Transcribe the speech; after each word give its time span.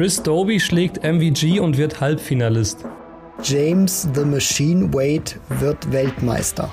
Chris 0.00 0.22
Doby 0.22 0.58
schlägt 0.58 1.04
MVG 1.04 1.60
und 1.60 1.76
wird 1.76 2.00
Halbfinalist. 2.00 2.86
James 3.42 4.08
the 4.14 4.24
Machine 4.24 4.90
Wade 4.94 5.32
wird 5.60 5.92
Weltmeister. 5.92 6.72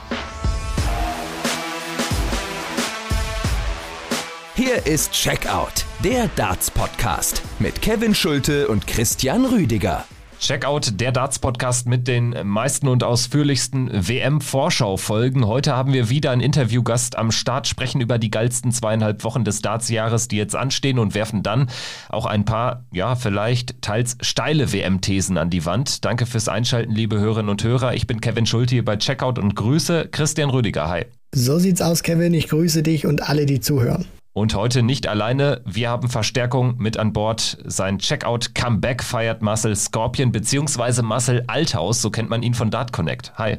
Hier 4.55 4.87
ist 4.87 5.11
Checkout, 5.11 5.83
der 6.05 6.29
Darts-Podcast 6.37 7.41
mit 7.59 7.81
Kevin 7.81 8.15
Schulte 8.15 8.69
und 8.69 8.87
Christian 8.87 9.43
Rüdiger. 9.43 10.05
Checkout, 10.39 10.99
der 10.99 11.11
Darts-Podcast 11.11 11.87
mit 11.87 12.07
den 12.07 12.35
meisten 12.43 12.87
und 12.87 13.03
ausführlichsten 13.03 13.89
WM-Vorschau-Folgen. 13.91 15.47
Heute 15.47 15.75
haben 15.75 15.93
wir 15.93 16.09
wieder 16.09 16.29
einen 16.31 16.41
Interviewgast 16.41 17.17
am 17.17 17.31
Start, 17.31 17.67
sprechen 17.67 18.01
über 18.01 18.19
die 18.19 18.29
geilsten 18.29 18.71
zweieinhalb 18.71 19.23
Wochen 19.23 19.43
des 19.43 19.61
Darts-Jahres, 19.63 20.27
die 20.27 20.37
jetzt 20.37 20.55
anstehen 20.55 20.99
und 20.99 21.15
werfen 21.15 21.41
dann 21.41 21.69
auch 22.09 22.27
ein 22.27 22.45
paar, 22.45 22.85
ja, 22.91 23.15
vielleicht 23.15 23.81
teils 23.81 24.17
steile 24.21 24.71
WM-Thesen 24.71 25.37
an 25.37 25.49
die 25.49 25.65
Wand. 25.65 26.05
Danke 26.05 26.27
fürs 26.27 26.47
Einschalten, 26.47 26.93
liebe 26.93 27.19
Hörerinnen 27.19 27.49
und 27.49 27.63
Hörer. 27.63 27.95
Ich 27.95 28.05
bin 28.05 28.21
Kevin 28.21 28.45
Schulte 28.45 28.75
hier 28.75 28.85
bei 28.85 28.97
Checkout 28.97 29.39
und 29.39 29.55
grüße 29.55 30.09
Christian 30.11 30.51
Rüdiger. 30.51 30.87
Hi. 30.87 31.05
So 31.33 31.57
sieht's 31.57 31.81
aus, 31.81 32.03
Kevin. 32.03 32.33
Ich 32.35 32.47
grüße 32.47 32.83
dich 32.83 33.07
und 33.07 33.27
alle, 33.27 33.47
die 33.47 33.59
zuhören. 33.59 34.05
Und 34.37 34.53
heute 34.53 34.83
nicht 34.83 35.07
alleine. 35.07 35.61
Wir 35.65 35.89
haben 35.89 36.09
Verstärkung 36.09 36.75
mit 36.77 36.95
an 36.95 37.11
Bord. 37.11 37.57
Sein 37.65 37.97
Checkout-Comeback 37.97 39.01
feiert 39.01 39.41
Marcel 39.41 39.75
Scorpion 39.75 40.31
bzw. 40.31 41.01
Marcel 41.01 41.43
Althaus. 41.47 42.03
So 42.03 42.11
kennt 42.11 42.29
man 42.29 42.43
ihn 42.43 42.53
von 42.53 42.69
Dart 42.69 42.93
Connect. 42.93 43.33
Hi. 43.39 43.57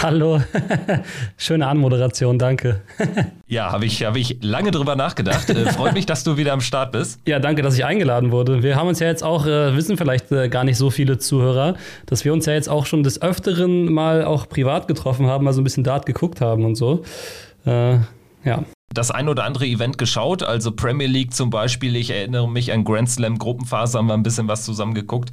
Hallo, 0.00 0.40
schöne 1.36 1.66
Anmoderation, 1.66 2.38
danke. 2.38 2.82
ja, 3.48 3.72
habe 3.72 3.84
ich, 3.86 4.04
hab 4.04 4.14
ich 4.14 4.38
lange 4.42 4.70
drüber 4.70 4.94
nachgedacht. 4.94 5.50
Äh, 5.50 5.72
freut 5.72 5.94
mich, 5.94 6.06
dass 6.06 6.22
du 6.22 6.36
wieder 6.36 6.52
am 6.52 6.60
Start 6.60 6.92
bist. 6.92 7.20
Ja, 7.26 7.40
danke, 7.40 7.62
dass 7.62 7.76
ich 7.76 7.84
eingeladen 7.84 8.30
wurde. 8.30 8.62
Wir 8.62 8.76
haben 8.76 8.86
uns 8.86 9.00
ja 9.00 9.08
jetzt 9.08 9.24
auch, 9.24 9.44
äh, 9.44 9.74
wissen 9.74 9.96
vielleicht 9.96 10.30
äh, 10.30 10.48
gar 10.48 10.62
nicht 10.62 10.78
so 10.78 10.90
viele 10.90 11.18
Zuhörer, 11.18 11.74
dass 12.06 12.24
wir 12.24 12.32
uns 12.32 12.46
ja 12.46 12.52
jetzt 12.52 12.68
auch 12.68 12.86
schon 12.86 13.02
des 13.02 13.20
Öfteren 13.20 13.92
mal 13.92 14.24
auch 14.24 14.48
privat 14.48 14.86
getroffen 14.86 15.26
haben, 15.26 15.44
mal 15.44 15.52
so 15.52 15.60
ein 15.60 15.64
bisschen 15.64 15.82
Dart 15.82 16.06
geguckt 16.06 16.40
haben 16.40 16.64
und 16.64 16.76
so. 16.76 17.02
Äh, 17.66 17.98
ja 18.44 18.64
das 18.94 19.10
ein 19.10 19.28
oder 19.28 19.44
andere 19.44 19.66
Event 19.66 19.98
geschaut, 19.98 20.42
also 20.42 20.72
Premier 20.72 21.06
League 21.06 21.34
zum 21.34 21.50
Beispiel. 21.50 21.96
Ich 21.96 22.10
erinnere 22.10 22.48
mich 22.48 22.72
an 22.72 22.84
Grand 22.84 23.10
Slam 23.10 23.38
Gruppenphase, 23.38 23.98
haben 23.98 24.06
wir 24.06 24.14
ein 24.14 24.22
bisschen 24.22 24.48
was 24.48 24.64
zusammen 24.64 24.94
geguckt 24.94 25.30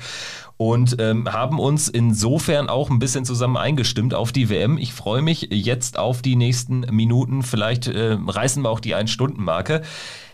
und 0.58 0.98
ähm, 1.00 1.32
haben 1.32 1.60
uns 1.60 1.88
insofern 1.88 2.70
auch 2.70 2.90
ein 2.90 3.00
bisschen 3.00 3.26
zusammen 3.26 3.58
eingestimmt 3.58 4.14
auf 4.14 4.32
die 4.32 4.50
WM. 4.50 4.78
Ich 4.78 4.94
freue 4.94 5.22
mich 5.22 5.48
jetzt 5.52 5.98
auf 5.98 6.22
die 6.22 6.36
nächsten 6.36 6.82
Minuten. 6.92 7.42
Vielleicht 7.42 7.88
äh, 7.88 8.18
reißen 8.20 8.64
wir 8.64 8.70
auch 8.70 8.80
die 8.80 8.94
Ein-Stunden-Marke. 8.94 9.82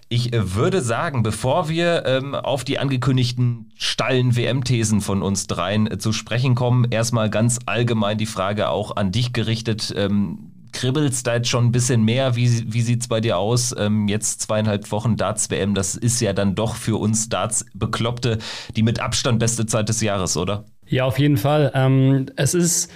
Ich 0.10 0.34
äh, 0.34 0.56
würde 0.56 0.82
sagen, 0.82 1.24
bevor 1.24 1.70
wir 1.70 2.06
ähm, 2.06 2.36
auf 2.36 2.64
die 2.64 2.80
angekündigten 2.80 3.72
stallen 3.76 4.36
WM-Thesen 4.36 5.02
von 5.02 5.22
uns 5.22 5.48
dreien 5.48 5.90
äh, 5.90 5.98
zu 5.98 6.14
sprechen 6.14 6.56
kommen, 6.56 6.88
erstmal 6.92 7.30
ganz 7.30 7.60
allgemein 7.66 8.18
die 8.18 8.26
Frage 8.26 8.70
auch 8.70 8.96
an 8.96 9.12
dich 9.12 9.34
gerichtet. 9.34 9.94
Ähm, 9.96 10.52
kribbelst 10.72 11.26
da 11.28 11.36
jetzt 11.36 11.50
schon 11.50 11.66
ein 11.66 11.72
bisschen 11.72 12.04
mehr? 12.04 12.36
Wie, 12.36 12.74
wie 12.74 12.82
sieht 12.82 13.02
es 13.02 13.08
bei 13.08 13.22
dir 13.22 13.38
aus? 13.38 13.74
Ähm, 13.78 14.08
jetzt 14.08 14.42
zweieinhalb 14.42 14.92
Wochen 14.92 15.18
Darts-WM, 15.18 15.74
das 15.74 15.96
ist 15.96 16.20
ja 16.22 16.34
dann 16.34 16.56
doch 16.56 16.76
für 16.76 17.00
uns 17.00 17.30
Darts-Bekloppte 17.30 18.38
die 18.76 18.84
mit 18.84 19.00
Abstand 19.00 19.40
beste 19.40 19.66
Zeit 19.66 19.90
des 19.90 20.02
Jahres, 20.02 20.38
oder? 20.38 20.66
Ja, 20.88 21.06
auf 21.06 21.20
jeden 21.20 21.38
Fall. 21.38 21.72
Ähm, 21.74 22.28
es 22.36 22.54
ist 22.54 22.92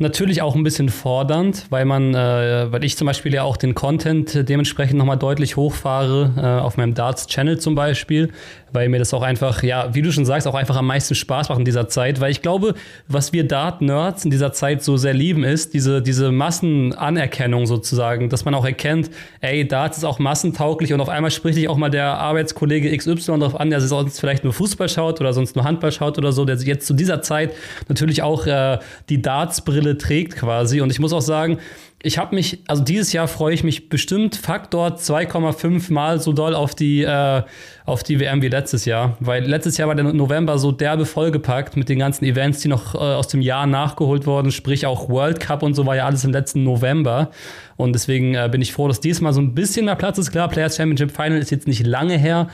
natürlich 0.00 0.42
auch 0.42 0.54
ein 0.54 0.62
bisschen 0.62 0.88
fordernd, 0.88 1.66
weil 1.70 1.84
man, 1.84 2.14
äh, 2.14 2.72
weil 2.72 2.82
ich 2.84 2.96
zum 2.96 3.06
Beispiel 3.06 3.34
ja 3.34 3.42
auch 3.42 3.56
den 3.56 3.74
Content 3.74 4.48
dementsprechend 4.48 4.98
nochmal 4.98 5.18
deutlich 5.18 5.56
hochfahre, 5.56 6.32
äh, 6.36 6.62
auf 6.62 6.76
meinem 6.76 6.94
Darts-Channel 6.94 7.58
zum 7.58 7.74
Beispiel, 7.74 8.30
weil 8.72 8.88
mir 8.88 8.98
das 8.98 9.12
auch 9.12 9.22
einfach, 9.22 9.62
ja, 9.62 9.94
wie 9.94 10.02
du 10.02 10.10
schon 10.12 10.24
sagst, 10.24 10.46
auch 10.46 10.54
einfach 10.54 10.76
am 10.76 10.86
meisten 10.86 11.14
Spaß 11.14 11.48
macht 11.48 11.58
in 11.58 11.64
dieser 11.64 11.88
Zeit, 11.88 12.20
weil 12.20 12.30
ich 12.30 12.40
glaube, 12.40 12.74
was 13.08 13.32
wir 13.32 13.46
Dart-Nerds 13.46 14.24
in 14.24 14.30
dieser 14.30 14.52
Zeit 14.52 14.82
so 14.82 14.96
sehr 14.96 15.12
lieben, 15.12 15.44
ist 15.44 15.74
diese, 15.74 16.00
diese 16.00 16.32
Massenanerkennung 16.32 17.66
sozusagen, 17.66 18.28
dass 18.28 18.44
man 18.44 18.54
auch 18.54 18.64
erkennt, 18.64 19.10
ey, 19.40 19.66
Darts 19.66 19.98
ist 19.98 20.04
auch 20.04 20.18
massentauglich 20.18 20.94
und 20.94 21.00
auf 21.00 21.08
einmal 21.08 21.30
spricht 21.30 21.56
sich 21.56 21.68
auch 21.68 21.76
mal 21.76 21.90
der 21.90 22.18
Arbeitskollege 22.18 22.96
XY 22.96 23.40
darauf 23.40 23.58
an, 23.58 23.70
der 23.70 23.80
sonst 23.80 24.20
vielleicht 24.20 24.44
nur 24.44 24.52
Fußball 24.52 24.88
schaut 24.88 25.20
oder 25.20 25.32
sonst 25.32 25.56
nur 25.56 25.64
Handball 25.64 25.92
schaut 25.92 26.16
oder 26.16 26.32
so, 26.32 26.44
der 26.44 26.56
jetzt 26.56 26.86
zu 26.86 26.94
dieser 26.94 27.22
Zeit 27.22 27.52
natürlich 27.88 28.22
auch 28.22 28.46
äh, 28.46 28.78
die 29.08 29.20
Darts-Brille 29.20 29.89
trägt 29.98 30.36
quasi 30.36 30.80
und 30.80 30.90
ich 30.90 31.00
muss 31.00 31.12
auch 31.12 31.22
sagen, 31.22 31.58
ich 32.02 32.16
habe 32.16 32.34
mich, 32.34 32.62
also 32.66 32.82
dieses 32.82 33.12
Jahr 33.12 33.28
freue 33.28 33.52
ich 33.52 33.62
mich 33.62 33.90
bestimmt 33.90 34.34
Faktor 34.36 34.96
2,5 34.96 35.92
Mal 35.92 36.18
so 36.18 36.32
doll 36.32 36.54
auf 36.54 36.74
die, 36.74 37.02
äh, 37.02 37.42
auf 37.84 38.02
die 38.02 38.18
WM 38.18 38.40
wie 38.40 38.48
letztes 38.48 38.86
Jahr. 38.86 39.18
Weil 39.20 39.44
letztes 39.44 39.76
Jahr 39.76 39.88
war 39.88 39.94
der 39.94 40.10
November 40.14 40.58
so 40.58 40.72
derbe 40.72 41.04
vollgepackt 41.04 41.76
mit 41.76 41.90
den 41.90 41.98
ganzen 41.98 42.24
Events, 42.24 42.60
die 42.60 42.68
noch 42.68 42.94
äh, 42.94 42.98
aus 42.98 43.28
dem 43.28 43.42
Jahr 43.42 43.66
nachgeholt 43.66 44.26
wurden. 44.26 44.50
Sprich 44.50 44.86
auch 44.86 45.10
World 45.10 45.40
Cup 45.40 45.62
und 45.62 45.74
so 45.74 45.84
war 45.84 45.94
ja 45.94 46.06
alles 46.06 46.24
im 46.24 46.32
letzten 46.32 46.64
November. 46.64 47.30
Und 47.76 47.92
deswegen 47.92 48.34
äh, 48.34 48.48
bin 48.50 48.62
ich 48.62 48.72
froh, 48.72 48.88
dass 48.88 49.00
diesmal 49.00 49.34
so 49.34 49.42
ein 49.42 49.54
bisschen 49.54 49.84
mehr 49.84 49.96
Platz 49.96 50.16
ist. 50.16 50.30
Klar, 50.30 50.48
Players 50.48 50.76
Championship 50.76 51.14
Final 51.14 51.38
ist 51.38 51.50
jetzt 51.50 51.68
nicht 51.68 51.86
lange 51.86 52.16
her, 52.16 52.48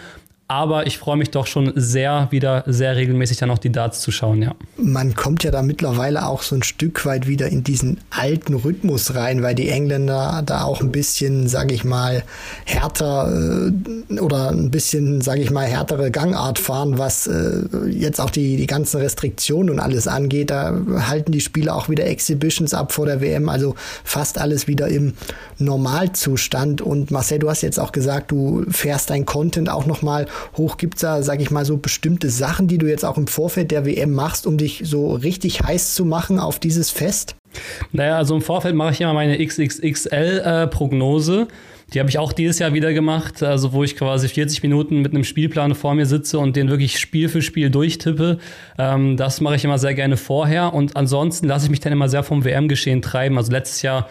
aber 0.48 0.86
ich 0.86 0.98
freue 0.98 1.16
mich 1.16 1.30
doch 1.30 1.46
schon 1.46 1.72
sehr, 1.74 2.28
wieder 2.30 2.62
sehr 2.66 2.94
regelmäßig 2.94 3.38
dann 3.38 3.50
auch 3.50 3.58
die 3.58 3.72
Darts 3.72 4.00
zu 4.00 4.12
schauen, 4.12 4.42
ja. 4.42 4.54
Man 4.76 5.16
kommt 5.16 5.42
ja 5.42 5.50
da 5.50 5.62
mittlerweile 5.62 6.26
auch 6.26 6.42
so 6.42 6.54
ein 6.54 6.62
Stück 6.62 7.04
weit 7.04 7.26
wieder 7.26 7.48
in 7.48 7.64
diesen 7.64 7.98
alten 8.10 8.54
Rhythmus 8.54 9.16
rein, 9.16 9.42
weil 9.42 9.56
die 9.56 9.68
Engländer 9.68 10.44
da 10.46 10.62
auch 10.62 10.80
ein 10.80 10.92
bisschen, 10.92 11.48
sage 11.48 11.74
ich 11.74 11.82
mal, 11.82 12.22
härter 12.64 13.72
äh, 14.08 14.20
oder 14.20 14.50
ein 14.50 14.70
bisschen, 14.70 15.20
sage 15.20 15.40
ich 15.40 15.50
mal, 15.50 15.66
härtere 15.66 16.12
Gangart 16.12 16.60
fahren, 16.60 16.96
was 16.96 17.26
äh, 17.26 17.62
jetzt 17.88 18.20
auch 18.20 18.30
die, 18.30 18.56
die 18.56 18.68
ganzen 18.68 19.00
Restriktionen 19.00 19.70
und 19.70 19.80
alles 19.80 20.06
angeht. 20.06 20.50
Da 20.50 20.78
halten 21.08 21.32
die 21.32 21.40
Spieler 21.40 21.74
auch 21.74 21.88
wieder 21.88 22.06
Exhibitions 22.06 22.72
ab 22.72 22.92
vor 22.92 23.06
der 23.06 23.20
WM, 23.20 23.48
also 23.48 23.74
fast 24.04 24.38
alles 24.38 24.68
wieder 24.68 24.86
im 24.86 25.14
Normalzustand. 25.58 26.82
Und 26.82 27.10
Marcel, 27.10 27.40
du 27.40 27.50
hast 27.50 27.62
jetzt 27.62 27.80
auch 27.80 27.90
gesagt, 27.90 28.30
du 28.30 28.64
fährst 28.70 29.10
dein 29.10 29.26
Content 29.26 29.68
auch 29.68 29.86
nochmal 29.86 30.26
hoch. 30.56 30.76
Gibt 30.76 30.94
es 30.94 31.00
da, 31.02 31.22
sag 31.22 31.40
ich 31.40 31.50
mal, 31.50 31.64
so 31.64 31.76
bestimmte 31.76 32.30
Sachen, 32.30 32.68
die 32.68 32.78
du 32.78 32.86
jetzt 32.86 33.04
auch 33.04 33.16
im 33.16 33.26
Vorfeld 33.26 33.70
der 33.70 33.84
WM 33.86 34.12
machst, 34.12 34.46
um 34.46 34.56
dich 34.58 34.82
so 34.84 35.14
richtig 35.14 35.62
heiß 35.62 35.94
zu 35.94 36.04
machen 36.04 36.38
auf 36.38 36.58
dieses 36.58 36.90
Fest? 36.90 37.36
Naja, 37.92 38.16
also 38.16 38.34
im 38.34 38.42
Vorfeld 38.42 38.74
mache 38.74 38.92
ich 38.92 39.00
immer 39.00 39.14
meine 39.14 39.38
XXXL-Prognose. 39.44 41.42
Äh, 41.42 41.46
die 41.92 42.00
habe 42.00 42.10
ich 42.10 42.18
auch 42.18 42.32
dieses 42.32 42.58
Jahr 42.58 42.74
wieder 42.74 42.92
gemacht, 42.92 43.44
also 43.44 43.72
wo 43.72 43.84
ich 43.84 43.96
quasi 43.96 44.28
40 44.28 44.62
Minuten 44.64 45.02
mit 45.02 45.12
einem 45.12 45.22
Spielplan 45.22 45.76
vor 45.76 45.94
mir 45.94 46.06
sitze 46.06 46.40
und 46.40 46.56
den 46.56 46.68
wirklich 46.68 46.98
Spiel 46.98 47.28
für 47.28 47.42
Spiel 47.42 47.70
durchtippe. 47.70 48.38
Ähm, 48.76 49.16
das 49.16 49.40
mache 49.40 49.54
ich 49.54 49.64
immer 49.64 49.78
sehr 49.78 49.94
gerne 49.94 50.16
vorher 50.16 50.74
und 50.74 50.96
ansonsten 50.96 51.46
lasse 51.46 51.66
ich 51.66 51.70
mich 51.70 51.80
dann 51.80 51.92
immer 51.92 52.08
sehr 52.08 52.24
vom 52.24 52.44
WM-Geschehen 52.44 53.02
treiben. 53.02 53.38
Also 53.38 53.52
letztes 53.52 53.82
Jahr 53.82 54.08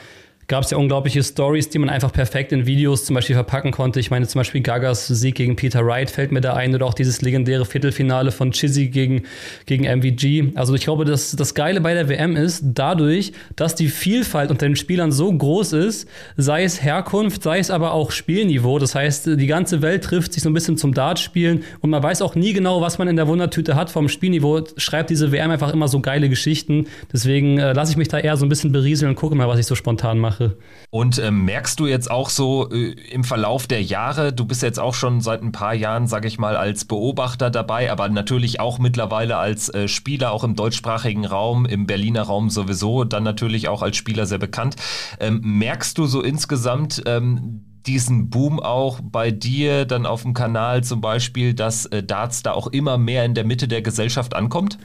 gab 0.47 0.63
es 0.63 0.72
ja 0.72 0.78
unglaubliche 0.78 1.23
Stories, 1.23 1.69
die 1.69 1.79
man 1.79 1.89
einfach 1.89 2.11
perfekt 2.11 2.51
in 2.51 2.67
Videos 2.67 3.06
zum 3.06 3.16
Beispiel 3.16 3.35
verpacken 3.35 3.72
konnte. 3.72 4.00
Ich 4.00 4.11
meine 4.11 4.28
zum 4.28 4.39
Beispiel 4.39 4.61
Gagas 4.61 5.07
Sieg 5.07 5.35
gegen 5.35 5.56
Peter 5.56 5.85
Wright 5.85 6.09
fällt 6.11 6.31
mir 6.31 6.41
da 6.41 6.53
ein 6.53 6.75
oder 6.75 6.85
auch 6.85 6.94
dieses 6.94 7.22
legendäre 7.22 7.66
Viertelfinale 7.66 8.31
von 8.31 8.51
Chizzy 8.51 8.88
gegen, 8.89 9.23
gegen 9.66 9.85
MVG. 9.85 10.56
Also 10.56 10.75
ich 10.75 10.81
glaube, 10.81 11.06
dass 11.06 11.31
das 11.31 11.56
Geile 11.56 11.81
bei 11.81 11.94
der 11.94 12.09
WM 12.09 12.35
ist, 12.35 12.63
dadurch, 12.63 13.33
dass 13.56 13.73
die 13.73 13.88
Vielfalt 13.88 14.51
unter 14.51 14.67
den 14.67 14.75
Spielern 14.75 15.11
so 15.11 15.31
groß 15.33 15.73
ist, 15.73 16.07
sei 16.38 16.63
es 16.63 16.83
Herkunft, 16.83 17.41
sei 17.41 17.59
es 17.59 17.72
aber 17.72 17.94
auch 17.94 18.12
Spielniveau. 18.12 18.77
Das 18.77 18.94
heißt, 18.94 19.27
die 19.27 19.47
ganze 19.47 19.81
Welt 19.81 20.03
trifft 20.03 20.33
sich 20.33 20.44
so 20.44 20.50
ein 20.50 20.53
bisschen 20.53 20.77
zum 20.77 20.94
Dartspielen 20.94 21.63
und 21.81 21.89
man 21.89 22.03
weiß 22.03 22.22
auch 22.22 22.35
nie 22.35 22.53
genau, 22.53 22.81
was 22.81 23.00
man 23.00 23.07
in 23.07 23.16
der 23.16 23.27
Wundertüte 23.27 23.75
hat 23.75 23.89
vom 23.89 24.09
Spielniveau. 24.09 24.63
Schreibt 24.77 25.09
diese 25.09 25.31
WM 25.31 25.50
einfach 25.50 25.73
immer 25.73 25.88
so 25.88 26.01
geile 26.01 26.29
Geschichten. 26.29 26.85
Deswegen 27.12 27.57
äh, 27.57 27.73
lasse 27.73 27.91
ich 27.91 27.97
mich 27.97 28.09
da 28.09 28.19
eher 28.19 28.38
so 28.38 28.45
ein 28.45 28.50
bisschen 28.50 28.72
berieseln 28.72 29.09
und 29.09 29.16
gucke 29.16 29.33
mal, 29.33 29.47
was 29.47 29.59
ich 29.59 29.66
so 29.66 29.73
spontan 29.73 30.19
mache 30.19 30.34
mache. 30.40 30.57
Und 30.90 31.18
äh, 31.18 31.31
merkst 31.31 31.79
du 31.79 31.88
jetzt 31.88 32.09
auch 32.09 32.29
so 32.29 32.69
äh, 32.72 32.91
im 33.12 33.23
Verlauf 33.23 33.68
der 33.68 33.84
Jahre, 33.84 34.34
du 34.34 34.46
bist 34.46 34.62
jetzt 34.62 34.79
auch 34.79 34.94
schon 34.94 35.22
seit 35.22 35.42
ein 35.42 35.51
paar 35.51 35.74
Jahren, 35.74 36.07
sag 36.07 36.25
ich 36.25 36.38
mal, 36.38 36.56
als 36.56 36.86
Beobachter 36.86 37.50
dabei, 37.50 37.92
aber 37.92 38.07
natürlich 38.10 38.60
auch 38.60 38.80
mittlerweile 38.80 39.38
als 39.38 39.69
äh, 39.69 39.88
Spieler, 39.88 40.31
auch 40.31 40.44
im 40.44 40.56
deutschsprachigen 40.56 41.25
Raum, 41.25 41.65
im 41.65 41.86
Berliner 41.86 42.24
Raum 42.24 42.50
sowieso, 42.50 43.04
dann 43.04 43.24
natürlich 43.24 43.68
auch 43.68 43.81
als 43.81 43.98
Spieler 43.98 44.25
sehr 44.25 44.39
bekannt. 44.39 44.75
Ähm, 45.19 45.42
merkst 45.44 45.98
du 45.98 46.06
so 46.06 46.21
insgesamt, 46.21 47.04
ähm, 47.06 47.65
diesen 47.88 48.30
Boom 48.30 48.60
auch 48.60 49.00
bei 49.02 49.32
dir 49.32 49.86
dann 49.86 50.06
auf 50.06 50.24
dem 50.24 50.34
Kanal 50.34 50.84
zum 50.84 51.02
Beispiel, 51.02 51.54
dass 51.54 51.86
äh, 51.88 52.04
Darts 52.04 52.44
da 52.44 52.52
auch 52.52 52.68
immer 52.68 52.98
mehr 52.98 53.26
in 53.26 53.34
der 53.34 53.46
Mitte 53.46 53.68
der 53.68 53.82
Gesellschaft 53.82 54.36
ankommt? 54.36 54.78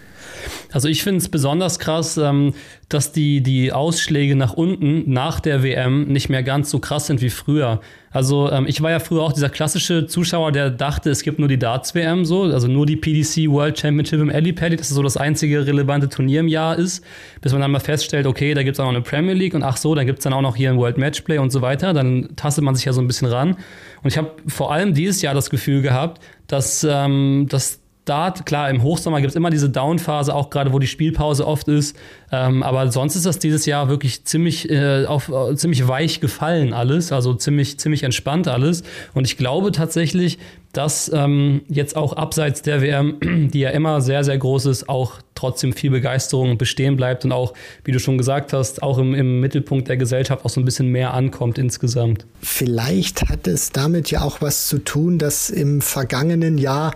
Also 0.73 0.89
ich 0.89 1.03
finde 1.03 1.19
es 1.19 1.29
besonders 1.29 1.79
krass, 1.79 2.17
ähm, 2.17 2.55
dass 2.89 3.13
die, 3.13 3.43
die 3.43 3.73
Ausschläge 3.73 4.37
nach 4.37 4.55
unten 4.55 5.11
nach 5.11 5.41
der 5.41 5.63
WM 5.63 6.09
nicht 6.09 6.29
mehr 6.29 6.43
ganz 6.43 6.71
so 6.71 6.79
krass 6.79 7.07
sind 7.07 7.21
wie 7.21 7.31
früher. 7.31 7.81
Also 8.13 8.51
ähm, 8.51 8.67
ich 8.67 8.83
war 8.83 8.91
ja 8.91 8.99
früher 8.99 9.23
auch 9.23 9.33
dieser 9.33 9.49
klassische 9.49 10.07
Zuschauer, 10.07 10.51
der 10.51 10.71
dachte, 10.71 11.11
es 11.11 11.23
gibt 11.23 11.39
nur 11.39 11.47
die 11.47 11.59
Darts-WM 11.59 12.25
so, 12.25 12.43
also 12.43 12.67
nur 12.67 12.85
die 12.85 12.97
PDC 12.97 13.49
World 13.49 13.79
Championship 13.79 14.21
im 14.21 14.31
Alley 14.31 14.53
Paddy, 14.53 14.75
dass 14.75 14.89
das 14.89 14.97
so 14.97 15.03
das 15.03 15.17
einzige 15.17 15.65
relevante 15.65 16.09
Turnier 16.09 16.41
im 16.41 16.49
Jahr 16.49 16.77
ist, 16.77 17.05
bis 17.41 17.53
man 17.53 17.61
dann 17.61 17.71
mal 17.71 17.79
feststellt, 17.79 18.27
okay, 18.27 18.53
da 18.55 18.65
gibt 18.65 18.77
es 18.77 18.81
auch 18.81 18.87
noch 18.87 18.95
eine 18.95 19.03
Premier 19.03 19.35
League 19.35 19.55
und 19.55 19.63
ach 19.63 19.77
so, 19.77 19.95
dann 19.95 20.07
gibt 20.07 20.19
es 20.19 20.25
dann 20.25 20.33
auch 20.33 20.43
noch 20.43 20.57
hier 20.57 20.71
ein 20.71 20.77
World 20.77 20.99
Matchplay 20.99 21.39
und 21.39 21.51
so 21.51 21.63
weiter. 21.63 21.93
Dann 21.93 22.31
tastet 22.35 22.65
man 22.65 22.75
sich 22.75 22.85
ja 22.85 22.93
so 22.93 23.01
ein 23.01 23.07
bisschen 23.07 23.29
ran. 23.29 23.57
Und 24.03 24.09
ich 24.09 24.19
habe 24.19 24.33
vor 24.49 24.73
allem 24.73 24.93
dieses 24.93 25.23
Jahr 25.23 25.35
das 25.35 25.49
Gefühl 25.49 25.81
gehabt, 25.81 26.21
dass, 26.49 26.85
ähm, 26.89 27.47
dass 27.49 27.81
Start. 28.03 28.45
Klar, 28.45 28.71
im 28.71 28.83
Hochsommer 28.83 29.21
gibt 29.21 29.31
es 29.31 29.37
immer 29.37 29.51
diese 29.51 29.71
Downphase, 29.71 30.35
auch 30.35 30.51
gerade 30.51 30.73
wo 30.73 30.81
die 30.81 30.89
Spielpause 30.89 31.47
oft 31.47 31.69
ist. 31.69 31.97
Ähm, 32.33 32.65
aber 32.65 32.91
sonst 32.91 33.15
ist 33.15 33.25
das 33.25 33.39
dieses 33.39 33.67
Jahr 33.67 33.89
wirklich 33.89 34.25
ziemlich, 34.25 34.69
äh, 34.69 35.05
auf, 35.07 35.29
äh, 35.29 35.55
ziemlich 35.55 35.87
weich 35.87 36.21
gefallen 36.21 36.73
alles, 36.73 37.13
also 37.13 37.35
ziemlich, 37.35 37.79
ziemlich 37.79 38.03
entspannt 38.03 38.49
alles. 38.49 38.83
Und 39.15 39.27
ich 39.27 39.37
glaube 39.37 39.71
tatsächlich, 39.71 40.39
dass 40.73 41.11
ähm, 41.15 41.63
jetzt 41.69 41.97
auch 41.97 42.15
abseits 42.15 42.63
der 42.63 42.83
WM, 42.83 43.19
die 43.53 43.61
ja 43.61 43.71
immer 43.71 44.01
sehr, 44.01 44.25
sehr 44.25 44.39
groß 44.39 44.67
ist, 44.67 44.89
auch 44.89 45.15
trotzdem 45.41 45.73
viel 45.73 45.91
Begeisterung 45.91 46.59
bestehen 46.59 46.97
bleibt 46.97 47.25
und 47.25 47.33
auch, 47.33 47.55
wie 47.85 47.93
du 47.93 47.99
schon 47.99 48.19
gesagt 48.19 48.53
hast, 48.53 48.83
auch 48.83 48.99
im, 48.99 49.15
im 49.15 49.41
Mittelpunkt 49.41 49.89
der 49.89 49.97
Gesellschaft 49.97 50.45
auch 50.45 50.51
so 50.51 50.61
ein 50.61 50.65
bisschen 50.65 50.89
mehr 50.89 51.15
ankommt 51.15 51.59
insgesamt. 51.59 52.27
Vielleicht 52.43 53.29
hat 53.29 53.47
es 53.47 53.71
damit 53.71 54.11
ja 54.11 54.21
auch 54.21 54.43
was 54.43 54.69
zu 54.69 54.79
tun, 54.79 55.19
dass 55.19 55.49
im 55.49 55.81
vergangenen 55.81 56.59
Jahr 56.59 56.95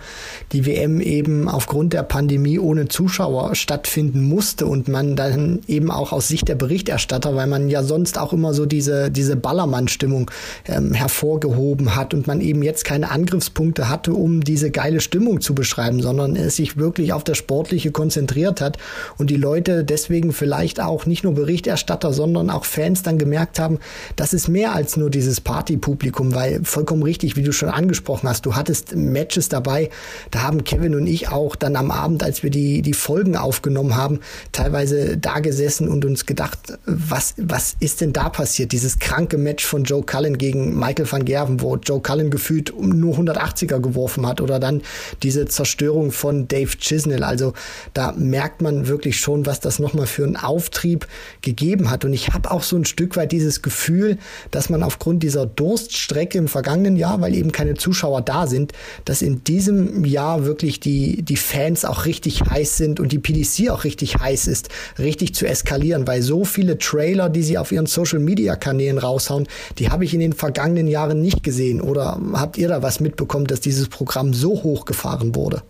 die 0.53 0.67
WM 0.67 1.01
eben 1.01 1.49
aufgrund 1.49 1.95
der 1.95 2.03
Pandemie 2.03 2.59
ohne 2.59 2.89
Zuschauer 2.89 3.55
stattfinden 3.55 4.23
musste 4.23 4.67
und 4.67 4.89
man 4.89 5.17
dann 5.17 5.61
eben 5.67 5.91
auch 5.91 6.13
aus 6.13 6.29
Sicht 6.29 6.49
der 6.49 6.55
Berichterstatter, 6.55 7.35
weil 7.35 7.47
man 7.47 7.71
ja 7.71 7.83
sonst 7.83 8.19
auch 8.19 8.35
immer 8.35 8.53
so 8.53 8.67
diese, 8.67 9.11
diese 9.11 9.37
Ballermann-Stimmung 9.37 10.31
ähm, 10.67 10.93
hervorgehoben 10.93 11.97
hat 11.97 12.13
und 12.13 12.27
man 12.27 12.43
eben 12.43 12.63
jetzt 12.63 12.85
keine 12.85 13.11
Angriffspunkte 13.11 13.89
hatte, 13.89 14.13
um 14.13 14.43
diese 14.43 14.71
geile 14.71 15.01
Stimmung 15.01 15.41
zu 15.41 15.55
beschreiben, 15.55 16.03
sondern 16.03 16.37
es 16.37 16.57
sich 16.57 16.77
wirklich 16.77 17.15
auf 17.15 17.25
das 17.25 17.39
Sportliche 17.39 17.91
konzentriert 17.91 18.34
konzentriert 18.35 18.61
hat 18.61 18.79
und 19.19 19.31
die 19.31 19.37
Leute 19.37 19.85
deswegen 19.85 20.33
vielleicht 20.33 20.81
auch 20.81 21.07
nicht 21.07 21.25
nur 21.25 21.35
Berichterstatter, 21.35 22.13
sondern 22.13 22.51
auch 22.51 22.65
Fans 22.65 23.03
dann 23.03 23.19
gemerkt 23.19 23.59
haben, 23.59 23.79
das 24.17 24.33
ist 24.33 24.49
mehr 24.49 24.75
als 24.75 24.97
nur 24.97 25.11
dieses 25.11 25.41
Partypublikum, 25.41 26.35
weil 26.35 26.61
vollkommen 26.65 27.03
richtig, 27.03 27.37
wie 27.37 27.43
du 27.43 27.53
schon 27.53 27.69
angesprochen 27.69 28.29
hast, 28.29 28.47
du 28.47 28.55
hattest 28.55 28.97
Matches 28.97 29.49
dabei, 29.49 29.91
da 30.31 30.43
haben 30.43 30.65
Kevin 30.65 30.95
und 30.95 31.07
ich 31.07 31.29
auch 31.29 31.57
dann 31.57 31.77
am 31.77 31.91
Abend, 31.91 32.23
als 32.23 32.43
wir 32.43 32.51
die, 32.51 32.83
die 32.83 32.93
Folgen 32.93 33.37
aufgenommen 33.37 33.97
haben, 33.97 34.21
teilweise 34.53 35.17
da 35.17 35.39
gesessen 35.41 35.89
und 35.89 36.05
uns 36.05 36.27
gedacht, 36.27 36.59
was, 36.87 37.35
was 37.37 37.77
ist 37.81 38.01
denn 38.01 38.13
da 38.13 38.29
passiert? 38.29 38.73
Dieses 38.73 38.99
kranke 38.99 39.39
Match 39.39 39.65
von 39.65 39.85
Joe 39.85 40.03
Cullen 40.03 40.39
gegen 40.39 40.79
Michael 40.79 41.11
van 41.11 41.25
Gerven, 41.25 41.61
wo 41.61 41.77
Joe 41.77 42.01
Cullen 42.01 42.31
gefühlt 42.31 42.73
nur 42.79 43.17
180er 43.17 43.81
geworfen 43.81 44.27
hat 44.27 44.41
oder 44.41 44.59
dann 44.59 44.83
diese 45.23 45.47
Zerstörung 45.47 46.11
von 46.11 46.49
Dave 46.49 46.71
Chisnell. 46.79 47.23
Also 47.23 47.53
da 47.93 48.15
merkt 48.25 48.63
man 48.63 48.89
wirklich 48.89 49.19
schon, 49.19 49.47
was 49.47 49.61
das 49.61 49.79
nochmal 49.79 50.07
für 50.07 50.25
einen 50.25 50.37
Auftrieb 50.37 51.07
gegeben 51.43 51.91
hat. 51.91 52.05
Und 52.05 52.13
ich 52.13 52.29
habe 52.29 52.51
auch 52.51 52.63
so 52.63 52.77
ein 52.77 52.85
Stück 52.85 53.17
weit 53.17 53.33
dieses 53.33 53.63
Gefühl, 53.63 54.19
dass 54.51 54.71
man 54.71 54.83
aufgrund 54.83 55.23
dieser 55.23 55.47
Durststrecke 55.47 56.39
im 56.39 56.49
vergangenen 56.49 56.97
Jahr, 56.97 57.21
weil 57.21 57.35
eben 57.35 57.53
keine 57.53 57.75
Zuschauer 57.75 58.23
da 58.23 58.47
sind, 58.47 58.73
dass 59.05 59.23
in 59.23 59.45
diesem 59.45 60.05
Jahr 60.05 60.45
wirklich 60.45 60.81
die, 60.81 61.23
die 61.23 61.37
Fans 61.37 61.85
auch 61.85 62.07
richtig 62.07 62.43
heiß 62.43 62.77
sind 62.77 63.01
und 63.01 63.13
die 63.13 63.19
PDC 63.19 63.71
auch 63.71 63.85
richtig 63.85 64.17
heiß 64.17 64.47
ist, 64.47 64.69
richtig 64.99 65.35
zu 65.35 65.47
eskalieren, 65.47 66.07
weil 66.07 66.23
so 66.23 66.45
viele 66.45 66.79
Trailer, 66.79 67.29
die 67.29 67.43
sie 67.43 67.59
auf 67.59 67.73
ihren 67.73 67.87
Social-Media-Kanälen 67.87 68.99
raushauen, 68.99 69.47
die 69.79 69.91
habe 69.91 70.05
ich 70.05 70.15
in 70.15 70.21
den 70.21 70.33
vergangenen 70.33 70.87
Jahren 70.87 71.21
nicht 71.21 71.43
gesehen. 71.43 71.81
Oder 71.81 72.21
habt 72.33 72.59
ihr 72.59 72.69
da 72.69 72.83
was 72.83 73.01
mitbekommen, 73.01 73.47
dass 73.47 73.61
dieses 73.61 73.89
Programm 73.89 74.35
so 74.35 74.63
hochgefahren 74.63 75.35
wurde? 75.35 75.63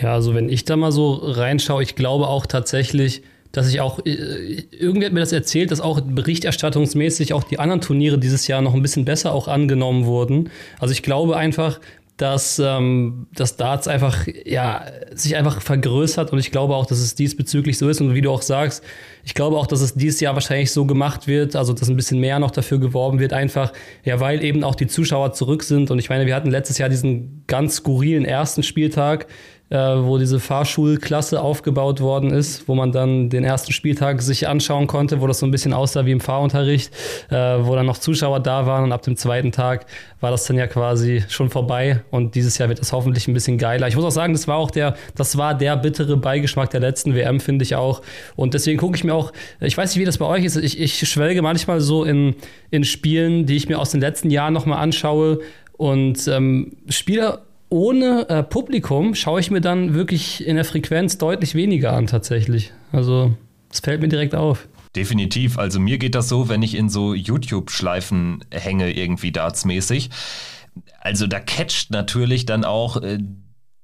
Ja, 0.00 0.14
also 0.14 0.34
wenn 0.34 0.48
ich 0.48 0.64
da 0.64 0.76
mal 0.76 0.92
so 0.92 1.12
reinschaue, 1.12 1.82
ich 1.82 1.94
glaube 1.94 2.28
auch 2.28 2.46
tatsächlich, 2.46 3.22
dass 3.52 3.68
ich 3.68 3.80
auch, 3.80 4.00
äh, 4.04 4.64
irgendwie 4.70 5.06
hat 5.06 5.12
mir 5.12 5.20
das 5.20 5.32
erzählt, 5.32 5.70
dass 5.70 5.80
auch 5.80 6.00
berichterstattungsmäßig 6.00 7.32
auch 7.32 7.44
die 7.44 7.58
anderen 7.58 7.80
Turniere 7.80 8.18
dieses 8.18 8.46
Jahr 8.48 8.62
noch 8.62 8.74
ein 8.74 8.82
bisschen 8.82 9.04
besser 9.04 9.32
auch 9.32 9.48
angenommen 9.48 10.06
wurden. 10.06 10.50
Also 10.80 10.92
ich 10.92 11.02
glaube 11.02 11.36
einfach, 11.36 11.78
dass 12.16 12.60
ähm, 12.64 13.26
das 13.34 13.56
Darts 13.56 13.88
einfach, 13.88 14.28
ja, 14.44 14.84
sich 15.12 15.34
einfach 15.34 15.60
vergrößert 15.60 16.32
und 16.32 16.38
ich 16.38 16.52
glaube 16.52 16.76
auch, 16.76 16.86
dass 16.86 17.00
es 17.00 17.16
diesbezüglich 17.16 17.76
so 17.76 17.88
ist. 17.88 18.00
Und 18.00 18.14
wie 18.14 18.20
du 18.20 18.30
auch 18.30 18.42
sagst, 18.42 18.84
ich 19.24 19.34
glaube 19.34 19.56
auch, 19.56 19.66
dass 19.66 19.80
es 19.80 19.94
dieses 19.94 20.20
Jahr 20.20 20.34
wahrscheinlich 20.34 20.70
so 20.70 20.84
gemacht 20.84 21.26
wird, 21.26 21.56
also 21.56 21.72
dass 21.72 21.88
ein 21.88 21.96
bisschen 21.96 22.20
mehr 22.20 22.38
noch 22.38 22.52
dafür 22.52 22.78
geworben 22.78 23.18
wird, 23.18 23.32
einfach, 23.32 23.72
ja, 24.04 24.20
weil 24.20 24.44
eben 24.44 24.62
auch 24.62 24.76
die 24.76 24.86
Zuschauer 24.86 25.32
zurück 25.32 25.64
sind. 25.64 25.90
Und 25.90 25.98
ich 25.98 26.08
meine, 26.08 26.26
wir 26.26 26.36
hatten 26.36 26.52
letztes 26.52 26.78
Jahr 26.78 26.88
diesen 26.88 27.42
ganz 27.48 27.76
skurrilen 27.76 28.24
ersten 28.24 28.62
Spieltag, 28.62 29.26
äh, 29.74 30.04
wo 30.04 30.18
diese 30.18 30.38
Fahrschulklasse 30.38 31.40
aufgebaut 31.40 32.00
worden 32.00 32.30
ist, 32.30 32.68
wo 32.68 32.76
man 32.76 32.92
dann 32.92 33.28
den 33.28 33.42
ersten 33.42 33.72
Spieltag 33.72 34.22
sich 34.22 34.46
anschauen 34.46 34.86
konnte, 34.86 35.20
wo 35.20 35.26
das 35.26 35.40
so 35.40 35.46
ein 35.46 35.50
bisschen 35.50 35.72
aussah 35.72 36.06
wie 36.06 36.12
im 36.12 36.20
Fahrunterricht, 36.20 36.94
äh, 37.28 37.34
wo 37.34 37.74
dann 37.74 37.84
noch 37.84 37.98
Zuschauer 37.98 38.38
da 38.38 38.66
waren 38.66 38.84
und 38.84 38.92
ab 38.92 39.02
dem 39.02 39.16
zweiten 39.16 39.50
Tag 39.50 39.86
war 40.20 40.30
das 40.30 40.44
dann 40.44 40.56
ja 40.58 40.68
quasi 40.68 41.24
schon 41.28 41.50
vorbei 41.50 42.04
und 42.12 42.36
dieses 42.36 42.56
Jahr 42.56 42.68
wird 42.68 42.78
es 42.78 42.92
hoffentlich 42.92 43.26
ein 43.26 43.34
bisschen 43.34 43.58
geiler. 43.58 43.88
Ich 43.88 43.96
muss 43.96 44.04
auch 44.04 44.12
sagen, 44.12 44.32
das 44.32 44.46
war 44.46 44.58
auch 44.58 44.70
der, 44.70 44.94
das 45.16 45.36
war 45.36 45.54
der 45.54 45.76
bittere 45.76 46.16
Beigeschmack 46.16 46.70
der 46.70 46.78
letzten 46.78 47.16
WM, 47.16 47.40
finde 47.40 47.64
ich 47.64 47.74
auch. 47.74 48.00
Und 48.36 48.54
deswegen 48.54 48.78
gucke 48.78 48.96
ich 48.96 49.02
mir 49.02 49.14
auch, 49.14 49.32
ich 49.58 49.76
weiß 49.76 49.90
nicht, 49.90 50.00
wie 50.00 50.06
das 50.06 50.18
bei 50.18 50.26
euch 50.26 50.44
ist, 50.44 50.54
ich, 50.54 50.80
ich 50.80 51.00
schwelge 51.08 51.42
manchmal 51.42 51.80
so 51.80 52.04
in, 52.04 52.36
in 52.70 52.84
Spielen, 52.84 53.46
die 53.46 53.56
ich 53.56 53.68
mir 53.68 53.80
aus 53.80 53.90
den 53.90 54.00
letzten 54.00 54.30
Jahren 54.30 54.54
nochmal 54.54 54.78
anschaue 54.78 55.40
und 55.76 56.28
ähm, 56.28 56.76
Spieler 56.88 57.42
ohne 57.74 58.28
äh, 58.28 58.44
Publikum 58.44 59.16
schaue 59.16 59.40
ich 59.40 59.50
mir 59.50 59.60
dann 59.60 59.94
wirklich 59.94 60.46
in 60.46 60.54
der 60.54 60.64
Frequenz 60.64 61.18
deutlich 61.18 61.56
weniger 61.56 61.92
an 61.92 62.06
tatsächlich. 62.06 62.72
Also 62.92 63.34
es 63.68 63.80
fällt 63.80 64.00
mir 64.00 64.06
direkt 64.06 64.36
auf. 64.36 64.68
Definitiv. 64.94 65.58
Also 65.58 65.80
mir 65.80 65.98
geht 65.98 66.14
das 66.14 66.28
so, 66.28 66.48
wenn 66.48 66.62
ich 66.62 66.76
in 66.76 66.88
so 66.88 67.14
YouTube-Schleifen 67.14 68.44
hänge, 68.52 68.92
irgendwie 68.92 69.32
dartsmäßig. 69.32 70.10
Also 71.00 71.26
da 71.26 71.40
catcht 71.40 71.90
natürlich 71.90 72.46
dann 72.46 72.64
auch 72.64 73.02
äh, 73.02 73.18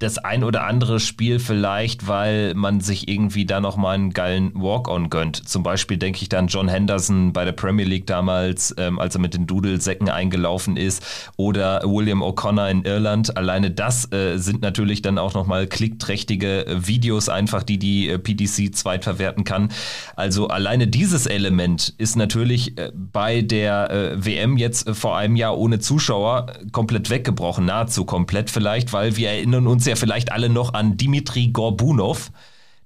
das 0.00 0.16
ein 0.16 0.44
oder 0.44 0.64
andere 0.64 0.98
Spiel 0.98 1.38
vielleicht, 1.38 2.08
weil 2.08 2.54
man 2.54 2.80
sich 2.80 3.06
irgendwie 3.06 3.44
da 3.44 3.60
nochmal 3.60 3.96
einen 3.96 4.12
geilen 4.12 4.50
Walk-on 4.54 5.10
gönnt. 5.10 5.48
Zum 5.48 5.62
Beispiel 5.62 5.98
denke 5.98 6.22
ich 6.22 6.30
dann 6.30 6.46
John 6.46 6.68
Henderson 6.68 7.34
bei 7.34 7.44
der 7.44 7.52
Premier 7.52 7.84
League 7.84 8.06
damals, 8.06 8.74
ähm, 8.78 8.98
als 8.98 9.14
er 9.14 9.20
mit 9.20 9.34
den 9.34 9.46
Dudelsäcken 9.46 10.08
eingelaufen 10.08 10.78
ist, 10.78 11.30
oder 11.36 11.82
William 11.84 12.22
O'Connor 12.22 12.70
in 12.70 12.82
Irland. 12.84 13.36
Alleine 13.36 13.70
das 13.70 14.10
äh, 14.10 14.38
sind 14.38 14.62
natürlich 14.62 15.02
dann 15.02 15.18
auch 15.18 15.34
nochmal 15.34 15.66
klickträchtige 15.66 16.66
äh, 16.66 16.86
Videos 16.86 17.28
einfach, 17.28 17.62
die 17.62 17.78
die 17.78 18.08
äh, 18.08 18.18
PDC 18.18 18.74
zweitverwerten 18.74 19.44
kann. 19.44 19.68
Also 20.16 20.48
alleine 20.48 20.88
dieses 20.88 21.26
Element 21.26 21.92
ist 21.98 22.16
natürlich 22.16 22.78
äh, 22.78 22.90
bei 22.94 23.42
der 23.42 23.90
äh, 23.90 24.24
WM 24.24 24.56
jetzt 24.56 24.88
äh, 24.88 24.94
vor 24.94 25.18
einem 25.18 25.36
Jahr 25.36 25.58
ohne 25.58 25.78
Zuschauer 25.78 26.46
komplett 26.72 27.10
weggebrochen, 27.10 27.66
nahezu 27.66 28.06
komplett 28.06 28.48
vielleicht, 28.48 28.94
weil 28.94 29.18
wir 29.18 29.28
erinnern 29.28 29.66
uns 29.66 29.84
ja 29.84 29.89
ja 29.90 29.96
vielleicht 29.96 30.32
alle 30.32 30.48
noch 30.48 30.74
an 30.74 30.96
Dimitri 30.96 31.48
Gorbunov, 31.48 32.30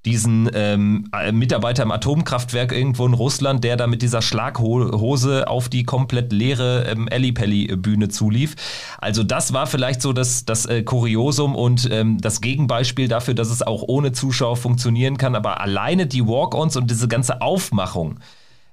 diesen 0.05 0.51
ähm, 0.53 1.09
Mitarbeiter 1.33 1.83
im 1.83 1.91
Atomkraftwerk 1.91 2.73
irgendwo 2.73 3.07
in 3.07 3.15
Russland, 3.15 3.65
der 3.65 3.77
da 3.77 3.87
mit 3.87 4.03
dieser 4.03 4.21
Schlaghose 4.21 5.49
auf 5.49 5.71
die 5.71 5.85
komplett 5.85 6.31
leere 6.31 6.85
ähm, 6.87 7.09
Ellipelli-Bühne 7.09 8.09
zulief. 8.09 8.55
Also 8.99 9.23
das 9.23 9.55
war 9.55 9.67
vielleicht 9.67 10.03
so 10.03 10.13
das, 10.13 10.45
das 10.45 10.67
äh, 10.67 10.83
Kuriosum 10.83 11.55
und 11.55 11.89
ähm, 11.91 12.19
das 12.21 12.43
Gegenbeispiel 12.43 13.09
dafür, 13.09 13.33
dass 13.33 13.51
es 13.51 13.63
auch 13.63 13.83
ohne 13.83 14.13
Zuschauer 14.13 14.57
funktionieren 14.57 15.17
kann. 15.17 15.35
Aber 15.35 15.63
alleine 15.63 16.07
die 16.07 16.27
Walk-ons 16.27 16.77
und 16.77 16.91
diese 16.91 17.09
ganze 17.09 17.41
Aufmachung, 17.41 18.21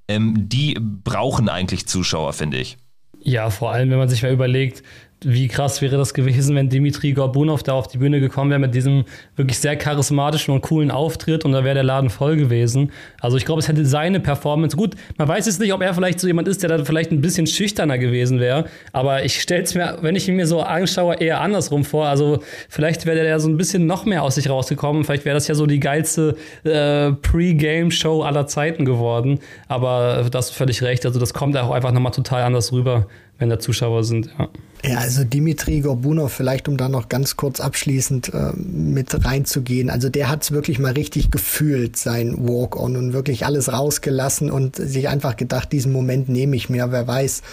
ähm, 0.09 0.49
die 0.49 0.77
brauchen 0.81 1.47
eigentlich 1.47 1.87
Zuschauer, 1.87 2.33
finde 2.33 2.57
ich. 2.57 2.77
Ja, 3.23 3.51
vor 3.51 3.71
allem, 3.71 3.89
wenn 3.89 3.99
man 3.99 4.09
sich 4.09 4.23
mal 4.23 4.33
überlegt, 4.33 4.83
wie 5.23 5.47
krass 5.47 5.81
wäre 5.81 5.97
das 5.97 6.13
gewesen, 6.13 6.55
wenn 6.55 6.69
Dimitri 6.69 7.13
Gorbunov 7.13 7.61
da 7.61 7.73
auf 7.73 7.87
die 7.87 7.99
Bühne 7.99 8.19
gekommen 8.19 8.49
wäre 8.49 8.59
mit 8.59 8.73
diesem 8.73 9.05
wirklich 9.35 9.59
sehr 9.59 9.75
charismatischen 9.75 10.53
und 10.53 10.61
coolen 10.61 10.89
Auftritt 10.89 11.45
und 11.45 11.51
da 11.51 11.63
wäre 11.63 11.75
der 11.75 11.83
Laden 11.83 12.09
voll 12.09 12.37
gewesen. 12.37 12.91
Also 13.19 13.37
ich 13.37 13.45
glaube, 13.45 13.59
es 13.59 13.67
hätte 13.67 13.85
seine 13.85 14.19
Performance. 14.19 14.75
Gut, 14.75 14.95
man 15.17 15.27
weiß 15.27 15.45
jetzt 15.45 15.59
nicht, 15.59 15.73
ob 15.73 15.81
er 15.81 15.93
vielleicht 15.93 16.19
so 16.19 16.25
jemand 16.25 16.47
ist, 16.47 16.63
der 16.63 16.75
da 16.75 16.83
vielleicht 16.83 17.11
ein 17.11 17.21
bisschen 17.21 17.45
schüchterner 17.45 17.99
gewesen 17.99 18.39
wäre, 18.39 18.65
aber 18.93 19.23
ich 19.23 19.39
stelle 19.39 19.63
es 19.63 19.75
mir, 19.75 19.99
wenn 20.01 20.15
ich 20.15 20.27
ihn 20.27 20.35
mir 20.35 20.47
so 20.47 20.61
anschaue, 20.61 21.15
eher 21.15 21.39
andersrum 21.41 21.83
vor. 21.83 22.07
Also 22.07 22.41
vielleicht 22.67 23.05
wäre 23.05 23.17
der 23.17 23.25
ja 23.25 23.39
so 23.39 23.47
ein 23.47 23.57
bisschen 23.57 23.85
noch 23.85 24.05
mehr 24.05 24.23
aus 24.23 24.35
sich 24.35 24.49
rausgekommen. 24.49 25.03
Vielleicht 25.03 25.25
wäre 25.25 25.35
das 25.35 25.47
ja 25.47 25.53
so 25.53 25.67
die 25.67 25.79
geilste 25.79 26.35
äh, 26.63 27.11
Pre-Game-Show 27.11 28.23
aller 28.23 28.47
Zeiten 28.47 28.85
geworden. 28.85 29.39
Aber 29.67 30.25
da 30.31 30.37
hast 30.39 30.49
du 30.49 30.55
völlig 30.55 30.81
recht. 30.81 31.05
Also 31.05 31.19
das 31.19 31.33
kommt 31.33 31.55
auch 31.57 31.71
einfach 31.71 31.91
nochmal 31.91 32.11
total 32.11 32.43
anders 32.43 32.71
rüber, 32.71 33.07
wenn 33.37 33.49
da 33.49 33.59
Zuschauer 33.59 34.03
sind. 34.03 34.29
Ja. 34.39 34.49
Ja, 34.83 34.97
also 34.97 35.23
Dimitri 35.23 35.81
Gorbunov, 35.81 36.33
vielleicht 36.33 36.67
um 36.67 36.75
da 36.75 36.89
noch 36.89 37.07
ganz 37.07 37.37
kurz 37.37 37.59
abschließend 37.59 38.33
äh, 38.33 38.51
mit 38.55 39.25
reinzugehen. 39.25 39.91
Also 39.91 40.09
der 40.09 40.27
hat 40.27 40.41
es 40.41 40.51
wirklich 40.51 40.79
mal 40.79 40.93
richtig 40.93 41.29
gefühlt, 41.29 41.97
sein 41.97 42.35
Walk-on 42.47 42.95
und 42.95 43.13
wirklich 43.13 43.45
alles 43.45 43.71
rausgelassen 43.71 44.49
und 44.49 44.77
sich 44.77 45.07
einfach 45.07 45.37
gedacht, 45.37 45.71
diesen 45.71 45.91
Moment 45.91 46.29
nehme 46.29 46.55
ich 46.55 46.69
mir. 46.69 46.91
Wer 46.91 47.07
weiß, 47.07 47.43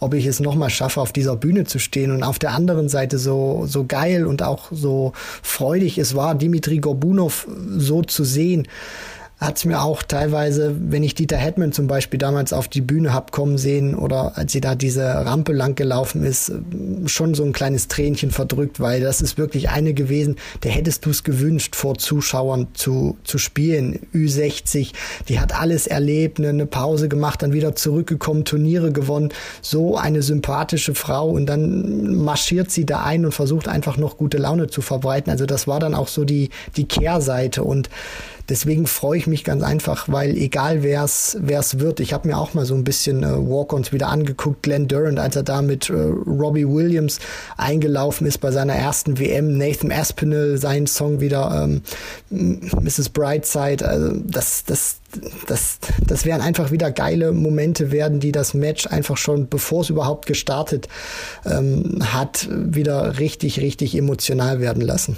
ob 0.00 0.14
ich 0.14 0.24
es 0.24 0.40
nochmal 0.40 0.70
schaffe, 0.70 1.02
auf 1.02 1.12
dieser 1.12 1.36
Bühne 1.36 1.64
zu 1.64 1.78
stehen. 1.78 2.10
Und 2.10 2.22
auf 2.22 2.38
der 2.38 2.52
anderen 2.52 2.88
Seite 2.88 3.18
so, 3.18 3.66
so 3.66 3.84
geil 3.84 4.26
und 4.26 4.42
auch 4.42 4.68
so 4.70 5.12
freudig 5.42 5.98
es 5.98 6.14
war, 6.14 6.34
Dimitri 6.34 6.78
Gorbunov 6.78 7.46
so 7.76 8.00
zu 8.00 8.24
sehen 8.24 8.66
hat 9.38 9.56
es 9.56 9.64
mir 9.64 9.82
auch 9.82 10.02
teilweise, 10.02 10.74
wenn 10.78 11.04
ich 11.04 11.14
Dieter 11.14 11.36
Hetman 11.36 11.70
zum 11.70 11.86
Beispiel 11.86 12.18
damals 12.18 12.52
auf 12.52 12.66
die 12.66 12.80
Bühne 12.80 13.14
hab 13.14 13.30
kommen 13.30 13.56
sehen 13.56 13.94
oder 13.94 14.36
als 14.36 14.50
sie 14.50 14.60
da 14.60 14.74
diese 14.74 15.04
Rampe 15.04 15.52
lang 15.52 15.76
gelaufen 15.76 16.24
ist, 16.24 16.52
schon 17.06 17.34
so 17.34 17.44
ein 17.44 17.52
kleines 17.52 17.86
Tränchen 17.86 18.32
verdrückt, 18.32 18.80
weil 18.80 19.00
das 19.00 19.20
ist 19.20 19.38
wirklich 19.38 19.68
eine 19.70 19.94
gewesen, 19.94 20.36
der 20.64 20.72
hättest 20.72 21.06
du 21.06 21.10
es 21.10 21.22
gewünscht, 21.22 21.76
vor 21.76 21.98
Zuschauern 21.98 22.66
zu, 22.74 23.16
zu 23.22 23.38
spielen. 23.38 24.00
Ü60, 24.12 24.92
die 25.28 25.38
hat 25.38 25.54
alles 25.54 25.86
erlebt, 25.86 26.40
eine 26.40 26.66
Pause 26.66 27.08
gemacht, 27.08 27.40
dann 27.42 27.52
wieder 27.52 27.76
zurückgekommen, 27.76 28.44
Turniere 28.44 28.90
gewonnen. 28.90 29.28
So 29.62 29.96
eine 29.96 30.22
sympathische 30.22 30.96
Frau 30.96 31.30
und 31.30 31.46
dann 31.46 32.16
marschiert 32.16 32.72
sie 32.72 32.86
da 32.86 33.04
ein 33.04 33.24
und 33.24 33.32
versucht 33.32 33.68
einfach 33.68 33.98
noch 33.98 34.16
gute 34.16 34.38
Laune 34.38 34.66
zu 34.66 34.82
verbreiten. 34.82 35.30
Also 35.30 35.46
das 35.46 35.68
war 35.68 35.78
dann 35.78 35.94
auch 35.94 36.08
so 36.08 36.24
die, 36.24 36.50
die 36.76 36.88
Kehrseite 36.88 37.62
und 37.62 37.88
Deswegen 38.48 38.86
freue 38.86 39.18
ich 39.18 39.26
mich 39.26 39.44
ganz 39.44 39.62
einfach, 39.62 40.08
weil 40.08 40.36
egal 40.36 40.82
wer 40.82 41.04
es 41.04 41.36
wird, 41.78 42.00
ich 42.00 42.14
habe 42.14 42.28
mir 42.28 42.38
auch 42.38 42.54
mal 42.54 42.64
so 42.64 42.74
ein 42.74 42.84
bisschen 42.84 43.22
äh, 43.22 43.36
Walk-ons 43.36 43.92
wieder 43.92 44.08
angeguckt. 44.08 44.62
Glenn 44.62 44.88
Durant, 44.88 45.18
als 45.18 45.36
er 45.36 45.42
da 45.42 45.60
mit 45.60 45.90
äh, 45.90 45.92
Robbie 45.92 46.66
Williams 46.66 47.18
eingelaufen 47.58 48.26
ist 48.26 48.38
bei 48.38 48.50
seiner 48.50 48.74
ersten 48.74 49.18
WM, 49.18 49.58
Nathan 49.58 49.92
Aspinall, 49.92 50.56
seinen 50.56 50.86
Song 50.86 51.20
wieder 51.20 51.62
ähm, 51.62 51.82
Mrs. 52.30 53.10
Brightside. 53.10 53.86
Also 53.86 54.12
das, 54.24 54.64
das, 54.64 54.96
das, 55.46 55.78
das 56.06 56.24
werden 56.24 56.40
einfach 56.40 56.70
wieder 56.70 56.90
geile 56.90 57.32
Momente 57.32 57.90
werden, 57.90 58.18
die 58.18 58.32
das 58.32 58.54
Match 58.54 58.86
einfach 58.86 59.18
schon, 59.18 59.48
bevor 59.48 59.82
es 59.82 59.90
überhaupt 59.90 60.24
gestartet 60.24 60.88
ähm, 61.44 61.98
hat, 62.02 62.48
wieder 62.50 63.18
richtig, 63.18 63.60
richtig 63.60 63.94
emotional 63.94 64.60
werden 64.60 64.80
lassen 64.82 65.16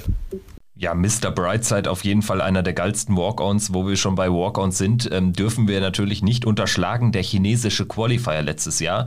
ja, 0.80 0.94
Mr. 0.94 1.30
Brightside 1.30 1.90
auf 1.90 2.04
jeden 2.04 2.22
Fall 2.22 2.40
einer 2.40 2.62
der 2.62 2.72
geilsten 2.72 3.14
Walk-Ons. 3.14 3.74
Wo 3.74 3.86
wir 3.86 3.96
schon 3.96 4.14
bei 4.14 4.30
Walk-Ons 4.30 4.78
sind, 4.78 5.10
ähm, 5.12 5.34
dürfen 5.34 5.68
wir 5.68 5.78
natürlich 5.78 6.22
nicht 6.22 6.46
unterschlagen. 6.46 7.12
Der 7.12 7.22
chinesische 7.22 7.84
Qualifier 7.84 8.40
letztes 8.40 8.80
Jahr 8.80 9.04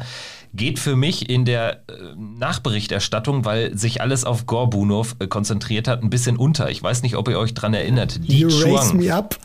geht 0.54 0.78
für 0.78 0.96
mich 0.96 1.32
in 1.32 1.46
der 1.46 1.78
äh, 1.90 1.94
Nachberichterstattung, 2.16 3.44
weil 3.44 3.76
sich 3.76 4.02
alles 4.02 4.24
auf 4.24 4.46
Gorbunov 4.46 5.16
äh, 5.18 5.26
konzentriert 5.26 5.88
hat, 5.88 6.04
ein 6.04 6.12
bisschen 6.12 6.38
unter. 6.38 6.70
Ich 6.70 6.84
weiß 6.84 7.02
nicht, 7.02 7.16
ob 7.16 7.28
ihr 7.28 7.40
euch 7.40 7.56
dran 7.56 7.74
erinnert. 7.74 8.24
Die 8.24 8.42
you 8.42 8.50
Chuang. 8.50 8.76
raise 8.76 8.96
me 8.96 9.12
up. 9.12 9.36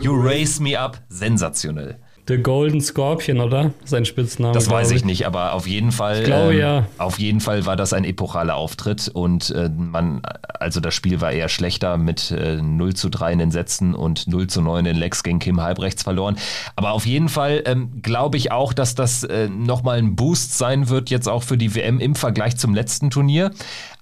you 0.00 0.18
raise 0.18 0.62
me 0.62 0.80
up. 0.80 0.98
Sensationell. 1.10 1.98
The 2.30 2.38
Golden 2.38 2.80
Scorpion, 2.80 3.40
oder? 3.40 3.72
Sein 3.84 4.04
Spitzname. 4.04 4.54
Das 4.54 4.70
weiß 4.70 4.92
ich 4.92 5.04
nicht, 5.04 5.26
aber 5.26 5.52
auf 5.52 5.66
jeden 5.66 5.90
Fall. 5.90 6.20
Ich 6.20 6.26
glaube, 6.26 6.52
ähm, 6.52 6.60
ja. 6.60 6.86
Auf 6.96 7.18
jeden 7.18 7.40
Fall 7.40 7.66
war 7.66 7.74
das 7.74 7.92
ein 7.92 8.04
epochaler 8.04 8.54
Auftritt 8.54 9.08
und 9.08 9.50
äh, 9.50 9.68
man, 9.68 10.22
also 10.60 10.78
das 10.78 10.94
Spiel 10.94 11.20
war 11.20 11.32
eher 11.32 11.48
schlechter 11.48 11.96
mit 11.96 12.30
äh, 12.30 12.62
0 12.62 12.94
zu 12.94 13.08
3 13.08 13.32
in 13.32 13.38
den 13.40 13.50
Sätzen 13.50 13.96
und 13.96 14.28
0 14.28 14.46
zu 14.46 14.62
9 14.62 14.86
in 14.86 14.96
Lex 14.96 15.24
gegen 15.24 15.40
Kim 15.40 15.60
Halbrechts 15.60 16.04
verloren. 16.04 16.36
Aber 16.76 16.92
auf 16.92 17.04
jeden 17.04 17.28
Fall 17.28 17.64
ähm, 17.66 18.00
glaube 18.00 18.36
ich 18.36 18.52
auch, 18.52 18.72
dass 18.72 18.94
das 18.94 19.24
äh, 19.24 19.48
nochmal 19.48 19.98
ein 19.98 20.14
Boost 20.14 20.56
sein 20.56 20.88
wird, 20.88 21.10
jetzt 21.10 21.28
auch 21.28 21.42
für 21.42 21.58
die 21.58 21.74
WM 21.74 21.98
im 21.98 22.14
Vergleich 22.14 22.56
zum 22.58 22.76
letzten 22.76 23.10
Turnier. 23.10 23.50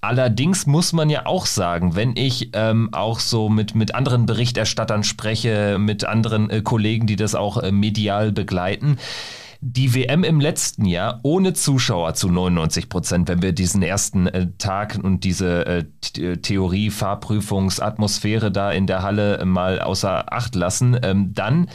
Allerdings 0.00 0.66
muss 0.66 0.92
man 0.92 1.10
ja 1.10 1.26
auch 1.26 1.46
sagen, 1.46 1.96
wenn 1.96 2.16
ich 2.16 2.50
ähm, 2.52 2.90
auch 2.92 3.18
so 3.18 3.48
mit, 3.48 3.74
mit 3.74 3.94
anderen 3.94 4.26
Berichterstattern 4.26 5.02
spreche, 5.02 5.76
mit 5.78 6.04
anderen 6.04 6.50
äh, 6.50 6.62
Kollegen, 6.62 7.06
die 7.06 7.16
das 7.16 7.34
auch 7.34 7.56
äh, 7.58 7.72
medial 7.72 8.30
begleiten, 8.32 8.98
die 9.60 9.92
WM 9.94 10.22
im 10.22 10.40
letzten 10.40 10.84
Jahr 10.84 11.18
ohne 11.24 11.52
Zuschauer 11.52 12.14
zu 12.14 12.28
99 12.28 12.88
Prozent, 12.88 13.28
wenn 13.28 13.42
wir 13.42 13.52
diesen 13.52 13.82
ersten 13.82 14.28
äh, 14.28 14.46
Tag 14.58 14.98
und 15.02 15.24
diese 15.24 15.66
äh, 15.66 15.84
äh, 16.20 16.36
Theorie, 16.36 16.90
Fahrprüfungsatmosphäre 16.90 18.52
da 18.52 18.70
in 18.70 18.86
der 18.86 19.02
Halle 19.02 19.44
mal 19.44 19.80
außer 19.80 20.32
Acht 20.32 20.54
lassen, 20.54 20.96
ähm, 21.02 21.34
dann 21.34 21.68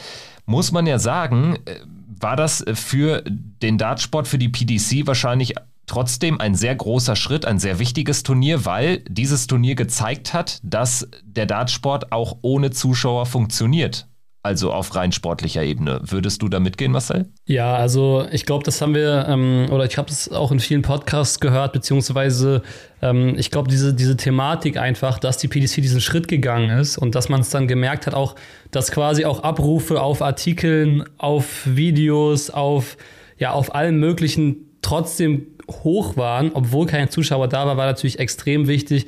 muss 0.46 0.72
man 0.72 0.88
ja 0.88 0.98
sagen, 0.98 1.58
äh, 1.66 1.76
war 2.20 2.38
das 2.38 2.64
für 2.74 3.22
den 3.26 3.78
Dartsport, 3.78 4.30
für 4.30 4.38
die 4.38 4.48
PDC 4.48 5.06
wahrscheinlich 5.06 5.56
trotzdem 5.86 6.40
ein 6.40 6.56
sehr 6.56 6.76
großer 6.76 7.16
Schritt, 7.16 7.46
ein 7.46 7.60
sehr 7.60 7.80
wichtiges 7.80 8.24
Turnier, 8.24 8.66
weil 8.66 9.00
dieses 9.10 9.48
Turnier 9.48 9.76
gezeigt 9.76 10.34
hat, 10.34 10.60
dass 10.64 11.08
der 11.24 11.46
Dartsport 11.46 12.12
auch 12.12 12.38
ohne 12.42 12.72
Zuschauer 12.72 13.26
funktioniert. 13.26 14.08
Also 14.46 14.74
auf 14.74 14.94
rein 14.94 15.14
sportlicher 15.14 15.64
Ebene. 15.64 16.02
Würdest 16.04 16.42
du 16.42 16.50
da 16.50 16.60
mitgehen, 16.60 16.92
Marcel? 16.92 17.28
Ja, 17.46 17.78
also 17.78 18.26
ich 18.30 18.46
glaube, 18.46 18.66
das 18.66 18.82
haben 18.82 18.94
wir, 18.94 19.26
ähm, 19.30 19.68
oder 19.72 19.86
ich 19.86 19.98
habe 19.98 20.10
es 20.10 20.30
auch 20.30 20.52
in 20.52 20.60
vielen 20.60 20.82
Podcasts 20.82 21.40
gehört, 21.40 21.72
beziehungsweise 21.72 22.62
ähm, 23.02 23.36
ich 23.38 23.52
glaube, 23.52 23.70
diese, 23.70 23.94
diese 23.94 24.18
Thematik 24.18 24.76
einfach, 24.76 25.18
dass 25.18 25.38
die 25.38 25.48
PDC 25.48 25.76
diesen 25.76 26.02
Schritt 26.02 26.28
gegangen 26.28 26.78
ist 26.78 26.98
und 26.98 27.16
dass 27.16 27.30
man 27.30 27.40
es 27.40 27.52
dann 27.52 27.70
gemerkt 27.70 28.06
hat, 28.06 28.16
auch, 28.16 28.36
dass 28.70 28.92
quasi 28.92 29.24
auch 29.24 29.44
Abrufe 29.44 30.02
auf 30.02 30.22
Artikeln, 30.22 31.06
auf 31.18 31.62
Videos, 31.66 32.50
auf, 32.50 32.98
ja, 33.38 33.54
auf 33.54 33.74
allen 33.74 33.98
möglichen 33.98 34.74
trotzdem 34.82 35.53
hoch 35.70 36.18
waren, 36.18 36.52
obwohl 36.54 36.86
kein 36.86 37.10
Zuschauer 37.10 37.48
da 37.48 37.66
war, 37.66 37.78
war 37.78 37.86
natürlich 37.86 38.20
extrem 38.20 38.68
wichtig. 38.68 39.08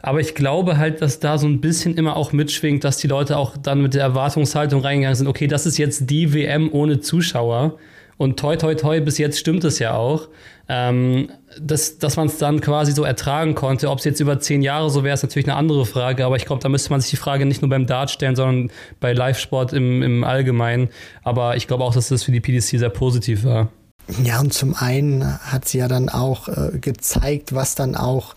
Aber 0.00 0.20
ich 0.20 0.34
glaube 0.34 0.76
halt, 0.76 1.00
dass 1.00 1.18
da 1.18 1.38
so 1.38 1.46
ein 1.46 1.62
bisschen 1.62 1.96
immer 1.96 2.16
auch 2.16 2.32
mitschwingt, 2.32 2.84
dass 2.84 2.98
die 2.98 3.06
Leute 3.06 3.38
auch 3.38 3.56
dann 3.56 3.80
mit 3.80 3.94
der 3.94 4.02
Erwartungshaltung 4.02 4.82
reingegangen 4.82 5.16
sind, 5.16 5.28
okay, 5.28 5.46
das 5.46 5.64
ist 5.64 5.78
jetzt 5.78 6.10
die 6.10 6.34
WM 6.34 6.70
ohne 6.70 7.00
Zuschauer. 7.00 7.78
Und 8.16 8.38
toi, 8.38 8.56
toi, 8.56 8.74
toi, 8.74 9.00
bis 9.00 9.18
jetzt 9.18 9.38
stimmt 9.38 9.64
es 9.64 9.78
ja 9.78 9.94
auch. 9.94 10.28
Ähm, 10.68 11.30
dass 11.60 11.98
dass 11.98 12.16
man 12.16 12.26
es 12.26 12.38
dann 12.38 12.60
quasi 12.60 12.92
so 12.92 13.04
ertragen 13.04 13.54
konnte. 13.54 13.90
Ob 13.90 13.98
es 13.98 14.04
jetzt 14.04 14.20
über 14.20 14.40
zehn 14.40 14.62
Jahre 14.62 14.88
so 14.90 15.04
wäre, 15.04 15.14
ist 15.14 15.22
natürlich 15.22 15.48
eine 15.48 15.56
andere 15.56 15.84
Frage. 15.84 16.24
Aber 16.24 16.36
ich 16.36 16.44
glaube, 16.44 16.62
da 16.62 16.68
müsste 16.68 16.90
man 16.90 17.00
sich 17.00 17.10
die 17.10 17.16
Frage 17.16 17.44
nicht 17.44 17.62
nur 17.62 17.68
beim 17.70 17.86
Dart 17.86 18.10
stellen, 18.10 18.36
sondern 18.36 18.70
bei 19.00 19.12
Live-Sport 19.12 19.72
im, 19.72 20.02
im 20.02 20.24
Allgemeinen. 20.24 20.88
Aber 21.22 21.56
ich 21.56 21.66
glaube 21.66 21.84
auch, 21.84 21.94
dass 21.94 22.08
das 22.08 22.24
für 22.24 22.32
die 22.32 22.40
PDC 22.40 22.78
sehr 22.78 22.90
positiv 22.90 23.44
war. 23.44 23.70
Ja, 24.22 24.40
und 24.40 24.52
zum 24.52 24.74
einen 24.74 25.38
hat 25.40 25.66
sie 25.66 25.78
ja 25.78 25.88
dann 25.88 26.08
auch 26.08 26.48
äh, 26.48 26.78
gezeigt, 26.78 27.54
was 27.54 27.74
dann 27.74 27.94
auch 27.96 28.34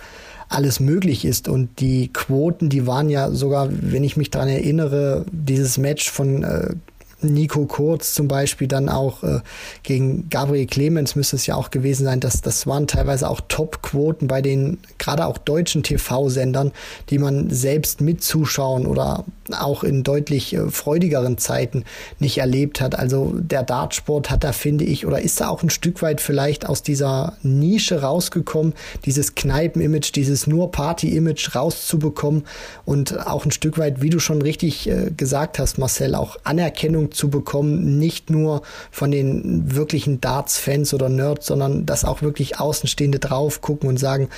alles 0.49 0.79
möglich 0.79 1.25
ist. 1.25 1.47
Und 1.47 1.79
die 1.79 2.11
Quoten, 2.13 2.69
die 2.69 2.87
waren 2.87 3.09
ja 3.09 3.31
sogar, 3.31 3.69
wenn 3.69 4.03
ich 4.03 4.17
mich 4.17 4.31
daran 4.31 4.47
erinnere, 4.47 5.25
dieses 5.31 5.77
Match 5.77 6.09
von 6.09 6.43
äh, 6.43 6.75
Nico 7.21 7.65
Kurz 7.65 8.13
zum 8.13 8.27
Beispiel 8.27 8.67
dann 8.67 8.89
auch 8.89 9.23
äh, 9.23 9.39
gegen 9.83 10.29
Gabriel 10.29 10.67
Clemens 10.67 11.15
müsste 11.15 11.35
es 11.35 11.47
ja 11.47 11.55
auch 11.55 11.71
gewesen 11.71 12.05
sein, 12.05 12.19
dass 12.19 12.41
das 12.41 12.67
waren 12.67 12.87
teilweise 12.87 13.29
auch 13.29 13.41
Top-Quoten 13.47 14.27
bei 14.27 14.41
den 14.41 14.77
gerade 14.97 15.25
auch 15.25 15.37
deutschen 15.37 15.83
TV-Sendern, 15.83 16.71
die 17.09 17.17
man 17.17 17.49
selbst 17.49 18.01
mit 18.01 18.23
Zuschauen 18.23 18.85
oder 18.85 19.25
auch 19.57 19.83
in 19.83 20.03
deutlich 20.03 20.53
äh, 20.53 20.69
freudigeren 20.69 21.37
Zeiten 21.37 21.85
nicht 22.19 22.37
erlebt 22.37 22.81
hat. 22.81 22.97
Also 22.97 23.33
der 23.35 23.63
Dartsport 23.63 24.29
hat 24.29 24.43
da, 24.43 24.51
finde 24.51 24.85
ich, 24.85 25.07
oder 25.07 25.21
ist 25.21 25.41
da 25.41 25.49
auch 25.49 25.63
ein 25.63 25.69
Stück 25.69 26.01
weit 26.01 26.21
vielleicht 26.21 26.67
aus 26.67 26.83
dieser 26.83 27.37
Nische 27.41 28.01
rausgekommen, 28.01 28.73
dieses 29.05 29.35
Kneipen-Image, 29.35 30.13
dieses 30.15 30.47
nur 30.47 30.71
Party-Image 30.71 31.55
rauszubekommen 31.55 32.45
und 32.85 33.25
auch 33.25 33.45
ein 33.45 33.51
Stück 33.51 33.77
weit, 33.77 34.01
wie 34.01 34.09
du 34.09 34.19
schon 34.19 34.41
richtig 34.41 34.87
äh, 34.87 35.11
gesagt 35.15 35.59
hast, 35.59 35.77
Marcel, 35.77 36.13
auch 36.13 36.37
Anerkennung 36.43 37.06
zu 37.09 37.29
bekommen, 37.29 37.97
nicht 37.97 38.29
nur 38.29 38.61
von 38.91 39.11
den 39.11 39.75
wirklichen 39.75 40.21
Darts-Fans 40.21 40.93
oder 40.93 41.09
Nerds, 41.09 41.47
sondern 41.47 41.85
dass 41.85 42.05
auch 42.05 42.21
wirklich 42.21 42.59
Außenstehende 42.59 43.19
drauf 43.19 43.61
gucken 43.61 43.89
und 43.89 43.97
sagen, 43.97 44.29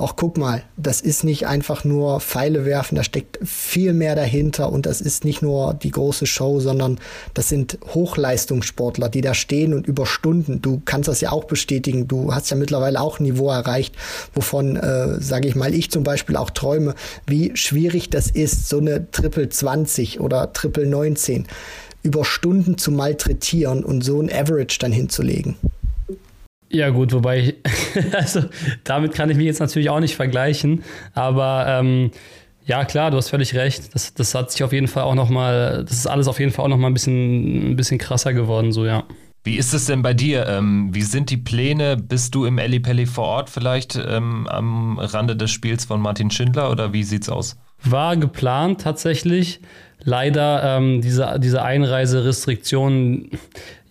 auch 0.00 0.16
guck 0.16 0.38
mal, 0.38 0.62
das 0.76 1.02
ist 1.02 1.24
nicht 1.24 1.46
einfach 1.46 1.84
nur 1.84 2.20
Pfeile 2.20 2.64
werfen, 2.64 2.94
da 2.94 3.04
steckt 3.04 3.38
viel 3.46 3.92
mehr 3.92 4.16
dahinter 4.16 4.72
und 4.72 4.86
das 4.86 5.00
ist 5.00 5.24
nicht 5.24 5.42
nur 5.42 5.74
die 5.74 5.90
große 5.90 6.26
Show, 6.26 6.58
sondern 6.58 6.98
das 7.34 7.50
sind 7.50 7.78
Hochleistungssportler, 7.86 9.10
die 9.10 9.20
da 9.20 9.34
stehen 9.34 9.74
und 9.74 9.86
über 9.86 10.06
Stunden, 10.06 10.62
du 10.62 10.80
kannst 10.84 11.08
das 11.08 11.20
ja 11.20 11.32
auch 11.32 11.44
bestätigen, 11.44 12.08
du 12.08 12.34
hast 12.34 12.50
ja 12.50 12.56
mittlerweile 12.56 13.00
auch 13.00 13.20
ein 13.20 13.24
Niveau 13.24 13.50
erreicht, 13.50 13.94
wovon, 14.32 14.76
äh, 14.76 15.20
sage 15.20 15.48
ich 15.48 15.54
mal, 15.54 15.74
ich 15.74 15.90
zum 15.90 16.02
Beispiel 16.02 16.36
auch 16.36 16.50
träume, 16.50 16.94
wie 17.26 17.54
schwierig 17.54 18.08
das 18.08 18.30
ist, 18.30 18.68
so 18.70 18.78
eine 18.78 19.10
Triple 19.10 19.50
20 19.50 20.20
oder 20.20 20.52
Triple 20.54 20.86
19 20.86 21.46
über 22.02 22.24
Stunden 22.24 22.78
zu 22.78 22.90
malträtieren 22.92 23.84
und 23.84 24.02
so 24.02 24.20
ein 24.20 24.30
Average 24.32 24.78
dann 24.78 24.92
hinzulegen. 24.92 25.56
Ja, 26.72 26.90
gut, 26.90 27.12
wobei, 27.12 27.38
ich, 27.40 27.54
also 28.14 28.44
damit 28.84 29.12
kann 29.12 29.28
ich 29.28 29.36
mich 29.36 29.46
jetzt 29.46 29.60
natürlich 29.60 29.90
auch 29.90 30.00
nicht 30.00 30.14
vergleichen, 30.14 30.84
aber 31.14 31.66
ähm, 31.68 32.12
ja, 32.64 32.84
klar, 32.84 33.10
du 33.10 33.16
hast 33.16 33.30
völlig 33.30 33.54
recht. 33.56 33.92
Das, 33.94 34.14
das 34.14 34.34
hat 34.34 34.52
sich 34.52 34.62
auf 34.62 34.72
jeden 34.72 34.86
Fall 34.86 35.02
auch 35.02 35.16
nochmal, 35.16 35.84
das 35.84 35.98
ist 35.98 36.06
alles 36.06 36.28
auf 36.28 36.38
jeden 36.38 36.52
Fall 36.52 36.64
auch 36.64 36.68
nochmal 36.68 36.90
ein 36.90 36.94
bisschen, 36.94 37.72
ein 37.72 37.76
bisschen 37.76 37.98
krasser 37.98 38.32
geworden, 38.32 38.70
so, 38.70 38.86
ja. 38.86 39.04
Wie 39.42 39.56
ist 39.56 39.72
es 39.72 39.86
denn 39.86 40.02
bei 40.02 40.12
dir? 40.12 40.46
Ähm, 40.46 40.90
wie 40.92 41.02
sind 41.02 41.30
die 41.30 41.38
Pläne? 41.38 41.96
Bist 41.96 42.34
du 42.34 42.44
im 42.44 42.58
Ellipelli 42.58 43.06
vor 43.06 43.24
Ort 43.24 43.50
vielleicht 43.50 43.96
ähm, 43.96 44.46
am 44.46 44.98
Rande 44.98 45.34
des 45.34 45.50
Spiels 45.50 45.86
von 45.86 46.00
Martin 46.00 46.30
Schindler 46.30 46.70
oder 46.70 46.92
wie 46.92 47.04
sieht's 47.04 47.30
aus? 47.30 47.56
War 47.82 48.18
geplant 48.18 48.82
tatsächlich. 48.82 49.60
Leider 50.04 50.76
ähm, 50.78 51.00
diese, 51.00 51.38
diese 51.38 51.62
Einreiserestriktionen, 51.62 53.30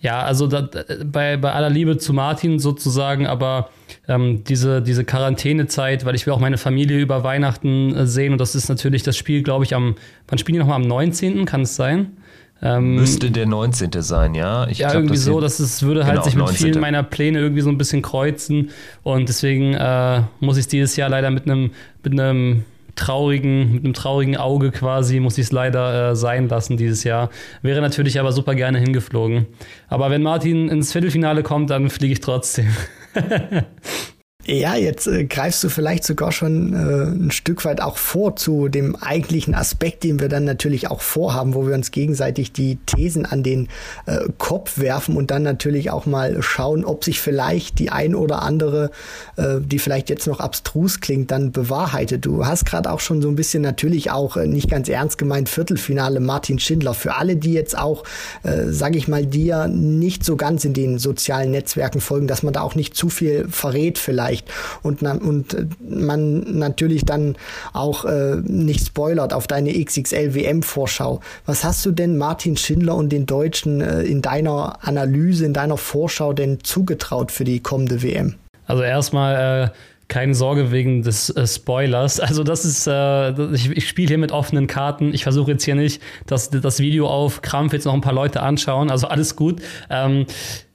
ja, 0.00 0.22
also 0.22 0.46
da, 0.46 0.68
bei, 1.04 1.36
bei 1.36 1.52
aller 1.52 1.70
Liebe 1.70 1.98
zu 1.98 2.12
Martin 2.12 2.58
sozusagen, 2.58 3.26
aber 3.26 3.70
ähm, 4.08 4.42
diese, 4.44 4.82
diese 4.82 5.04
Quarantänezeit, 5.04 6.04
weil 6.04 6.14
ich 6.14 6.26
will 6.26 6.32
auch 6.32 6.40
meine 6.40 6.58
Familie 6.58 6.98
über 6.98 7.22
Weihnachten 7.22 7.94
äh, 7.94 8.06
sehen 8.06 8.32
und 8.32 8.40
das 8.40 8.54
ist 8.54 8.68
natürlich 8.68 9.02
das 9.02 9.16
Spiel, 9.16 9.42
glaube 9.42 9.64
ich, 9.64 9.74
am, 9.74 9.94
wann 10.28 10.38
spielen 10.38 10.54
die 10.54 10.60
nochmal? 10.60 10.76
Am 10.76 10.88
19. 10.88 11.44
kann 11.44 11.62
es 11.62 11.76
sein? 11.76 12.16
Ähm, 12.62 12.96
Müsste 12.96 13.30
der 13.30 13.46
19. 13.46 13.90
sein, 14.00 14.34
ja. 14.34 14.66
Ich 14.68 14.78
ja, 14.78 14.88
glaub, 14.88 15.02
irgendwie 15.02 15.14
das 15.14 15.24
so, 15.24 15.40
dass 15.40 15.60
es 15.60 15.82
würde 15.82 16.04
halt 16.04 16.16
genau, 16.16 16.24
sich 16.24 16.34
mit 16.34 16.44
19. 16.46 16.66
vielen 16.66 16.80
meiner 16.80 17.02
Pläne 17.02 17.38
irgendwie 17.38 17.62
so 17.62 17.70
ein 17.70 17.78
bisschen 17.78 18.02
kreuzen 18.02 18.70
und 19.02 19.28
deswegen 19.28 19.74
äh, 19.74 20.22
muss 20.40 20.58
ich 20.58 20.68
dieses 20.68 20.96
Jahr 20.96 21.08
leider 21.08 21.30
mit 21.30 21.44
einem 21.44 21.70
mit 22.02 22.12
einem 22.12 22.64
traurigen, 22.96 23.72
mit 23.72 23.84
einem 23.84 23.94
traurigen 23.94 24.36
Auge 24.36 24.70
quasi, 24.70 25.20
muss 25.20 25.38
ich 25.38 25.46
es 25.46 25.52
leider 25.52 26.10
äh, 26.10 26.16
sein 26.16 26.48
lassen 26.48 26.76
dieses 26.76 27.04
Jahr. 27.04 27.30
Wäre 27.62 27.80
natürlich 27.80 28.20
aber 28.20 28.32
super 28.32 28.54
gerne 28.54 28.78
hingeflogen. 28.78 29.46
Aber 29.88 30.10
wenn 30.10 30.22
Martin 30.22 30.68
ins 30.68 30.92
Viertelfinale 30.92 31.42
kommt, 31.42 31.70
dann 31.70 31.90
fliege 31.90 32.12
ich 32.12 32.20
trotzdem. 32.20 32.68
Ja, 34.50 34.74
jetzt 34.74 35.06
äh, 35.06 35.26
greifst 35.26 35.62
du 35.62 35.68
vielleicht 35.68 36.02
sogar 36.02 36.32
schon 36.32 36.72
äh, 36.72 37.04
ein 37.04 37.30
Stück 37.30 37.64
weit 37.64 37.80
auch 37.80 37.96
vor 37.96 38.34
zu 38.34 38.66
dem 38.66 38.96
eigentlichen 38.96 39.54
Aspekt, 39.54 40.02
den 40.02 40.18
wir 40.18 40.28
dann 40.28 40.44
natürlich 40.44 40.90
auch 40.90 41.02
vorhaben, 41.02 41.54
wo 41.54 41.68
wir 41.68 41.74
uns 41.76 41.92
gegenseitig 41.92 42.50
die 42.50 42.76
Thesen 42.84 43.24
an 43.26 43.44
den 43.44 43.68
äh, 44.06 44.18
Kopf 44.38 44.78
werfen 44.78 45.16
und 45.16 45.30
dann 45.30 45.44
natürlich 45.44 45.92
auch 45.92 46.04
mal 46.04 46.42
schauen, 46.42 46.84
ob 46.84 47.04
sich 47.04 47.20
vielleicht 47.20 47.78
die 47.78 47.90
ein 47.90 48.16
oder 48.16 48.42
andere, 48.42 48.90
äh, 49.36 49.60
die 49.60 49.78
vielleicht 49.78 50.10
jetzt 50.10 50.26
noch 50.26 50.40
abstrus 50.40 51.00
klingt, 51.00 51.30
dann 51.30 51.52
bewahrheitet. 51.52 52.26
Du 52.26 52.44
hast 52.44 52.66
gerade 52.66 52.90
auch 52.90 52.98
schon 52.98 53.22
so 53.22 53.28
ein 53.28 53.36
bisschen 53.36 53.62
natürlich 53.62 54.10
auch 54.10 54.36
äh, 54.36 54.48
nicht 54.48 54.68
ganz 54.68 54.88
ernst 54.88 55.16
gemeint 55.16 55.48
Viertelfinale 55.48 56.18
Martin 56.18 56.58
Schindler. 56.58 56.94
Für 56.94 57.14
alle, 57.14 57.36
die 57.36 57.52
jetzt 57.52 57.78
auch, 57.78 58.02
äh, 58.42 58.66
sage 58.72 58.98
ich 58.98 59.06
mal, 59.06 59.26
dir 59.26 59.68
nicht 59.68 60.24
so 60.24 60.34
ganz 60.34 60.64
in 60.64 60.74
den 60.74 60.98
sozialen 60.98 61.52
Netzwerken 61.52 62.00
folgen, 62.00 62.26
dass 62.26 62.42
man 62.42 62.52
da 62.52 62.62
auch 62.62 62.74
nicht 62.74 62.96
zu 62.96 63.10
viel 63.10 63.46
verrät 63.48 63.96
vielleicht 63.96 64.39
vielleicht 64.40 64.54
und, 64.82 65.02
und 65.02 65.54
äh, 65.54 65.66
man 65.88 66.58
natürlich 66.58 67.04
dann 67.04 67.36
auch 67.72 68.04
äh, 68.04 68.36
nicht 68.44 68.86
spoilert 68.86 69.32
auf 69.32 69.46
deine 69.46 69.72
XXL 69.72 70.34
WM-Vorschau. 70.34 71.20
Was 71.46 71.64
hast 71.64 71.84
du 71.86 71.90
denn 71.90 72.16
Martin 72.16 72.56
Schindler 72.56 72.96
und 72.96 73.10
den 73.10 73.26
Deutschen 73.26 73.80
äh, 73.80 74.02
in 74.02 74.22
deiner 74.22 74.78
Analyse, 74.82 75.44
in 75.44 75.54
deiner 75.54 75.76
Vorschau 75.76 76.32
denn 76.32 76.58
zugetraut 76.62 77.32
für 77.32 77.44
die 77.44 77.60
kommende 77.60 78.02
WM? 78.02 78.34
Also 78.66 78.82
erstmal 78.82 79.66
äh 79.66 79.70
keine 80.10 80.34
Sorge 80.34 80.72
wegen 80.72 81.02
des 81.02 81.30
äh, 81.30 81.46
Spoilers. 81.46 82.18
Also 82.18 82.42
das 82.42 82.64
ist, 82.64 82.88
äh, 82.88 83.30
ich, 83.54 83.70
ich 83.70 83.88
spiele 83.88 84.08
hier 84.08 84.18
mit 84.18 84.32
offenen 84.32 84.66
Karten. 84.66 85.14
Ich 85.14 85.22
versuche 85.22 85.52
jetzt 85.52 85.62
hier 85.62 85.76
nicht, 85.76 86.02
dass 86.26 86.50
das 86.50 86.80
Video 86.80 87.06
auf 87.06 87.42
Krampf 87.42 87.72
jetzt 87.72 87.84
noch 87.84 87.94
ein 87.94 88.00
paar 88.00 88.12
Leute 88.12 88.42
anschauen. 88.42 88.90
Also 88.90 89.06
alles 89.06 89.36
gut. 89.36 89.62
Ähm, 89.88 90.26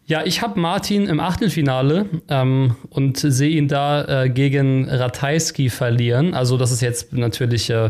ja, 0.08 0.24
ich 0.24 0.44
habe 0.44 0.60
Martin 0.60 1.08
im 1.08 1.20
Achtelfinale 1.20 2.06
ähm, 2.30 2.76
und 2.92 3.18
sehe 3.18 3.50
ihn 3.50 3.68
da 3.68 4.24
äh, 4.24 4.30
gegen 4.30 4.88
Ratajski 4.88 5.70
verlieren. 5.70 6.36
Also 6.36 6.58
das 6.58 6.72
ist 6.72 6.82
jetzt 6.82 7.12
natürlich, 7.14 7.72
äh, 7.72 7.90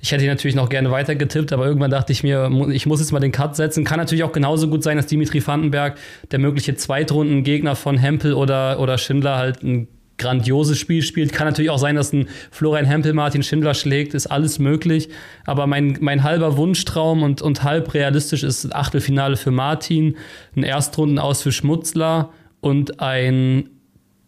ich 0.00 0.10
hätte 0.10 0.24
ihn 0.24 0.30
natürlich 0.30 0.54
noch 0.54 0.70
gerne 0.70 0.90
weiter 0.90 1.14
getippt, 1.14 1.52
aber 1.52 1.66
irgendwann 1.66 1.90
dachte 1.90 2.12
ich 2.12 2.22
mir, 2.22 2.50
ich 2.72 2.86
muss 2.86 3.00
jetzt 3.00 3.12
mal 3.12 3.20
den 3.20 3.32
Cut 3.32 3.56
setzen. 3.56 3.84
Kann 3.84 3.98
natürlich 3.98 4.24
auch 4.24 4.32
genauso 4.32 4.68
gut 4.68 4.82
sein, 4.82 4.96
dass 4.96 5.06
Dimitri 5.06 5.46
Vandenberg, 5.46 5.98
der 6.30 6.38
mögliche 6.38 6.76
Zweitrundengegner 6.76 7.76
von 7.76 7.98
Hempel 7.98 8.32
oder, 8.32 8.80
oder 8.80 8.96
Schindler, 8.96 9.36
halt 9.36 9.62
ein 9.62 9.88
grandioses 10.20 10.78
Spiel 10.78 11.02
spielt. 11.02 11.32
Kann 11.32 11.48
natürlich 11.48 11.70
auch 11.70 11.78
sein, 11.78 11.96
dass 11.96 12.12
ein 12.12 12.28
Florian 12.52 12.84
Hempel 12.84 13.12
Martin 13.12 13.42
Schindler 13.42 13.74
schlägt, 13.74 14.14
ist 14.14 14.28
alles 14.28 14.60
möglich. 14.60 15.08
Aber 15.46 15.66
mein, 15.66 15.98
mein 16.00 16.22
halber 16.22 16.56
Wunschtraum 16.56 17.24
und, 17.24 17.42
und 17.42 17.64
halb 17.64 17.92
realistisch 17.94 18.44
ist 18.44 18.72
Achtelfinale 18.74 19.36
für 19.36 19.50
Martin, 19.50 20.16
ein 20.54 20.62
Erstrunden 20.62 21.18
aus 21.18 21.42
für 21.42 21.50
Schmutzler 21.50 22.30
und 22.60 23.00
ein 23.00 23.70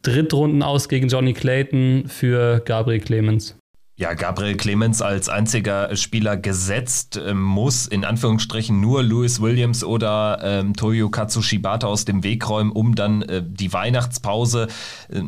Drittrunden 0.02 0.64
aus 0.64 0.88
gegen 0.88 1.06
Johnny 1.08 1.32
Clayton 1.32 2.04
für 2.08 2.60
Gabriel 2.64 3.00
Clemens. 3.00 3.56
Ja, 4.02 4.14
Gabriel 4.14 4.56
Clemens 4.56 5.00
als 5.00 5.28
einziger 5.28 5.94
Spieler 5.94 6.36
gesetzt 6.36 7.16
äh, 7.16 7.34
muss 7.34 7.86
in 7.86 8.04
Anführungsstrichen 8.04 8.80
nur 8.80 9.04
Louis 9.04 9.40
Williams 9.40 9.84
oder 9.84 10.40
ähm, 10.42 10.74
Toyo 10.74 11.08
Katsushibata 11.08 11.86
aus 11.86 12.04
dem 12.04 12.24
Weg 12.24 12.48
räumen, 12.48 12.72
um 12.72 12.96
dann 12.96 13.22
äh, 13.22 13.44
die 13.46 13.72
Weihnachtspause 13.72 14.66
äh, 15.08 15.22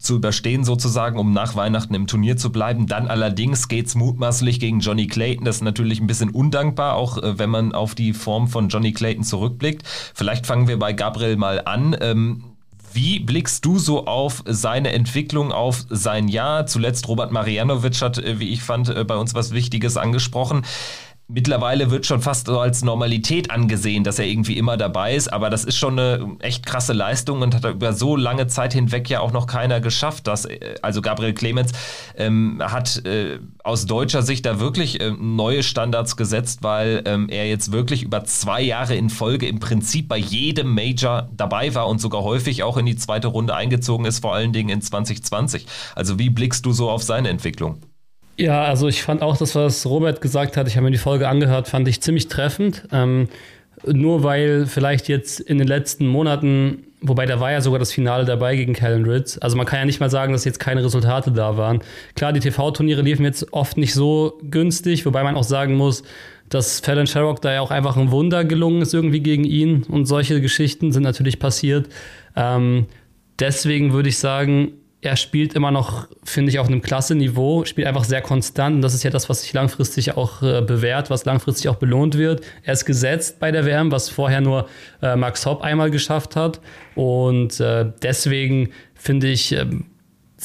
zu 0.00 0.16
überstehen 0.16 0.64
sozusagen, 0.64 1.20
um 1.20 1.32
nach 1.32 1.54
Weihnachten 1.54 1.94
im 1.94 2.08
Turnier 2.08 2.36
zu 2.36 2.50
bleiben. 2.50 2.88
Dann 2.88 3.06
allerdings 3.06 3.68
geht's 3.68 3.94
mutmaßlich 3.94 4.58
gegen 4.58 4.80
Johnny 4.80 5.06
Clayton. 5.06 5.44
Das 5.44 5.58
ist 5.58 5.62
natürlich 5.62 6.00
ein 6.00 6.08
bisschen 6.08 6.30
undankbar, 6.30 6.96
auch 6.96 7.18
äh, 7.18 7.38
wenn 7.38 7.50
man 7.50 7.76
auf 7.76 7.94
die 7.94 8.12
Form 8.12 8.48
von 8.48 8.70
Johnny 8.70 8.92
Clayton 8.92 9.22
zurückblickt. 9.22 9.86
Vielleicht 9.86 10.46
fangen 10.46 10.66
wir 10.66 10.80
bei 10.80 10.92
Gabriel 10.92 11.36
mal 11.36 11.62
an. 11.64 11.96
Ähm, 12.00 12.55
wie 12.96 13.20
blickst 13.20 13.64
du 13.64 13.78
so 13.78 14.06
auf 14.06 14.42
seine 14.46 14.92
Entwicklung, 14.92 15.52
auf 15.52 15.84
sein 15.90 16.28
Jahr? 16.28 16.66
Zuletzt 16.66 17.06
Robert 17.08 17.30
Marianovic 17.30 18.00
hat, 18.00 18.18
äh, 18.18 18.40
wie 18.40 18.48
ich 18.48 18.62
fand, 18.62 18.88
äh, 18.88 19.04
bei 19.04 19.16
uns 19.16 19.34
was 19.34 19.52
Wichtiges 19.52 19.96
angesprochen 19.96 20.64
mittlerweile 21.28 21.90
wird 21.90 22.06
schon 22.06 22.20
fast 22.20 22.46
so 22.46 22.60
als 22.60 22.84
Normalität 22.84 23.50
angesehen, 23.50 24.04
dass 24.04 24.18
er 24.18 24.26
irgendwie 24.26 24.56
immer 24.56 24.76
dabei 24.76 25.14
ist. 25.14 25.32
Aber 25.32 25.50
das 25.50 25.64
ist 25.64 25.76
schon 25.76 25.98
eine 25.98 26.36
echt 26.40 26.64
krasse 26.64 26.92
Leistung 26.92 27.42
und 27.42 27.54
hat 27.54 27.64
über 27.64 27.92
so 27.92 28.16
lange 28.16 28.46
Zeit 28.46 28.72
hinweg 28.72 29.10
ja 29.10 29.20
auch 29.20 29.32
noch 29.32 29.46
keiner 29.46 29.80
geschafft. 29.80 30.26
Dass, 30.26 30.44
äh, 30.44 30.76
also 30.82 31.02
Gabriel 31.02 31.34
Clemens 31.34 31.72
ähm, 32.16 32.62
hat 32.64 33.04
äh, 33.04 33.40
aus 33.64 33.86
deutscher 33.86 34.22
Sicht 34.22 34.46
da 34.46 34.60
wirklich 34.60 35.00
äh, 35.00 35.10
neue 35.10 35.62
Standards 35.62 36.16
gesetzt, 36.16 36.62
weil 36.62 37.02
ähm, 37.06 37.28
er 37.28 37.48
jetzt 37.48 37.72
wirklich 37.72 38.02
über 38.02 38.24
zwei 38.24 38.62
Jahre 38.62 38.94
in 38.94 39.10
Folge 39.10 39.48
im 39.48 39.58
Prinzip 39.58 40.08
bei 40.08 40.18
jedem 40.18 40.74
Major 40.74 41.28
dabei 41.36 41.74
war 41.74 41.88
und 41.88 42.00
sogar 42.00 42.22
häufig 42.22 42.62
auch 42.62 42.76
in 42.76 42.86
die 42.86 42.96
zweite 42.96 43.28
Runde 43.28 43.54
eingezogen 43.54 44.06
ist, 44.06 44.20
vor 44.20 44.34
allen 44.34 44.52
Dingen 44.52 44.68
in 44.68 44.80
2020. 44.80 45.66
Also 45.96 46.18
wie 46.20 46.30
blickst 46.30 46.64
du 46.64 46.72
so 46.72 46.88
auf 46.88 47.02
seine 47.02 47.28
Entwicklung? 47.30 47.80
Ja, 48.38 48.64
also 48.64 48.88
ich 48.88 49.02
fand 49.02 49.22
auch 49.22 49.36
das, 49.36 49.54
was 49.54 49.86
Robert 49.86 50.20
gesagt 50.20 50.56
hat, 50.56 50.68
ich 50.68 50.76
habe 50.76 50.84
mir 50.84 50.90
die 50.90 50.98
Folge 50.98 51.28
angehört, 51.28 51.68
fand 51.68 51.88
ich 51.88 52.02
ziemlich 52.02 52.28
treffend. 52.28 52.84
Ähm, 52.92 53.28
nur 53.84 54.22
weil 54.22 54.66
vielleicht 54.66 55.08
jetzt 55.08 55.40
in 55.40 55.58
den 55.58 55.66
letzten 55.66 56.06
Monaten, 56.06 56.84
wobei 57.00 57.26
da 57.26 57.40
war 57.40 57.52
ja 57.52 57.60
sogar 57.60 57.78
das 57.78 57.92
Finale 57.92 58.24
dabei 58.24 58.56
gegen 58.56 58.72
Callan 58.72 59.04
Ritz, 59.04 59.38
also 59.40 59.56
man 59.56 59.66
kann 59.66 59.78
ja 59.80 59.84
nicht 59.84 60.00
mal 60.00 60.10
sagen, 60.10 60.32
dass 60.32 60.44
jetzt 60.44 60.58
keine 60.58 60.84
Resultate 60.84 61.30
da 61.30 61.56
waren. 61.56 61.80
Klar, 62.14 62.32
die 62.32 62.40
TV-Turniere 62.40 63.02
liefen 63.02 63.24
jetzt 63.24 63.52
oft 63.52 63.76
nicht 63.76 63.94
so 63.94 64.38
günstig, 64.50 65.06
wobei 65.06 65.22
man 65.22 65.36
auch 65.36 65.44
sagen 65.44 65.74
muss, 65.74 66.02
dass 66.48 66.80
Fallon 66.80 67.06
Sherrock 67.06 67.40
da 67.42 67.52
ja 67.52 67.60
auch 67.60 67.70
einfach 67.70 67.96
ein 67.96 68.10
Wunder 68.10 68.44
gelungen 68.44 68.82
ist 68.82 68.94
irgendwie 68.94 69.20
gegen 69.20 69.44
ihn 69.44 69.82
und 69.84 70.06
solche 70.06 70.40
Geschichten 70.40 70.92
sind 70.92 71.02
natürlich 71.02 71.38
passiert. 71.38 71.88
Ähm, 72.34 72.86
deswegen 73.38 73.92
würde 73.92 74.08
ich 74.08 74.18
sagen, 74.18 74.72
er 75.02 75.16
spielt 75.16 75.54
immer 75.54 75.70
noch, 75.70 76.08
finde 76.24 76.50
ich, 76.50 76.58
auf 76.58 76.66
einem 76.66 76.82
klasse 76.82 77.14
Niveau, 77.14 77.64
spielt 77.64 77.86
einfach 77.86 78.04
sehr 78.04 78.22
konstant. 78.22 78.76
Und 78.76 78.82
das 78.82 78.94
ist 78.94 79.02
ja 79.02 79.10
das, 79.10 79.28
was 79.28 79.42
sich 79.42 79.52
langfristig 79.52 80.16
auch 80.16 80.42
äh, 80.42 80.62
bewährt, 80.62 81.10
was 81.10 81.24
langfristig 81.24 81.68
auch 81.68 81.76
belohnt 81.76 82.16
wird. 82.16 82.44
Er 82.62 82.72
ist 82.72 82.86
gesetzt 82.86 83.38
bei 83.38 83.52
der 83.52 83.66
WM, 83.66 83.92
was 83.92 84.08
vorher 84.08 84.40
nur 84.40 84.68
äh, 85.02 85.14
Max 85.14 85.44
Hopp 85.46 85.62
einmal 85.62 85.90
geschafft 85.90 86.34
hat. 86.34 86.60
Und 86.94 87.60
äh, 87.60 87.92
deswegen 88.02 88.70
finde 88.94 89.28
ich, 89.28 89.52
ähm, 89.52 89.84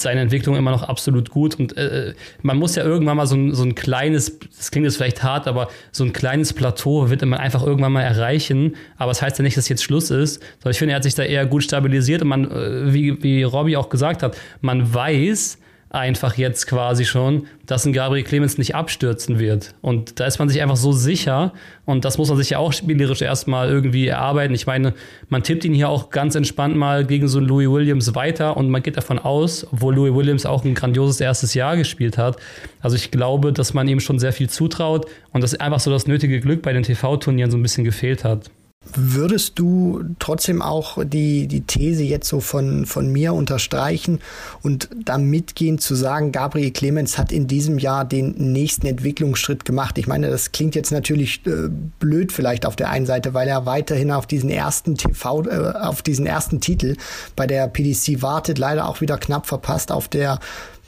seine 0.01 0.21
Entwicklung 0.21 0.55
immer 0.55 0.71
noch 0.71 0.83
absolut 0.83 1.29
gut. 1.29 1.55
Und 1.55 1.77
äh, 1.77 2.13
man 2.41 2.57
muss 2.57 2.75
ja 2.75 2.83
irgendwann 2.83 3.17
mal 3.17 3.27
so 3.27 3.35
ein, 3.35 3.53
so 3.53 3.63
ein 3.63 3.75
kleines, 3.75 4.39
das 4.39 4.71
klingt 4.71 4.85
jetzt 4.85 4.97
vielleicht 4.97 5.23
hart, 5.23 5.47
aber 5.47 5.69
so 5.91 6.03
ein 6.03 6.13
kleines 6.13 6.53
Plateau 6.53 7.09
wird 7.09 7.23
man 7.25 7.39
einfach 7.39 7.65
irgendwann 7.65 7.93
mal 7.93 8.01
erreichen. 8.01 8.75
Aber 8.97 9.11
es 9.11 9.17
das 9.17 9.27
heißt 9.27 9.37
ja 9.39 9.43
nicht, 9.43 9.57
dass 9.57 9.69
jetzt 9.69 9.83
Schluss 9.83 10.09
ist. 10.09 10.41
Sondern 10.59 10.71
ich 10.71 10.79
finde, 10.79 10.93
er 10.93 10.95
hat 10.97 11.03
sich 11.03 11.15
da 11.15 11.23
eher 11.23 11.45
gut 11.45 11.63
stabilisiert 11.63 12.21
und 12.21 12.27
man, 12.27 12.49
äh, 12.49 12.93
wie, 12.93 13.21
wie 13.23 13.43
Robbie 13.43 13.77
auch 13.77 13.89
gesagt 13.89 14.23
hat, 14.23 14.37
man 14.61 14.93
weiß, 14.93 15.59
einfach 15.91 16.37
jetzt 16.37 16.67
quasi 16.67 17.03
schon, 17.03 17.47
dass 17.65 17.85
ein 17.85 17.91
Gabriel 17.91 18.23
Clemens 18.23 18.57
nicht 18.57 18.75
abstürzen 18.75 19.39
wird. 19.39 19.75
Und 19.81 20.19
da 20.19 20.25
ist 20.25 20.39
man 20.39 20.47
sich 20.47 20.61
einfach 20.61 20.77
so 20.77 20.93
sicher 20.93 21.53
und 21.85 22.05
das 22.05 22.17
muss 22.17 22.29
man 22.29 22.37
sich 22.37 22.51
ja 22.51 22.59
auch 22.59 22.71
spielerisch 22.71 23.21
erstmal 23.21 23.69
irgendwie 23.69 24.07
erarbeiten. 24.07 24.53
Ich 24.55 24.65
meine, 24.65 24.93
man 25.27 25.43
tippt 25.43 25.65
ihn 25.65 25.73
hier 25.73 25.89
auch 25.89 26.09
ganz 26.09 26.35
entspannt 26.35 26.77
mal 26.77 27.05
gegen 27.05 27.27
so 27.27 27.39
einen 27.39 27.47
Louis 27.47 27.69
Williams 27.69 28.15
weiter 28.15 28.55
und 28.55 28.69
man 28.69 28.81
geht 28.81 28.95
davon 28.95 29.19
aus, 29.19 29.67
obwohl 29.71 29.95
Louis 29.95 30.15
Williams 30.15 30.45
auch 30.45 30.63
ein 30.63 30.75
grandioses 30.75 31.19
erstes 31.19 31.53
Jahr 31.53 31.75
gespielt 31.75 32.17
hat. 32.17 32.37
Also 32.79 32.95
ich 32.95 33.11
glaube, 33.11 33.51
dass 33.51 33.73
man 33.73 33.87
ihm 33.89 33.99
schon 33.99 34.17
sehr 34.17 34.31
viel 34.31 34.49
zutraut 34.49 35.07
und 35.33 35.41
dass 35.41 35.55
einfach 35.55 35.81
so 35.81 35.91
das 35.91 36.07
nötige 36.07 36.39
Glück 36.39 36.61
bei 36.61 36.71
den 36.71 36.83
TV-Turnieren 36.83 37.51
so 37.51 37.57
ein 37.57 37.63
bisschen 37.63 37.83
gefehlt 37.83 38.23
hat. 38.23 38.49
Würdest 38.83 39.59
du 39.59 40.03
trotzdem 40.17 40.63
auch 40.63 40.97
die, 41.05 41.45
die 41.45 41.61
These 41.61 42.03
jetzt 42.03 42.27
so 42.27 42.39
von, 42.39 42.87
von 42.87 43.11
mir 43.11 43.33
unterstreichen 43.33 44.19
und 44.63 44.89
da 44.95 45.19
mitgehen 45.19 45.77
zu 45.77 45.93
sagen, 45.93 46.31
Gabriel 46.31 46.71
Clemens 46.71 47.19
hat 47.19 47.31
in 47.31 47.45
diesem 47.45 47.77
Jahr 47.77 48.05
den 48.05 48.31
nächsten 48.51 48.87
Entwicklungsschritt 48.87 49.65
gemacht? 49.65 49.99
Ich 49.99 50.07
meine, 50.07 50.31
das 50.31 50.51
klingt 50.51 50.73
jetzt 50.73 50.91
natürlich 50.91 51.45
äh, 51.45 51.69
blöd 51.99 52.31
vielleicht 52.31 52.65
auf 52.65 52.75
der 52.75 52.89
einen 52.89 53.05
Seite, 53.05 53.35
weil 53.35 53.47
er 53.47 53.67
weiterhin 53.67 54.11
auf 54.11 54.25
diesen 54.25 54.49
ersten 54.49 54.97
TV, 54.97 55.45
äh, 55.45 55.73
auf 55.79 56.01
diesen 56.01 56.25
ersten 56.25 56.59
Titel 56.59 56.95
bei 57.35 57.45
der 57.45 57.67
PDC 57.67 58.23
wartet, 58.23 58.57
leider 58.57 58.89
auch 58.89 58.99
wieder 58.99 59.19
knapp 59.19 59.45
verpasst 59.45 59.91
auf 59.91 60.07
der 60.07 60.39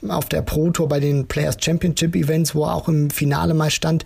auf 0.10 0.26
der 0.26 0.42
Pro 0.42 0.70
Tour 0.70 0.90
bei 0.90 1.00
den 1.00 1.28
Players 1.28 1.56
Championship 1.62 2.14
Events, 2.16 2.54
wo 2.54 2.66
er 2.66 2.74
auch 2.74 2.90
im 2.90 3.10
Finale 3.10 3.54
mal 3.54 3.72
stand 3.72 4.04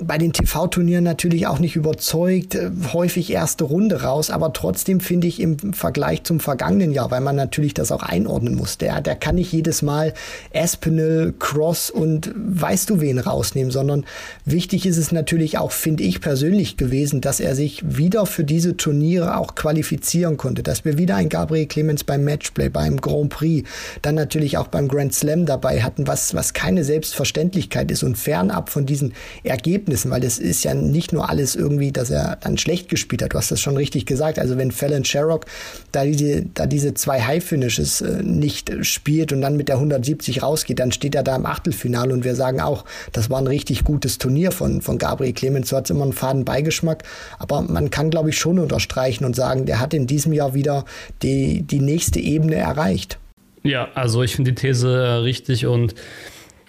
bei 0.00 0.18
den 0.18 0.32
TV-Turnieren 0.32 1.04
natürlich 1.04 1.46
auch 1.46 1.58
nicht 1.58 1.76
überzeugt, 1.76 2.54
äh, 2.54 2.70
häufig 2.92 3.30
erste 3.30 3.64
Runde 3.64 4.02
raus, 4.02 4.30
aber 4.30 4.52
trotzdem 4.52 5.00
finde 5.00 5.26
ich 5.26 5.40
im 5.40 5.74
Vergleich 5.74 6.24
zum 6.24 6.40
vergangenen 6.40 6.92
Jahr, 6.92 7.10
weil 7.10 7.20
man 7.20 7.36
natürlich 7.36 7.74
das 7.74 7.92
auch 7.92 8.02
einordnen 8.02 8.54
muss, 8.54 8.78
der, 8.78 9.00
der 9.00 9.16
kann 9.16 9.34
nicht 9.34 9.52
jedes 9.52 9.82
Mal 9.82 10.14
Aspinall, 10.54 11.34
Cross 11.38 11.90
und 11.90 12.32
weißt 12.34 12.88
du 12.90 13.00
wen 13.00 13.18
rausnehmen, 13.18 13.70
sondern 13.70 14.04
wichtig 14.44 14.86
ist 14.86 14.96
es 14.96 15.12
natürlich 15.12 15.58
auch, 15.58 15.72
finde 15.72 16.02
ich 16.04 16.20
persönlich 16.20 16.76
gewesen, 16.76 17.20
dass 17.20 17.40
er 17.40 17.54
sich 17.54 17.82
wieder 17.84 18.24
für 18.26 18.44
diese 18.44 18.76
Turniere 18.76 19.36
auch 19.36 19.54
qualifizieren 19.54 20.36
konnte, 20.36 20.62
dass 20.62 20.84
wir 20.84 20.96
wieder 20.96 21.16
ein 21.16 21.28
Gabriel 21.28 21.66
Clemens 21.66 22.04
beim 22.04 22.24
Matchplay, 22.24 22.70
beim 22.70 23.00
Grand 23.00 23.30
Prix, 23.30 23.68
dann 24.02 24.14
natürlich 24.14 24.56
auch 24.56 24.68
beim 24.68 24.88
Grand 24.88 25.14
Slam 25.14 25.44
dabei 25.46 25.82
hatten, 25.82 26.06
was, 26.06 26.34
was 26.34 26.54
keine 26.54 26.84
Selbstverständlichkeit 26.84 27.90
ist 27.90 28.02
und 28.02 28.16
fernab 28.16 28.70
von 28.70 28.86
diesen 28.86 29.12
Ergebnissen 29.44 29.89
Ergebnissen, 29.90 30.10
weil 30.10 30.20
das 30.20 30.38
ist 30.38 30.64
ja 30.64 30.74
nicht 30.74 31.12
nur 31.12 31.28
alles 31.28 31.56
irgendwie, 31.56 31.90
dass 31.92 32.10
er 32.10 32.36
dann 32.40 32.58
schlecht 32.58 32.88
gespielt 32.88 33.22
hat. 33.22 33.34
Du 33.34 33.38
hast 33.38 33.50
das 33.50 33.60
schon 33.60 33.76
richtig 33.76 34.06
gesagt. 34.06 34.38
Also 34.38 34.56
wenn 34.56 34.70
Fallon 34.70 35.04
Sherrock 35.04 35.46
da 35.92 36.04
diese, 36.04 36.44
da 36.54 36.66
diese 36.66 36.94
zwei 36.94 37.20
High-Finishes 37.20 38.00
äh, 38.00 38.22
nicht 38.22 38.72
spielt 38.86 39.32
und 39.32 39.40
dann 39.40 39.56
mit 39.56 39.68
der 39.68 39.76
170 39.76 40.42
rausgeht, 40.42 40.78
dann 40.78 40.92
steht 40.92 41.14
er 41.14 41.22
da 41.22 41.34
im 41.34 41.46
Achtelfinale 41.46 42.12
und 42.12 42.24
wir 42.24 42.34
sagen 42.34 42.60
auch, 42.60 42.84
das 43.12 43.30
war 43.30 43.38
ein 43.38 43.46
richtig 43.46 43.84
gutes 43.84 44.18
Turnier 44.18 44.52
von, 44.52 44.80
von 44.80 44.98
Gabriel 44.98 45.32
Clemens. 45.32 45.70
So 45.70 45.76
hat 45.76 45.84
es 45.84 45.90
immer 45.90 46.04
einen 46.04 46.12
faden 46.12 46.44
Beigeschmack. 46.44 47.02
Aber 47.38 47.62
man 47.62 47.90
kann, 47.90 48.10
glaube 48.10 48.30
ich, 48.30 48.38
schon 48.38 48.58
unterstreichen 48.58 49.24
und 49.24 49.34
sagen, 49.34 49.66
der 49.66 49.80
hat 49.80 49.92
in 49.94 50.06
diesem 50.06 50.32
Jahr 50.32 50.54
wieder 50.54 50.84
die, 51.22 51.62
die 51.62 51.80
nächste 51.80 52.20
Ebene 52.20 52.56
erreicht. 52.56 53.18
Ja, 53.62 53.88
also 53.94 54.22
ich 54.22 54.36
finde 54.36 54.52
die 54.52 54.60
These 54.60 54.88
äh, 54.88 55.08
richtig 55.16 55.66
und 55.66 55.94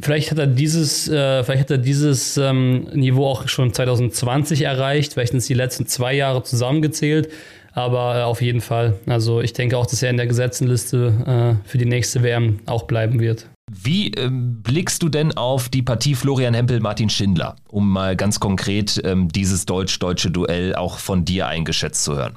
Vielleicht 0.02 0.32
hat 0.32 0.40
er 0.40 0.48
dieses, 0.48 1.08
äh, 1.08 1.44
vielleicht 1.44 1.62
hat 1.62 1.72
er 1.72 1.78
dieses 1.78 2.38
ähm, 2.38 2.88
Niveau 2.94 3.28
auch 3.28 3.48
schon 3.48 3.74
2020 3.74 4.64
erreicht. 4.64 5.14
Vielleicht 5.14 5.32
sind 5.32 5.40
es 5.40 5.48
die 5.48 5.54
letzten 5.54 5.86
zwei 5.86 6.14
Jahre 6.14 6.44
zusammengezählt. 6.44 7.30
Aber 7.74 8.20
äh, 8.20 8.24
auf 8.24 8.42
jeden 8.42 8.62
Fall. 8.62 9.00
Also 9.06 9.42
ich 9.42 9.54
denke 9.54 9.78
auch, 9.78 9.86
dass 9.86 10.04
er 10.04 10.10
in 10.10 10.18
der 10.18 10.28
Gesetzenliste 10.28 11.60
äh, 11.64 11.68
für 11.68 11.78
die 11.78 11.86
nächste 11.86 12.24
WM 12.24 12.60
auch 12.66 12.84
bleiben 12.84 13.20
wird. 13.20 13.48
Wie 13.72 14.12
ähm, 14.12 14.62
blickst 14.62 15.02
du 15.02 15.08
denn 15.08 15.38
auf 15.38 15.70
die 15.70 15.82
Partie 15.82 16.16
Florian 16.16 16.54
Hempel-Martin 16.54 17.10
Schindler, 17.10 17.56
um 17.70 17.90
mal 17.90 18.18
ganz 18.18 18.42
konkret 18.42 19.00
ähm, 19.06 19.30
dieses 19.30 19.66
deutsch-deutsche 19.66 20.30
Duell 20.30 20.76
auch 20.76 20.98
von 20.98 21.24
dir 21.24 21.48
eingeschätzt 21.48 22.04
zu 22.04 22.18
hören? 22.18 22.36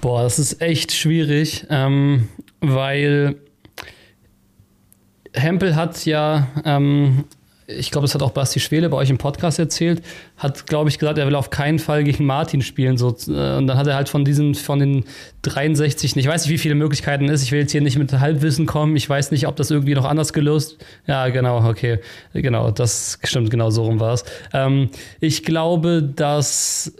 Boah, 0.00 0.24
das 0.24 0.40
ist 0.40 0.60
echt 0.60 0.90
schwierig, 0.90 1.66
ähm, 1.70 2.28
weil 2.60 3.36
Hempel 5.34 5.76
hat 5.76 6.04
ja, 6.04 6.48
ähm, 6.64 7.24
ich 7.66 7.90
glaube, 7.90 8.06
das 8.06 8.14
hat 8.14 8.22
auch 8.22 8.32
Basti 8.32 8.60
Schwele 8.60 8.88
bei 8.88 8.96
euch 8.96 9.10
im 9.10 9.18
Podcast 9.18 9.58
erzählt, 9.58 10.02
hat, 10.36 10.66
glaube 10.66 10.90
ich, 10.90 10.98
gesagt, 10.98 11.18
er 11.18 11.26
will 11.26 11.34
auf 11.34 11.50
keinen 11.50 11.78
Fall 11.78 12.04
gegen 12.04 12.26
Martin 12.26 12.62
spielen. 12.62 12.96
So, 12.96 13.16
äh, 13.28 13.56
und 13.56 13.66
dann 13.66 13.76
hat 13.76 13.86
er 13.86 13.94
halt 13.94 14.08
von 14.08 14.24
diesen, 14.24 14.54
von 14.54 14.78
den 14.78 15.04
63, 15.42 16.16
ich 16.16 16.26
weiß 16.26 16.44
nicht, 16.44 16.52
wie 16.52 16.58
viele 16.58 16.74
Möglichkeiten 16.74 17.26
es 17.26 17.40
ist. 17.40 17.42
Ich 17.44 17.52
will 17.52 17.60
jetzt 17.60 17.72
hier 17.72 17.80
nicht 17.80 17.98
mit 17.98 18.12
Halbwissen 18.12 18.66
kommen. 18.66 18.96
Ich 18.96 19.08
weiß 19.08 19.30
nicht, 19.30 19.46
ob 19.46 19.56
das 19.56 19.70
irgendwie 19.70 19.94
noch 19.94 20.04
anders 20.04 20.32
gelöst. 20.32 20.78
Ja, 21.06 21.28
genau, 21.28 21.66
okay. 21.68 22.00
Genau, 22.32 22.70
das 22.70 23.18
stimmt, 23.24 23.50
genau 23.50 23.70
so 23.70 23.84
rum 23.84 24.00
war 24.00 24.14
es. 24.14 24.24
Ähm, 24.52 24.90
ich 25.20 25.44
glaube, 25.44 26.02
dass 26.02 26.92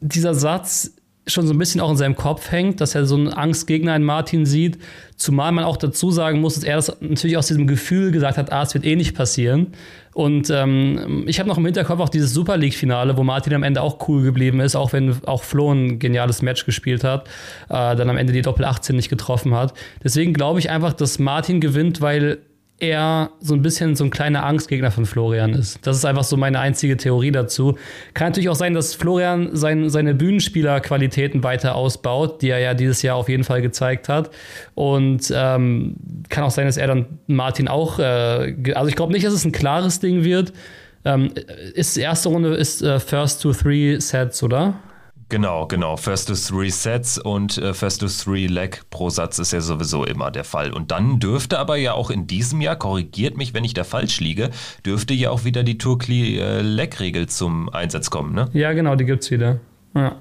dieser 0.00 0.34
Satz 0.34 0.97
schon 1.28 1.46
so 1.46 1.54
ein 1.54 1.58
bisschen 1.58 1.80
auch 1.80 1.90
in 1.90 1.96
seinem 1.96 2.16
Kopf 2.16 2.50
hängt, 2.50 2.80
dass 2.80 2.94
er 2.94 3.06
so 3.06 3.16
einen 3.16 3.28
Angstgegner 3.28 3.94
in 3.94 4.02
Martin 4.02 4.46
sieht. 4.46 4.78
Zumal 5.16 5.52
man 5.52 5.64
auch 5.64 5.76
dazu 5.76 6.10
sagen 6.10 6.40
muss, 6.40 6.54
dass 6.54 6.64
er 6.64 6.76
das 6.76 6.96
natürlich 7.00 7.36
aus 7.36 7.48
diesem 7.48 7.66
Gefühl 7.66 8.12
gesagt 8.12 8.38
hat, 8.38 8.52
ah, 8.52 8.62
es 8.62 8.74
wird 8.74 8.84
eh 8.84 8.96
nicht 8.96 9.16
passieren. 9.16 9.68
Und 10.14 10.50
ähm, 10.50 11.24
ich 11.26 11.38
habe 11.38 11.48
noch 11.48 11.58
im 11.58 11.64
Hinterkopf 11.64 12.00
auch 12.00 12.08
dieses 12.08 12.34
Super 12.34 12.56
League-Finale, 12.56 13.16
wo 13.16 13.22
Martin 13.22 13.54
am 13.54 13.62
Ende 13.62 13.82
auch 13.82 14.08
cool 14.08 14.22
geblieben 14.22 14.58
ist, 14.60 14.74
auch 14.74 14.92
wenn 14.92 15.14
auch 15.26 15.44
Flo 15.44 15.72
ein 15.72 15.98
geniales 15.98 16.42
Match 16.42 16.66
gespielt 16.66 17.04
hat, 17.04 17.28
äh, 17.68 17.94
dann 17.94 18.10
am 18.10 18.16
Ende 18.16 18.32
die 18.32 18.42
Doppel 18.42 18.64
18 18.64 18.96
nicht 18.96 19.10
getroffen 19.10 19.54
hat. 19.54 19.74
Deswegen 20.02 20.32
glaube 20.32 20.58
ich 20.58 20.70
einfach, 20.70 20.92
dass 20.92 21.18
Martin 21.18 21.60
gewinnt, 21.60 22.00
weil 22.00 22.38
er 22.80 23.30
so 23.40 23.54
ein 23.54 23.62
bisschen 23.62 23.96
so 23.96 24.04
ein 24.04 24.10
kleiner 24.10 24.44
Angstgegner 24.44 24.90
von 24.90 25.04
Florian 25.04 25.52
ist. 25.54 25.84
Das 25.86 25.96
ist 25.96 26.04
einfach 26.04 26.24
so 26.24 26.36
meine 26.36 26.60
einzige 26.60 26.96
Theorie 26.96 27.32
dazu. 27.32 27.76
Kann 28.14 28.28
natürlich 28.28 28.48
auch 28.48 28.54
sein, 28.54 28.74
dass 28.74 28.94
Florian 28.94 29.56
sein, 29.56 29.90
seine 29.90 30.14
Bühnenspielerqualitäten 30.14 31.42
weiter 31.42 31.74
ausbaut, 31.74 32.40
die 32.40 32.50
er 32.50 32.60
ja 32.60 32.74
dieses 32.74 33.02
Jahr 33.02 33.16
auf 33.16 33.28
jeden 33.28 33.44
Fall 33.44 33.62
gezeigt 33.62 34.08
hat. 34.08 34.30
Und 34.74 35.32
ähm, 35.34 35.96
kann 36.28 36.44
auch 36.44 36.50
sein, 36.50 36.66
dass 36.66 36.76
er 36.76 36.86
dann 36.86 37.06
Martin 37.26 37.66
auch, 37.66 37.98
äh, 37.98 38.54
also 38.74 38.88
ich 38.88 38.96
glaube 38.96 39.12
nicht, 39.12 39.26
dass 39.26 39.34
es 39.34 39.44
ein 39.44 39.52
klares 39.52 39.98
Ding 39.98 40.22
wird. 40.22 40.52
Ähm, 41.04 41.30
ist 41.74 41.96
erste 41.96 42.28
Runde 42.28 42.54
ist 42.54 42.82
äh, 42.82 43.00
First 43.00 43.42
to 43.42 43.52
Three 43.52 43.98
Sets, 43.98 44.42
oder? 44.42 44.74
Genau, 45.30 45.66
genau. 45.66 45.96
First 45.96 46.28
to 46.28 46.34
three 46.34 46.70
Sets 46.70 47.18
und 47.18 47.58
äh, 47.58 47.74
First 47.74 48.00
to 48.00 48.06
three 48.08 48.46
Leg 48.46 48.82
pro 48.90 49.10
Satz 49.10 49.38
ist 49.38 49.52
ja 49.52 49.60
sowieso 49.60 50.04
immer 50.04 50.30
der 50.30 50.44
Fall. 50.44 50.72
Und 50.72 50.90
dann 50.90 51.20
dürfte 51.20 51.58
aber 51.58 51.76
ja 51.76 51.92
auch 51.92 52.10
in 52.10 52.26
diesem 52.26 52.62
Jahr, 52.62 52.76
korrigiert 52.76 53.36
mich, 53.36 53.52
wenn 53.52 53.64
ich 53.64 53.74
da 53.74 53.84
falsch 53.84 54.20
liege, 54.20 54.50
dürfte 54.86 55.12
ja 55.12 55.30
auch 55.30 55.44
wieder 55.44 55.62
die 55.62 55.76
Turkey 55.76 56.38
äh, 56.38 56.62
Leg 56.62 56.98
Regel 57.00 57.28
zum 57.28 57.68
Einsatz 57.68 58.08
kommen, 58.08 58.34
ne? 58.34 58.48
Ja, 58.54 58.72
genau, 58.72 58.96
die 58.96 59.04
gibt's 59.04 59.30
wieder. 59.30 59.60
Ja. 59.94 60.16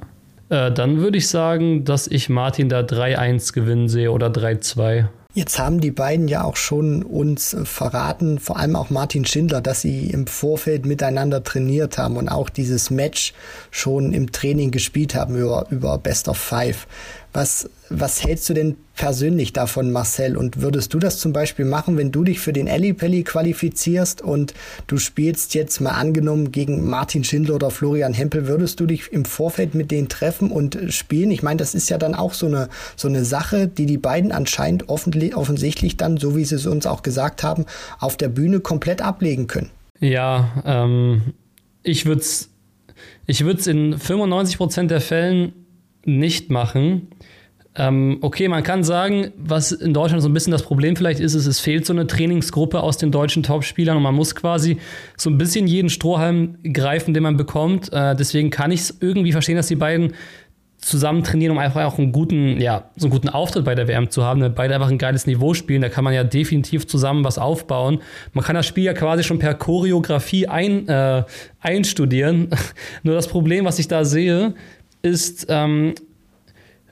Äh, 0.50 0.72
dann 0.72 0.98
würde 0.98 1.17
ich 1.17 1.30
sagen, 1.30 1.86
dass 1.86 2.08
ich 2.08 2.28
Martin 2.30 2.67
da 2.67 2.82
3-1 2.82 3.54
gewinnen 3.54 3.88
sehe 3.88 4.12
oder 4.12 4.28
3-2. 4.28 5.08
Jetzt 5.38 5.60
haben 5.60 5.82
die 5.82 5.91
beiden 5.91 6.28
ja 6.28 6.43
auch 6.43 6.56
schon 6.56 7.04
uns 7.04 7.56
verraten, 7.63 8.39
vor 8.39 8.58
allem 8.58 8.76
auch 8.76 8.89
Martin 8.89 9.23
Schindler, 9.23 9.62
dass 9.62 9.82
sie 9.82 10.08
im 10.08 10.26
Vorfeld 10.26 10.88
miteinander 10.88 11.43
trainiert 11.43 12.00
haben 12.00 12.17
und 12.17 12.28
auch 12.28 12.50
dieses 12.50 12.89
Match 12.89 13.36
schon 13.69 14.13
im 14.13 14.32
Training 14.32 14.71
gespielt 14.71 15.13
haben 15.13 15.36
über, 15.36 15.67
über 15.69 16.00
Best 16.00 16.28
of 16.28 16.39
Five. 16.39 16.88
Was, 17.38 17.69
was 17.91 18.23
hältst 18.23 18.50
du 18.50 18.56
denn 18.56 18.78
persönlich 18.95 19.54
davon, 19.54 19.91
Marcel? 19.91 20.38
Und 20.38 20.60
würdest 20.63 20.95
du 20.95 20.97
das 20.97 21.19
zum 21.19 21.34
Beispiel 21.34 21.65
machen, 21.65 21.95
wenn 21.95 22.12
du 22.12 22.23
dich 22.23 22.39
für 22.39 22.52
den 22.52 22.65
Ellipelli 22.65 23.23
qualifizierst 23.23 24.23
und 24.23 24.56
du 24.88 24.97
spielst 24.97 25.54
jetzt 25.54 25.80
mal 25.80 25.91
angenommen 25.91 26.52
gegen 26.52 26.89
Martin 26.89 27.23
Schindler 27.23 27.54
oder 27.54 27.69
Florian 27.69 28.15
Hempel, 28.15 28.47
würdest 28.47 28.80
du 28.80 28.88
dich 28.88 29.12
im 29.13 29.23
Vorfeld 29.23 29.76
mit 29.76 29.91
denen 29.91 30.10
treffen 30.10 30.50
und 30.50 30.80
spielen? 30.89 31.30
Ich 31.30 31.43
meine, 31.43 31.58
das 31.58 31.76
ist 31.76 31.91
ja 31.91 32.00
dann 32.00 32.15
auch 32.15 32.34
so 32.34 32.47
eine, 32.47 32.69
so 32.95 33.08
eine 33.08 33.23
Sache, 33.23 33.67
die 33.67 33.86
die 33.86 34.00
beiden 34.00 34.32
anscheinend 34.32 34.89
offensichtlich 34.89 35.95
dann, 35.95 36.17
so 36.17 36.36
wie 36.36 36.43
sie 36.43 36.56
es 36.56 36.65
uns 36.65 36.88
auch 36.88 37.04
gesagt 37.04 37.43
haben, 37.43 37.67
auf 38.00 38.17
der 38.17 38.30
Bühne 38.30 38.62
komplett 38.62 39.04
ablegen 39.04 39.45
können. 39.45 39.69
Ja, 40.00 40.63
ähm, 40.65 41.36
ich 41.84 42.08
würde 42.08 42.21
es 42.21 42.50
ich 43.28 43.41
in 43.41 44.00
95 44.00 44.58
Prozent 44.58 44.89
der 44.89 45.02
Fällen 45.02 45.67
nicht 46.08 46.50
machen. 46.50 47.10
Ähm, 47.76 48.17
okay, 48.22 48.48
man 48.48 48.63
kann 48.63 48.84
sagen, 48.84 49.32
was 49.38 49.72
in 49.72 49.93
Deutschland 49.93 50.24
so 50.24 50.30
ein 50.30 50.34
bisschen 50.34 50.52
das 50.52 50.63
Problem 50.63 50.96
vielleicht 50.96 51.20
ist, 51.20 51.36
ist, 51.36 51.46
es 51.46 51.60
fehlt 51.60 51.86
so 51.86 51.93
eine 51.93 52.08
Trainingsgruppe 52.08 52.82
aus 52.82 52.98
den 52.98 53.12
deutschen 53.12 53.43
Topspielern 53.43 53.98
und 53.98 54.04
man 54.04 54.15
muss 54.15 54.34
quasi 54.34 54.78
so 55.15 55.30
ein 55.30 55.38
bisschen 55.38 55.67
jeden 55.67 55.89
Strohhalm 55.89 56.58
greifen, 56.74 57.13
den 57.13 57.22
man 57.22 57.38
bekommt. 57.38 57.93
Äh, 57.93 58.15
deswegen 58.15 58.50
kann 58.50 58.72
ich 58.72 58.80
es 58.82 58.98
irgendwie 59.00 59.32
verstehen, 59.32 59.58
dass 59.58 59.67
die 59.67 59.76
beiden 59.76 60.13
zusammen 60.80 61.24
trainieren, 61.24 61.52
um 61.52 61.58
einfach 61.58 61.84
auch 61.86 61.98
einen 61.98 62.12
guten, 62.12 62.62
ja, 62.62 62.89
so 62.96 63.08
einen 63.08 63.12
guten 63.12 63.30
Auftritt 63.30 63.65
bei 63.65 63.76
der 63.76 63.88
WM 63.88 64.10
zu 64.10 64.24
haben, 64.24 64.39
damit 64.39 64.56
beide 64.56 64.76
einfach 64.76 64.89
ein 64.89 64.98
geiles 64.98 65.26
Niveau 65.26 65.54
spielen. 65.54 65.82
Da 65.82 65.89
kann 65.89 66.04
man 66.04 66.13
ja 66.13 66.24
definitiv 66.24 66.88
zusammen 66.88 67.24
was 67.24 67.38
aufbauen. 67.38 68.00
Man 68.34 68.46
kann 68.46 68.56
das 68.56 68.65
Spiel 68.65 68.84
ja 68.84 68.93
quasi 68.93 69.24
schon 69.24 69.39
per 69.39 69.54
Choreografie 69.56 70.48
ein, 70.48 70.88
äh, 70.88 71.24
einstudieren. 71.60 72.50
Nur 73.04 73.15
das 73.15 73.28
Problem, 73.28 73.65
was 73.65 73.80
ich 73.80 73.88
da 73.88 74.06
sehe, 74.06 74.54
ist, 75.02 75.48
ähm, 75.50 75.94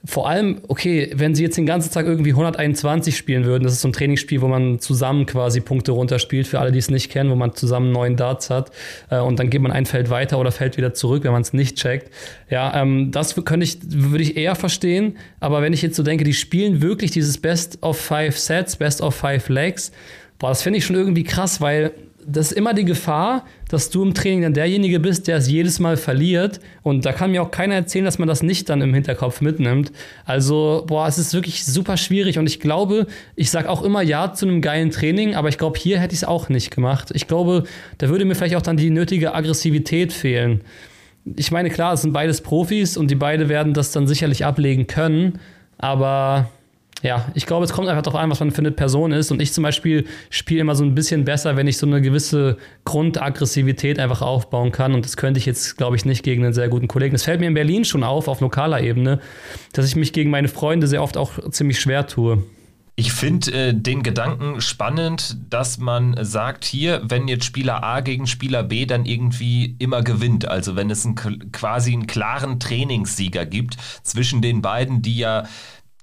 vor 0.08 0.28
allem, 0.28 0.60
okay, 0.68 1.10
wenn 1.16 1.34
sie 1.34 1.42
jetzt 1.42 1.56
den 1.56 1.66
ganzen 1.66 1.92
Tag 1.92 2.06
irgendwie 2.06 2.30
121 2.30 3.16
spielen 3.16 3.44
würden, 3.44 3.64
das 3.64 3.72
ist 3.72 3.80
so 3.80 3.88
ein 3.88 3.92
Trainingsspiel, 3.92 4.40
wo 4.40 4.46
man 4.46 4.78
zusammen 4.78 5.26
quasi 5.26 5.60
Punkte 5.60 5.92
runterspielt, 5.92 6.46
für 6.46 6.60
alle, 6.60 6.70
die 6.70 6.78
es 6.78 6.90
nicht 6.90 7.10
kennen, 7.10 7.28
wo 7.30 7.34
man 7.34 7.54
zusammen 7.54 7.90
neun 7.90 8.16
Darts 8.16 8.48
hat 8.48 8.70
äh, 9.10 9.18
und 9.18 9.38
dann 9.40 9.50
geht 9.50 9.60
man 9.60 9.72
ein 9.72 9.84
Feld 9.84 10.08
weiter 10.08 10.38
oder 10.38 10.52
fällt 10.52 10.76
wieder 10.76 10.94
zurück, 10.94 11.24
wenn 11.24 11.32
man 11.32 11.42
es 11.42 11.52
nicht 11.52 11.76
checkt. 11.76 12.12
Ja, 12.48 12.80
ähm, 12.80 13.10
das 13.10 13.34
könnte 13.44 13.64
ich, 13.64 13.78
würde 13.82 14.22
ich 14.22 14.36
eher 14.36 14.54
verstehen, 14.54 15.16
aber 15.40 15.60
wenn 15.60 15.72
ich 15.72 15.82
jetzt 15.82 15.96
so 15.96 16.04
denke, 16.04 16.22
die 16.22 16.34
spielen 16.34 16.82
wirklich 16.82 17.10
dieses 17.10 17.38
Best 17.38 17.82
of 17.82 17.98
Five 17.98 18.38
Sets, 18.38 18.76
Best 18.76 19.00
of 19.00 19.14
Five 19.14 19.48
Legs, 19.48 19.90
boah, 20.38 20.50
das 20.50 20.62
finde 20.62 20.78
ich 20.78 20.84
schon 20.84 20.96
irgendwie 20.96 21.24
krass, 21.24 21.60
weil 21.60 21.92
das 22.28 22.50
ist 22.50 22.58
immer 22.58 22.74
die 22.74 22.84
Gefahr, 22.84 23.44
dass 23.68 23.90
du 23.90 24.02
im 24.02 24.12
Training 24.12 24.42
dann 24.42 24.54
derjenige 24.54 24.98
bist, 24.98 25.28
der 25.28 25.36
es 25.36 25.48
jedes 25.48 25.78
Mal 25.78 25.96
verliert. 25.96 26.60
Und 26.82 27.04
da 27.04 27.12
kann 27.12 27.30
mir 27.30 27.42
auch 27.42 27.50
keiner 27.50 27.74
erzählen, 27.74 28.04
dass 28.04 28.18
man 28.18 28.26
das 28.26 28.42
nicht 28.42 28.68
dann 28.68 28.80
im 28.80 28.92
Hinterkopf 28.92 29.40
mitnimmt. 29.40 29.92
Also, 30.24 30.84
boah, 30.86 31.06
es 31.06 31.18
ist 31.18 31.34
wirklich 31.34 31.64
super 31.64 31.96
schwierig. 31.96 32.38
Und 32.38 32.46
ich 32.46 32.58
glaube, 32.58 33.06
ich 33.36 33.50
sage 33.50 33.70
auch 33.70 33.82
immer 33.82 34.02
Ja 34.02 34.32
zu 34.32 34.46
einem 34.46 34.60
geilen 34.60 34.90
Training, 34.90 35.36
aber 35.36 35.48
ich 35.48 35.58
glaube, 35.58 35.78
hier 35.78 36.00
hätte 36.00 36.14
ich 36.14 36.22
es 36.22 36.24
auch 36.24 36.48
nicht 36.48 36.74
gemacht. 36.74 37.10
Ich 37.14 37.28
glaube, 37.28 37.64
da 37.98 38.08
würde 38.08 38.24
mir 38.24 38.34
vielleicht 38.34 38.56
auch 38.56 38.62
dann 38.62 38.76
die 38.76 38.90
nötige 38.90 39.34
Aggressivität 39.34 40.12
fehlen. 40.12 40.62
Ich 41.36 41.52
meine, 41.52 41.70
klar, 41.70 41.94
es 41.94 42.02
sind 42.02 42.12
beides 42.12 42.40
Profis 42.40 42.96
und 42.96 43.10
die 43.10 43.16
beide 43.16 43.48
werden 43.48 43.72
das 43.72 43.92
dann 43.92 44.06
sicherlich 44.06 44.44
ablegen 44.44 44.86
können. 44.86 45.38
Aber 45.78 46.48
ja, 47.02 47.26
ich 47.34 47.46
glaube, 47.46 47.64
es 47.64 47.72
kommt 47.72 47.88
einfach 47.88 48.02
darauf 48.02 48.20
an, 48.20 48.30
was 48.30 48.40
man 48.40 48.50
für 48.50 48.58
eine 48.58 48.70
Person 48.70 49.12
ist. 49.12 49.30
Und 49.30 49.40
ich 49.42 49.52
zum 49.52 49.62
Beispiel 49.62 50.06
spiele 50.30 50.62
immer 50.62 50.74
so 50.74 50.82
ein 50.82 50.94
bisschen 50.94 51.24
besser, 51.24 51.56
wenn 51.56 51.66
ich 51.66 51.76
so 51.76 51.86
eine 51.86 52.00
gewisse 52.00 52.56
Grundaggressivität 52.84 53.98
einfach 53.98 54.22
aufbauen 54.22 54.72
kann. 54.72 54.94
Und 54.94 55.04
das 55.04 55.16
könnte 55.16 55.38
ich 55.38 55.46
jetzt, 55.46 55.76
glaube 55.76 55.96
ich, 55.96 56.04
nicht 56.04 56.22
gegen 56.22 56.44
einen 56.44 56.54
sehr 56.54 56.68
guten 56.68 56.88
Kollegen. 56.88 57.14
Es 57.14 57.24
fällt 57.24 57.40
mir 57.40 57.46
in 57.46 57.54
Berlin 57.54 57.84
schon 57.84 58.02
auf, 58.02 58.28
auf 58.28 58.40
lokaler 58.40 58.80
Ebene, 58.80 59.20
dass 59.72 59.86
ich 59.86 59.94
mich 59.94 60.12
gegen 60.12 60.30
meine 60.30 60.48
Freunde 60.48 60.86
sehr 60.86 61.02
oft 61.02 61.16
auch 61.16 61.50
ziemlich 61.50 61.80
schwer 61.80 62.06
tue. 62.06 62.42
Ich 62.98 63.12
finde 63.12 63.52
äh, 63.52 63.74
den 63.74 64.02
Gedanken 64.02 64.62
spannend, 64.62 65.36
dass 65.50 65.76
man 65.76 66.16
sagt, 66.24 66.64
hier, 66.64 67.02
wenn 67.04 67.28
jetzt 67.28 67.44
Spieler 67.44 67.84
A 67.84 68.00
gegen 68.00 68.26
Spieler 68.26 68.62
B 68.62 68.86
dann 68.86 69.04
irgendwie 69.04 69.76
immer 69.78 70.02
gewinnt, 70.02 70.48
also 70.48 70.76
wenn 70.76 70.88
es 70.88 71.04
ein, 71.04 71.14
quasi 71.52 71.92
einen 71.92 72.06
klaren 72.06 72.58
Trainingssieger 72.58 73.44
gibt 73.44 73.76
zwischen 74.02 74.40
den 74.40 74.62
beiden, 74.62 75.02
die 75.02 75.18
ja 75.18 75.44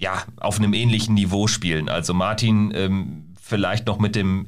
ja, 0.04 0.24
auf 0.36 0.58
einem 0.58 0.74
ähnlichen 0.74 1.16
Niveau 1.16 1.48
spielen. 1.48 1.88
Also 1.88 2.14
Martin 2.14 2.74
ähm, 2.76 3.34
vielleicht 3.42 3.88
noch 3.88 4.00
mit 4.00 4.16
dem 4.16 4.46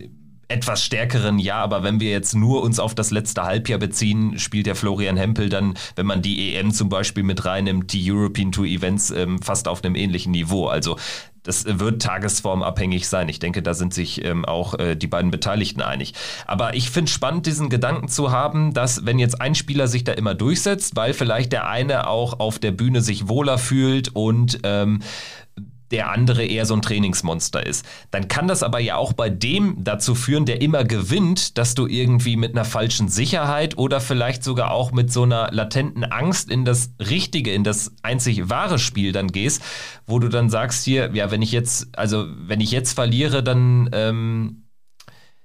etwas 0.50 0.84
stärkeren 0.84 1.39
Ja, 1.39 1.63
aber 1.63 1.82
wenn 1.82 2.00
wir 2.02 2.12
jetzt 2.12 2.36
nur 2.36 2.62
uns 2.62 2.78
auf 2.78 2.94
das 2.94 3.10
letzte 3.10 3.44
Halbjahr 3.44 3.80
beziehen, 3.80 4.38
spielt 4.38 4.68
der 4.68 4.76
Florian 4.76 5.18
Hempel 5.18 5.48
dann, 5.48 5.74
wenn 5.96 6.06
man 6.06 6.22
die 6.22 6.56
EM 6.56 6.72
zum 6.72 6.89
Beispiel 6.89 7.24
mit 7.24 7.46
reinnimmt, 7.46 7.94
die 7.94 8.12
European 8.12 8.52
Tour 8.52 8.65
Events 8.65 9.12
ähm, 9.12 9.41
fast 9.41 9.70
auf 9.70 9.84
einem 9.84 9.96
ähnlichen 9.96 10.34
Niveau. 10.34 10.68
Also 10.68 10.98
das 11.46 11.65
wird 11.80 12.02
tagesformabhängig 12.02 13.08
sein. 13.08 13.30
Ich 13.30 13.39
denke, 13.39 13.62
da 13.62 13.74
sind 13.74 13.94
sich 13.94 14.26
ähm, 14.26 14.46
auch 14.46 14.78
äh, 14.78 14.96
die 14.96 15.08
beiden 15.08 15.32
Beteiligten 15.32 15.82
einig. 15.82 16.13
Aber 16.46 16.74
ich 16.74 16.89
finde 16.89 17.12
spannend, 17.12 17.46
diesen 17.46 17.70
Gedanken 17.70 18.08
zu 18.08 18.32
haben, 18.32 18.74
dass 18.74 19.06
wenn 19.06 19.20
jetzt 19.20 19.39
ein 19.41 19.56
Spieler 19.56 19.88
sich 19.88 20.04
da 20.04 20.12
immer 20.12 20.34
durchsetzt, 20.34 20.96
weil 20.96 21.13
vielleicht 21.13 21.52
der 21.52 21.68
eine 21.68 22.08
auch 22.08 22.39
auf 22.39 22.60
der 22.60 22.72
Bühne 22.72 23.02
sich 23.02 23.28
wohler 23.28 23.58
fühlt 23.58 24.10
und 24.10 24.60
ähm, 24.63 25.02
der 25.91 26.12
andere 26.12 26.45
eher 26.45 26.65
so 26.65 26.74
ein 26.74 26.82
Trainingsmonster 26.82 27.65
ist. 27.65 27.86
Dann 28.12 28.28
kann 28.28 28.48
das 28.48 28.63
aber 28.63 28.80
ja 28.80 28.95
auch 28.95 29.13
bei 29.13 29.30
dem 29.30 29.84
dazu 29.84 30.15
führen, 30.15 30.45
der 30.45 30.62
immer 30.62 30.84
gewinnt, 30.84 31.58
dass 31.58 31.76
du 31.76 31.88
irgendwie 31.88 32.38
mit 32.38 32.54
einer 32.54 32.65
falschen 32.65 33.08
Sicherheit 33.08 33.78
oder 33.78 34.02
vielleicht 34.02 34.43
sogar 34.43 34.71
auch 34.71 34.91
mit 34.91 35.12
so 35.12 35.24
einer 35.24 35.52
latenten 35.52 36.04
Angst 36.04 36.50
in 36.50 36.65
das 36.65 36.91
richtige, 37.00 37.54
in 37.54 37.63
das 37.63 37.93
einzig 38.02 38.50
wahre 38.50 38.80
Spiel 38.80 39.12
dann 39.12 39.28
gehst, 39.28 39.62
wo 40.08 40.19
du 40.19 40.30
dann 40.30 40.50
sagst 40.50 40.84
hier, 40.86 41.12
ja, 41.13 41.32
wenn 41.32 41.41
ich 41.41 41.52
jetzt, 41.52 41.98
also 41.98 42.26
wenn 42.36 42.62
ich 42.62 42.71
jetzt 42.71 42.93
verliere, 42.93 43.43
dann, 43.43 43.89
ähm, 43.91 44.63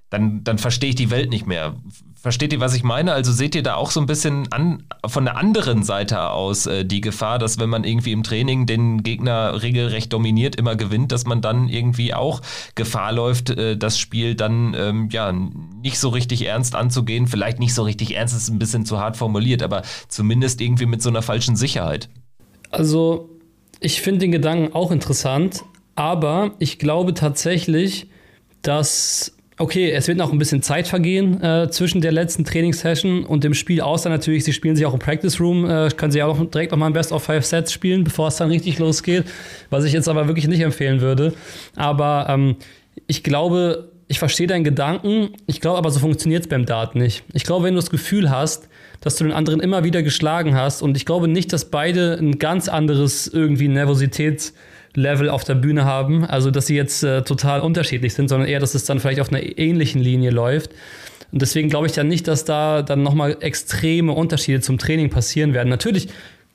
dann, 0.09 0.43
dann 0.43 0.57
verstehe 0.57 0.89
ich 0.89 0.95
die 0.95 1.11
Welt 1.11 1.29
nicht 1.29 1.45
mehr. 1.47 1.75
Versteht 2.21 2.53
ihr, 2.53 2.59
was 2.59 2.75
ich 2.75 2.83
meine? 2.83 3.13
Also 3.13 3.31
seht 3.31 3.55
ihr 3.55 3.63
da 3.63 3.73
auch 3.73 3.89
so 3.89 3.99
ein 3.99 4.05
bisschen 4.05 4.51
an, 4.51 4.83
von 5.07 5.25
der 5.25 5.37
anderen 5.37 5.81
Seite 5.81 6.29
aus 6.29 6.67
äh, 6.67 6.85
die 6.85 7.01
Gefahr, 7.01 7.39
dass 7.39 7.57
wenn 7.57 7.69
man 7.71 7.83
irgendwie 7.83 8.11
im 8.11 8.21
Training 8.21 8.67
den 8.67 9.01
Gegner 9.01 9.63
regelrecht 9.63 10.13
dominiert, 10.13 10.55
immer 10.55 10.75
gewinnt, 10.75 11.11
dass 11.11 11.25
man 11.25 11.41
dann 11.41 11.67
irgendwie 11.67 12.13
auch 12.13 12.41
Gefahr 12.75 13.11
läuft, 13.11 13.49
äh, 13.49 13.75
das 13.75 13.97
Spiel 13.97 14.35
dann 14.35 14.75
ähm, 14.77 15.09
ja 15.11 15.31
nicht 15.31 15.97
so 15.97 16.09
richtig 16.09 16.45
ernst 16.45 16.75
anzugehen. 16.75 17.25
Vielleicht 17.25 17.57
nicht 17.57 17.73
so 17.73 17.81
richtig 17.81 18.15
ernst, 18.15 18.37
ist 18.37 18.49
ein 18.49 18.59
bisschen 18.59 18.85
zu 18.85 18.99
hart 18.99 19.17
formuliert, 19.17 19.63
aber 19.63 19.81
zumindest 20.07 20.61
irgendwie 20.61 20.85
mit 20.85 21.01
so 21.01 21.09
einer 21.09 21.23
falschen 21.23 21.55
Sicherheit. 21.55 22.07
Also 22.69 23.31
ich 23.79 23.99
finde 23.99 24.19
den 24.19 24.31
Gedanken 24.31 24.75
auch 24.75 24.91
interessant, 24.91 25.63
aber 25.95 26.51
ich 26.59 26.77
glaube 26.77 27.15
tatsächlich, 27.15 28.11
dass 28.61 29.35
Okay, 29.61 29.91
es 29.91 30.07
wird 30.07 30.17
noch 30.17 30.31
ein 30.31 30.39
bisschen 30.39 30.63
Zeit 30.63 30.87
vergehen 30.87 31.39
äh, 31.39 31.69
zwischen 31.69 32.01
der 32.01 32.11
letzten 32.11 32.43
Trainingssession 32.43 33.23
und 33.23 33.43
dem 33.43 33.53
Spiel, 33.53 33.79
außer 33.79 34.09
natürlich, 34.09 34.43
sie 34.43 34.53
spielen 34.53 34.75
sich 34.75 34.87
auch 34.87 34.93
im 34.93 34.97
Practice 34.99 35.39
Room, 35.39 35.69
äh, 35.69 35.89
können 35.95 36.11
sie 36.11 36.23
auch 36.23 36.39
noch 36.39 36.49
direkt 36.49 36.71
nochmal 36.71 36.89
ein 36.89 36.93
Best 36.93 37.11
of 37.11 37.23
Five 37.23 37.45
Sets 37.45 37.71
spielen, 37.71 38.03
bevor 38.03 38.29
es 38.29 38.37
dann 38.37 38.49
richtig 38.49 38.79
losgeht, 38.79 39.23
was 39.69 39.83
ich 39.83 39.93
jetzt 39.93 40.09
aber 40.09 40.25
wirklich 40.25 40.47
nicht 40.47 40.61
empfehlen 40.61 40.99
würde. 40.99 41.35
Aber 41.75 42.25
ähm, 42.27 42.55
ich 43.05 43.23
glaube, 43.23 43.91
ich 44.07 44.17
verstehe 44.17 44.47
deinen 44.47 44.63
Gedanken, 44.63 45.29
ich 45.45 45.61
glaube 45.61 45.77
aber, 45.77 45.91
so 45.91 45.99
funktioniert 45.99 46.41
es 46.41 46.49
beim 46.49 46.65
Dart 46.65 46.95
nicht. 46.95 47.23
Ich 47.33 47.43
glaube, 47.43 47.65
wenn 47.65 47.75
du 47.75 47.81
das 47.81 47.91
Gefühl 47.91 48.31
hast, 48.31 48.67
dass 48.99 49.15
du 49.17 49.25
den 49.25 49.33
anderen 49.33 49.59
immer 49.59 49.83
wieder 49.83 50.01
geschlagen 50.01 50.55
hast 50.55 50.81
und 50.81 50.97
ich 50.97 51.05
glaube 51.05 51.27
nicht, 51.27 51.53
dass 51.53 51.65
beide 51.65 52.17
ein 52.19 52.39
ganz 52.39 52.67
anderes 52.67 53.27
irgendwie 53.27 53.67
Nervositäts- 53.67 54.53
Level 54.93 55.29
auf 55.29 55.43
der 55.43 55.55
Bühne 55.55 55.85
haben. 55.85 56.25
Also, 56.25 56.51
dass 56.51 56.67
sie 56.67 56.75
jetzt 56.75 57.03
äh, 57.03 57.21
total 57.23 57.61
unterschiedlich 57.61 58.13
sind, 58.13 58.27
sondern 58.27 58.47
eher, 58.47 58.59
dass 58.59 58.75
es 58.75 58.85
dann 58.85 58.99
vielleicht 58.99 59.19
auf 59.19 59.29
einer 59.29 59.41
ähnlichen 59.57 60.01
Linie 60.01 60.31
läuft. 60.31 60.71
Und 61.31 61.41
deswegen 61.41 61.69
glaube 61.69 61.87
ich 61.87 61.93
dann 61.93 62.07
nicht, 62.07 62.27
dass 62.27 62.43
da 62.43 62.81
dann 62.81 63.03
nochmal 63.03 63.37
extreme 63.39 64.11
Unterschiede 64.11 64.59
zum 64.59 64.77
Training 64.77 65.09
passieren 65.09 65.53
werden. 65.53 65.69
Natürlich 65.69 66.09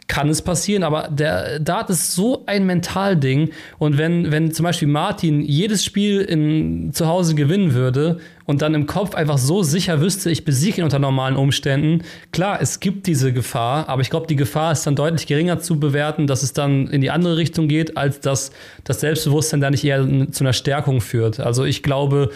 kann 0.08 0.28
es 0.28 0.40
passieren, 0.42 0.84
aber 0.84 1.08
der 1.10 1.58
Dart 1.58 1.90
ist 1.90 2.14
so 2.14 2.44
ein 2.46 2.64
Mentalding. 2.64 3.50
Und 3.78 3.98
wenn, 3.98 4.30
wenn 4.30 4.52
zum 4.52 4.64
Beispiel 4.64 4.86
Martin 4.88 5.42
jedes 5.42 5.84
Spiel 5.84 6.20
in, 6.20 6.92
zu 6.92 7.08
Hause 7.08 7.34
gewinnen 7.34 7.74
würde 7.74 8.18
und 8.44 8.62
dann 8.62 8.74
im 8.74 8.86
Kopf 8.86 9.14
einfach 9.14 9.38
so 9.38 9.64
sicher 9.64 10.00
wüsste, 10.00 10.30
ich 10.30 10.44
besiege 10.44 10.78
ihn 10.78 10.84
unter 10.84 11.00
normalen 11.00 11.36
Umständen, 11.36 12.04
klar, 12.30 12.58
es 12.60 12.78
gibt 12.78 13.08
diese 13.08 13.32
Gefahr, 13.32 13.88
aber 13.88 14.00
ich 14.00 14.10
glaube, 14.10 14.28
die 14.28 14.36
Gefahr 14.36 14.72
ist 14.72 14.86
dann 14.86 14.94
deutlich 14.94 15.26
geringer 15.26 15.58
zu 15.58 15.80
bewerten, 15.80 16.28
dass 16.28 16.44
es 16.44 16.52
dann 16.52 16.86
in 16.86 17.00
die 17.00 17.10
andere 17.10 17.36
Richtung 17.36 17.66
geht, 17.66 17.96
als 17.96 18.20
dass 18.20 18.52
das 18.84 19.00
Selbstbewusstsein 19.00 19.60
da 19.60 19.70
nicht 19.70 19.84
eher 19.84 20.06
zu 20.30 20.44
einer 20.44 20.52
Stärkung 20.52 21.00
führt. 21.00 21.40
Also 21.40 21.64
ich 21.64 21.82
glaube, 21.82 22.30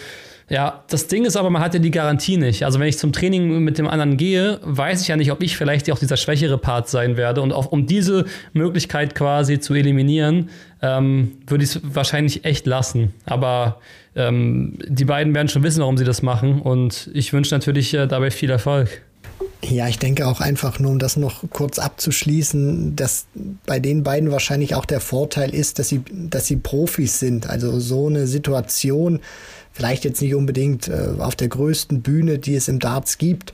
ja, 0.51 0.83
das 0.89 1.07
Ding 1.07 1.23
ist 1.23 1.37
aber, 1.37 1.49
man 1.49 1.61
hat 1.61 1.73
ja 1.75 1.79
die 1.79 1.91
Garantie 1.91 2.35
nicht. 2.35 2.65
Also 2.65 2.77
wenn 2.77 2.87
ich 2.87 2.97
zum 2.97 3.13
Training 3.13 3.63
mit 3.63 3.77
dem 3.77 3.87
anderen 3.87 4.17
gehe, 4.17 4.59
weiß 4.63 5.01
ich 5.01 5.07
ja 5.07 5.15
nicht, 5.15 5.31
ob 5.31 5.41
ich 5.41 5.55
vielleicht 5.55 5.89
auch 5.89 5.97
dieser 5.97 6.17
schwächere 6.17 6.57
Part 6.57 6.89
sein 6.89 7.15
werde. 7.15 7.41
Und 7.41 7.53
auch 7.53 7.71
um 7.71 7.85
diese 7.85 8.25
Möglichkeit 8.51 9.15
quasi 9.15 9.61
zu 9.61 9.73
eliminieren, 9.75 10.49
ähm, 10.81 11.37
würde 11.47 11.63
ich 11.63 11.77
es 11.77 11.81
wahrscheinlich 11.83 12.43
echt 12.43 12.65
lassen. 12.65 13.13
Aber 13.25 13.79
ähm, 14.13 14.77
die 14.85 15.05
beiden 15.05 15.33
werden 15.33 15.47
schon 15.47 15.63
wissen, 15.63 15.79
warum 15.79 15.95
sie 15.95 16.03
das 16.03 16.21
machen. 16.21 16.61
Und 16.61 17.09
ich 17.13 17.31
wünsche 17.31 17.55
natürlich 17.55 17.93
äh, 17.93 18.05
dabei 18.05 18.29
viel 18.29 18.49
Erfolg. 18.49 19.03
Ja, 19.63 19.87
ich 19.87 19.99
denke 19.99 20.27
auch 20.27 20.41
einfach 20.41 20.79
nur, 20.79 20.91
um 20.91 20.99
das 20.99 21.15
noch 21.15 21.43
kurz 21.51 21.79
abzuschließen, 21.79 22.95
dass 22.95 23.27
bei 23.65 23.79
den 23.79 24.03
beiden 24.03 24.31
wahrscheinlich 24.31 24.75
auch 24.75 24.85
der 24.85 24.99
Vorteil 24.99 25.53
ist, 25.53 25.79
dass 25.79 25.87
sie, 25.87 26.01
dass 26.11 26.47
sie 26.47 26.57
Profis 26.57 27.19
sind. 27.19 27.47
Also 27.47 27.79
so 27.79 28.07
eine 28.07 28.27
Situation, 28.27 29.19
Vielleicht 29.73 30.03
jetzt 30.03 30.21
nicht 30.21 30.35
unbedingt 30.35 30.87
äh, 30.87 31.13
auf 31.19 31.35
der 31.35 31.47
größten 31.47 32.01
Bühne, 32.01 32.39
die 32.39 32.55
es 32.55 32.67
im 32.67 32.79
Darts 32.79 33.17
gibt, 33.17 33.53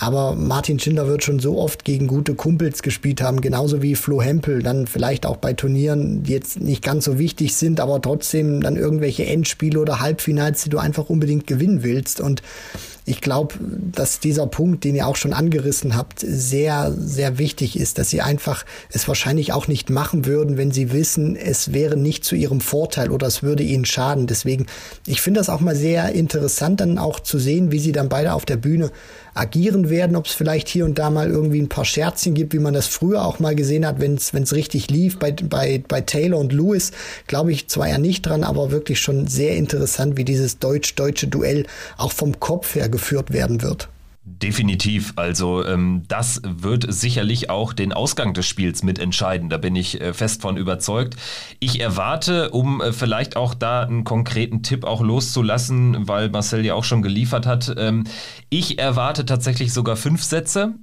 aber 0.00 0.36
Martin 0.36 0.78
Schindler 0.78 1.08
wird 1.08 1.24
schon 1.24 1.40
so 1.40 1.58
oft 1.58 1.84
gegen 1.84 2.06
gute 2.06 2.36
Kumpels 2.36 2.82
gespielt 2.82 3.20
haben, 3.20 3.40
genauso 3.40 3.82
wie 3.82 3.96
Flo 3.96 4.22
Hempel, 4.22 4.62
dann 4.62 4.86
vielleicht 4.86 5.26
auch 5.26 5.38
bei 5.38 5.54
Turnieren, 5.54 6.22
die 6.22 6.34
jetzt 6.34 6.60
nicht 6.60 6.84
ganz 6.84 7.04
so 7.04 7.18
wichtig 7.18 7.56
sind, 7.56 7.80
aber 7.80 8.00
trotzdem 8.00 8.60
dann 8.60 8.76
irgendwelche 8.76 9.26
Endspiele 9.26 9.80
oder 9.80 9.98
Halbfinals, 9.98 10.62
die 10.62 10.70
du 10.70 10.78
einfach 10.78 11.10
unbedingt 11.10 11.48
gewinnen 11.48 11.82
willst. 11.82 12.20
Und 12.20 12.42
ich 13.06 13.20
glaube, 13.22 13.54
dass 13.58 14.20
dieser 14.20 14.46
Punkt, 14.46 14.84
den 14.84 14.94
ihr 14.94 15.06
auch 15.06 15.16
schon 15.16 15.32
angerissen 15.32 15.96
habt, 15.96 16.20
sehr, 16.20 16.94
sehr 16.96 17.38
wichtig 17.38 17.76
ist, 17.76 17.98
dass 17.98 18.10
sie 18.10 18.20
einfach 18.20 18.64
es 18.92 19.08
wahrscheinlich 19.08 19.52
auch 19.52 19.66
nicht 19.66 19.90
machen 19.90 20.26
würden, 20.26 20.58
wenn 20.58 20.70
sie 20.70 20.92
wissen, 20.92 21.34
es 21.34 21.72
wäre 21.72 21.96
nicht 21.96 22.24
zu 22.24 22.36
ihrem 22.36 22.60
Vorteil 22.60 23.10
oder 23.10 23.26
es 23.26 23.42
würde 23.42 23.62
ihnen 23.62 23.86
schaden. 23.86 24.26
Deswegen, 24.26 24.66
ich 25.06 25.22
finde 25.22 25.40
das 25.40 25.48
auch 25.48 25.60
mal 25.60 25.74
sehr 25.74 26.12
interessant, 26.12 26.80
dann 26.80 26.98
auch 26.98 27.18
zu 27.18 27.38
sehen, 27.38 27.72
wie 27.72 27.80
sie 27.80 27.92
dann 27.92 28.08
beide 28.08 28.34
auf 28.34 28.44
der 28.44 28.58
Bühne 28.58 28.90
agieren 29.34 29.90
werden, 29.90 30.16
ob 30.16 30.26
es 30.26 30.32
vielleicht 30.32 30.68
hier 30.68 30.84
und 30.84 30.98
da 30.98 31.10
mal 31.10 31.30
irgendwie 31.30 31.60
ein 31.60 31.68
paar 31.68 31.84
Scherzchen 31.84 32.34
gibt, 32.34 32.52
wie 32.52 32.58
man 32.58 32.74
das 32.74 32.86
früher 32.86 33.24
auch 33.24 33.38
mal 33.38 33.54
gesehen 33.54 33.86
hat, 33.86 34.00
wenn 34.00 34.14
es 34.14 34.52
richtig 34.52 34.90
lief. 34.90 35.18
Bei, 35.18 35.32
bei, 35.32 35.82
bei 35.86 36.00
Taylor 36.00 36.38
und 36.38 36.52
Lewis 36.52 36.92
glaube 37.26 37.52
ich 37.52 37.68
zwar 37.68 37.88
ja 37.88 37.98
nicht 37.98 38.26
dran, 38.26 38.44
aber 38.44 38.70
wirklich 38.70 39.00
schon 39.00 39.26
sehr 39.26 39.56
interessant, 39.56 40.16
wie 40.16 40.24
dieses 40.24 40.58
deutsch-deutsche 40.58 41.28
Duell 41.28 41.66
auch 41.96 42.12
vom 42.12 42.40
Kopf 42.40 42.74
her 42.74 42.88
geführt 42.88 43.32
werden 43.32 43.62
wird. 43.62 43.88
Definitiv. 44.42 45.14
Also 45.16 45.64
ähm, 45.64 46.04
das 46.06 46.40
wird 46.44 46.92
sicherlich 46.92 47.50
auch 47.50 47.72
den 47.72 47.92
Ausgang 47.92 48.34
des 48.34 48.46
Spiels 48.46 48.84
mitentscheiden. 48.84 49.48
Da 49.48 49.56
bin 49.56 49.74
ich 49.74 50.00
äh, 50.00 50.14
fest 50.14 50.42
von 50.42 50.56
überzeugt. 50.56 51.16
Ich 51.58 51.80
erwarte, 51.80 52.50
um 52.50 52.80
äh, 52.80 52.92
vielleicht 52.92 53.36
auch 53.36 53.52
da 53.52 53.82
einen 53.82 54.04
konkreten 54.04 54.62
Tipp 54.62 54.84
auch 54.84 55.00
loszulassen, 55.00 56.06
weil 56.06 56.28
Marcel 56.28 56.64
ja 56.64 56.74
auch 56.74 56.84
schon 56.84 57.02
geliefert 57.02 57.46
hat, 57.46 57.74
ähm, 57.76 58.04
ich 58.48 58.78
erwarte 58.78 59.26
tatsächlich 59.26 59.72
sogar 59.72 59.96
fünf 59.96 60.22
Sätze. 60.22 60.74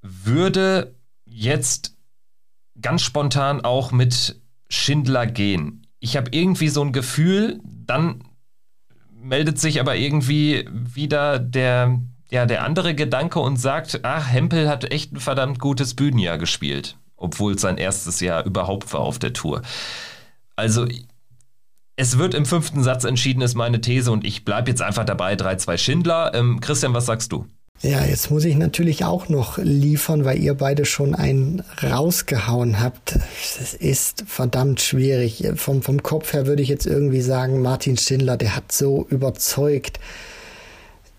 Würde 0.00 0.94
jetzt 1.26 1.94
ganz 2.80 3.02
spontan 3.02 3.60
auch 3.60 3.92
mit 3.92 4.40
Schindler 4.70 5.26
gehen. 5.26 5.86
Ich 6.00 6.16
habe 6.16 6.30
irgendwie 6.32 6.68
so 6.68 6.82
ein 6.82 6.92
Gefühl, 6.92 7.60
dann 7.64 8.24
meldet 9.22 9.58
sich 9.58 9.80
aber 9.80 9.96
irgendwie 9.96 10.66
wieder 10.72 11.38
der, 11.38 12.00
ja, 12.32 12.46
der 12.46 12.64
andere 12.64 12.94
Gedanke 12.94 13.40
und 13.40 13.58
sagt, 13.58 14.00
ach, 14.04 14.26
Hempel 14.26 14.66
hat 14.66 14.90
echt 14.90 15.12
ein 15.12 15.20
verdammt 15.20 15.58
gutes 15.58 15.92
Bühnenjahr 15.92 16.38
gespielt, 16.38 16.96
obwohl 17.16 17.54
es 17.54 17.60
sein 17.60 17.76
erstes 17.76 18.20
Jahr 18.20 18.46
überhaupt 18.46 18.90
war 18.94 19.00
auf 19.00 19.18
der 19.18 19.34
Tour. 19.34 19.60
Also 20.56 20.86
es 21.96 22.16
wird 22.16 22.32
im 22.32 22.46
fünften 22.46 22.82
Satz 22.82 23.04
entschieden, 23.04 23.42
ist 23.42 23.54
meine 23.54 23.82
These 23.82 24.10
und 24.10 24.24
ich 24.24 24.46
bleibe 24.46 24.70
jetzt 24.70 24.80
einfach 24.80 25.04
dabei, 25.04 25.34
3-2 25.34 25.76
Schindler. 25.76 26.34
Ähm, 26.34 26.60
Christian, 26.60 26.94
was 26.94 27.04
sagst 27.04 27.32
du? 27.32 27.44
Ja, 27.82 28.02
jetzt 28.02 28.30
muss 28.30 28.46
ich 28.46 28.56
natürlich 28.56 29.04
auch 29.04 29.28
noch 29.28 29.58
liefern, 29.58 30.24
weil 30.24 30.38
ihr 30.38 30.54
beide 30.54 30.86
schon 30.86 31.14
einen 31.14 31.62
rausgehauen 31.82 32.80
habt. 32.80 33.18
Es 33.60 33.74
ist 33.74 34.24
verdammt 34.26 34.80
schwierig. 34.80 35.44
Vom, 35.56 35.82
vom 35.82 36.02
Kopf 36.02 36.32
her 36.32 36.46
würde 36.46 36.62
ich 36.62 36.68
jetzt 36.68 36.86
irgendwie 36.86 37.20
sagen, 37.20 37.60
Martin 37.60 37.98
Schindler, 37.98 38.38
der 38.38 38.56
hat 38.56 38.72
so 38.72 39.06
überzeugt. 39.10 40.00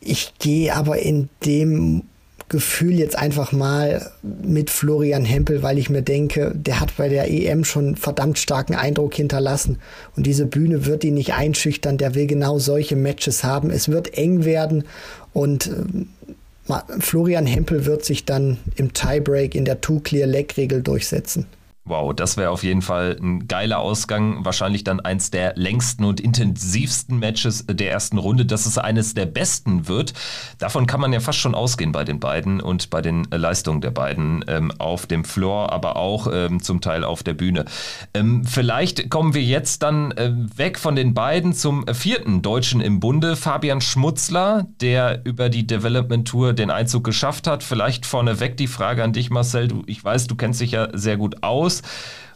Ich 0.05 0.33
gehe 0.39 0.75
aber 0.75 0.99
in 0.99 1.29
dem 1.45 2.03
Gefühl 2.49 2.99
jetzt 2.99 3.17
einfach 3.17 3.51
mal 3.51 4.11
mit 4.21 4.69
Florian 4.69 5.25
Hempel, 5.25 5.63
weil 5.63 5.77
ich 5.77 5.89
mir 5.89 6.01
denke, 6.03 6.51
der 6.53 6.79
hat 6.79 6.97
bei 6.97 7.09
der 7.09 7.31
EM 7.31 7.63
schon 7.63 7.95
verdammt 7.95 8.37
starken 8.37 8.75
Eindruck 8.75 9.15
hinterlassen. 9.15 9.79
Und 10.15 10.27
diese 10.27 10.45
Bühne 10.45 10.85
wird 10.85 11.03
ihn 11.03 11.15
nicht 11.15 11.33
einschüchtern. 11.33 11.97
Der 11.97 12.15
will 12.15 12.27
genau 12.27 12.59
solche 12.59 12.95
Matches 12.95 13.43
haben. 13.43 13.71
Es 13.71 13.89
wird 13.89 14.17
eng 14.17 14.45
werden 14.45 14.83
und 15.31 15.67
äh, 15.67 16.71
Florian 16.99 17.45
Hempel 17.45 17.85
wird 17.85 18.05
sich 18.05 18.25
dann 18.25 18.57
im 18.75 18.93
Tiebreak 18.93 19.55
in 19.55 19.65
der 19.65 19.81
Two-Clear-Leg-Regel 19.81 20.81
durchsetzen. 20.81 21.47
Wow, 21.85 22.13
das 22.15 22.37
wäre 22.37 22.49
auf 22.49 22.63
jeden 22.63 22.81
Fall 22.81 23.17
ein 23.21 23.45
geiler 23.45 23.79
Ausgang. 23.79 24.45
Wahrscheinlich 24.45 24.85
dann 24.85 25.01
eins 25.01 25.31
der 25.31 25.53
längsten 25.57 26.05
und 26.05 26.21
intensivsten 26.21 27.19
Matches 27.19 27.65
der 27.67 27.91
ersten 27.91 28.17
Runde, 28.17 28.45
dass 28.45 28.65
es 28.65 28.77
eines 28.77 29.15
der 29.15 29.25
besten 29.25 29.89
wird. 29.89 30.13
Davon 30.59 30.87
kann 30.87 31.01
man 31.01 31.11
ja 31.11 31.19
fast 31.19 31.39
schon 31.39 31.53
ausgehen 31.53 31.91
bei 31.91 32.05
den 32.05 32.21
beiden 32.21 32.61
und 32.61 32.89
bei 32.89 33.01
den 33.01 33.25
Leistungen 33.25 33.81
der 33.81 33.91
beiden 33.91 34.45
ähm, 34.47 34.71
auf 34.77 35.07
dem 35.07 35.25
Floor, 35.25 35.73
aber 35.73 35.97
auch 35.97 36.27
ähm, 36.31 36.63
zum 36.63 36.79
Teil 36.79 37.03
auf 37.03 37.21
der 37.21 37.33
Bühne. 37.33 37.65
Ähm, 38.13 38.45
vielleicht 38.45 39.09
kommen 39.09 39.33
wir 39.33 39.43
jetzt 39.43 39.83
dann 39.83 40.11
äh, 40.13 40.31
weg 40.55 40.79
von 40.79 40.95
den 40.95 41.13
beiden 41.13 41.51
zum 41.51 41.85
vierten 41.91 42.41
Deutschen 42.41 42.79
im 42.79 43.01
Bunde, 43.01 43.35
Fabian 43.35 43.81
Schmutzler, 43.81 44.67
der 44.79 45.25
über 45.25 45.49
die 45.49 45.67
Development 45.67 46.25
Tour 46.25 46.53
den 46.53 46.69
Einzug 46.69 47.03
geschafft 47.03 47.45
hat. 47.45 47.61
Vielleicht 47.61 48.05
vorneweg 48.05 48.55
die 48.55 48.67
Frage 48.67 49.03
an 49.03 49.11
dich, 49.11 49.29
Marcel. 49.29 49.67
Du, 49.67 49.83
ich 49.85 50.01
weiß, 50.01 50.27
du 50.27 50.35
kennst 50.35 50.61
dich 50.61 50.71
ja 50.71 50.87
sehr 50.93 51.17
gut 51.17 51.43
aus 51.43 51.72
aus. 51.73 51.81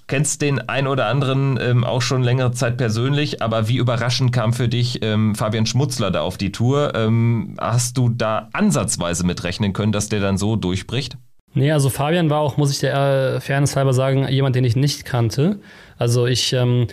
Kennst 0.09 0.41
den 0.41 0.69
ein 0.69 0.87
oder 0.87 1.07
anderen 1.07 1.59
ähm, 1.61 1.83
auch 1.83 2.01
schon 2.01 2.23
längere 2.23 2.53
Zeit 2.53 2.77
persönlich, 2.77 3.41
aber 3.41 3.67
wie 3.67 3.75
überraschend 3.75 4.31
kam 4.31 4.53
für 4.53 4.69
dich 4.69 4.99
ähm, 5.01 5.35
Fabian 5.35 5.65
Schmutzler 5.65 6.11
da 6.11 6.21
auf 6.21 6.37
die 6.37 6.53
Tour? 6.53 6.93
Ähm, 6.95 7.55
hast 7.59 7.97
du 7.97 8.07
da 8.07 8.47
ansatzweise 8.53 9.25
mitrechnen 9.25 9.73
können, 9.73 9.91
dass 9.91 10.07
der 10.07 10.21
dann 10.21 10.37
so 10.37 10.55
durchbricht? 10.55 11.17
Nee, 11.53 11.73
also 11.73 11.89
Fabian 11.89 12.29
war 12.29 12.39
auch, 12.39 12.55
muss 12.55 12.71
ich 12.71 12.79
der 12.79 13.35
äh, 13.35 13.39
Fairness 13.41 13.75
halber 13.75 13.91
sagen, 13.91 14.25
jemand, 14.29 14.55
den 14.55 14.63
ich 14.63 14.77
nicht 14.77 15.03
kannte. 15.03 15.59
Also 15.97 16.25
ich 16.25 16.53
ähm, 16.53 16.87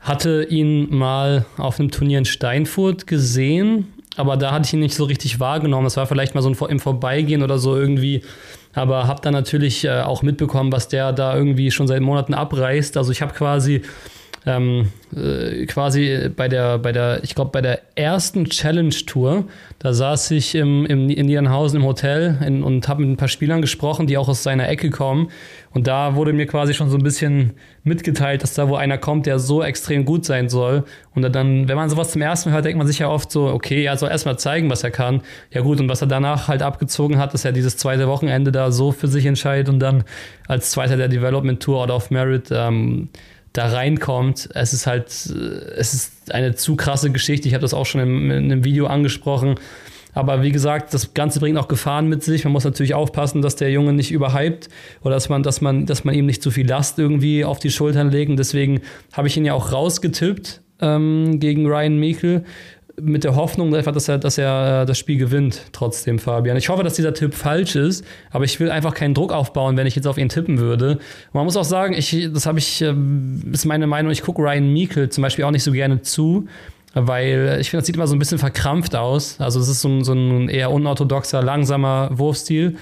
hatte 0.00 0.42
ihn 0.42 0.92
mal 0.92 1.46
auf 1.58 1.78
einem 1.78 1.92
Turnier 1.92 2.18
in 2.18 2.24
Steinfurt 2.24 3.06
gesehen, 3.06 3.92
aber 4.16 4.36
da 4.36 4.50
hatte 4.50 4.66
ich 4.66 4.72
ihn 4.72 4.80
nicht 4.80 4.96
so 4.96 5.04
richtig 5.04 5.38
wahrgenommen. 5.38 5.86
Es 5.86 5.96
war 5.96 6.06
vielleicht 6.06 6.34
mal 6.34 6.42
so 6.42 6.48
ein, 6.48 6.70
im 6.70 6.80
Vorbeigehen 6.80 7.44
oder 7.44 7.58
so 7.58 7.76
irgendwie 7.76 8.22
aber 8.76 9.06
habe 9.06 9.20
dann 9.22 9.32
natürlich 9.32 9.84
äh, 9.84 10.00
auch 10.02 10.22
mitbekommen, 10.22 10.70
was 10.70 10.88
der 10.88 11.12
da 11.12 11.34
irgendwie 11.34 11.70
schon 11.70 11.88
seit 11.88 12.02
Monaten 12.02 12.34
abreißt. 12.34 12.96
Also 12.96 13.10
ich 13.10 13.22
habe 13.22 13.32
quasi 13.32 13.82
ähm, 14.46 14.92
äh, 15.14 15.66
quasi 15.66 16.30
bei 16.34 16.46
der, 16.46 16.78
bei 16.78 16.92
der, 16.92 17.24
ich 17.24 17.34
glaube, 17.34 17.50
bei 17.50 17.60
der 17.60 17.80
ersten 17.96 18.44
Challenge-Tour, 18.44 19.44
da 19.80 19.92
saß 19.92 20.30
ich 20.30 20.54
im, 20.54 20.86
im, 20.86 21.10
in 21.10 21.26
Niedernhausen 21.26 21.80
im 21.80 21.86
Hotel 21.86 22.38
in, 22.46 22.62
und 22.62 22.86
habe 22.88 23.02
mit 23.02 23.10
ein 23.10 23.16
paar 23.16 23.28
Spielern 23.28 23.60
gesprochen, 23.60 24.06
die 24.06 24.16
auch 24.16 24.28
aus 24.28 24.44
seiner 24.44 24.68
Ecke 24.68 24.90
kommen. 24.90 25.30
Und 25.72 25.88
da 25.88 26.14
wurde 26.14 26.32
mir 26.32 26.46
quasi 26.46 26.74
schon 26.74 26.88
so 26.88 26.96
ein 26.96 27.02
bisschen 27.02 27.54
mitgeteilt, 27.82 28.44
dass 28.44 28.54
da 28.54 28.68
wo 28.68 28.76
einer 28.76 28.98
kommt, 28.98 29.26
der 29.26 29.40
so 29.40 29.62
extrem 29.62 30.04
gut 30.04 30.24
sein 30.24 30.48
soll. 30.48 30.84
Und 31.14 31.22
dann, 31.34 31.68
wenn 31.68 31.76
man 31.76 31.90
sowas 31.90 32.12
zum 32.12 32.22
ersten 32.22 32.48
Mal 32.48 32.54
hört, 32.54 32.66
denkt 32.66 32.78
man 32.78 32.86
sich 32.86 33.00
ja 33.00 33.08
oft 33.08 33.32
so, 33.32 33.48
okay, 33.48 33.84
er 33.84 33.96
soll 33.96 34.10
erstmal 34.10 34.38
zeigen, 34.38 34.70
was 34.70 34.84
er 34.84 34.92
kann. 34.92 35.22
Ja 35.50 35.62
gut, 35.62 35.80
und 35.80 35.88
was 35.88 36.02
er 36.02 36.06
danach 36.06 36.46
halt 36.46 36.62
abgezogen 36.62 37.18
hat, 37.18 37.34
dass 37.34 37.44
er 37.44 37.50
dieses 37.50 37.76
zweite 37.76 38.06
Wochenende 38.06 38.52
da 38.52 38.70
so 38.70 38.92
für 38.92 39.08
sich 39.08 39.26
entscheidet 39.26 39.68
und 39.68 39.80
dann 39.80 40.04
als 40.46 40.70
Zweiter 40.70 40.96
der 40.96 41.08
Development 41.08 41.60
Tour 41.60 41.82
Out 41.82 41.90
of 41.90 42.10
Merit 42.10 42.50
ähm, 42.52 43.08
da 43.56 43.68
reinkommt. 43.68 44.48
Es 44.54 44.72
ist 44.72 44.86
halt, 44.86 45.08
äh, 45.30 45.70
es 45.76 45.94
ist 45.94 46.32
eine 46.32 46.54
zu 46.54 46.76
krasse 46.76 47.10
Geschichte. 47.10 47.48
Ich 47.48 47.54
habe 47.54 47.62
das 47.62 47.74
auch 47.74 47.86
schon 47.86 48.00
in, 48.00 48.30
in 48.30 48.44
einem 48.52 48.64
Video 48.64 48.86
angesprochen. 48.86 49.56
Aber 50.16 50.42
wie 50.42 50.50
gesagt, 50.50 50.94
das 50.94 51.12
Ganze 51.12 51.40
bringt 51.40 51.58
auch 51.58 51.68
Gefahren 51.68 52.08
mit 52.08 52.24
sich. 52.24 52.44
Man 52.44 52.52
muss 52.54 52.64
natürlich 52.64 52.94
aufpassen, 52.94 53.42
dass 53.42 53.54
der 53.56 53.70
Junge 53.70 53.92
nicht 53.92 54.12
überhypt 54.12 54.70
oder 55.02 55.14
dass 55.14 55.28
man, 55.28 55.42
dass 55.42 55.60
man, 55.60 55.84
dass 55.84 56.04
man 56.04 56.14
ihm 56.14 56.24
nicht 56.24 56.42
zu 56.42 56.50
viel 56.50 56.66
Last 56.66 56.98
irgendwie 56.98 57.44
auf 57.44 57.58
die 57.58 57.70
Schultern 57.70 58.10
legt. 58.10 58.30
Und 58.30 58.38
deswegen 58.38 58.80
habe 59.12 59.28
ich 59.28 59.36
ihn 59.36 59.44
ja 59.44 59.52
auch 59.52 59.72
rausgetippt 59.72 60.62
ähm, 60.80 61.38
gegen 61.38 61.66
Ryan 61.66 61.98
Meekel 61.98 62.44
mit 63.00 63.24
der 63.24 63.36
Hoffnung 63.36 63.74
einfach, 63.74 63.92
dass 63.92 64.08
er, 64.08 64.18
dass 64.18 64.38
er 64.38 64.82
äh, 64.82 64.86
das 64.86 64.98
Spiel 64.98 65.18
gewinnt, 65.18 65.62
trotzdem, 65.72 66.18
Fabian. 66.18 66.56
Ich 66.56 66.68
hoffe, 66.68 66.82
dass 66.82 66.94
dieser 66.94 67.14
Tipp 67.14 67.34
falsch 67.34 67.76
ist, 67.76 68.04
aber 68.30 68.44
ich 68.44 68.58
will 68.58 68.70
einfach 68.70 68.94
keinen 68.94 69.14
Druck 69.14 69.32
aufbauen, 69.32 69.76
wenn 69.76 69.86
ich 69.86 69.96
jetzt 69.96 70.06
auf 70.06 70.18
ihn 70.18 70.28
tippen 70.28 70.58
würde. 70.58 70.92
Und 70.92 71.34
man 71.34 71.44
muss 71.44 71.56
auch 71.56 71.64
sagen, 71.64 71.94
ich, 71.94 72.28
das 72.32 72.46
habe 72.46 72.58
ich, 72.58 72.80
ähm, 72.82 73.42
ist 73.52 73.66
meine 73.66 73.86
Meinung, 73.86 74.10
ich 74.12 74.22
gucke 74.22 74.42
Ryan 74.42 74.72
Meekel 74.72 75.08
zum 75.10 75.22
Beispiel 75.22 75.44
auch 75.44 75.50
nicht 75.50 75.64
so 75.64 75.72
gerne 75.72 76.02
zu 76.02 76.46
weil 76.98 77.58
ich 77.60 77.68
finde, 77.68 77.82
das 77.82 77.86
sieht 77.86 77.96
immer 77.96 78.06
so 78.06 78.16
ein 78.16 78.18
bisschen 78.18 78.38
verkrampft 78.38 78.96
aus. 78.96 79.38
Also 79.38 79.60
es 79.60 79.68
ist 79.68 79.82
so 79.82 79.88
ein, 79.88 80.02
so 80.02 80.14
ein 80.14 80.48
eher 80.48 80.70
unorthodoxer, 80.70 81.42
langsamer 81.42 82.08
Wurfstil. 82.10 82.78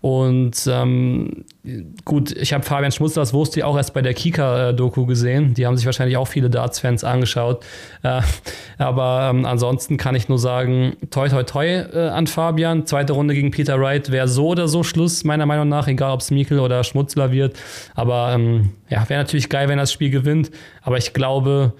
Und 0.00 0.68
ähm, 0.70 1.44
gut, 2.04 2.30
ich 2.30 2.52
habe 2.52 2.62
Fabian 2.62 2.92
Schmutzlers 2.92 3.34
Wurfstil 3.34 3.64
auch 3.64 3.76
erst 3.76 3.92
bei 3.92 4.02
der 4.02 4.14
Kika-Doku 4.14 5.04
gesehen. 5.06 5.54
Die 5.54 5.66
haben 5.66 5.76
sich 5.76 5.84
wahrscheinlich 5.84 6.16
auch 6.16 6.28
viele 6.28 6.48
Darts-Fans 6.48 7.02
angeschaut. 7.02 7.64
Äh, 8.04 8.20
aber 8.78 9.30
ähm, 9.32 9.44
ansonsten 9.44 9.96
kann 9.96 10.14
ich 10.14 10.28
nur 10.28 10.38
sagen, 10.38 10.96
toi 11.10 11.28
toi 11.28 11.42
toi 11.42 11.66
äh, 11.66 12.08
an 12.10 12.28
Fabian. 12.28 12.86
Zweite 12.86 13.14
Runde 13.14 13.34
gegen 13.34 13.50
Peter 13.50 13.80
Wright 13.80 14.12
wäre 14.12 14.28
so 14.28 14.46
oder 14.46 14.68
so 14.68 14.84
Schluss, 14.84 15.24
meiner 15.24 15.44
Meinung 15.44 15.68
nach, 15.68 15.88
egal 15.88 16.12
ob 16.12 16.20
es 16.20 16.30
Mikkel 16.30 16.60
oder 16.60 16.84
Schmutzler 16.84 17.32
wird. 17.32 17.58
Aber 17.96 18.30
ähm, 18.32 18.70
ja, 18.88 19.08
wäre 19.08 19.20
natürlich 19.20 19.48
geil, 19.48 19.68
wenn 19.68 19.78
er 19.78 19.82
das 19.82 19.92
Spiel 19.92 20.10
gewinnt. 20.10 20.52
Aber 20.82 20.98
ich 20.98 21.12
glaube, 21.12 21.72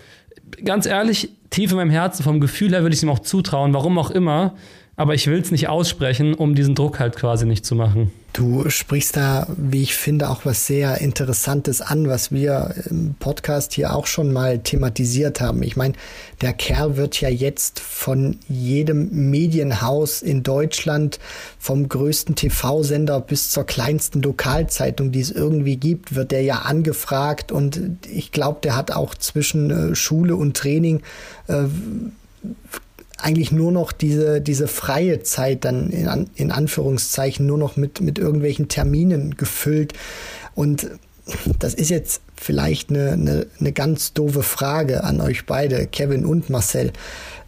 ganz 0.64 0.86
ehrlich, 0.86 1.30
tief 1.56 1.70
in 1.70 1.78
meinem 1.78 1.90
Herzen, 1.90 2.22
vom 2.22 2.38
Gefühl 2.38 2.72
her 2.72 2.82
würde 2.82 2.92
ich 2.92 2.98
es 2.98 3.02
ihm 3.02 3.08
auch 3.08 3.18
zutrauen, 3.18 3.72
warum 3.72 3.98
auch 3.98 4.10
immer. 4.10 4.54
Aber 4.98 5.14
ich 5.14 5.26
will 5.26 5.40
es 5.40 5.50
nicht 5.50 5.68
aussprechen, 5.68 6.32
um 6.32 6.54
diesen 6.54 6.74
Druck 6.74 6.98
halt 7.00 7.16
quasi 7.16 7.44
nicht 7.44 7.66
zu 7.66 7.74
machen. 7.74 8.12
Du 8.32 8.68
sprichst 8.68 9.16
da, 9.16 9.46
wie 9.56 9.82
ich 9.82 9.94
finde, 9.94 10.28
auch 10.28 10.44
was 10.44 10.66
sehr 10.66 11.00
Interessantes 11.00 11.80
an, 11.80 12.06
was 12.08 12.32
wir 12.32 12.74
im 12.90 13.14
Podcast 13.18 13.72
hier 13.72 13.94
auch 13.94 14.06
schon 14.06 14.30
mal 14.30 14.58
thematisiert 14.58 15.40
haben. 15.40 15.62
Ich 15.62 15.76
meine, 15.76 15.94
der 16.42 16.52
Kerl 16.52 16.98
wird 16.98 17.18
ja 17.20 17.30
jetzt 17.30 17.80
von 17.80 18.38
jedem 18.46 19.30
Medienhaus 19.30 20.20
in 20.20 20.42
Deutschland, 20.42 21.18
vom 21.58 21.88
größten 21.88 22.34
TV-Sender 22.34 23.20
bis 23.20 23.50
zur 23.50 23.64
kleinsten 23.64 24.20
Lokalzeitung, 24.20 25.12
die 25.12 25.20
es 25.20 25.30
irgendwie 25.30 25.76
gibt, 25.76 26.14
wird 26.14 26.30
der 26.30 26.42
ja 26.42 26.60
angefragt 26.60 27.52
und 27.52 27.80
ich 28.10 28.32
glaube, 28.32 28.60
der 28.62 28.76
hat 28.76 28.92
auch 28.92 29.14
zwischen 29.14 29.70
äh, 29.70 29.94
Schule 29.94 30.36
und 30.36 30.56
Training 30.56 31.00
äh, 31.48 31.64
eigentlich 33.18 33.52
nur 33.52 33.72
noch 33.72 33.92
diese, 33.92 34.40
diese 34.40 34.68
freie 34.68 35.22
Zeit 35.22 35.64
dann 35.64 35.90
in, 35.90 36.30
in 36.34 36.52
Anführungszeichen 36.52 37.46
nur 37.46 37.58
noch 37.58 37.76
mit, 37.76 38.00
mit 38.00 38.18
irgendwelchen 38.18 38.68
Terminen 38.68 39.36
gefüllt. 39.36 39.94
Und 40.54 40.90
das 41.58 41.74
ist 41.74 41.90
jetzt 41.90 42.20
vielleicht 42.40 42.90
eine, 42.90 43.12
eine, 43.12 43.46
eine 43.58 43.72
ganz 43.72 44.12
doofe 44.12 44.42
Frage 44.42 45.04
an 45.04 45.20
euch 45.20 45.46
beide, 45.46 45.86
Kevin 45.86 46.24
und 46.24 46.50
Marcel. 46.50 46.92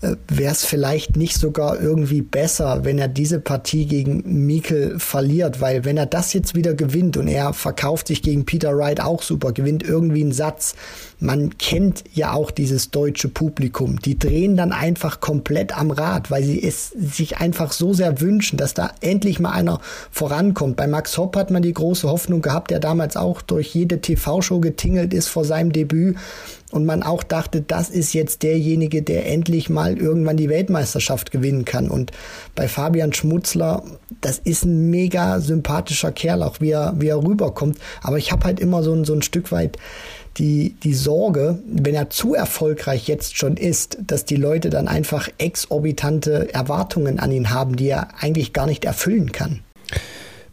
Äh, 0.01 0.17
Wäre 0.29 0.53
es 0.53 0.65
vielleicht 0.65 1.17
nicht 1.17 1.37
sogar 1.37 1.81
irgendwie 1.81 2.23
besser, 2.23 2.85
wenn 2.85 2.99
er 2.99 3.09
diese 3.09 3.41
Partie 3.41 3.87
gegen 3.87 4.47
Mikkel 4.47 4.99
verliert? 4.99 5.61
Weil 5.61 5.85
wenn 5.85 5.97
er 5.97 6.07
das 6.07 6.33
jetzt 6.33 6.55
wieder 6.55 6.75
gewinnt 6.75 7.17
und 7.17 7.29
er 7.29 7.53
verkauft 7.53 8.09
sich 8.09 8.23
gegen 8.23 8.45
Peter 8.45 8.77
Wright 8.77 9.01
auch 9.01 9.23
super, 9.23 9.53
gewinnt 9.53 9.83
irgendwie 9.83 10.23
einen 10.23 10.33
Satz, 10.33 10.75
man 11.21 11.59
kennt 11.59 12.05
ja 12.15 12.33
auch 12.33 12.53
dieses 12.53 12.91
deutsche 12.91 13.29
Publikum. 13.29 13.99
Die 14.01 14.19
drehen 14.19 14.57
dann 14.57 14.71
einfach 14.73 15.19
komplett 15.21 15.77
am 15.77 15.91
Rad, 15.91 16.31
weil 16.31 16.45
sie 16.45 16.63
es 16.63 16.91
sich 16.91 17.39
einfach 17.39 17.73
so 17.73 17.93
sehr 17.93 18.21
wünschen, 18.21 18.57
dass 18.57 18.75
da 18.75 18.93
endlich 19.01 19.41
mal 19.41 19.51
einer 19.51 19.81
vorankommt. 20.13 20.77
Bei 20.77 20.87
Max 20.87 21.19
Hopp 21.19 21.35
hat 21.37 21.51
man 21.51 21.63
die 21.63 21.73
große 21.73 22.09
Hoffnung 22.09 22.41
gehabt, 22.41 22.71
der 22.71 22.79
damals 22.79 23.17
auch 23.17 23.43
durch 23.43 23.75
jede 23.75 24.01
TV-Show 24.01 24.61
getingelt 24.79 25.13
ist 25.13 25.29
vor 25.29 25.45
seinem 25.45 25.73
Debüt 25.73 26.17
und 26.71 26.87
man 26.87 27.03
auch 27.03 27.23
dachte, 27.23 27.61
das 27.61 27.91
ist 27.91 28.13
jetzt 28.13 28.43
derjenige, 28.43 29.03
der 29.03 29.27
endlich 29.27 29.69
mal 29.69 29.99
irgendwann 29.99 30.37
die 30.37 30.49
Weltmeisterschaft 30.49 31.31
gewinnen 31.31 31.65
kann. 31.65 31.91
Und 31.91 32.13
bei 32.55 32.69
Fabian 32.69 33.13
Schmutzler, 33.13 33.83
das 34.21 34.39
ist 34.39 34.65
ein 34.65 34.91
mega 34.91 35.41
sympathischer 35.41 36.13
Kerl, 36.13 36.43
auch 36.43 36.61
wie 36.61 36.71
er, 36.71 36.95
wie 36.99 37.09
er 37.09 37.23
rüberkommt. 37.23 37.79
Aber 38.03 38.19
ich 38.19 38.33
habe 38.33 38.45
halt 38.45 38.61
immer 38.61 38.83
so 38.83 38.93
ein, 38.93 39.05
so 39.05 39.15
ein 39.15 39.23
Stück 39.23 39.51
weit 39.51 39.79
die, 40.37 40.77
die 40.85 40.95
Sorge, 40.95 41.59
wenn 41.67 41.97
er 41.97 42.11
zu 42.11 42.35
erfolgreich 42.35 43.09
jetzt 43.09 43.37
schon 43.37 43.57
ist, 43.57 43.99
dass 44.07 44.25
die 44.25 44.37
Leute 44.37 44.71
dann 44.71 44.87
einfach 44.87 45.29
exorbitante 45.39 46.55
Erwartungen 46.55 47.19
an 47.19 47.33
ihn 47.33 47.51
haben, 47.51 47.75
die 47.75 47.89
er 47.89 48.09
eigentlich 48.21 48.53
gar 48.53 48.67
nicht 48.67 48.85
erfüllen 48.85 49.33
kann. 49.33 49.61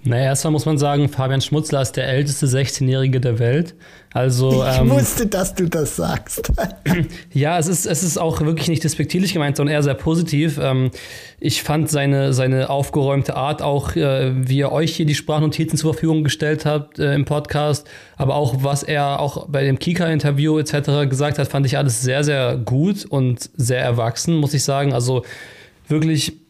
Naja, 0.08 0.26
erstmal 0.26 0.52
muss 0.52 0.68
man 0.68 0.78
sagen, 0.78 1.10
Fabian 1.10 1.42
Schmutzler 1.42 1.82
ist 1.82 1.94
der 1.94 2.08
älteste 2.08 2.46
16-Jährige 2.46 3.20
der 3.20 3.40
Welt. 3.40 3.74
Also, 4.14 4.64
ich 4.64 4.80
ähm, 4.80 4.92
wusste, 4.92 5.26
dass 5.26 5.56
du 5.56 5.68
das 5.68 5.96
sagst. 5.96 6.52
ja, 7.34 7.58
es 7.58 7.68
ist, 7.68 7.88
es 7.88 8.04
ist 8.04 8.20
auch 8.20 8.40
wirklich 8.42 8.68
nicht 8.68 8.84
despektierlich 8.84 9.34
gemeint, 9.34 9.58
sondern 9.58 9.74
eher 9.74 9.82
sehr 9.82 9.96
positiv. 9.96 10.60
Ähm, 10.62 10.92
ich 11.40 11.64
fand 11.64 11.90
seine, 11.90 12.34
seine 12.34 12.70
aufgeräumte 12.70 13.36
Art 13.36 13.64
auch, 13.64 13.96
äh, 13.96 14.32
wie 14.48 14.62
er 14.62 14.72
euch 14.72 14.96
hier 14.96 15.08
die 15.08 15.16
Sprachnotizen 15.16 15.76
zur 15.78 15.94
Verfügung 15.94 16.24
gestellt 16.24 16.66
hat 16.66 17.00
äh, 17.00 17.16
im 17.16 17.26
Podcast, 17.26 17.88
aber 18.16 18.36
auch 18.36 18.64
was 18.64 18.84
er 18.84 19.20
auch 19.20 19.48
bei 19.50 19.64
dem 19.64 19.80
Kika-Interview 19.80 20.60
etc. 20.60 21.10
gesagt 21.10 21.40
hat, 21.40 21.48
fand 21.48 21.66
ich 21.66 21.80
alles 21.80 22.04
sehr, 22.04 22.24
sehr 22.24 22.58
gut 22.58 23.06
und 23.06 23.50
sehr 23.56 23.82
erwachsen, 23.82 24.36
muss 24.36 24.54
ich 24.54 24.64
sagen. 24.64 24.94
Also 24.94 25.26
wirklich 25.88 26.45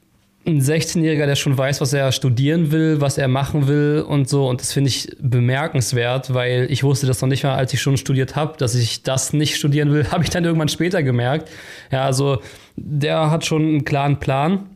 ein 0.47 0.61
16-Jähriger, 0.61 1.25
der 1.25 1.35
schon 1.35 1.57
weiß, 1.57 1.81
was 1.81 1.91
er 1.93 2.11
studieren 2.11 2.71
will, 2.71 3.01
was 3.01 3.17
er 3.17 3.27
machen 3.27 3.67
will 3.67 4.05
und 4.07 4.29
so. 4.29 4.47
Und 4.47 4.61
das 4.61 4.73
finde 4.73 4.89
ich 4.89 5.15
bemerkenswert, 5.19 6.33
weil 6.33 6.67
ich 6.69 6.83
wusste 6.83 7.07
das 7.07 7.21
noch 7.21 7.29
nicht 7.29 7.43
mal, 7.43 7.55
als 7.55 7.73
ich 7.73 7.81
schon 7.81 7.97
studiert 7.97 8.35
habe, 8.35 8.55
dass 8.57 8.75
ich 8.75 9.01
das 9.03 9.33
nicht 9.33 9.55
studieren 9.55 9.91
will, 9.91 10.07
habe 10.11 10.23
ich 10.23 10.29
dann 10.29 10.45
irgendwann 10.45 10.69
später 10.69 11.01
gemerkt. 11.01 11.49
Ja, 11.91 12.05
also 12.05 12.41
der 12.75 13.31
hat 13.31 13.45
schon 13.45 13.63
einen 13.63 13.85
klaren 13.85 14.19
Plan, 14.19 14.69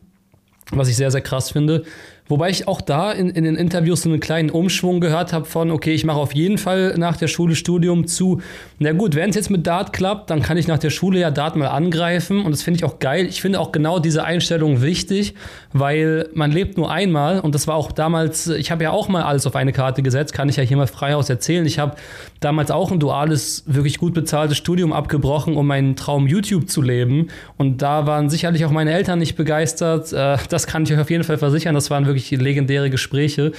was 0.71 0.89
ich 0.89 0.95
sehr, 0.95 1.11
sehr 1.11 1.21
krass 1.21 1.51
finde. 1.51 1.83
Wobei 2.29 2.51
ich 2.51 2.67
auch 2.67 2.79
da 2.79 3.11
in, 3.11 3.31
in 3.31 3.43
den 3.43 3.55
Interviews 3.55 4.03
so 4.03 4.09
einen 4.09 4.19
kleinen 4.19 4.51
Umschwung 4.51 5.01
gehört 5.01 5.33
habe 5.33 5.45
von, 5.45 5.71
okay, 5.71 5.93
ich 5.93 6.05
mache 6.05 6.19
auf 6.19 6.35
jeden 6.35 6.59
Fall 6.59 6.93
nach 6.95 7.17
der 7.17 7.27
Schule 7.27 7.55
Studium 7.55 8.05
zu. 8.05 8.39
Na 8.77 8.91
gut, 8.91 9.15
wenn 9.15 9.31
es 9.31 9.35
jetzt 9.35 9.49
mit 9.49 9.65
Dart 9.65 9.93
klappt, 9.93 10.29
dann 10.29 10.43
kann 10.43 10.55
ich 10.55 10.67
nach 10.67 10.77
der 10.77 10.91
Schule 10.91 11.19
ja 11.19 11.31
Dart 11.31 11.55
mal 11.55 11.69
angreifen. 11.69 12.45
Und 12.45 12.51
das 12.51 12.61
finde 12.61 12.77
ich 12.77 12.85
auch 12.85 12.99
geil. 12.99 13.25
Ich 13.25 13.41
finde 13.41 13.59
auch 13.59 13.71
genau 13.71 13.97
diese 13.97 14.23
Einstellung 14.23 14.83
wichtig, 14.83 15.33
weil 15.73 16.29
man 16.35 16.51
lebt 16.51 16.77
nur 16.77 16.91
einmal. 16.91 17.39
Und 17.39 17.55
das 17.55 17.65
war 17.65 17.73
auch 17.73 17.91
damals, 17.91 18.47
ich 18.47 18.69
habe 18.69 18.83
ja 18.83 18.91
auch 18.91 19.09
mal 19.09 19.23
alles 19.23 19.47
auf 19.47 19.55
eine 19.55 19.73
Karte 19.73 20.03
gesetzt, 20.03 20.31
kann 20.31 20.49
ich 20.49 20.57
ja 20.57 20.63
hier 20.63 20.77
mal 20.77 20.85
frei 20.85 21.15
aus 21.15 21.31
erzählen. 21.31 21.65
Ich 21.65 21.79
habe 21.79 21.95
damals 22.41 22.69
auch 22.69 22.91
ein 22.91 22.99
duales, 22.99 23.63
wirklich 23.65 23.97
gut 23.97 24.13
bezahltes 24.13 24.55
Studium 24.55 24.93
abgebrochen, 24.93 25.55
um 25.55 25.65
meinen 25.65 25.95
Traum 25.95 26.27
YouTube 26.27 26.69
zu 26.69 26.83
leben. 26.83 27.29
Und 27.57 27.81
da 27.81 28.05
waren 28.05 28.29
sicherlich 28.29 28.65
auch 28.65 28.71
meine 28.71 28.93
Eltern 28.93 29.17
nicht 29.17 29.35
begeistert. 29.35 30.13
Äh, 30.13 30.37
das 30.47 30.67
kann 30.67 30.83
ich 30.83 30.93
euch 30.93 30.99
auf 30.99 31.09
jeden 31.09 31.23
Fall 31.23 31.39
versichern. 31.39 31.73
Das 31.73 31.89
waren 31.89 32.05
wirklich 32.05 32.18
wirklich 32.19 32.39
legendäre 32.39 32.89
Gespräche. 32.89 33.51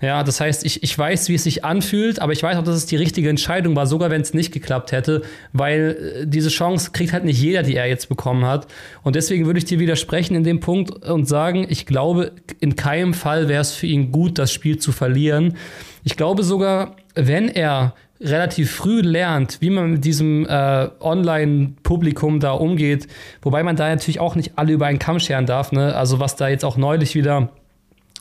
Ja, 0.00 0.22
das 0.22 0.40
heißt, 0.40 0.64
ich, 0.64 0.82
ich 0.82 0.96
weiß, 0.96 1.28
wie 1.28 1.34
es 1.34 1.44
sich 1.44 1.64
anfühlt, 1.64 2.20
aber 2.20 2.32
ich 2.32 2.42
weiß 2.42 2.56
auch, 2.56 2.64
dass 2.64 2.76
es 2.76 2.86
die 2.86 2.96
richtige 2.96 3.28
Entscheidung 3.28 3.76
war, 3.76 3.86
sogar 3.86 4.10
wenn 4.10 4.20
es 4.20 4.34
nicht 4.34 4.52
geklappt 4.52 4.92
hätte, 4.92 5.22
weil 5.52 6.22
äh, 6.22 6.26
diese 6.26 6.48
Chance 6.48 6.90
kriegt 6.92 7.12
halt 7.12 7.24
nicht 7.24 7.40
jeder, 7.40 7.62
die 7.62 7.76
er 7.76 7.86
jetzt 7.86 8.08
bekommen 8.08 8.44
hat. 8.44 8.66
Und 9.02 9.16
deswegen 9.16 9.46
würde 9.46 9.58
ich 9.58 9.64
dir 9.64 9.78
widersprechen 9.78 10.34
in 10.34 10.44
dem 10.44 10.60
Punkt 10.60 11.06
und 11.06 11.28
sagen, 11.28 11.66
ich 11.68 11.86
glaube, 11.86 12.32
in 12.60 12.76
keinem 12.76 13.14
Fall 13.14 13.48
wäre 13.48 13.60
es 13.60 13.72
für 13.72 13.86
ihn 13.86 14.12
gut, 14.12 14.38
das 14.38 14.52
Spiel 14.52 14.78
zu 14.78 14.92
verlieren. 14.92 15.56
Ich 16.04 16.16
glaube 16.16 16.42
sogar, 16.42 16.96
wenn 17.14 17.48
er 17.48 17.94
relativ 18.20 18.70
früh 18.70 19.00
lernt, 19.00 19.60
wie 19.60 19.70
man 19.70 19.92
mit 19.92 20.04
diesem 20.04 20.46
äh, 20.46 20.88
Online-Publikum 21.00 22.40
da 22.40 22.52
umgeht, 22.52 23.08
wobei 23.42 23.62
man 23.62 23.76
da 23.76 23.88
natürlich 23.88 24.20
auch 24.20 24.34
nicht 24.36 24.52
alle 24.56 24.72
über 24.72 24.86
einen 24.86 24.98
Kamm 24.98 25.20
scheren 25.20 25.46
darf. 25.46 25.72
Ne? 25.72 25.94
Also 25.94 26.18
was 26.18 26.36
da 26.36 26.48
jetzt 26.48 26.64
auch 26.64 26.76
neulich 26.76 27.14
wieder 27.14 27.50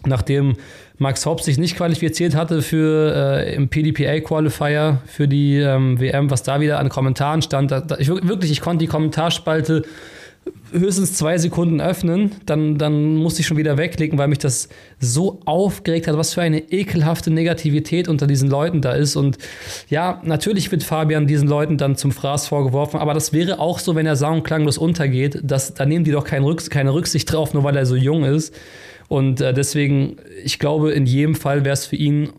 nachdem 0.08 0.56
Max 0.98 1.26
Hobbs 1.26 1.46
sich 1.46 1.58
nicht 1.58 1.76
qualifiziert 1.76 2.36
hatte 2.36 2.62
für 2.62 3.14
äh, 3.16 3.56
im 3.56 3.68
PDPA-Qualifier 3.70 5.02
für 5.06 5.28
die 5.28 5.58
ähm, 5.58 6.00
WM, 6.00 6.30
was 6.32 6.44
da 6.44 6.60
wieder 6.62 6.80
an 6.80 6.90
Kommentaren 6.90 7.42
stand. 7.42 7.72
Da, 7.72 7.82
da, 7.82 7.98
ich, 7.98 8.08
wirklich, 8.08 8.52
ich 8.52 8.62
konnte 8.62 8.86
die 8.86 8.90
Kommentarspalte 8.90 9.84
höchstens 10.72 11.14
zwei 11.14 11.38
Sekunden 11.38 11.80
öffnen, 11.82 12.32
dann, 12.46 12.78
dann 12.78 13.16
musste 13.16 13.42
ich 13.42 13.48
schon 13.48 13.58
wieder 13.58 13.78
wegklicken, 13.78 14.18
weil 14.18 14.28
mich 14.28 14.40
das 14.40 14.70
so 15.00 15.40
aufgeregt 15.46 16.08
hat, 16.08 16.18
was 16.18 16.34
für 16.34 16.42
eine 16.42 16.60
ekelhafte 16.72 17.32
Negativität 17.32 18.08
unter 18.08 18.28
diesen 18.28 18.50
Leuten 18.50 18.82
da 18.82 18.92
ist. 18.92 19.16
Und 19.16 19.38
ja, 19.90 20.22
natürlich 20.24 20.72
wird 20.72 20.84
Fabian 20.84 21.28
diesen 21.28 21.48
Leuten 21.48 21.78
dann 21.78 21.96
zum 21.96 22.12
Fraß 22.12 22.48
vorgeworfen, 22.48 23.00
aber 23.00 23.14
das 23.14 23.32
wäre 23.34 23.60
auch 23.60 23.80
so, 23.80 23.96
wenn 23.96 24.06
er 24.06 24.16
sang- 24.16 24.44
untergeht. 24.78 25.40
Das, 25.44 25.74
da 25.74 25.86
nehmen 25.86 26.04
die 26.06 26.12
doch 26.12 26.26
kein 26.26 26.44
Rücks 26.44 26.70
keine 26.70 26.94
Rücksicht 26.94 27.32
drauf, 27.32 27.54
nur 27.54 27.64
weil 27.64 27.76
er 27.78 27.86
so 27.86 27.96
jung 27.96 28.24
ist. 28.24 28.54
Und 29.08 29.42
äh, 29.42 29.54
deswegen, 29.54 30.18
ich 30.44 30.60
glaube, 30.60 30.92
in 30.92 31.06
jedem 31.06 31.36
Fall 31.36 31.64
wäre 31.64 31.74
es 31.74 31.86
für 31.86 31.96
ihn 31.96 32.30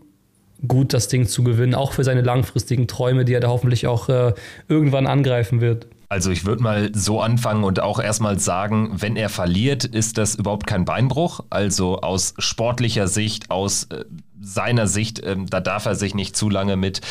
gut, 0.67 0.93
das 0.93 1.07
Ding 1.07 1.27
zu 1.27 1.43
gewinnen, 1.43 1.75
auch 1.75 1.93
für 1.93 2.03
seine 2.03 2.21
langfristigen 2.21 2.87
Träume, 2.87 3.25
die 3.25 3.33
er 3.33 3.39
da 3.39 3.49
hoffentlich 3.49 3.87
auch 3.87 4.09
äh, 4.09 4.33
irgendwann 4.67 5.07
angreifen 5.07 5.61
wird. 5.61 5.87
Also 6.09 6.31
ich 6.31 6.45
würde 6.45 6.63
mal 6.63 6.89
so 6.93 7.21
anfangen 7.21 7.65
und 7.65 7.81
auch 7.81 7.99
erstmal 7.99 8.39
sagen, 8.39 8.91
wenn 8.95 9.17
er 9.17 9.27
verliert, 9.27 9.83
ist 9.83 10.17
das 10.17 10.35
überhaupt 10.35 10.65
kein 10.65 10.85
Beinbruch. 10.85 11.41
Also 11.49 11.99
aus 11.99 12.33
sportlicher 12.37 13.09
Sicht, 13.09 13.51
aus 13.51 13.85
äh, 13.85 14.05
seiner 14.39 14.87
Sicht, 14.87 15.21
ähm, 15.25 15.47
da 15.47 15.59
darf 15.59 15.85
er 15.85 15.95
sich 15.95 16.15
nicht 16.15 16.37
zu 16.37 16.49
lange 16.49 16.77
mit 16.77 17.01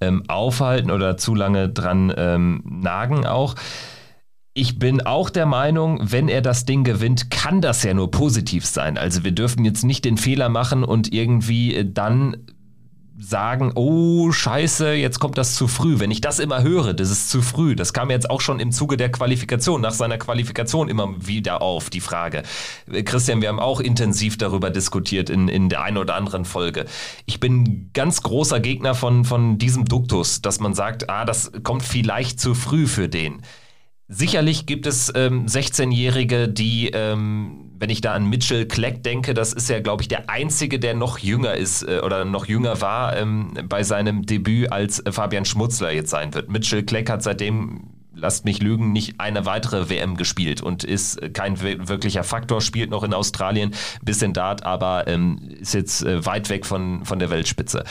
ähm, 0.00 0.24
aufhalten 0.28 0.90
oder 0.90 1.16
zu 1.16 1.34
lange 1.34 1.70
dran 1.70 2.12
ähm, 2.14 2.62
nagen 2.64 3.24
auch. 3.26 3.54
Ich 4.54 4.78
bin 4.78 5.00
auch 5.00 5.30
der 5.30 5.46
Meinung, 5.46 5.98
wenn 6.02 6.28
er 6.28 6.42
das 6.42 6.66
Ding 6.66 6.84
gewinnt, 6.84 7.30
kann 7.30 7.62
das 7.62 7.82
ja 7.84 7.94
nur 7.94 8.10
positiv 8.10 8.66
sein. 8.66 8.98
Also 8.98 9.24
wir 9.24 9.32
dürfen 9.32 9.64
jetzt 9.64 9.82
nicht 9.82 10.04
den 10.04 10.18
Fehler 10.18 10.50
machen 10.50 10.84
und 10.84 11.10
irgendwie 11.10 11.74
äh, 11.74 11.90
dann 11.90 12.36
sagen, 13.18 13.72
oh 13.76 14.30
scheiße, 14.30 14.92
jetzt 14.92 15.20
kommt 15.20 15.38
das 15.38 15.54
zu 15.54 15.68
früh. 15.68 16.00
Wenn 16.00 16.10
ich 16.10 16.20
das 16.20 16.38
immer 16.38 16.62
höre, 16.62 16.92
das 16.92 17.10
ist 17.10 17.30
zu 17.30 17.40
früh. 17.40 17.74
Das 17.74 17.94
kam 17.94 18.10
jetzt 18.10 18.28
auch 18.28 18.42
schon 18.42 18.60
im 18.60 18.72
Zuge 18.72 18.98
der 18.98 19.10
Qualifikation, 19.10 19.80
nach 19.80 19.92
seiner 19.92 20.18
Qualifikation 20.18 20.90
immer 20.90 21.14
wieder 21.26 21.62
auf, 21.62 21.88
die 21.88 22.00
Frage. 22.00 22.42
Äh, 22.92 23.04
Christian, 23.04 23.40
wir 23.40 23.48
haben 23.48 23.60
auch 23.60 23.80
intensiv 23.80 24.36
darüber 24.36 24.68
diskutiert 24.68 25.30
in, 25.30 25.48
in 25.48 25.70
der 25.70 25.82
einen 25.82 25.96
oder 25.96 26.14
anderen 26.14 26.44
Folge. 26.44 26.84
Ich 27.24 27.40
bin 27.40 27.88
ganz 27.94 28.22
großer 28.22 28.60
Gegner 28.60 28.94
von, 28.94 29.24
von 29.24 29.56
diesem 29.56 29.86
Duktus, 29.86 30.42
dass 30.42 30.60
man 30.60 30.74
sagt, 30.74 31.08
ah, 31.08 31.24
das 31.24 31.52
kommt 31.62 31.84
vielleicht 31.84 32.38
zu 32.38 32.54
früh 32.54 32.86
für 32.86 33.08
den. 33.08 33.40
Sicherlich 34.14 34.66
gibt 34.66 34.86
es 34.86 35.10
ähm, 35.14 35.46
16-Jährige, 35.46 36.46
die, 36.46 36.90
ähm, 36.90 37.70
wenn 37.78 37.88
ich 37.88 38.02
da 38.02 38.12
an 38.12 38.28
Mitchell 38.28 38.66
Kleck 38.66 39.02
denke, 39.02 39.32
das 39.32 39.54
ist 39.54 39.70
ja, 39.70 39.80
glaube 39.80 40.02
ich, 40.02 40.08
der 40.08 40.28
einzige, 40.28 40.78
der 40.78 40.92
noch 40.92 41.18
jünger 41.18 41.54
ist 41.54 41.82
äh, 41.82 42.00
oder 42.04 42.26
noch 42.26 42.44
jünger 42.44 42.82
war 42.82 43.16
ähm, 43.16 43.54
bei 43.70 43.82
seinem 43.82 44.26
Debüt 44.26 44.70
als 44.70 44.98
äh, 44.98 45.12
Fabian 45.12 45.46
Schmutzler 45.46 45.92
jetzt 45.92 46.10
sein 46.10 46.34
wird. 46.34 46.50
Mitchell 46.50 46.82
Kleck 46.82 47.08
hat 47.08 47.22
seitdem 47.22 47.88
lasst 48.14 48.44
mich 48.44 48.60
lügen, 48.60 48.92
nicht 48.92 49.18
eine 49.18 49.46
weitere 49.46 49.88
WM 49.88 50.18
gespielt 50.18 50.60
und 50.60 50.84
ist 50.84 51.32
kein 51.32 51.62
wirklicher 51.62 52.22
Faktor, 52.22 52.60
spielt 52.60 52.90
noch 52.90 53.04
in 53.04 53.14
Australien, 53.14 53.74
bisschen 54.02 54.34
Dart, 54.34 54.66
aber 54.66 55.08
ähm, 55.08 55.48
ist 55.58 55.72
jetzt 55.72 56.02
äh, 56.02 56.26
weit 56.26 56.50
weg 56.50 56.66
von, 56.66 57.06
von 57.06 57.18
der 57.18 57.30
Weltspitze. 57.30 57.84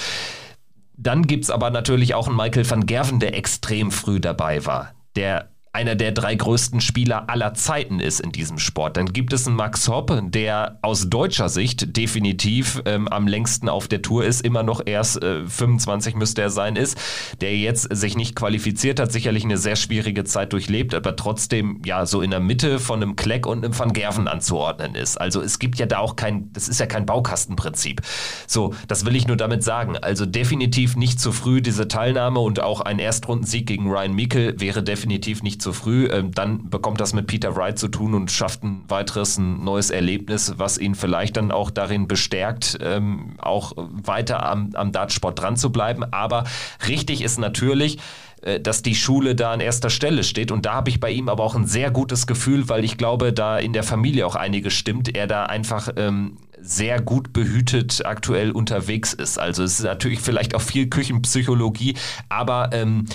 Dann 0.95 1.25
gibt 1.25 1.45
es 1.45 1.49
aber 1.49 1.71
natürlich 1.71 2.13
auch 2.13 2.27
einen 2.27 2.37
Michael 2.37 2.69
van 2.69 2.85
Gerven, 2.85 3.19
der 3.19 3.35
extrem 3.35 3.89
früh 3.89 4.19
dabei 4.19 4.63
war, 4.67 4.93
der 5.15 5.49
einer 5.73 5.95
der 5.95 6.11
drei 6.11 6.35
größten 6.35 6.81
Spieler 6.81 7.29
aller 7.29 7.53
Zeiten 7.53 8.01
ist 8.01 8.19
in 8.19 8.31
diesem 8.31 8.59
Sport. 8.59 8.97
Dann 8.97 9.13
gibt 9.13 9.31
es 9.31 9.47
einen 9.47 9.55
Max 9.55 9.87
Hopp, 9.87 10.11
der 10.21 10.77
aus 10.81 11.09
deutscher 11.09 11.47
Sicht 11.47 11.95
definitiv 11.95 12.81
ähm, 12.85 13.07
am 13.07 13.25
längsten 13.25 13.69
auf 13.69 13.87
der 13.87 14.01
Tour 14.01 14.25
ist, 14.25 14.41
immer 14.41 14.63
noch 14.63 14.81
erst 14.85 15.23
äh, 15.23 15.45
25 15.45 16.15
müsste 16.15 16.41
er 16.41 16.49
sein, 16.49 16.75
ist, 16.75 16.97
der 17.39 17.57
jetzt 17.57 17.87
sich 17.95 18.17
nicht 18.17 18.35
qualifiziert 18.35 18.99
hat, 18.99 19.13
sicherlich 19.13 19.45
eine 19.45 19.57
sehr 19.57 19.77
schwierige 19.77 20.25
Zeit 20.25 20.51
durchlebt, 20.51 20.93
aber 20.93 21.15
trotzdem 21.15 21.81
ja 21.85 22.05
so 22.05 22.21
in 22.21 22.31
der 22.31 22.41
Mitte 22.41 22.79
von 22.79 23.01
einem 23.01 23.15
Kleck 23.15 23.45
und 23.45 23.63
einem 23.63 23.77
Van 23.77 23.93
Gerven 23.93 24.27
anzuordnen 24.27 24.95
ist. 24.95 25.19
Also 25.19 25.41
es 25.41 25.57
gibt 25.57 25.79
ja 25.79 25.85
da 25.85 25.99
auch 25.99 26.17
kein, 26.17 26.51
das 26.51 26.67
ist 26.67 26.81
ja 26.81 26.85
kein 26.85 27.05
Baukastenprinzip. 27.05 28.01
So, 28.45 28.73
das 28.89 29.05
will 29.05 29.15
ich 29.15 29.25
nur 29.25 29.37
damit 29.37 29.63
sagen. 29.63 29.97
Also 29.97 30.25
definitiv 30.25 30.97
nicht 30.97 31.21
zu 31.21 31.31
früh 31.31 31.61
diese 31.61 31.87
Teilnahme 31.87 32.39
und 32.41 32.59
auch 32.59 32.81
ein 32.81 32.99
Erstrundensieg 32.99 33.67
gegen 33.67 33.89
Ryan 33.89 34.13
Meikle 34.13 34.59
wäre 34.59 34.83
definitiv 34.83 35.43
nicht 35.43 35.60
zu 35.61 35.73
früh. 35.73 36.07
Ähm, 36.07 36.31
dann 36.31 36.69
bekommt 36.69 36.99
das 36.99 37.13
mit 37.13 37.27
Peter 37.27 37.55
Wright 37.55 37.77
zu 37.77 37.87
tun 37.87 38.13
und 38.13 38.31
schafft 38.31 38.63
ein 38.63 38.83
weiteres, 38.87 39.37
ein 39.37 39.63
neues 39.63 39.89
Erlebnis, 39.89 40.53
was 40.57 40.77
ihn 40.77 40.95
vielleicht 40.95 41.37
dann 41.37 41.51
auch 41.51 41.69
darin 41.69 42.07
bestärkt, 42.07 42.77
ähm, 42.81 43.35
auch 43.37 43.73
weiter 43.75 44.45
am, 44.45 44.71
am 44.73 44.91
Dartsport 44.91 45.39
dran 45.39 45.55
zu 45.55 45.71
bleiben. 45.71 46.03
Aber 46.11 46.43
richtig 46.87 47.21
ist 47.21 47.39
natürlich, 47.39 47.99
äh, 48.41 48.59
dass 48.59 48.81
die 48.81 48.95
Schule 48.95 49.35
da 49.35 49.51
an 49.51 49.59
erster 49.59 49.89
Stelle 49.89 50.23
steht. 50.23 50.51
Und 50.51 50.65
da 50.65 50.73
habe 50.73 50.89
ich 50.89 50.99
bei 50.99 51.11
ihm 51.11 51.29
aber 51.29 51.43
auch 51.43 51.55
ein 51.55 51.67
sehr 51.67 51.91
gutes 51.91 52.27
Gefühl, 52.27 52.69
weil 52.69 52.83
ich 52.83 52.97
glaube, 52.97 53.33
da 53.33 53.59
in 53.59 53.73
der 53.73 53.83
Familie 53.83 54.25
auch 54.25 54.35
einiges 54.35 54.73
stimmt. 54.73 55.15
Er 55.15 55.27
da 55.27 55.45
einfach 55.45 55.89
ähm, 55.95 56.37
sehr 56.59 57.01
gut 57.01 57.33
behütet 57.33 58.05
aktuell 58.05 58.51
unterwegs 58.51 59.13
ist. 59.13 59.39
Also 59.39 59.63
es 59.63 59.79
ist 59.79 59.85
natürlich 59.85 60.19
vielleicht 60.19 60.55
auch 60.55 60.61
viel 60.61 60.87
Küchenpsychologie, 60.87 61.95
aber 62.29 62.69
ähm, 62.71 63.05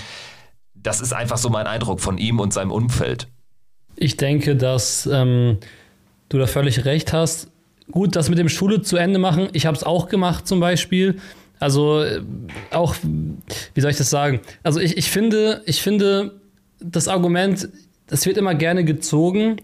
das 0.87 1.01
ist 1.01 1.11
einfach 1.11 1.37
so 1.37 1.49
mein 1.49 1.67
Eindruck 1.67 1.99
von 1.99 2.17
ihm 2.17 2.39
und 2.39 2.53
seinem 2.53 2.71
Umfeld. 2.71 3.27
Ich 3.97 4.15
denke, 4.15 4.55
dass 4.55 5.05
ähm, 5.11 5.57
du 6.29 6.37
da 6.37 6.47
völlig 6.47 6.85
recht 6.85 7.11
hast. 7.11 7.49
Gut, 7.91 8.15
das 8.15 8.29
mit 8.29 8.39
dem 8.39 8.47
Schule 8.47 8.81
zu 8.81 8.95
Ende 8.95 9.19
machen, 9.19 9.49
ich 9.51 9.65
habe 9.65 9.75
es 9.75 9.83
auch 9.83 10.07
gemacht 10.07 10.47
zum 10.47 10.61
Beispiel. 10.61 11.19
Also 11.59 12.03
äh, 12.03 12.21
auch, 12.71 12.95
wie 13.73 13.81
soll 13.81 13.91
ich 13.91 13.97
das 13.97 14.09
sagen? 14.09 14.39
Also 14.63 14.79
ich, 14.79 14.95
ich 14.97 15.11
finde, 15.11 15.61
ich 15.65 15.81
finde, 15.81 16.39
das 16.79 17.09
Argument, 17.09 17.67
das 18.07 18.25
wird 18.25 18.37
immer 18.37 18.55
gerne 18.55 18.85
gezogen, 18.85 19.57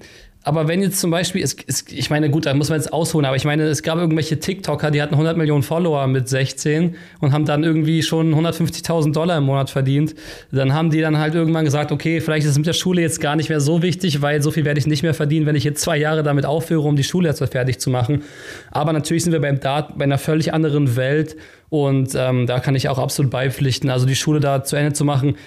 aber 0.43 0.67
wenn 0.67 0.81
jetzt 0.81 0.99
zum 0.99 1.09
Beispiel, 1.09 1.41
es, 1.41 1.55
es, 1.67 1.85
ich 1.89 2.09
meine, 2.09 2.29
gut, 2.29 2.45
da 2.45 2.53
muss 2.53 2.69
man 2.69 2.77
jetzt 2.77 2.91
ausholen, 2.91 3.25
aber 3.25 3.37
ich 3.37 3.45
meine, 3.45 3.63
es 3.63 3.81
gab 3.81 3.97
irgendwelche 3.97 4.39
TikToker, 4.39 4.91
die 4.91 5.01
hatten 5.01 5.13
100 5.13 5.37
Millionen 5.37 5.63
Follower 5.63 6.05
mit 6.07 6.27
16 6.27 6.95
und 7.21 7.31
haben 7.31 7.45
dann 7.45 7.63
irgendwie 7.63 8.03
schon 8.03 8.35
150.000 8.35 9.13
Dollar 9.13 9.37
im 9.37 9.45
Monat 9.45 9.69
verdient. 9.69 10.15
Dann 10.51 10.73
haben 10.73 10.89
die 10.89 10.99
dann 10.99 11.17
halt 11.17 11.33
irgendwann 11.33 11.63
gesagt, 11.63 11.93
okay, 11.93 12.19
vielleicht 12.19 12.45
ist 12.45 12.51
es 12.51 12.57
mit 12.57 12.67
der 12.67 12.73
Schule 12.73 13.01
jetzt 13.01 13.21
gar 13.21 13.37
nicht 13.37 13.47
mehr 13.47 13.61
so 13.61 13.81
wichtig, 13.81 14.21
weil 14.21 14.41
so 14.41 14.51
viel 14.51 14.65
werde 14.65 14.79
ich 14.79 14.87
nicht 14.87 15.01
mehr 15.01 15.13
verdienen, 15.13 15.45
wenn 15.45 15.55
ich 15.55 15.63
jetzt 15.63 15.81
zwei 15.81 15.97
Jahre 15.97 16.23
damit 16.23 16.45
aufhöre, 16.45 16.87
um 16.87 16.97
die 16.97 17.05
Schule 17.05 17.29
jetzt 17.29 17.43
fertig 17.43 17.79
zu 17.79 17.89
machen. 17.89 18.23
Aber 18.69 18.91
natürlich 18.91 19.23
sind 19.23 19.31
wir 19.31 19.41
beim 19.41 19.61
Dart 19.61 19.97
bei 19.97 20.03
einer 20.03 20.17
völlig 20.17 20.53
anderen 20.53 20.97
Welt 20.97 21.37
und 21.69 22.13
ähm, 22.15 22.45
da 22.45 22.59
kann 22.59 22.75
ich 22.75 22.89
auch 22.89 22.99
absolut 22.99 23.31
beipflichten. 23.31 23.89
Also 23.89 24.05
die 24.05 24.15
Schule 24.15 24.39
da 24.39 24.63
zu 24.63 24.75
Ende 24.75 24.93
zu 24.93 25.05
machen, 25.05 25.37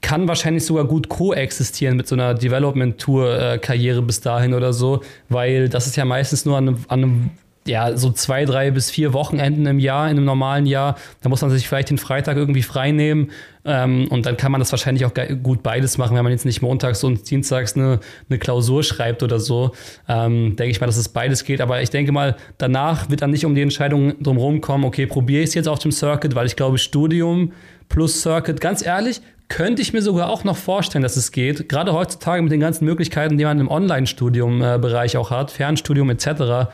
kann 0.00 0.28
wahrscheinlich 0.28 0.64
sogar 0.64 0.84
gut 0.84 1.08
koexistieren 1.08 1.96
mit 1.96 2.06
so 2.06 2.14
einer 2.14 2.34
Development-Tour-Karriere 2.34 4.02
bis 4.02 4.20
dahin 4.20 4.54
oder 4.54 4.72
so, 4.72 5.02
weil 5.28 5.68
das 5.68 5.86
ist 5.86 5.96
ja 5.96 6.04
meistens 6.04 6.44
nur 6.44 6.56
an 6.56 6.76
an 6.88 7.30
ja, 7.66 7.96
so 7.96 8.10
zwei, 8.10 8.44
drei 8.44 8.70
bis 8.70 8.90
vier 8.90 9.12
Wochenenden 9.12 9.66
im 9.66 9.78
Jahr, 9.78 10.08
in 10.08 10.16
einem 10.16 10.24
normalen 10.24 10.66
Jahr. 10.66 10.96
Da 11.20 11.28
muss 11.28 11.42
man 11.42 11.50
sich 11.50 11.68
vielleicht 11.68 11.90
den 11.90 11.98
Freitag 11.98 12.36
irgendwie 12.36 12.62
frei 12.62 12.92
nehmen. 12.92 13.30
Ähm, 13.64 14.06
und 14.08 14.26
dann 14.26 14.36
kann 14.36 14.52
man 14.52 14.60
das 14.60 14.70
wahrscheinlich 14.72 15.04
auch 15.04 15.12
gut 15.42 15.62
beides 15.62 15.98
machen, 15.98 16.16
wenn 16.16 16.22
man 16.22 16.32
jetzt 16.32 16.44
nicht 16.44 16.62
montags 16.62 17.02
und 17.02 17.28
dienstags 17.28 17.74
eine, 17.74 18.00
eine 18.28 18.38
Klausur 18.38 18.84
schreibt 18.84 19.22
oder 19.22 19.40
so. 19.40 19.72
Ähm, 20.08 20.56
denke 20.56 20.70
ich 20.70 20.80
mal, 20.80 20.86
dass 20.86 20.96
es 20.96 21.08
beides 21.08 21.44
geht. 21.44 21.60
Aber 21.60 21.82
ich 21.82 21.90
denke 21.90 22.12
mal, 22.12 22.36
danach 22.58 23.10
wird 23.10 23.22
dann 23.22 23.30
nicht 23.30 23.44
um 23.44 23.54
die 23.54 23.62
Entscheidung 23.62 24.22
drumherum 24.22 24.60
kommen, 24.60 24.84
okay, 24.84 25.06
probiere 25.06 25.42
ich 25.42 25.48
es 25.48 25.54
jetzt 25.54 25.68
auf 25.68 25.80
dem 25.80 25.92
Circuit, 25.92 26.34
weil 26.34 26.46
ich 26.46 26.56
glaube, 26.56 26.78
Studium 26.78 27.52
plus 27.88 28.22
Circuit, 28.22 28.60
ganz 28.60 28.84
ehrlich, 28.84 29.20
könnte 29.48 29.82
ich 29.82 29.92
mir 29.92 30.02
sogar 30.02 30.28
auch 30.28 30.44
noch 30.44 30.56
vorstellen, 30.56 31.02
dass 31.02 31.16
es 31.16 31.32
geht. 31.32 31.68
Gerade 31.68 31.92
heutzutage 31.92 32.42
mit 32.42 32.52
den 32.52 32.60
ganzen 32.60 32.84
Möglichkeiten, 32.84 33.38
die 33.38 33.44
man 33.44 33.60
im 33.60 33.70
Online-Studium-Bereich 33.70 35.16
auch 35.16 35.30
hat, 35.30 35.50
Fernstudium 35.50 36.10
etc. 36.10 36.70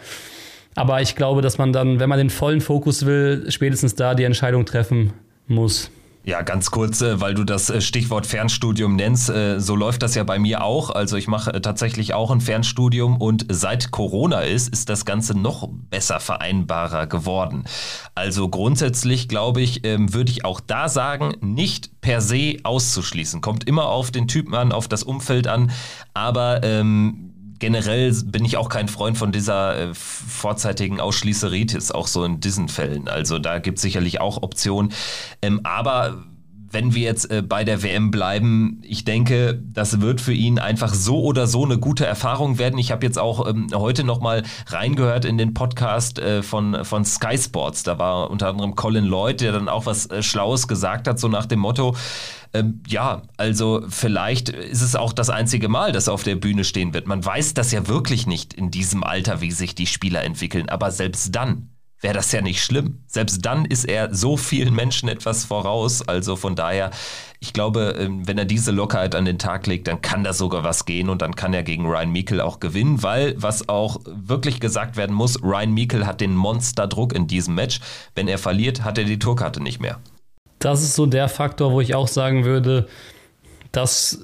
Aber 0.75 1.03
ich 1.03 1.17
glaube, 1.17 1.43
dass 1.43 1.59
man 1.59 1.73
dann, 1.73 2.01
wenn 2.01 2.09
man 2.09 2.19
den 2.19 2.31
vollen 2.31 2.61
Fokus 2.61 3.05
will, 3.05 3.51
spätestens 3.51 3.95
da 3.95 4.15
die 4.15 4.25
Entscheidung 4.25 4.65
treffen 4.65 5.13
muss. 5.47 5.91
Ja, 6.25 6.43
ganz 6.43 6.71
kurz, 6.71 7.01
äh, 7.01 7.21
weil 7.21 7.35
du 7.35 7.43
das 7.43 7.69
äh, 7.69 7.81
Stichwort 7.81 8.27
Fernstudium 8.27 8.95
nennst. 8.95 9.29
Äh, 9.29 9.59
so 9.59 9.75
läuft 9.75 10.03
das 10.03 10.15
ja 10.15 10.23
bei 10.23 10.39
mir 10.39 10.63
auch. 10.63 10.91
Also 10.91 11.17
ich 11.17 11.27
mache 11.27 11.61
tatsächlich 11.61 12.15
auch 12.15 12.31
ein 12.31 12.41
Fernstudium 12.41 13.17
und 13.17 13.47
seit 13.49 13.91
Corona 13.91 14.43
ist, 14.43 14.69
ist 14.69 14.89
das 14.89 15.05
Ganze 15.05 15.37
noch 15.37 15.69
besser 15.91 16.21
vereinbarer 16.21 17.09
geworden. 17.09 17.65
Also 18.15 18.49
grundsätzlich, 18.49 19.29
glaube 19.29 19.63
ich, 19.63 19.85
ähm, 19.85 20.15
würde 20.15 20.31
ich 20.31 20.45
auch 20.45 20.61
da 20.61 20.89
sagen, 20.89 21.35
nicht 21.41 22.01
per 22.01 22.21
se 22.21 22.59
auszuschließen. 22.63 23.41
Kommt 23.41 23.67
immer 23.67 23.87
auf 23.87 24.13
den 24.13 24.29
Typen 24.29 24.55
an, 24.55 24.71
auf 24.71 24.87
das 24.87 25.03
Umfeld 25.03 25.49
an. 25.49 25.73
Aber 26.15 26.63
ähm, 26.63 27.32
generell 27.63 28.13
bin 28.25 28.45
ich 28.45 28.57
auch 28.57 28.69
kein 28.69 28.89
Freund 28.89 29.17
von 29.17 29.31
dieser 29.31 29.79
äh, 29.79 29.95
vorzeitigen 29.95 30.99
Ausschließeritis, 31.01 31.93
auch 31.93 32.09
so 32.09 32.25
in 32.25 32.41
diesen 32.41 32.69
Fällen. 32.69 33.07
Also 33.07 33.39
da 33.39 33.61
gibt 33.61 33.79
es 33.79 33.83
sicherlich 33.83 34.21
auch 34.21 34.43
Optionen. 34.43 34.93
Ähm, 35.43 35.61
aber 35.63 36.25
wenn 36.73 36.95
wir 36.95 37.03
jetzt 37.03 37.31
äh, 37.31 37.43
bei 37.43 37.65
der 37.65 37.83
WM 37.83 38.11
bleiben, 38.11 38.81
ich 38.83 39.05
denke, 39.05 39.63
das 39.73 40.01
wird 40.01 40.21
für 40.21 40.33
ihn 40.33 40.59
einfach 40.59 40.95
so 40.95 41.23
oder 41.23 41.47
so 41.47 41.65
eine 41.65 41.79
gute 41.79 42.07
Erfahrung 42.07 42.59
werden. 42.59 42.79
Ich 42.79 42.91
habe 42.91 43.05
jetzt 43.05 43.19
auch 43.19 43.47
ähm, 43.49 43.69
heute 43.75 44.05
noch 44.05 44.21
mal 44.21 44.43
reingehört 44.67 45.25
in 45.25 45.39
den 45.39 45.55
Podcast 45.55 46.19
äh, 46.19 46.43
von, 46.43 46.85
von 46.85 47.05
Sky 47.05 47.37
Sports. 47.37 47.83
Da 47.83 47.99
war 47.99 48.31
unter 48.31 48.49
anderem 48.49 48.75
Colin 48.75 49.05
Lloyd, 49.05 49.41
der 49.41 49.53
dann 49.53 49.69
auch 49.69 49.87
was 49.87 50.07
äh, 50.07 50.23
Schlaues 50.23 50.67
gesagt 50.67 51.07
hat, 51.07 51.21
so 51.21 51.29
nach 51.29 51.47
dem 51.47 51.61
Motto, 51.61 51.95
ähm, 52.55 52.83
ja, 52.87 53.23
also 53.37 53.83
vielleicht 53.89 54.51
ist 54.51 54.83
es 54.83 54.95
auch 54.95 55.13
das 55.13 55.31
einzige 55.31 55.69
Mal, 55.69 55.93
dass 55.93 56.09
er 56.09 56.15
auf 56.15 56.23
der 56.23 56.37
Bühne 56.37 56.65
stehen 56.65 56.93
wird. 56.93 57.07
Man 57.07 57.25
weiß 57.25 57.55
das 57.55 57.73
ja 57.73 57.89
wirklich 57.89 58.27
nicht 58.27 58.53
in 58.55 58.71
diesem 58.71 59.05
Alter, 59.05 59.41
wie 59.41 59.53
sich 59.53 59.75
die 59.75 59.87
Spieler 59.87 60.23
entwickeln. 60.23 60.69
Aber 60.69 60.91
selbst 60.91 61.35
dann 61.35 61.69
wäre 62.03 62.15
das 62.15 62.31
ja 62.33 62.43
nicht 62.43 62.63
schlimm. 62.63 62.99
Selbst 63.07 63.45
dann 63.45 63.65
ist 63.65 63.85
er 63.85 64.15
so 64.15 64.37
vielen 64.37 64.75
Menschen 64.75 65.09
etwas 65.09 65.45
voraus. 65.45 66.07
Also 66.07 66.37
von 66.37 66.55
daher, 66.55 66.91
ich 67.41 67.53
glaube, 67.53 67.97
ähm, 67.99 68.27
wenn 68.29 68.37
er 68.37 68.45
diese 68.45 68.71
Lockerheit 68.71 69.15
an 69.15 69.25
den 69.25 69.39
Tag 69.39 69.67
legt, 69.67 69.89
dann 69.89 70.03
kann 70.03 70.25
da 70.25 70.33
sogar 70.33 70.65
was 70.65 70.85
gehen 70.85 71.09
und 71.09 71.23
dann 71.23 71.35
kann 71.35 71.55
er 71.55 71.63
gegen 71.63 71.87
Ryan 71.87 72.13
Meikle 72.13 72.45
auch 72.45 72.61
gewinnen, 72.61 73.03
weil 73.03 73.35
was 73.41 73.69
auch 73.69 74.01
wirklich 74.05 74.61
gesagt 74.61 74.97
werden 74.97 75.15
muss, 75.17 75.43
Ryan 75.43 75.73
Meikle 75.73 76.07
hat 76.07 76.21
den 76.21 76.35
Monsterdruck 76.35 77.15
in 77.15 77.27
diesem 77.27 77.55
Match. 77.55 77.81
Wenn 78.15 78.29
er 78.29 78.39
verliert, 78.39 78.85
hat 78.85 78.99
er 78.99 79.05
die 79.05 79.19
Tourkarte 79.19 79.63
nicht 79.63 79.81
mehr 79.81 79.99
das 80.65 80.83
ist 80.83 80.95
so 80.95 81.07
der 81.07 81.29
Faktor, 81.29 81.73
wo 81.73 81.81
ich 81.81 81.95
auch 81.95 82.09
sagen 82.09 82.45
würde, 82.45 82.87
das 83.73 84.21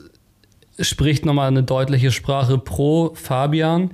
spricht 0.78 1.24
nochmal 1.24 1.48
eine 1.48 1.62
deutliche 1.62 2.12
Sprache 2.12 2.58
pro 2.58 3.12
Fabian, 3.14 3.90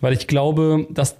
weil 0.00 0.12
ich 0.12 0.26
glaube, 0.26 0.86
dass 0.90 1.16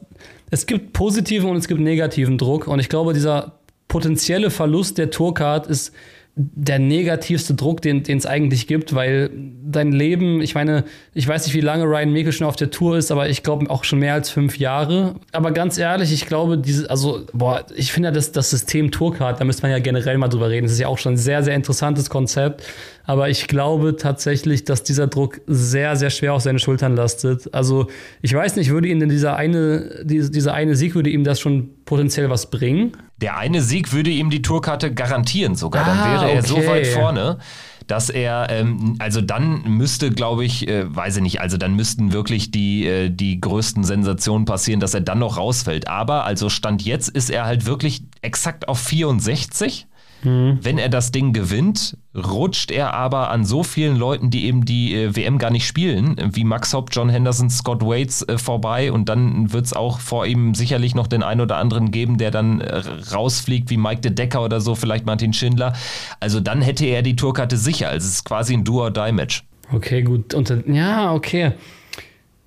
es 0.56 0.64
gibt 0.64 0.94
positiven 0.94 1.50
und 1.50 1.56
es 1.56 1.68
gibt 1.68 1.80
negativen 1.80 2.38
Druck 2.38 2.66
und 2.66 2.78
ich 2.78 2.88
glaube, 2.88 3.12
dieser 3.12 3.60
potenzielle 3.88 4.50
Verlust 4.50 4.96
der 4.96 5.10
Tourcard 5.10 5.66
ist 5.66 5.92
der 6.34 6.78
negativste 6.78 7.54
Druck, 7.54 7.80
den 7.82 8.02
es 8.06 8.26
eigentlich 8.26 8.66
gibt, 8.66 8.94
weil 8.94 9.30
dein 9.64 9.92
Leben, 9.92 10.40
ich 10.40 10.54
meine, 10.54 10.84
ich 11.14 11.26
weiß 11.26 11.46
nicht, 11.46 11.54
wie 11.54 11.60
lange 11.60 11.84
Ryan 11.84 12.12
Mekel 12.12 12.32
schon 12.32 12.46
auf 12.46 12.56
der 12.56 12.70
Tour 12.70 12.96
ist, 12.96 13.10
aber 13.10 13.28
ich 13.28 13.42
glaube 13.42 13.70
auch 13.70 13.84
schon 13.84 13.98
mehr 13.98 14.14
als 14.14 14.28
fünf 14.28 14.58
Jahre. 14.58 15.16
Aber 15.32 15.50
ganz 15.52 15.78
ehrlich, 15.78 16.12
ich 16.12 16.26
glaube, 16.26 16.58
diese, 16.58 16.90
also, 16.90 17.24
boah, 17.32 17.64
ich 17.74 17.92
finde 17.92 18.08
ja 18.08 18.12
das, 18.12 18.32
das 18.32 18.50
System 18.50 18.90
Tourcard, 18.90 19.40
da 19.40 19.44
müsste 19.44 19.62
man 19.62 19.70
ja 19.70 19.78
generell 19.78 20.18
mal 20.18 20.28
drüber 20.28 20.50
reden. 20.50 20.66
Das 20.66 20.72
ist 20.72 20.80
ja 20.80 20.88
auch 20.88 20.98
schon 20.98 21.14
ein 21.14 21.18
sehr, 21.18 21.42
sehr 21.42 21.54
interessantes 21.54 22.10
Konzept. 22.10 22.62
Aber 23.06 23.30
ich 23.30 23.46
glaube 23.46 23.96
tatsächlich, 23.96 24.64
dass 24.64 24.82
dieser 24.82 25.06
Druck 25.06 25.40
sehr, 25.46 25.96
sehr 25.96 26.10
schwer 26.10 26.34
auf 26.34 26.42
seine 26.42 26.58
Schultern 26.58 26.96
lastet. 26.96 27.54
Also, 27.54 27.86
ich 28.20 28.34
weiß 28.34 28.56
nicht, 28.56 28.70
würde 28.70 28.88
ihn 28.88 29.00
denn 29.00 29.08
dieser 29.08 29.36
eine, 29.36 30.02
dieser 30.04 30.54
eine 30.54 30.74
Sieg, 30.74 30.94
würde 30.94 31.10
ihm 31.10 31.24
das 31.24 31.40
schon 31.40 31.70
potenziell 31.84 32.28
was 32.30 32.50
bringen? 32.50 32.96
Der 33.20 33.38
eine 33.38 33.62
Sieg 33.62 33.92
würde 33.92 34.10
ihm 34.10 34.28
die 34.28 34.42
Tourkarte 34.42 34.92
garantieren 34.92 35.54
sogar. 35.54 35.84
Dann 35.86 35.98
ah, 35.98 36.12
wäre 36.12 36.32
er 36.32 36.38
okay. 36.40 36.48
so 36.48 36.66
weit 36.66 36.86
vorne 36.88 37.38
dass 37.86 38.10
er, 38.10 38.48
ähm, 38.50 38.96
also 38.98 39.20
dann 39.20 39.62
müsste, 39.62 40.10
glaube 40.10 40.44
ich, 40.44 40.66
äh, 40.68 40.94
weiß 40.94 41.16
ich 41.16 41.22
nicht, 41.22 41.40
also 41.40 41.56
dann 41.56 41.74
müssten 41.74 42.12
wirklich 42.12 42.50
die, 42.50 42.86
äh, 42.86 43.10
die 43.10 43.40
größten 43.40 43.84
Sensationen 43.84 44.44
passieren, 44.44 44.80
dass 44.80 44.94
er 44.94 45.02
dann 45.02 45.20
noch 45.20 45.36
rausfällt. 45.36 45.86
Aber 45.86 46.24
also 46.24 46.48
Stand 46.48 46.82
jetzt 46.82 47.08
ist 47.08 47.30
er 47.30 47.44
halt 47.44 47.66
wirklich 47.66 48.02
exakt 48.22 48.68
auf 48.68 48.80
64. 48.80 49.86
Mhm. 50.22 50.58
Wenn 50.62 50.78
er 50.78 50.88
das 50.88 51.12
Ding 51.12 51.32
gewinnt, 51.32 51.96
rutscht 52.14 52.70
er 52.70 52.94
aber 52.94 53.30
an 53.30 53.44
so 53.44 53.62
vielen 53.62 53.96
Leuten, 53.96 54.30
die 54.30 54.46
eben 54.46 54.64
die 54.64 54.94
äh, 54.94 55.16
WM 55.16 55.38
gar 55.38 55.50
nicht 55.50 55.66
spielen, 55.66 56.16
wie 56.32 56.44
Max 56.44 56.72
Hopp, 56.72 56.90
John 56.92 57.08
Henderson, 57.08 57.50
Scott 57.50 57.82
Waits 57.82 58.22
äh, 58.22 58.38
vorbei 58.38 58.92
und 58.92 59.08
dann 59.08 59.52
wird 59.52 59.66
es 59.66 59.72
auch 59.72 60.00
vor 60.00 60.26
ihm 60.26 60.54
sicherlich 60.54 60.94
noch 60.94 61.06
den 61.06 61.22
einen 61.22 61.40
oder 61.40 61.56
anderen 61.56 61.90
geben, 61.90 62.18
der 62.18 62.30
dann 62.30 62.60
äh, 62.60 62.82
rausfliegt, 63.12 63.70
wie 63.70 63.76
Mike 63.76 64.00
de 64.00 64.12
Decker 64.12 64.42
oder 64.42 64.60
so, 64.60 64.74
vielleicht 64.74 65.06
Martin 65.06 65.32
Schindler. 65.32 65.74
Also 66.20 66.40
dann 66.40 66.62
hätte 66.62 66.86
er 66.86 67.02
die 67.02 67.16
Tourkarte 67.16 67.56
sicher. 67.56 67.88
Also 67.88 68.06
es 68.06 68.14
ist 68.14 68.24
quasi 68.24 68.54
ein 68.54 68.64
Do-or-Die-Match. 68.64 69.44
Okay, 69.72 70.02
gut. 70.02 70.32
Und, 70.34 70.52
ja, 70.66 71.12
okay. 71.12 71.52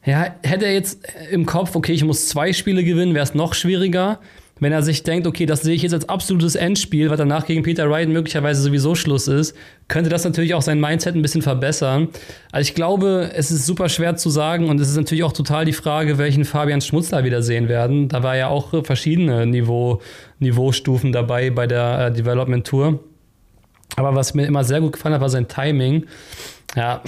Ja, 0.05 0.33
hätte 0.43 0.65
er 0.65 0.73
jetzt 0.73 1.01
im 1.29 1.45
Kopf, 1.45 1.75
okay, 1.75 1.91
ich 1.91 2.03
muss 2.03 2.29
zwei 2.29 2.53
Spiele 2.53 2.83
gewinnen, 2.83 3.13
wäre 3.13 3.23
es 3.23 3.35
noch 3.35 3.53
schwieriger 3.53 4.19
wenn 4.59 4.71
er 4.71 4.83
sich 4.83 5.03
denkt, 5.03 5.25
okay, 5.27 5.45
das 5.45 5.61
sehe 5.61 5.73
ich 5.73 5.81
jetzt 5.81 5.93
als 5.93 6.09
absolutes 6.09 6.55
Endspiel, 6.55 7.09
weil 7.09 7.17
danach 7.17 7.45
gegen 7.45 7.63
Peter 7.63 7.89
Wright 7.89 8.09
möglicherweise 8.09 8.61
sowieso 8.61 8.95
Schluss 8.95 9.27
ist, 9.27 9.55
könnte 9.87 10.09
das 10.09 10.23
natürlich 10.23 10.53
auch 10.53 10.61
sein 10.61 10.79
Mindset 10.79 11.15
ein 11.15 11.21
bisschen 11.21 11.41
verbessern. 11.41 12.09
Also 12.51 12.69
ich 12.69 12.75
glaube, 12.75 13.31
es 13.33 13.51
ist 13.51 13.65
super 13.65 13.89
schwer 13.89 14.15
zu 14.15 14.29
sagen 14.29 14.69
und 14.69 14.79
es 14.79 14.89
ist 14.89 14.97
natürlich 14.97 15.23
auch 15.23 15.33
total 15.33 15.65
die 15.65 15.73
Frage, 15.73 16.17
welchen 16.17 16.45
Fabian 16.45 16.81
Schmutzler 16.81 17.23
wieder 17.23 17.41
sehen 17.41 17.69
werden. 17.69 18.09
Da 18.09 18.23
war 18.23 18.35
ja 18.35 18.47
auch 18.47 18.83
verschiedene 18.83 19.45
Niveau, 19.45 20.01
Niveaustufen 20.39 21.11
dabei 21.11 21.49
bei 21.49 21.67
der 21.67 22.07
äh, 22.07 22.11
Development 22.11 22.65
Tour. 22.65 22.99
Aber 23.95 24.15
was 24.15 24.33
mir 24.33 24.45
immer 24.45 24.63
sehr 24.63 24.81
gut 24.81 24.93
gefallen 24.93 25.15
hat, 25.15 25.21
war 25.21 25.29
sein 25.29 25.47
Timing. 25.47 26.05
Ja, 26.75 27.01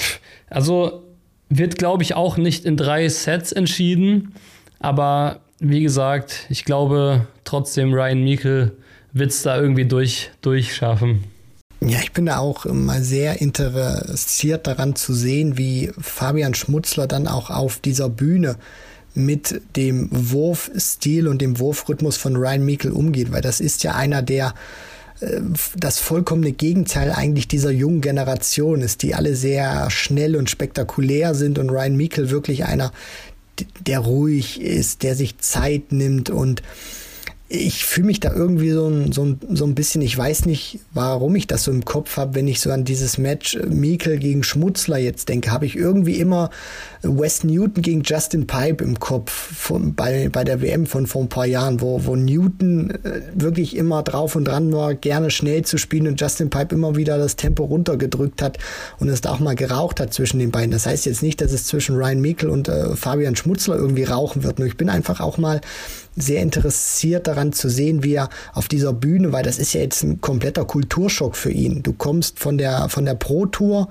also 0.49 1.03
wird, 1.49 1.77
glaube 1.77 2.03
ich, 2.03 2.15
auch 2.15 2.37
nicht 2.37 2.65
in 2.65 2.77
drei 2.77 3.07
Sets 3.09 3.51
entschieden, 3.51 4.33
aber 4.79 5.41
wie 5.61 5.83
gesagt, 5.83 6.47
ich 6.49 6.65
glaube 6.65 7.27
trotzdem, 7.43 7.93
Ryan 7.93 8.23
Meikle 8.23 8.71
wird 9.13 9.31
es 9.31 9.43
da 9.43 9.61
irgendwie 9.61 9.85
durch, 9.85 10.31
durchschaffen. 10.41 11.23
Ja, 11.81 11.99
ich 12.01 12.11
bin 12.11 12.25
da 12.25 12.39
auch 12.39 12.65
mal 12.65 13.01
sehr 13.01 13.41
interessiert 13.41 14.67
daran 14.67 14.95
zu 14.95 15.13
sehen, 15.13 15.57
wie 15.57 15.91
Fabian 15.99 16.53
Schmutzler 16.53 17.07
dann 17.07 17.27
auch 17.27 17.49
auf 17.49 17.77
dieser 17.79 18.09
Bühne 18.09 18.55
mit 19.13 19.61
dem 19.75 20.09
Wurfstil 20.11 21.27
und 21.27 21.41
dem 21.41 21.59
Wurfrhythmus 21.59 22.17
von 22.17 22.35
Ryan 22.35 22.65
Meikle 22.65 22.93
umgeht, 22.93 23.31
weil 23.31 23.41
das 23.41 23.59
ist 23.59 23.83
ja 23.83 23.93
einer, 23.93 24.21
der 24.21 24.53
äh, 25.19 25.41
das 25.75 25.99
vollkommene 25.99 26.53
Gegenteil 26.53 27.11
eigentlich 27.11 27.47
dieser 27.47 27.71
jungen 27.71 28.01
Generation 28.01 28.81
ist, 28.81 29.03
die 29.03 29.13
alle 29.13 29.35
sehr 29.35 29.89
schnell 29.89 30.35
und 30.35 30.49
spektakulär 30.49 31.35
sind 31.35 31.59
und 31.59 31.69
Ryan 31.69 31.97
Meikle 31.97 32.29
wirklich 32.29 32.65
einer, 32.65 32.91
der 33.79 33.99
ruhig 33.99 34.61
ist, 34.61 35.03
der 35.03 35.15
sich 35.15 35.37
Zeit 35.39 35.91
nimmt 35.91 36.29
und 36.29 36.61
ich 37.53 37.85
fühle 37.85 38.07
mich 38.07 38.21
da 38.21 38.33
irgendwie 38.33 38.71
so 38.71 38.87
ein, 38.87 39.11
so, 39.11 39.25
ein, 39.25 39.39
so 39.49 39.65
ein 39.65 39.75
bisschen, 39.75 40.01
ich 40.01 40.17
weiß 40.17 40.45
nicht, 40.45 40.79
warum 40.93 41.35
ich 41.35 41.47
das 41.47 41.65
so 41.65 41.71
im 41.71 41.83
Kopf 41.83 42.15
habe, 42.15 42.35
wenn 42.35 42.47
ich 42.47 42.61
so 42.61 42.71
an 42.71 42.85
dieses 42.85 43.17
Match 43.17 43.55
äh, 43.55 43.65
Mikel 43.65 44.17
gegen 44.19 44.43
Schmutzler 44.43 44.97
jetzt 44.97 45.27
denke, 45.27 45.51
habe 45.51 45.65
ich 45.65 45.75
irgendwie 45.75 46.17
immer 46.17 46.49
Wes 47.01 47.43
Newton 47.43 47.81
gegen 47.81 48.03
Justin 48.03 48.47
Pipe 48.47 48.81
im 48.83 48.99
Kopf 48.99 49.31
von, 49.31 49.95
bei, 49.95 50.29
bei 50.29 50.45
der 50.45 50.61
WM 50.61 50.85
von 50.85 51.07
vor 51.07 51.23
ein 51.23 51.29
paar 51.29 51.45
Jahren, 51.45 51.81
wo, 51.81 52.05
wo 52.05 52.15
Newton 52.15 52.91
äh, 53.03 53.21
wirklich 53.35 53.75
immer 53.75 54.01
drauf 54.01 54.37
und 54.37 54.45
dran 54.45 54.71
war, 54.71 54.93
gerne 54.95 55.29
schnell 55.29 55.63
zu 55.63 55.77
spielen 55.77 56.07
und 56.07 56.21
Justin 56.21 56.49
Pipe 56.49 56.73
immer 56.73 56.95
wieder 56.95 57.17
das 57.17 57.35
Tempo 57.35 57.65
runtergedrückt 57.65 58.41
hat 58.41 58.59
und 58.99 59.09
es 59.09 59.19
da 59.19 59.31
auch 59.31 59.39
mal 59.39 59.55
geraucht 59.55 59.99
hat 59.99 60.13
zwischen 60.13 60.39
den 60.39 60.51
beiden. 60.51 60.71
Das 60.71 60.85
heißt 60.85 61.05
jetzt 61.05 61.21
nicht, 61.21 61.41
dass 61.41 61.51
es 61.51 61.65
zwischen 61.65 61.97
Ryan 61.97 62.21
Mikel 62.21 62.49
und 62.49 62.69
äh, 62.69 62.95
Fabian 62.95 63.35
Schmutzler 63.35 63.75
irgendwie 63.75 64.05
rauchen 64.05 64.43
wird, 64.43 64.59
nur 64.59 64.69
ich 64.69 64.77
bin 64.77 64.89
einfach 64.89 65.19
auch 65.19 65.37
mal 65.37 65.59
sehr 66.15 66.41
interessiert 66.41 67.27
daran 67.27 67.53
zu 67.53 67.69
sehen, 67.69 68.03
wie 68.03 68.15
er 68.15 68.29
auf 68.53 68.67
dieser 68.67 68.93
Bühne, 68.93 69.31
weil 69.31 69.43
das 69.43 69.57
ist 69.57 69.73
ja 69.73 69.81
jetzt 69.81 70.03
ein 70.03 70.19
kompletter 70.19 70.65
Kulturschock 70.65 71.35
für 71.35 71.51
ihn. 71.51 71.83
Du 71.83 71.93
kommst 71.93 72.39
von 72.39 72.57
der, 72.57 72.89
von 72.89 73.05
der 73.05 73.15
Pro 73.15 73.45
Tour, 73.45 73.87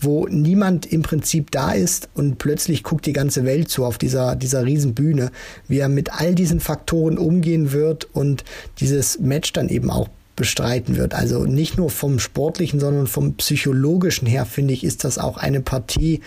wo 0.00 0.26
niemand 0.26 0.86
im 0.86 1.02
Prinzip 1.02 1.50
da 1.50 1.72
ist 1.72 2.08
und 2.14 2.38
plötzlich 2.38 2.82
guckt 2.82 3.06
die 3.06 3.12
ganze 3.12 3.44
Welt 3.44 3.68
zu 3.68 3.84
auf 3.84 3.98
dieser, 3.98 4.34
dieser 4.34 4.64
riesen 4.64 4.94
Bühne, 4.94 5.30
wie 5.68 5.78
er 5.78 5.88
mit 5.88 6.12
all 6.12 6.34
diesen 6.34 6.60
Faktoren 6.60 7.18
umgehen 7.18 7.72
wird 7.72 8.08
und 8.12 8.44
dieses 8.78 9.20
Match 9.20 9.52
dann 9.52 9.68
eben 9.68 9.90
auch 9.90 10.08
bestreiten 10.36 10.96
wird. 10.96 11.14
Also 11.14 11.44
nicht 11.44 11.76
nur 11.76 11.90
vom 11.90 12.18
sportlichen, 12.18 12.80
sondern 12.80 13.06
vom 13.06 13.34
psychologischen 13.34 14.26
her, 14.26 14.46
finde 14.46 14.72
ich, 14.72 14.84
ist 14.84 15.04
das 15.04 15.18
auch 15.18 15.36
eine 15.36 15.60
Partie, 15.60 16.20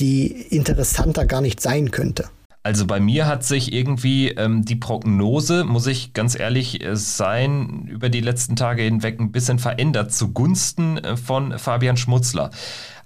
die 0.00 0.26
interessanter 0.50 1.24
gar 1.24 1.40
nicht 1.40 1.60
sein 1.60 1.90
könnte. 1.90 2.26
Also 2.62 2.86
bei 2.86 3.00
mir 3.00 3.26
hat 3.26 3.44
sich 3.44 3.72
irgendwie 3.72 4.28
ähm, 4.30 4.64
die 4.64 4.76
Prognose, 4.76 5.64
muss 5.64 5.86
ich 5.86 6.12
ganz 6.12 6.38
ehrlich 6.38 6.84
äh, 6.84 6.96
sein, 6.96 7.86
über 7.88 8.08
die 8.08 8.20
letzten 8.20 8.56
Tage 8.56 8.82
hinweg 8.82 9.20
ein 9.20 9.32
bisschen 9.32 9.58
verändert 9.58 10.12
zugunsten 10.12 10.98
äh, 10.98 11.16
von 11.16 11.58
Fabian 11.58 11.96
Schmutzler. 11.96 12.50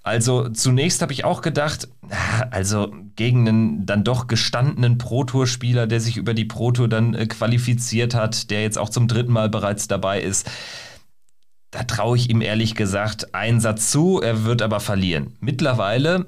Also 0.02 0.48
zunächst 0.48 1.00
habe 1.00 1.12
ich 1.12 1.24
auch 1.24 1.42
gedacht, 1.42 1.88
also 2.50 2.92
gegen 3.14 3.46
einen 3.46 3.86
dann 3.86 4.02
doch 4.02 4.26
gestandenen 4.26 4.98
Pro-Tour-Spieler, 4.98 5.86
der 5.86 6.00
sich 6.00 6.16
über 6.16 6.34
die 6.34 6.44
Pro-Tour 6.44 6.88
dann 6.88 7.14
äh, 7.14 7.26
qualifiziert 7.26 8.14
hat, 8.14 8.50
der 8.50 8.62
jetzt 8.62 8.78
auch 8.78 8.88
zum 8.88 9.06
dritten 9.06 9.32
Mal 9.32 9.48
bereits 9.48 9.86
dabei 9.86 10.20
ist, 10.20 10.50
da 11.70 11.84
traue 11.84 12.16
ich 12.16 12.28
ihm 12.28 12.42
ehrlich 12.42 12.74
gesagt 12.74 13.34
einen 13.34 13.60
Satz 13.60 13.90
zu, 13.90 14.20
er 14.20 14.44
wird 14.44 14.60
aber 14.60 14.80
verlieren. 14.80 15.36
Mittlerweile 15.40 16.26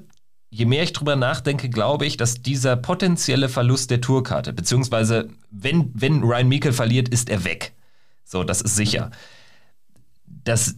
je 0.55 0.65
mehr 0.65 0.83
ich 0.83 0.93
drüber 0.93 1.17
nachdenke, 1.17 1.69
glaube 1.69 2.05
ich, 2.05 2.15
dass 2.15 2.41
dieser 2.41 2.77
potenzielle 2.77 3.49
Verlust 3.49 3.91
der 3.91 3.99
Tourkarte, 3.99 4.53
beziehungsweise 4.53 5.27
wenn, 5.51 5.91
wenn 5.93 6.23
Ryan 6.23 6.47
Meikle 6.47 6.71
verliert, 6.71 7.09
ist 7.09 7.29
er 7.29 7.43
weg. 7.43 7.73
So, 8.23 8.45
das 8.45 8.61
ist 8.61 8.77
sicher. 8.77 9.11
Dass 10.25 10.75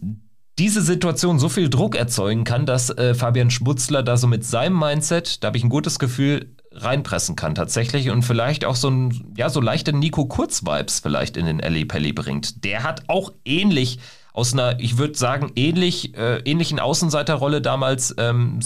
diese 0.58 0.82
Situation 0.82 1.38
so 1.38 1.48
viel 1.48 1.70
Druck 1.70 1.94
erzeugen 1.94 2.42
kann, 2.42 2.66
dass 2.66 2.90
äh, 2.90 3.14
Fabian 3.14 3.50
Schmutzler 3.50 4.02
da 4.02 4.16
so 4.16 4.26
mit 4.26 4.44
seinem 4.44 4.76
Mindset, 4.76 5.44
da 5.44 5.46
habe 5.46 5.58
ich 5.58 5.62
ein 5.62 5.70
gutes 5.70 6.00
Gefühl, 6.00 6.56
reinpressen 6.72 7.36
kann 7.36 7.54
tatsächlich 7.54 8.10
und 8.10 8.22
vielleicht 8.22 8.64
auch 8.64 8.76
so 8.76 8.90
ein, 8.90 9.32
ja, 9.36 9.48
so 9.48 9.60
leichte 9.60 9.92
Nico 9.92 10.26
Kurz-Vibes 10.26 10.98
vielleicht 11.00 11.36
in 11.36 11.46
den 11.46 11.60
Ellie 11.60 11.86
Pelli 11.86 12.12
bringt. 12.12 12.64
Der 12.64 12.82
hat 12.82 13.04
auch 13.06 13.32
ähnlich 13.44 14.00
aus 14.32 14.52
einer, 14.52 14.78
ich 14.80 14.98
würde 14.98 15.16
sagen, 15.16 15.52
ähnlich, 15.56 16.16
äh, 16.16 16.38
ähnlichen 16.44 16.78
Außenseiterrolle 16.78 17.60
damals 17.60 18.14
ähm, 18.18 18.60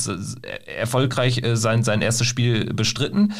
erfolgreich 0.66 1.42
äh, 1.42 1.56
sein, 1.56 1.82
sein 1.82 2.02
erstes 2.02 2.26
Spiel 2.26 2.72
bestritten. 2.74 3.34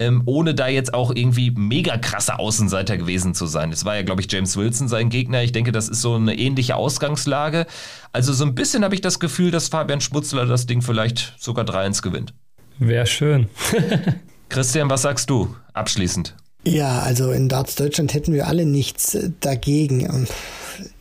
Ähm, 0.00 0.22
ohne 0.26 0.54
da 0.54 0.68
jetzt 0.68 0.94
auch 0.94 1.10
irgendwie 1.12 1.50
mega 1.50 1.96
krasser 1.96 2.38
Außenseiter 2.38 2.96
gewesen 2.96 3.34
zu 3.34 3.46
sein. 3.46 3.72
Es 3.72 3.84
war 3.84 3.96
ja, 3.96 4.02
glaube 4.02 4.20
ich, 4.20 4.30
James 4.30 4.56
Wilson 4.56 4.86
sein 4.86 5.08
Gegner. 5.08 5.42
Ich 5.42 5.50
denke, 5.50 5.72
das 5.72 5.88
ist 5.88 6.02
so 6.02 6.14
eine 6.14 6.38
ähnliche 6.38 6.76
Ausgangslage. 6.76 7.66
Also 8.12 8.32
so 8.32 8.44
ein 8.44 8.54
bisschen 8.54 8.84
habe 8.84 8.94
ich 8.94 9.00
das 9.00 9.18
Gefühl, 9.18 9.50
dass 9.50 9.66
Fabian 9.66 10.00
Schmutzler 10.00 10.46
das 10.46 10.66
Ding 10.66 10.82
vielleicht 10.82 11.34
sogar 11.38 11.64
3-1 11.64 12.02
gewinnt. 12.02 12.32
Wäre 12.78 13.06
schön. 13.06 13.48
Christian, 14.48 14.88
was 14.88 15.02
sagst 15.02 15.30
du 15.30 15.54
abschließend? 15.74 16.34
Ja, 16.64 17.00
also 17.00 17.30
in 17.32 17.48
Darts 17.48 17.74
Deutschland 17.74 18.14
hätten 18.14 18.32
wir 18.32 18.46
alle 18.46 18.66
nichts 18.66 19.16
dagegen 19.40 20.26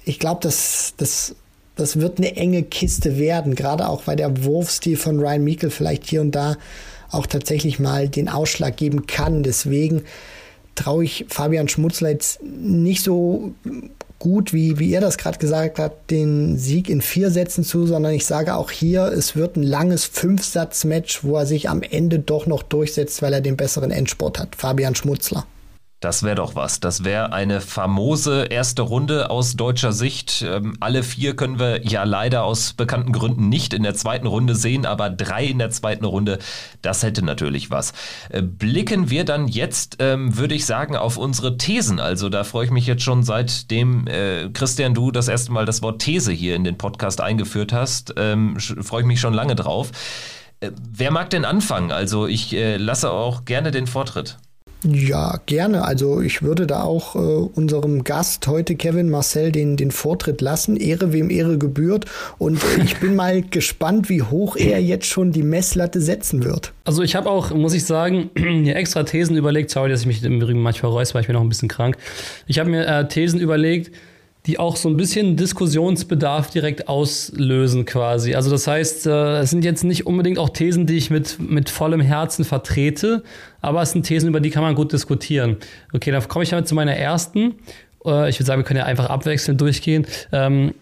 ich 0.07 0.19
glaube, 0.19 0.39
das, 0.41 0.93
das, 0.97 1.35
das 1.75 1.99
wird 1.99 2.17
eine 2.17 2.35
enge 2.35 2.63
Kiste 2.63 3.17
werden, 3.17 3.55
gerade 3.55 3.87
auch 3.87 4.07
weil 4.07 4.15
der 4.15 4.43
Wurfstil 4.43 4.97
von 4.97 5.19
Ryan 5.19 5.43
Meikle 5.43 5.69
vielleicht 5.69 6.05
hier 6.05 6.21
und 6.21 6.31
da 6.31 6.55
auch 7.11 7.27
tatsächlich 7.27 7.79
mal 7.79 8.07
den 8.07 8.29
Ausschlag 8.29 8.77
geben 8.77 9.05
kann. 9.07 9.43
Deswegen 9.43 10.03
traue 10.75 11.03
ich 11.03 11.25
Fabian 11.29 11.67
Schmutzler 11.67 12.09
jetzt 12.09 12.41
nicht 12.43 13.03
so 13.03 13.53
gut, 14.19 14.53
wie, 14.53 14.79
wie 14.79 14.93
er 14.93 15.01
das 15.01 15.17
gerade 15.17 15.37
gesagt 15.37 15.77
hat, 15.77 16.09
den 16.09 16.57
Sieg 16.57 16.89
in 16.89 17.01
vier 17.01 17.29
Sätzen 17.29 17.63
zu, 17.63 17.85
sondern 17.85 18.13
ich 18.13 18.25
sage 18.25 18.55
auch 18.55 18.71
hier, 18.71 19.03
es 19.03 19.35
wird 19.35 19.57
ein 19.57 19.63
langes 19.63 20.05
Fünfsatz-Match, 20.05 21.23
wo 21.23 21.37
er 21.37 21.45
sich 21.45 21.69
am 21.69 21.83
Ende 21.83 22.19
doch 22.19 22.47
noch 22.47 22.63
durchsetzt, 22.63 23.21
weil 23.21 23.33
er 23.33 23.41
den 23.41 23.57
besseren 23.57 23.91
Endsport 23.91 24.39
hat. 24.39 24.55
Fabian 24.55 24.95
Schmutzler. 24.95 25.45
Das 25.99 26.21
wäre 26.21 26.35
doch 26.35 26.53
was. 26.53 26.79
Das 26.79 27.03
wäre 27.03 27.33
eine 27.33 27.59
famose 27.59 28.43
erste 28.43 28.83
Runde 28.83 29.31
aus 29.31 29.55
deutscher 29.55 29.91
Sicht. 29.91 30.45
Ähm, 30.47 30.75
alle 30.79 31.01
vier 31.01 31.35
können 31.35 31.57
wir 31.57 31.87
ja 31.87 32.03
leider 32.03 32.43
aus 32.43 32.73
bekannten 32.73 33.11
Gründen 33.11 33.49
nicht 33.49 33.73
in 33.73 33.81
der 33.81 33.95
zweiten 33.95 34.27
Runde 34.27 34.53
sehen, 34.53 34.85
aber 34.85 35.09
drei 35.09 35.45
in 35.45 35.57
der 35.57 35.71
zweiten 35.71 36.05
Runde, 36.05 36.37
das 36.83 37.01
hätte 37.01 37.25
natürlich 37.25 37.71
was. 37.71 37.93
Äh, 38.29 38.43
blicken 38.43 39.09
wir 39.09 39.25
dann 39.25 39.47
jetzt, 39.47 39.97
ähm, 39.97 40.37
würde 40.37 40.53
ich 40.53 40.67
sagen, 40.67 40.95
auf 40.95 41.17
unsere 41.17 41.57
Thesen. 41.57 41.99
Also 41.99 42.29
da 42.29 42.43
freue 42.43 42.65
ich 42.65 42.71
mich 42.71 42.85
jetzt 42.85 43.01
schon 43.01 43.23
seitdem, 43.23 44.05
äh, 44.05 44.49
Christian, 44.49 44.93
du 44.93 45.09
das 45.09 45.27
erste 45.27 45.51
Mal 45.51 45.65
das 45.65 45.81
Wort 45.81 45.99
These 45.99 46.31
hier 46.31 46.55
in 46.55 46.63
den 46.63 46.77
Podcast 46.77 47.21
eingeführt 47.21 47.73
hast, 47.73 48.13
ähm, 48.17 48.59
freue 48.59 49.01
ich 49.01 49.07
mich 49.07 49.19
schon 49.19 49.33
lange 49.33 49.55
drauf. 49.55 49.89
Äh, 50.59 50.69
wer 50.91 51.09
mag 51.09 51.31
denn 51.31 51.43
anfangen? 51.43 51.91
Also 51.91 52.27
ich 52.27 52.53
äh, 52.53 52.77
lasse 52.77 53.09
auch 53.09 53.45
gerne 53.45 53.71
den 53.71 53.87
Vortritt. 53.87 54.37
Ja, 54.83 55.39
gerne. 55.47 55.83
Also 55.83 56.21
ich 56.21 56.43
würde 56.43 56.67
da 56.67 56.83
auch 56.83 57.15
äh, 57.15 57.19
unserem 57.19 58.03
Gast 58.03 58.45
heute, 58.47 58.75
Kevin 58.75 59.09
Marcel, 59.09 59.51
den, 59.51 59.75
den 59.75 59.89
Vortritt 59.89 60.39
lassen. 60.41 60.77
Ehre 60.77 61.13
wem 61.13 61.29
Ehre 61.31 61.57
gebührt. 61.57 62.05
Und 62.37 62.63
äh, 62.63 62.83
ich 62.83 62.97
bin 62.97 63.15
mal 63.15 63.41
gespannt, 63.49 64.09
wie 64.09 64.21
hoch 64.21 64.55
er 64.55 64.81
jetzt 64.81 65.07
schon 65.07 65.31
die 65.31 65.43
Messlatte 65.43 65.99
setzen 65.99 66.43
wird. 66.43 66.73
Also 66.85 67.01
ich 67.01 67.15
habe 67.15 67.29
auch, 67.29 67.51
muss 67.51 67.73
ich 67.73 67.85
sagen, 67.85 68.29
mir 68.35 68.75
extra 68.75 69.03
Thesen 69.03 69.35
überlegt. 69.35 69.71
Sorry, 69.71 69.89
dass 69.89 70.01
ich 70.01 70.07
mich 70.07 70.23
im 70.23 70.37
Übrigen 70.37 70.61
manchmal 70.61 70.91
räusper, 70.91 71.15
weil 71.15 71.21
ich 71.21 71.27
bin 71.27 71.35
noch 71.35 71.41
ein 71.41 71.49
bisschen 71.49 71.69
krank. 71.69 71.97
Ich 72.45 72.59
habe 72.59 72.69
mir 72.69 72.85
äh, 72.85 73.07
Thesen 73.07 73.39
überlegt, 73.39 73.91
die 74.47 74.57
auch 74.59 74.77
so 74.77 74.87
ein 74.89 74.95
bisschen 74.95 75.35
Diskussionsbedarf 75.35 76.49
direkt 76.49 76.87
auslösen 76.87 77.85
quasi. 77.85 78.33
Also 78.33 78.49
das 78.49 78.65
heißt, 78.65 79.05
äh, 79.05 79.39
es 79.39 79.49
sind 79.49 79.65
jetzt 79.65 79.83
nicht 79.83 80.07
unbedingt 80.07 80.39
auch 80.39 80.49
Thesen, 80.49 80.85
die 80.85 80.95
ich 80.95 81.09
mit, 81.09 81.37
mit 81.39 81.69
vollem 81.69 81.99
Herzen 81.99 82.45
vertrete, 82.45 83.23
aber 83.59 83.81
es 83.81 83.91
sind 83.91 84.03
Thesen, 84.03 84.29
über 84.29 84.39
die 84.39 84.49
kann 84.49 84.63
man 84.63 84.73
gut 84.73 84.93
diskutieren. 84.93 85.57
Okay, 85.93 86.11
dann 86.11 86.25
komme 86.29 86.43
ich 86.43 86.49
damit 86.49 86.67
zu 86.67 86.75
meiner 86.75 86.95
ersten. 86.95 87.55
Äh, 88.05 88.29
ich 88.29 88.39
würde 88.39 88.45
sagen, 88.45 88.61
wir 88.61 88.63
können 88.63 88.79
ja 88.79 88.85
einfach 88.85 89.09
abwechselnd 89.09 89.59
durchgehen. 89.59 90.07
Ähm, 90.31 90.73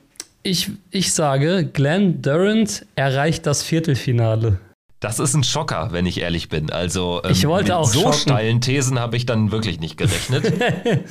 ich, 0.44 0.70
ich 0.92 1.12
sage, 1.12 1.68
Glenn 1.74 2.22
Durant 2.22 2.86
erreicht 2.94 3.48
das 3.48 3.64
Viertelfinale. 3.64 4.60
Das 5.00 5.18
ist 5.18 5.34
ein 5.34 5.44
Schocker, 5.44 5.90
wenn 5.92 6.06
ich 6.06 6.22
ehrlich 6.22 6.50
bin. 6.50 6.70
Also 6.70 7.22
ähm, 7.24 7.32
ich 7.32 7.48
wollte 7.48 7.70
mit 7.70 7.74
auch 7.74 7.88
so 7.88 8.02
schocken. 8.02 8.20
steilen 8.20 8.62
Thesen 8.62 9.00
habe 9.00 9.18
ich 9.18 9.26
dann 9.26 9.52
wirklich 9.52 9.80
nicht 9.80 9.98
gerechnet. 9.98 10.54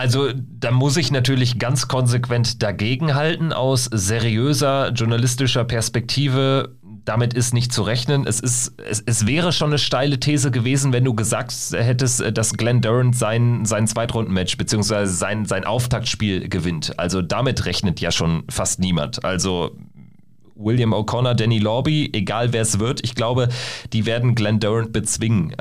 Also 0.00 0.30
da 0.34 0.70
muss 0.70 0.96
ich 0.96 1.12
natürlich 1.12 1.58
ganz 1.58 1.86
konsequent 1.86 2.62
dagegenhalten 2.62 3.52
aus 3.52 3.84
seriöser 3.84 4.92
journalistischer 4.92 5.64
Perspektive. 5.64 6.74
Damit 7.04 7.34
ist 7.34 7.52
nicht 7.52 7.70
zu 7.70 7.82
rechnen. 7.82 8.26
Es, 8.26 8.40
ist, 8.40 8.80
es, 8.80 9.02
es 9.04 9.26
wäre 9.26 9.52
schon 9.52 9.68
eine 9.68 9.78
steile 9.78 10.18
These 10.18 10.50
gewesen, 10.50 10.94
wenn 10.94 11.04
du 11.04 11.12
gesagt 11.12 11.52
hättest, 11.72 12.24
dass 12.32 12.54
Glenn 12.54 12.80
Durant 12.80 13.14
sein, 13.14 13.66
sein 13.66 13.86
Zweitrundenmatch 13.86 14.56
bzw. 14.56 15.04
Sein, 15.04 15.44
sein 15.44 15.66
Auftaktspiel 15.66 16.48
gewinnt. 16.48 16.98
Also 16.98 17.20
damit 17.20 17.66
rechnet 17.66 18.00
ja 18.00 18.10
schon 18.10 18.44
fast 18.48 18.80
niemand. 18.80 19.22
Also 19.22 19.76
William 20.54 20.94
O'Connor, 20.94 21.34
Danny 21.34 21.58
Lorby, 21.58 22.08
egal 22.14 22.54
wer 22.54 22.62
es 22.62 22.78
wird, 22.78 23.04
ich 23.04 23.14
glaube, 23.14 23.50
die 23.92 24.06
werden 24.06 24.34
Glenn 24.34 24.60
Durant 24.60 24.94
bezwingen. 24.94 25.54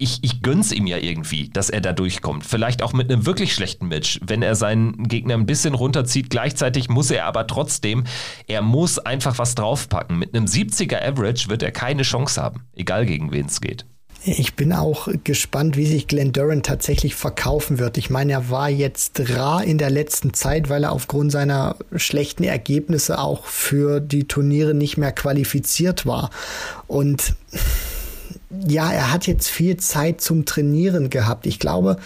Ich, 0.00 0.20
ich 0.22 0.42
gönn's 0.42 0.70
ihm 0.70 0.86
ja 0.86 0.98
irgendwie, 0.98 1.48
dass 1.48 1.70
er 1.70 1.80
da 1.80 1.92
durchkommt. 1.92 2.46
Vielleicht 2.46 2.82
auch 2.82 2.92
mit 2.92 3.10
einem 3.10 3.26
wirklich 3.26 3.52
schlechten 3.52 3.88
Match, 3.88 4.20
wenn 4.24 4.42
er 4.42 4.54
seinen 4.54 5.08
Gegner 5.08 5.34
ein 5.34 5.44
bisschen 5.44 5.74
runterzieht. 5.74 6.30
Gleichzeitig 6.30 6.88
muss 6.88 7.10
er 7.10 7.26
aber 7.26 7.48
trotzdem, 7.48 8.04
er 8.46 8.62
muss 8.62 9.00
einfach 9.00 9.38
was 9.38 9.56
draufpacken. 9.56 10.16
Mit 10.16 10.34
einem 10.34 10.46
70er 10.46 11.02
Average 11.02 11.48
wird 11.48 11.64
er 11.64 11.72
keine 11.72 12.02
Chance 12.02 12.40
haben, 12.40 12.62
egal 12.76 13.06
gegen 13.06 13.32
wen 13.32 13.46
es 13.46 13.60
geht. 13.60 13.86
Ich 14.24 14.54
bin 14.54 14.72
auch 14.72 15.08
gespannt, 15.22 15.76
wie 15.76 15.86
sich 15.86 16.08
Glenn 16.08 16.32
Durant 16.32 16.66
tatsächlich 16.66 17.14
verkaufen 17.14 17.78
wird. 17.78 17.96
Ich 17.98 18.10
meine, 18.10 18.32
er 18.32 18.50
war 18.50 18.68
jetzt 18.68 19.30
rar 19.30 19.62
in 19.62 19.78
der 19.78 19.90
letzten 19.90 20.34
Zeit, 20.34 20.68
weil 20.68 20.84
er 20.84 20.92
aufgrund 20.92 21.30
seiner 21.30 21.76
schlechten 21.94 22.42
Ergebnisse 22.42 23.18
auch 23.20 23.46
für 23.46 24.00
die 24.00 24.26
Turniere 24.26 24.74
nicht 24.74 24.96
mehr 24.96 25.12
qualifiziert 25.12 26.04
war. 26.04 26.30
Und 26.88 27.34
ja, 28.50 28.90
er 28.90 29.12
hat 29.12 29.26
jetzt 29.26 29.48
viel 29.48 29.76
Zeit 29.76 30.20
zum 30.20 30.46
Trainieren 30.46 31.10
gehabt. 31.10 31.46
Ich 31.46 31.58
glaube, 31.58 31.98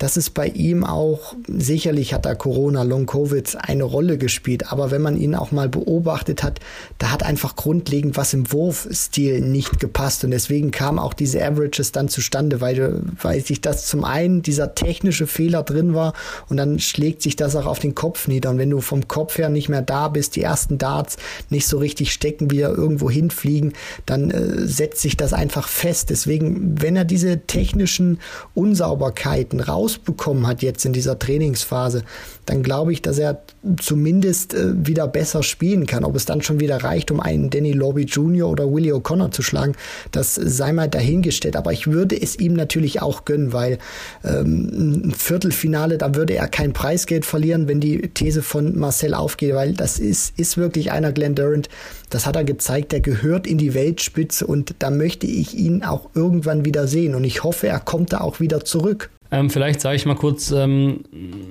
dass 0.00 0.16
es 0.16 0.30
bei 0.30 0.46
ihm 0.46 0.82
auch, 0.82 1.34
sicherlich 1.46 2.14
hat 2.14 2.24
da 2.24 2.34
Corona, 2.34 2.84
Long 2.84 3.04
Covid 3.04 3.58
eine 3.60 3.84
Rolle 3.84 4.16
gespielt, 4.16 4.72
aber 4.72 4.90
wenn 4.90 5.02
man 5.02 5.18
ihn 5.18 5.34
auch 5.34 5.52
mal 5.52 5.68
beobachtet 5.68 6.42
hat, 6.42 6.58
da 6.96 7.10
hat 7.10 7.22
einfach 7.22 7.54
grundlegend 7.54 8.16
was 8.16 8.32
im 8.32 8.50
Wurfstil 8.50 9.42
nicht 9.42 9.78
gepasst 9.78 10.24
und 10.24 10.30
deswegen 10.30 10.70
kamen 10.70 10.98
auch 10.98 11.12
diese 11.12 11.44
Averages 11.44 11.92
dann 11.92 12.08
zustande, 12.08 12.62
weil, 12.62 13.02
weil 13.20 13.44
sich 13.44 13.60
das 13.60 13.86
zum 13.86 14.04
einen 14.04 14.40
dieser 14.40 14.74
technische 14.74 15.26
Fehler 15.26 15.62
drin 15.64 15.92
war 15.92 16.14
und 16.48 16.56
dann 16.56 16.78
schlägt 16.78 17.20
sich 17.20 17.36
das 17.36 17.54
auch 17.54 17.66
auf 17.66 17.78
den 17.78 17.94
Kopf 17.94 18.26
nieder 18.26 18.48
und 18.48 18.58
wenn 18.58 18.70
du 18.70 18.80
vom 18.80 19.06
Kopf 19.06 19.36
her 19.36 19.50
nicht 19.50 19.68
mehr 19.68 19.82
da 19.82 20.08
bist, 20.08 20.34
die 20.34 20.42
ersten 20.42 20.78
Darts 20.78 21.18
nicht 21.50 21.66
so 21.66 21.76
richtig 21.76 22.14
stecken, 22.14 22.50
wieder 22.50 22.70
irgendwo 22.70 23.10
hinfliegen, 23.10 23.74
dann 24.06 24.30
äh, 24.30 24.66
setzt 24.66 25.02
sich 25.02 25.18
das 25.18 25.34
einfach 25.34 25.68
fest. 25.68 26.08
Deswegen, 26.08 26.80
wenn 26.80 26.96
er 26.96 27.04
diese 27.04 27.40
technischen 27.46 28.18
Unsauberkeiten 28.54 29.60
raus 29.60 29.89
rausbekommen 29.90 30.46
hat 30.46 30.62
jetzt 30.62 30.84
in 30.84 30.92
dieser 30.92 31.18
Trainingsphase, 31.18 32.02
dann 32.46 32.62
glaube 32.62 32.92
ich, 32.92 33.02
dass 33.02 33.18
er 33.18 33.42
zumindest 33.80 34.54
äh, 34.54 34.86
wieder 34.86 35.06
besser 35.06 35.42
spielen 35.42 35.86
kann. 35.86 36.04
Ob 36.04 36.16
es 36.16 36.24
dann 36.24 36.42
schon 36.42 36.60
wieder 36.60 36.82
reicht, 36.82 37.10
um 37.10 37.20
einen 37.20 37.50
Danny 37.50 37.72
Lobby 37.72 38.02
Jr. 38.02 38.48
oder 38.48 38.72
Willie 38.72 38.94
O'Connor 38.94 39.30
zu 39.30 39.42
schlagen, 39.42 39.74
das 40.12 40.34
sei 40.34 40.72
mal 40.72 40.88
dahingestellt. 40.88 41.56
Aber 41.56 41.72
ich 41.72 41.86
würde 41.86 42.20
es 42.20 42.38
ihm 42.38 42.54
natürlich 42.54 43.02
auch 43.02 43.24
gönnen, 43.24 43.52
weil 43.52 43.78
ähm, 44.24 45.08
ein 45.08 45.14
Viertelfinale, 45.14 45.98
da 45.98 46.14
würde 46.14 46.34
er 46.34 46.48
kein 46.48 46.72
Preisgeld 46.72 47.24
verlieren, 47.24 47.68
wenn 47.68 47.80
die 47.80 48.08
These 48.08 48.42
von 48.42 48.78
Marcel 48.78 49.14
aufgeht, 49.14 49.54
weil 49.54 49.74
das 49.74 49.98
ist, 49.98 50.38
ist 50.38 50.56
wirklich 50.56 50.92
einer 50.92 51.12
Glenn 51.12 51.34
Durant, 51.34 51.68
das 52.08 52.26
hat 52.26 52.36
er 52.36 52.44
gezeigt, 52.44 52.92
der 52.92 53.00
gehört 53.00 53.46
in 53.46 53.58
die 53.58 53.74
Weltspitze 53.74 54.46
und 54.46 54.74
da 54.80 54.90
möchte 54.90 55.26
ich 55.26 55.56
ihn 55.56 55.84
auch 55.84 56.10
irgendwann 56.14 56.64
wieder 56.64 56.88
sehen 56.88 57.14
und 57.14 57.24
ich 57.24 57.44
hoffe, 57.44 57.68
er 57.68 57.78
kommt 57.78 58.12
da 58.12 58.20
auch 58.20 58.40
wieder 58.40 58.64
zurück. 58.64 59.10
Ähm, 59.32 59.50
vielleicht 59.50 59.80
sage 59.80 59.96
ich 59.96 60.06
mal 60.06 60.16
kurz 60.16 60.50
ähm, 60.50 61.04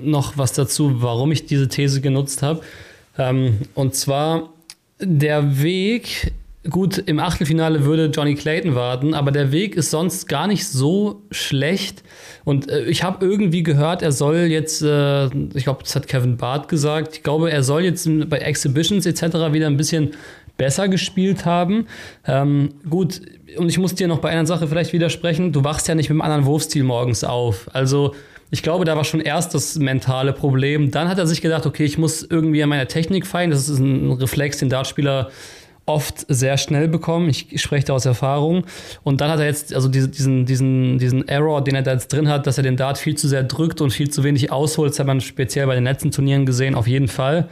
noch 0.04 0.38
was 0.38 0.54
dazu, 0.54 1.02
warum 1.02 1.32
ich 1.32 1.46
diese 1.46 1.68
These 1.68 2.02
genutzt 2.02 2.42
habe. 2.42 2.62
Ähm, 3.18 3.60
und 3.74 3.96
zwar 3.96 4.54
der 5.00 5.62
Weg, 5.62 6.34
gut, 6.70 6.98
im 6.98 7.20
Achtelfinale 7.20 7.86
würde 7.86 8.08
Johnny 8.08 8.36
Clayton 8.36 8.76
warten, 8.76 9.14
aber 9.14 9.32
der 9.32 9.52
Weg 9.52 9.76
ist 9.76 9.92
sonst 9.92 10.28
gar 10.28 10.48
nicht 10.48 10.68
so 10.68 11.22
schlecht. 11.32 12.04
Und 12.44 12.70
äh, 12.70 12.84
ich 12.86 13.04
habe 13.04 13.26
irgendwie 13.26 13.64
gehört, 13.64 14.02
er 14.02 14.12
soll 14.12 14.38
jetzt, 14.38 14.82
äh, 14.82 15.28
ich 15.54 15.64
glaube, 15.64 15.84
das 15.84 15.96
hat 15.96 16.08
Kevin 16.08 16.38
Barth 16.38 16.68
gesagt, 16.68 17.18
ich 17.18 17.24
glaube, 17.24 17.52
er 17.52 17.64
soll 17.64 17.84
jetzt 17.84 18.10
bei 18.30 18.40
Exhibitions 18.40 19.06
etc. 19.06 19.54
wieder 19.54 19.68
ein 19.68 19.78
bisschen 19.78 20.12
besser 20.60 20.88
gespielt 20.88 21.45
haben. 21.45 21.88
Ähm, 22.28 22.76
gut, 22.88 23.22
und 23.57 23.70
ich 23.70 23.80
muss 23.80 23.95
dir 23.95 24.07
noch 24.07 24.20
bei 24.20 24.30
einer 24.30 24.45
Sache 24.45 24.68
vielleicht 24.68 24.93
widersprechen, 24.93 25.51
du 25.51 25.64
wachst 25.64 25.88
ja 25.88 25.95
nicht 25.95 26.10
mit 26.10 26.16
einem 26.16 26.22
anderen 26.22 26.45
Wurfstil 26.45 26.84
morgens 26.84 27.24
auf. 27.24 27.68
Also 27.74 28.14
ich 28.51 28.62
glaube, 28.62 28.86
da 28.86 28.95
war 28.95 29.03
schon 29.03 29.22
erst 29.22 29.55
das 29.55 29.78
mentale 29.78 30.34
Problem. 30.34 30.91
Dann 30.91 31.07
hat 31.07 31.18
er 31.18 31.26
sich 31.26 31.41
gedacht, 31.41 31.66
okay, 31.66 31.86
ich 31.86 31.97
muss 31.97 32.24
irgendwie 32.24 32.62
an 32.62 32.70
meiner 32.70 32.88
Technik 32.88 33.26
feilen. 33.26 33.49
Das 33.49 33.70
ist 33.70 33.80
ein 33.80 34.12
Reflex, 34.12 34.57
den 34.57 34.70
Dartspieler 34.70 35.30
oft 35.86 36.26
sehr 36.28 36.57
schnell 36.57 36.88
bekommen. 36.88 37.30
Ich 37.30 37.62
spreche 37.62 37.88
da 37.88 37.93
aus 37.93 38.05
Erfahrung. 38.05 38.66
Und 39.03 39.22
dann 39.22 39.32
hat 39.32 39.39
er 39.39 39.45
jetzt, 39.45 39.74
also 39.74 39.88
diesen, 39.88 40.45
diesen, 40.45 40.97
diesen 40.97 41.28
Error, 41.28 41.64
den 41.64 41.76
er 41.76 41.84
da 41.84 41.93
jetzt 41.93 42.12
drin 42.12 42.28
hat, 42.28 42.47
dass 42.47 42.57
er 42.57 42.64
den 42.64 42.76
Dart 42.76 42.97
viel 42.97 43.16
zu 43.16 43.28
sehr 43.28 43.43
drückt 43.43 43.82
und 43.82 43.91
viel 43.91 44.10
zu 44.10 44.24
wenig 44.24 44.51
ausholt. 44.51 44.91
Das 44.91 44.99
hat 44.99 45.07
man 45.07 45.22
speziell 45.22 45.68
bei 45.68 45.76
den 45.76 45.86
letzten 45.86 46.12
Turnieren 46.12 46.45
gesehen, 46.45 46.76
auf 46.76 46.88
jeden 46.88 47.07
Fall. 47.07 47.47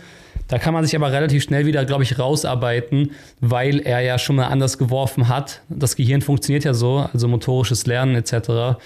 Da 0.48 0.60
kann 0.60 0.74
man 0.74 0.86
sich 0.86 0.96
aber 0.96 1.12
relativ 1.12 1.44
schnell 1.44 1.66
wieder, 1.66 1.86
glaube 1.86 2.04
ich, 2.04 2.18
rausarbeiten, 2.20 3.12
weil 3.40 3.80
er 3.80 4.00
ja 4.02 4.18
schon 4.18 4.38
mal 4.38 4.48
anders 4.48 4.78
geworfen 4.78 5.28
hat. 5.28 5.62
Das 5.70 5.96
Gehirn 5.96 6.22
funktioniert 6.22 6.64
ja 6.64 6.74
so, 6.74 7.08
also 7.12 7.28
motorisches 7.28 7.86
Lernen 7.86 8.16
etc. 8.16 8.80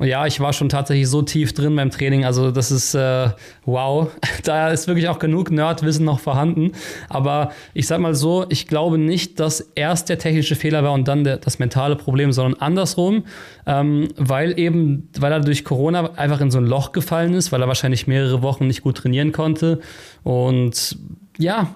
Ja, 0.00 0.26
ich 0.26 0.38
war 0.38 0.52
schon 0.52 0.68
tatsächlich 0.68 1.08
so 1.08 1.22
tief 1.22 1.52
drin 1.52 1.74
beim 1.74 1.90
Training. 1.90 2.24
Also 2.24 2.52
das 2.52 2.70
ist 2.70 2.94
äh, 2.94 3.30
wow. 3.64 4.08
Da 4.44 4.68
ist 4.68 4.86
wirklich 4.86 5.08
auch 5.08 5.18
genug 5.18 5.50
Nerdwissen 5.50 6.04
noch 6.04 6.20
vorhanden. 6.20 6.72
Aber 7.08 7.50
ich 7.74 7.88
sag 7.88 7.98
mal 8.00 8.14
so, 8.14 8.46
ich 8.48 8.68
glaube 8.68 8.96
nicht, 8.96 9.40
dass 9.40 9.60
erst 9.74 10.08
der 10.08 10.18
technische 10.18 10.54
Fehler 10.54 10.84
war 10.84 10.92
und 10.92 11.08
dann 11.08 11.24
der, 11.24 11.38
das 11.38 11.58
mentale 11.58 11.96
Problem, 11.96 12.32
sondern 12.32 12.60
andersrum, 12.60 13.24
ähm, 13.66 14.08
weil 14.16 14.56
eben, 14.58 15.08
weil 15.18 15.32
er 15.32 15.40
durch 15.40 15.64
Corona 15.64 16.12
einfach 16.14 16.40
in 16.40 16.52
so 16.52 16.58
ein 16.58 16.66
Loch 16.66 16.92
gefallen 16.92 17.34
ist, 17.34 17.50
weil 17.50 17.60
er 17.60 17.68
wahrscheinlich 17.68 18.06
mehrere 18.06 18.40
Wochen 18.40 18.68
nicht 18.68 18.82
gut 18.82 18.98
trainieren 18.98 19.32
konnte. 19.32 19.80
Und 20.22 20.96
ja, 21.38 21.74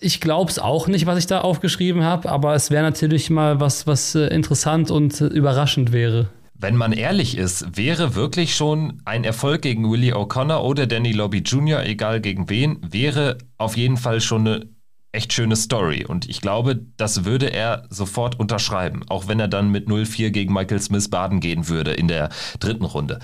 ich 0.00 0.20
glaube 0.20 0.50
es 0.50 0.58
auch 0.58 0.88
nicht, 0.88 1.06
was 1.06 1.20
ich 1.20 1.28
da 1.28 1.42
aufgeschrieben 1.42 2.02
habe, 2.02 2.28
aber 2.28 2.56
es 2.56 2.72
wäre 2.72 2.82
natürlich 2.82 3.30
mal 3.30 3.60
was, 3.60 3.86
was 3.86 4.16
äh, 4.16 4.26
interessant 4.26 4.90
und 4.90 5.20
äh, 5.20 5.26
überraschend 5.26 5.92
wäre 5.92 6.28
wenn 6.62 6.76
man 6.76 6.92
ehrlich 6.92 7.36
ist, 7.36 7.76
wäre 7.76 8.14
wirklich 8.14 8.54
schon 8.54 9.02
ein 9.04 9.24
Erfolg 9.24 9.62
gegen 9.62 9.90
Willie 9.90 10.14
O'Connor 10.14 10.62
oder 10.62 10.86
Danny 10.86 11.10
Lobby 11.10 11.38
Jr., 11.38 11.84
egal 11.84 12.20
gegen 12.20 12.48
wen, 12.48 12.78
wäre 12.88 13.38
auf 13.58 13.76
jeden 13.76 13.96
Fall 13.96 14.20
schon 14.20 14.46
eine 14.46 14.68
echt 15.10 15.32
schöne 15.32 15.56
Story. 15.56 16.04
Und 16.06 16.30
ich 16.30 16.40
glaube, 16.40 16.80
das 16.96 17.24
würde 17.24 17.52
er 17.52 17.84
sofort 17.90 18.38
unterschreiben, 18.38 19.02
auch 19.08 19.26
wenn 19.26 19.40
er 19.40 19.48
dann 19.48 19.70
mit 19.70 19.88
0-4 19.88 20.30
gegen 20.30 20.54
Michael 20.54 20.80
Smith 20.80 21.10
baden 21.10 21.40
gehen 21.40 21.68
würde 21.68 21.92
in 21.92 22.06
der 22.06 22.30
dritten 22.60 22.84
Runde. 22.84 23.18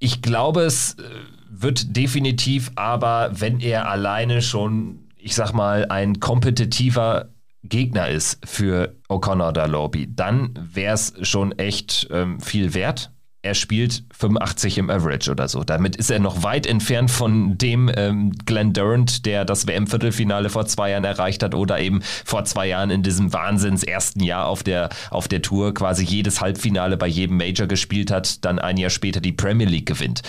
Ich 0.00 0.20
glaube, 0.20 0.62
es 0.62 0.94
äh, 0.94 1.02
wird 1.50 1.96
definitiv 1.96 2.72
aber, 2.74 3.30
wenn 3.32 3.60
er 3.60 3.88
alleine 3.88 4.42
schon, 4.42 5.08
ich 5.16 5.36
sag 5.36 5.52
mal, 5.52 5.86
ein 5.86 6.18
kompetitiver 6.18 7.28
Gegner 7.62 8.08
ist 8.08 8.38
für 8.44 8.96
O'Connor 9.08 9.50
oder 9.50 9.68
Lobby, 9.68 10.08
dann 10.14 10.68
wäre 10.72 10.94
es 10.94 11.12
schon 11.22 11.52
echt 11.58 12.08
ähm, 12.10 12.40
viel 12.40 12.74
wert. 12.74 13.10
Er 13.42 13.54
spielt 13.54 14.04
85 14.12 14.76
im 14.76 14.90
Average 14.90 15.30
oder 15.30 15.48
so. 15.48 15.64
Damit 15.64 15.96
ist 15.96 16.10
er 16.10 16.18
noch 16.18 16.42
weit 16.42 16.66
entfernt 16.66 17.10
von 17.10 17.56
dem 17.56 17.90
ähm, 17.96 18.32
Glenn 18.44 18.74
Durant, 18.74 19.24
der 19.24 19.46
das 19.46 19.66
WM-Viertelfinale 19.66 20.50
vor 20.50 20.66
zwei 20.66 20.90
Jahren 20.90 21.04
erreicht 21.04 21.42
hat 21.42 21.54
oder 21.54 21.80
eben 21.80 22.02
vor 22.02 22.44
zwei 22.44 22.66
Jahren 22.66 22.90
in 22.90 23.02
diesem 23.02 23.32
Wahnsinns 23.32 23.82
ersten 23.82 24.22
Jahr 24.22 24.46
auf 24.46 24.62
der, 24.62 24.90
auf 25.10 25.26
der 25.26 25.40
Tour 25.40 25.72
quasi 25.72 26.04
jedes 26.04 26.42
Halbfinale 26.42 26.98
bei 26.98 27.06
jedem 27.06 27.38
Major 27.38 27.66
gespielt 27.66 28.10
hat, 28.10 28.44
dann 28.44 28.58
ein 28.58 28.76
Jahr 28.76 28.90
später 28.90 29.22
die 29.22 29.32
Premier 29.32 29.66
League 29.66 29.86
gewinnt. 29.86 30.20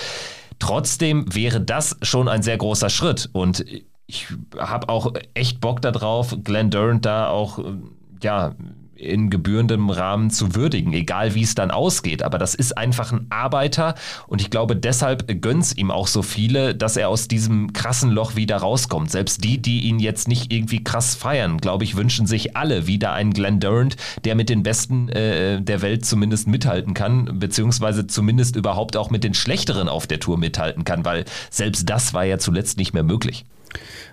Trotzdem 0.59 1.25
wäre 1.33 1.59
das 1.59 1.97
schon 2.03 2.29
ein 2.29 2.43
sehr 2.43 2.57
großer 2.57 2.89
Schritt 2.89 3.29
und 3.33 3.65
ich 4.11 4.27
habe 4.57 4.89
auch 4.89 5.13
echt 5.33 5.61
Bock 5.61 5.81
darauf, 5.81 6.35
Glenn 6.43 6.69
Durant 6.69 7.05
da 7.05 7.29
auch, 7.29 7.59
ja, 8.21 8.53
in 9.01 9.29
gebührendem 9.29 9.89
Rahmen 9.89 10.29
zu 10.29 10.55
würdigen, 10.55 10.93
egal 10.93 11.35
wie 11.35 11.43
es 11.43 11.55
dann 11.55 11.71
ausgeht. 11.71 12.23
Aber 12.23 12.37
das 12.37 12.55
ist 12.55 12.77
einfach 12.77 13.11
ein 13.11 13.27
Arbeiter 13.29 13.95
und 14.27 14.41
ich 14.41 14.49
glaube, 14.49 14.75
deshalb 14.75 15.41
gönnt 15.41 15.61
ihm 15.77 15.91
auch 15.91 16.07
so 16.07 16.21
viele, 16.21 16.75
dass 16.75 16.97
er 16.97 17.09
aus 17.09 17.27
diesem 17.27 17.73
krassen 17.73 18.09
Loch 18.11 18.35
wieder 18.35 18.57
rauskommt. 18.57 19.11
Selbst 19.11 19.43
die, 19.43 19.61
die 19.61 19.81
ihn 19.81 19.99
jetzt 19.99 20.27
nicht 20.27 20.51
irgendwie 20.51 20.83
krass 20.83 21.15
feiern, 21.15 21.57
glaube 21.57 21.83
ich, 21.83 21.95
wünschen 21.95 22.25
sich 22.25 22.55
alle 22.55 22.87
wieder 22.87 23.13
einen 23.13 23.33
Glenn 23.33 23.59
Durant, 23.59 23.95
der 24.25 24.35
mit 24.35 24.49
den 24.49 24.63
Besten 24.63 25.09
äh, 25.09 25.61
der 25.61 25.81
Welt 25.81 26.05
zumindest 26.05 26.47
mithalten 26.47 26.93
kann, 26.93 27.39
beziehungsweise 27.39 28.07
zumindest 28.07 28.55
überhaupt 28.55 28.97
auch 28.97 29.09
mit 29.09 29.23
den 29.23 29.33
Schlechteren 29.33 29.87
auf 29.87 30.07
der 30.07 30.19
Tour 30.19 30.37
mithalten 30.37 30.83
kann, 30.83 31.05
weil 31.05 31.25
selbst 31.49 31.89
das 31.89 32.13
war 32.13 32.23
ja 32.25 32.37
zuletzt 32.37 32.77
nicht 32.77 32.93
mehr 32.93 33.03
möglich. 33.03 33.45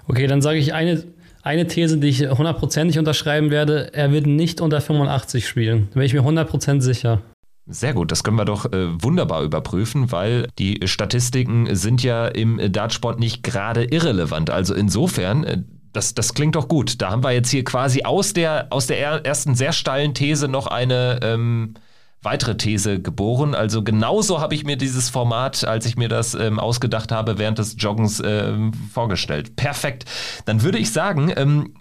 Okay, 0.07 0.27
dann 0.27 0.41
sage 0.41 0.59
ich 0.59 0.73
eine, 0.73 1.05
eine 1.43 1.67
These, 1.67 1.99
die 1.99 2.09
ich 2.09 2.29
hundertprozentig 2.29 2.99
unterschreiben 2.99 3.51
werde. 3.51 3.93
Er 3.95 4.13
wird 4.13 4.27
nicht 4.27 4.61
unter 4.61 4.81
85 4.81 5.47
spielen. 5.47 5.89
Da 5.91 5.95
bin 5.95 6.03
ich 6.05 6.15
mir 6.15 6.23
100% 6.23 6.81
sicher. 6.81 7.23
Sehr 7.71 7.93
gut, 7.93 8.11
das 8.11 8.25
können 8.25 8.39
wir 8.39 8.47
doch 8.47 8.65
äh, 8.73 9.03
wunderbar 9.03 9.43
überprüfen, 9.43 10.11
weil 10.11 10.49
die 10.59 10.81
Statistiken 10.87 11.75
sind 11.77 12.03
ja 12.03 12.27
im 12.27 12.73
Dartsport 12.73 13.21
nicht 13.21 13.43
gerade 13.43 13.85
irrelevant. 13.85 14.49
Also 14.49 14.75
insofern, 14.75 15.45
äh, 15.45 15.59
das, 15.93 16.15
das 16.15 16.33
klingt 16.33 16.55
doch 16.55 16.69
gut. 16.69 17.03
Da 17.03 17.11
haben 17.11 17.23
wir 17.23 17.33
jetzt 17.33 17.51
hier 17.51 17.65
quasi 17.65 18.05
aus 18.05 18.33
der, 18.33 18.69
aus 18.71 18.87
der 18.87 18.99
ersten 19.27 19.55
sehr 19.55 19.73
steilen 19.73 20.15
These 20.15 20.49
noch 20.49 20.67
eine, 20.67 21.21
ähm, 21.23 21.75
weitere 22.23 22.57
These 22.57 23.01
geboren. 23.01 23.55
Also 23.55 23.83
genauso 23.83 24.41
habe 24.41 24.55
ich 24.55 24.65
mir 24.65 24.77
dieses 24.77 25.09
Format, 25.09 25.65
als 25.65 25.87
ich 25.87 25.97
mir 25.97 26.09
das 26.09 26.35
ähm, 26.35 26.59
ausgedacht 26.59 27.13
habe, 27.13 27.39
während 27.39 27.59
des 27.59 27.77
Joggens 27.79 28.23
ähm, 28.25 28.73
vorgestellt. 28.93 29.57
Perfekt. 29.57 30.05
Dann 30.45 30.63
würde 30.63 30.79
ich 30.79 30.93
sagen, 30.93 31.33
ähm, 31.37 31.75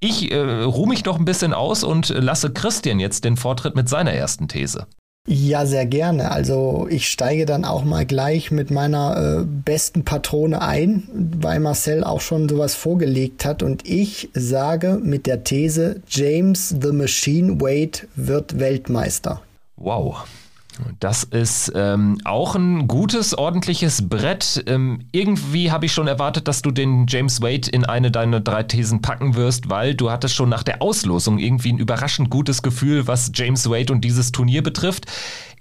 ich 0.00 0.30
äh, 0.30 0.38
ruhe 0.38 0.88
mich 0.88 1.04
noch 1.04 1.18
ein 1.18 1.24
bisschen 1.24 1.54
aus 1.54 1.84
und 1.84 2.10
lasse 2.10 2.52
Christian 2.52 3.00
jetzt 3.00 3.24
den 3.24 3.36
Vortritt 3.36 3.74
mit 3.74 3.88
seiner 3.88 4.12
ersten 4.12 4.48
These. 4.48 4.86
Ja, 5.26 5.64
sehr 5.64 5.86
gerne. 5.86 6.30
Also 6.30 6.86
ich 6.90 7.08
steige 7.08 7.46
dann 7.46 7.64
auch 7.64 7.82
mal 7.82 8.04
gleich 8.04 8.50
mit 8.50 8.70
meiner 8.70 9.16
äh, 9.40 9.44
besten 9.44 10.04
Patrone 10.04 10.60
ein, 10.60 11.04
weil 11.40 11.60
Marcel 11.60 12.04
auch 12.04 12.20
schon 12.20 12.46
sowas 12.46 12.74
vorgelegt 12.74 13.46
hat. 13.46 13.62
Und 13.62 13.88
ich 13.88 14.28
sage 14.34 15.00
mit 15.02 15.26
der 15.26 15.42
These, 15.42 16.02
James 16.06 16.68
the 16.68 16.92
Machine 16.92 17.58
Wade 17.58 18.06
wird 18.16 18.58
Weltmeister. 18.58 19.40
Wow. 19.76 20.24
Das 20.98 21.22
ist 21.22 21.72
ähm, 21.74 22.20
auch 22.24 22.56
ein 22.56 22.88
gutes, 22.88 23.36
ordentliches 23.36 24.08
Brett. 24.08 24.64
Ähm, 24.66 25.04
irgendwie 25.12 25.70
habe 25.70 25.86
ich 25.86 25.92
schon 25.92 26.08
erwartet, 26.08 26.48
dass 26.48 26.62
du 26.62 26.72
den 26.72 27.06
James 27.08 27.40
Wade 27.40 27.70
in 27.70 27.84
eine 27.84 28.10
deiner 28.10 28.40
drei 28.40 28.64
Thesen 28.64 29.00
packen 29.00 29.36
wirst, 29.36 29.70
weil 29.70 29.94
du 29.94 30.10
hattest 30.10 30.34
schon 30.34 30.48
nach 30.48 30.64
der 30.64 30.82
Auslosung 30.82 31.38
irgendwie 31.38 31.72
ein 31.72 31.78
überraschend 31.78 32.28
gutes 32.28 32.62
Gefühl, 32.62 33.06
was 33.06 33.30
James 33.34 33.70
Wade 33.70 33.92
und 33.92 34.00
dieses 34.00 34.32
Turnier 34.32 34.62
betrifft. 34.62 35.06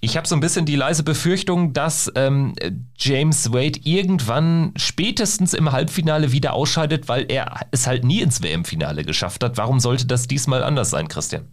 Ich 0.01 0.17
habe 0.17 0.27
so 0.27 0.35
ein 0.35 0.41
bisschen 0.41 0.65
die 0.65 0.75
leise 0.75 1.03
Befürchtung, 1.03 1.73
dass 1.73 2.11
ähm, 2.15 2.53
James 2.97 3.53
Wade 3.53 3.79
irgendwann 3.83 4.73
spätestens 4.75 5.53
im 5.53 5.71
Halbfinale 5.71 6.31
wieder 6.31 6.53
ausscheidet, 6.53 7.07
weil 7.07 7.25
er 7.29 7.67
es 7.71 7.87
halt 7.87 8.03
nie 8.03 8.21
ins 8.21 8.41
WM-Finale 8.41 9.03
geschafft 9.03 9.43
hat. 9.43 9.57
Warum 9.57 9.79
sollte 9.79 10.07
das 10.07 10.27
diesmal 10.27 10.63
anders 10.63 10.89
sein, 10.89 11.07
Christian? 11.07 11.45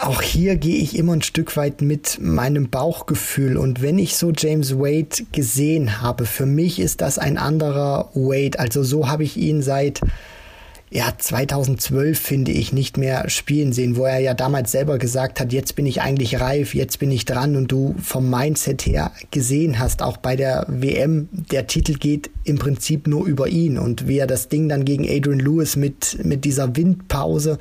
Auch 0.00 0.22
hier 0.22 0.56
gehe 0.56 0.76
ich 0.76 0.96
immer 0.96 1.14
ein 1.14 1.22
Stück 1.22 1.56
weit 1.56 1.82
mit 1.82 2.18
meinem 2.20 2.70
Bauchgefühl. 2.70 3.56
Und 3.56 3.82
wenn 3.82 3.98
ich 3.98 4.16
so 4.16 4.32
James 4.36 4.78
Wade 4.78 5.24
gesehen 5.32 6.00
habe, 6.00 6.24
für 6.24 6.46
mich 6.46 6.78
ist 6.78 7.00
das 7.00 7.18
ein 7.18 7.36
anderer 7.36 8.10
Wade. 8.14 8.58
Also 8.58 8.82
so 8.82 9.08
habe 9.08 9.24
ich 9.24 9.36
ihn 9.36 9.62
seit 9.62 10.00
ja, 10.90 11.12
2012 11.16 12.18
finde 12.18 12.52
ich 12.52 12.72
nicht 12.72 12.96
mehr 12.96 13.28
spielen 13.28 13.72
sehen, 13.72 13.96
wo 13.96 14.04
er 14.04 14.20
ja 14.20 14.32
damals 14.32 14.72
selber 14.72 14.96
gesagt 14.96 15.38
hat, 15.38 15.52
jetzt 15.52 15.76
bin 15.76 15.84
ich 15.84 16.00
eigentlich 16.00 16.40
reif, 16.40 16.74
jetzt 16.74 16.98
bin 16.98 17.10
ich 17.10 17.26
dran 17.26 17.56
und 17.56 17.70
du 17.70 17.94
vom 18.02 18.30
Mindset 18.30 18.86
her 18.86 19.12
gesehen 19.30 19.78
hast, 19.78 20.00
auch 20.00 20.16
bei 20.16 20.34
der 20.34 20.64
WM, 20.68 21.28
der 21.30 21.66
Titel 21.66 21.94
geht 21.94 22.30
im 22.44 22.58
Prinzip 22.58 23.06
nur 23.06 23.26
über 23.26 23.48
ihn 23.48 23.76
und 23.76 24.08
wie 24.08 24.18
er 24.18 24.26
das 24.26 24.48
Ding 24.48 24.68
dann 24.68 24.86
gegen 24.86 25.04
Adrian 25.04 25.40
Lewis 25.40 25.76
mit, 25.76 26.24
mit 26.24 26.46
dieser 26.46 26.74
Windpause 26.74 27.58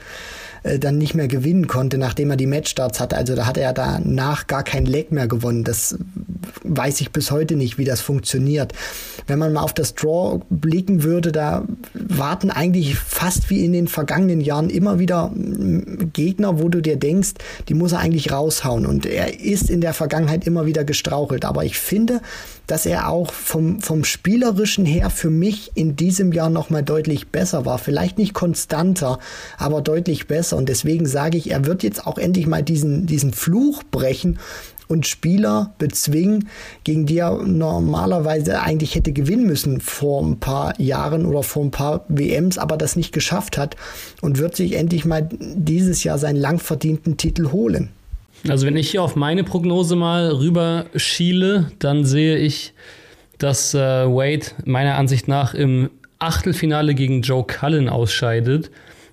äh, 0.67 0.79
dann 0.79 0.97
nicht 0.97 1.15
mehr 1.15 1.27
gewinnen 1.27 1.67
konnte, 1.67 1.97
nachdem 1.97 2.29
er 2.31 2.37
die 2.37 2.45
Matchstarts 2.45 2.99
hatte. 2.99 3.17
Also 3.17 3.35
da 3.35 3.45
hat 3.45 3.57
er 3.57 3.73
danach 3.73 4.47
gar 4.47 4.63
kein 4.63 4.85
Leg 4.85 5.11
mehr 5.11 5.27
gewonnen. 5.27 5.63
Das 5.63 5.97
weiß 6.63 7.01
ich 7.01 7.11
bis 7.11 7.31
heute 7.31 7.55
nicht, 7.55 7.77
wie 7.77 7.85
das 7.85 8.01
funktioniert. 8.01 8.73
Wenn 9.25 9.39
man 9.39 9.53
mal 9.53 9.61
auf 9.61 9.73
das 9.73 9.95
Draw 9.95 10.41
blicken 10.49 11.03
würde, 11.03 11.31
da 11.31 11.65
warten 11.93 12.51
eigentlich 12.51 12.95
fast 12.95 13.49
wie 13.49 13.65
in 13.65 13.73
den 13.73 13.87
vergangenen 13.87 14.41
Jahren 14.41 14.69
immer 14.69 14.99
wieder 14.99 15.29
mm, 15.29 16.11
Gegner, 16.13 16.59
wo 16.59 16.69
du 16.69 16.81
dir 16.81 16.97
denkst, 16.97 17.33
die 17.67 17.73
muss 17.73 17.91
er 17.91 17.99
eigentlich 17.99 18.31
raushauen. 18.31 18.85
Und 18.85 19.05
er 19.05 19.39
ist 19.39 19.69
in 19.69 19.81
der 19.81 19.93
Vergangenheit 19.93 20.45
immer 20.45 20.65
wieder 20.65 20.83
gestrauchelt. 20.83 21.45
Aber 21.45 21.65
ich 21.65 21.77
finde, 21.77 22.21
dass 22.67 22.85
er 22.85 23.09
auch 23.09 23.31
vom, 23.31 23.81
vom 23.81 24.03
Spielerischen 24.03 24.85
her 24.85 25.09
für 25.09 25.29
mich 25.29 25.71
in 25.75 25.95
diesem 25.95 26.33
Jahr 26.33 26.49
nochmal 26.49 26.83
deutlich 26.83 27.29
besser 27.29 27.65
war. 27.65 27.77
Vielleicht 27.77 28.17
nicht 28.17 28.33
konstanter, 28.33 29.19
aber 29.57 29.81
deutlich 29.81 30.27
besser. 30.27 30.57
Und 30.57 30.69
deswegen 30.69 31.05
sage 31.05 31.37
ich, 31.37 31.49
er 31.51 31.65
wird 31.65 31.81
jetzt 31.83 32.05
auch 32.05 32.17
endlich 32.17 32.45
mal 32.45 32.63
diesen, 32.63 33.07
diesen 33.07 33.33
Fluch 33.33 33.83
brechen 33.89 34.37
und 34.87 35.05
Spieler 35.05 35.73
bezwingen, 35.77 36.49
gegen 36.83 37.05
die 37.05 37.17
er 37.17 37.43
normalerweise 37.43 38.61
eigentlich 38.61 38.95
hätte 38.95 39.11
gewinnen 39.11 39.45
müssen 39.45 39.81
vor 39.81 40.23
ein 40.23 40.39
paar 40.39 40.79
Jahren 40.79 41.25
oder 41.25 41.43
vor 41.43 41.63
ein 41.63 41.71
paar 41.71 42.05
WMs, 42.07 42.57
aber 42.57 42.77
das 42.77 42.95
nicht 42.95 43.11
geschafft 43.11 43.57
hat 43.57 43.75
und 44.21 44.37
wird 44.37 44.55
sich 44.55 44.73
endlich 44.73 45.05
mal 45.05 45.27
dieses 45.31 46.03
Jahr 46.03 46.17
seinen 46.17 46.37
lang 46.37 46.59
verdienten 46.59 47.17
Titel 47.17 47.51
holen. 47.51 47.89
Also 48.47 48.65
wenn 48.65 48.77
ich 48.77 48.91
hier 48.91 49.03
auf 49.03 49.15
meine 49.15 49.43
Prognose 49.43 49.95
mal 49.95 50.29
rüber 50.29 50.85
schiele, 50.95 51.71
dann 51.79 52.05
sehe 52.05 52.37
ich, 52.37 52.73
dass 53.37 53.73
äh, 53.73 53.79
Wade 53.79 54.47
meiner 54.65 54.95
Ansicht 54.95 55.27
nach 55.27 55.53
im 55.53 55.89
Achtelfinale 56.19 56.95
gegen 56.95 57.21
Joe 57.21 57.45
Cullen 57.45 57.89
ausscheidet. 57.89 58.71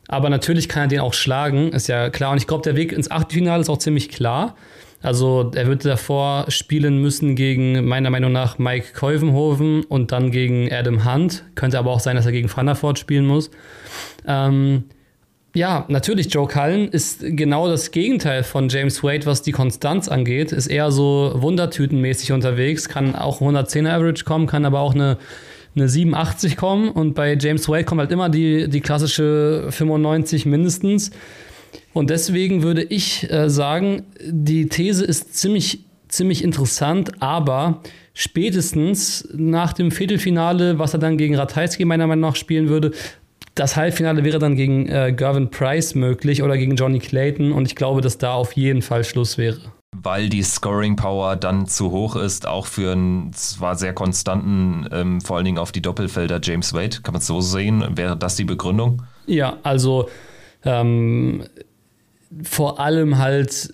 Aber 0.08 0.28
natürlich 0.28 0.68
kann 0.68 0.84
er 0.84 0.88
den 0.88 1.00
auch 1.00 1.14
schlagen, 1.14 1.72
ist 1.72 1.88
ja 1.88 2.10
klar. 2.10 2.32
Und 2.32 2.38
ich 2.38 2.46
glaube, 2.46 2.62
der 2.62 2.76
Weg 2.76 2.92
ins 2.92 3.10
Achtelfinale 3.10 3.60
ist 3.60 3.68
auch 3.68 3.78
ziemlich 3.78 4.08
klar. 4.08 4.54
Also 5.02 5.50
er 5.54 5.66
würde 5.66 5.88
davor 5.88 6.46
spielen 6.48 7.00
müssen 7.02 7.36
gegen 7.36 7.86
meiner 7.86 8.08
Meinung 8.08 8.32
nach 8.32 8.58
Mike 8.58 8.94
Keuvenhoven 8.94 9.84
und 9.84 10.12
dann 10.12 10.30
gegen 10.30 10.72
Adam 10.72 11.04
Hunt. 11.04 11.44
Könnte 11.56 11.78
aber 11.78 11.90
auch 11.90 12.00
sein, 12.00 12.16
dass 12.16 12.24
er 12.24 12.32
gegen 12.32 12.54
Vanderford 12.54 12.98
spielen 12.98 13.26
muss. 13.26 13.50
Ähm, 14.26 14.84
ja, 15.54 15.84
natürlich, 15.86 16.34
Joe 16.34 16.48
Cullen 16.48 16.88
ist 16.88 17.20
genau 17.20 17.68
das 17.68 17.92
Gegenteil 17.92 18.42
von 18.42 18.68
James 18.68 19.04
Wade, 19.04 19.24
was 19.24 19.42
die 19.42 19.52
Konstanz 19.52 20.08
angeht. 20.08 20.50
Ist 20.50 20.66
eher 20.66 20.90
so 20.90 21.32
wundertütenmäßig 21.36 22.32
unterwegs, 22.32 22.88
kann 22.88 23.14
auch 23.14 23.40
110er 23.40 23.90
Average 23.90 24.24
kommen, 24.24 24.48
kann 24.48 24.64
aber 24.64 24.80
auch 24.80 24.94
eine, 24.94 25.16
eine 25.76 25.88
87 25.88 26.56
kommen. 26.56 26.88
Und 26.88 27.14
bei 27.14 27.36
James 27.40 27.68
Wade 27.68 27.84
kommt 27.84 28.00
halt 28.00 28.10
immer 28.10 28.28
die, 28.28 28.68
die 28.68 28.80
klassische 28.80 29.68
95 29.70 30.44
mindestens. 30.44 31.12
Und 31.92 32.10
deswegen 32.10 32.64
würde 32.64 32.82
ich 32.82 33.30
äh, 33.30 33.48
sagen, 33.48 34.02
die 34.20 34.68
These 34.68 35.04
ist 35.04 35.36
ziemlich, 35.36 35.84
ziemlich 36.08 36.42
interessant, 36.42 37.22
aber 37.22 37.80
spätestens 38.12 39.28
nach 39.32 39.72
dem 39.72 39.92
Viertelfinale, 39.92 40.80
was 40.80 40.94
er 40.94 40.98
dann 40.98 41.16
gegen 41.16 41.36
Ratajski 41.36 41.84
meiner 41.84 42.08
Meinung 42.08 42.30
nach 42.30 42.36
spielen 42.36 42.68
würde, 42.68 42.90
das 43.54 43.76
Halbfinale 43.76 44.24
wäre 44.24 44.38
dann 44.38 44.56
gegen 44.56 44.88
äh, 44.88 45.12
Gervin 45.16 45.50
Price 45.50 45.94
möglich 45.94 46.42
oder 46.42 46.56
gegen 46.56 46.76
Johnny 46.76 46.98
Clayton 46.98 47.52
und 47.52 47.66
ich 47.66 47.76
glaube, 47.76 48.00
dass 48.00 48.18
da 48.18 48.34
auf 48.34 48.52
jeden 48.52 48.82
Fall 48.82 49.04
Schluss 49.04 49.38
wäre. 49.38 49.58
Weil 49.96 50.28
die 50.28 50.42
Scoring 50.42 50.96
Power 50.96 51.36
dann 51.36 51.66
zu 51.66 51.92
hoch 51.92 52.16
ist, 52.16 52.48
auch 52.48 52.66
für 52.66 52.92
einen 52.92 53.32
zwar 53.32 53.76
sehr 53.76 53.92
konstanten, 53.92 54.88
ähm, 54.90 55.20
vor 55.20 55.36
allen 55.36 55.44
Dingen 55.44 55.58
auf 55.58 55.70
die 55.70 55.82
Doppelfelder 55.82 56.40
James 56.42 56.74
Wade. 56.74 57.00
Kann 57.02 57.12
man 57.12 57.20
es 57.20 57.28
so 57.28 57.40
sehen? 57.40 57.84
Wäre 57.96 58.16
das 58.16 58.34
die 58.34 58.44
Begründung? 58.44 59.02
Ja, 59.26 59.58
also 59.62 60.08
ähm, 60.64 61.44
vor 62.42 62.80
allem 62.80 63.18
halt 63.18 63.72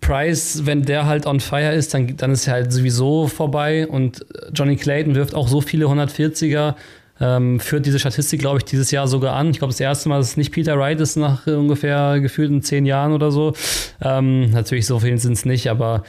Price, 0.00 0.64
wenn 0.64 0.82
der 0.82 1.06
halt 1.06 1.26
on 1.26 1.40
fire 1.40 1.72
ist, 1.74 1.92
dann, 1.92 2.16
dann 2.16 2.30
ist 2.30 2.46
er 2.46 2.54
halt 2.54 2.72
sowieso 2.72 3.26
vorbei 3.26 3.88
und 3.88 4.24
Johnny 4.54 4.76
Clayton 4.76 5.16
wirft 5.16 5.34
auch 5.34 5.48
so 5.48 5.60
viele 5.60 5.86
140er, 5.86 6.76
ähm, 7.20 7.60
führt 7.60 7.86
diese 7.86 7.98
Statistik, 7.98 8.40
glaube 8.40 8.58
ich, 8.58 8.64
dieses 8.64 8.90
Jahr 8.90 9.06
sogar 9.06 9.36
an. 9.36 9.50
Ich 9.50 9.58
glaube, 9.58 9.72
das 9.72 9.80
erste 9.80 10.08
Mal, 10.08 10.18
dass 10.18 10.30
es 10.30 10.36
nicht 10.36 10.52
Peter 10.52 10.78
Wright 10.78 11.00
ist, 11.00 11.16
nach 11.16 11.46
ungefähr 11.46 12.18
gefühlten 12.20 12.62
zehn 12.62 12.86
Jahren 12.86 13.12
oder 13.12 13.30
so. 13.30 13.52
Ähm, 14.00 14.50
natürlich, 14.50 14.86
so 14.86 14.98
viel 14.98 15.18
sind 15.18 15.34
es 15.34 15.44
nicht, 15.44 15.68
aber 15.68 16.02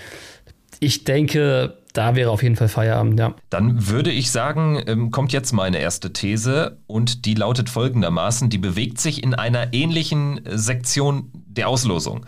ich 0.79 1.03
denke, 1.03 1.77
da 1.93 2.15
wäre 2.15 2.31
auf 2.31 2.41
jeden 2.41 2.55
Fall 2.55 2.69
Feierabend, 2.69 3.19
ja. 3.19 3.35
Dann 3.49 3.87
würde 3.89 4.11
ich 4.11 4.31
sagen, 4.31 4.81
ähm, 4.87 5.11
kommt 5.11 5.33
jetzt 5.33 5.51
meine 5.51 5.79
erste 5.79 6.13
These 6.13 6.77
und 6.87 7.25
die 7.25 7.33
lautet 7.33 7.69
folgendermaßen, 7.69 8.49
die 8.49 8.57
bewegt 8.57 8.99
sich 8.99 9.23
in 9.23 9.33
einer 9.33 9.73
ähnlichen 9.73 10.41
Sektion 10.45 11.29
der 11.33 11.67
Auslosung. 11.67 12.25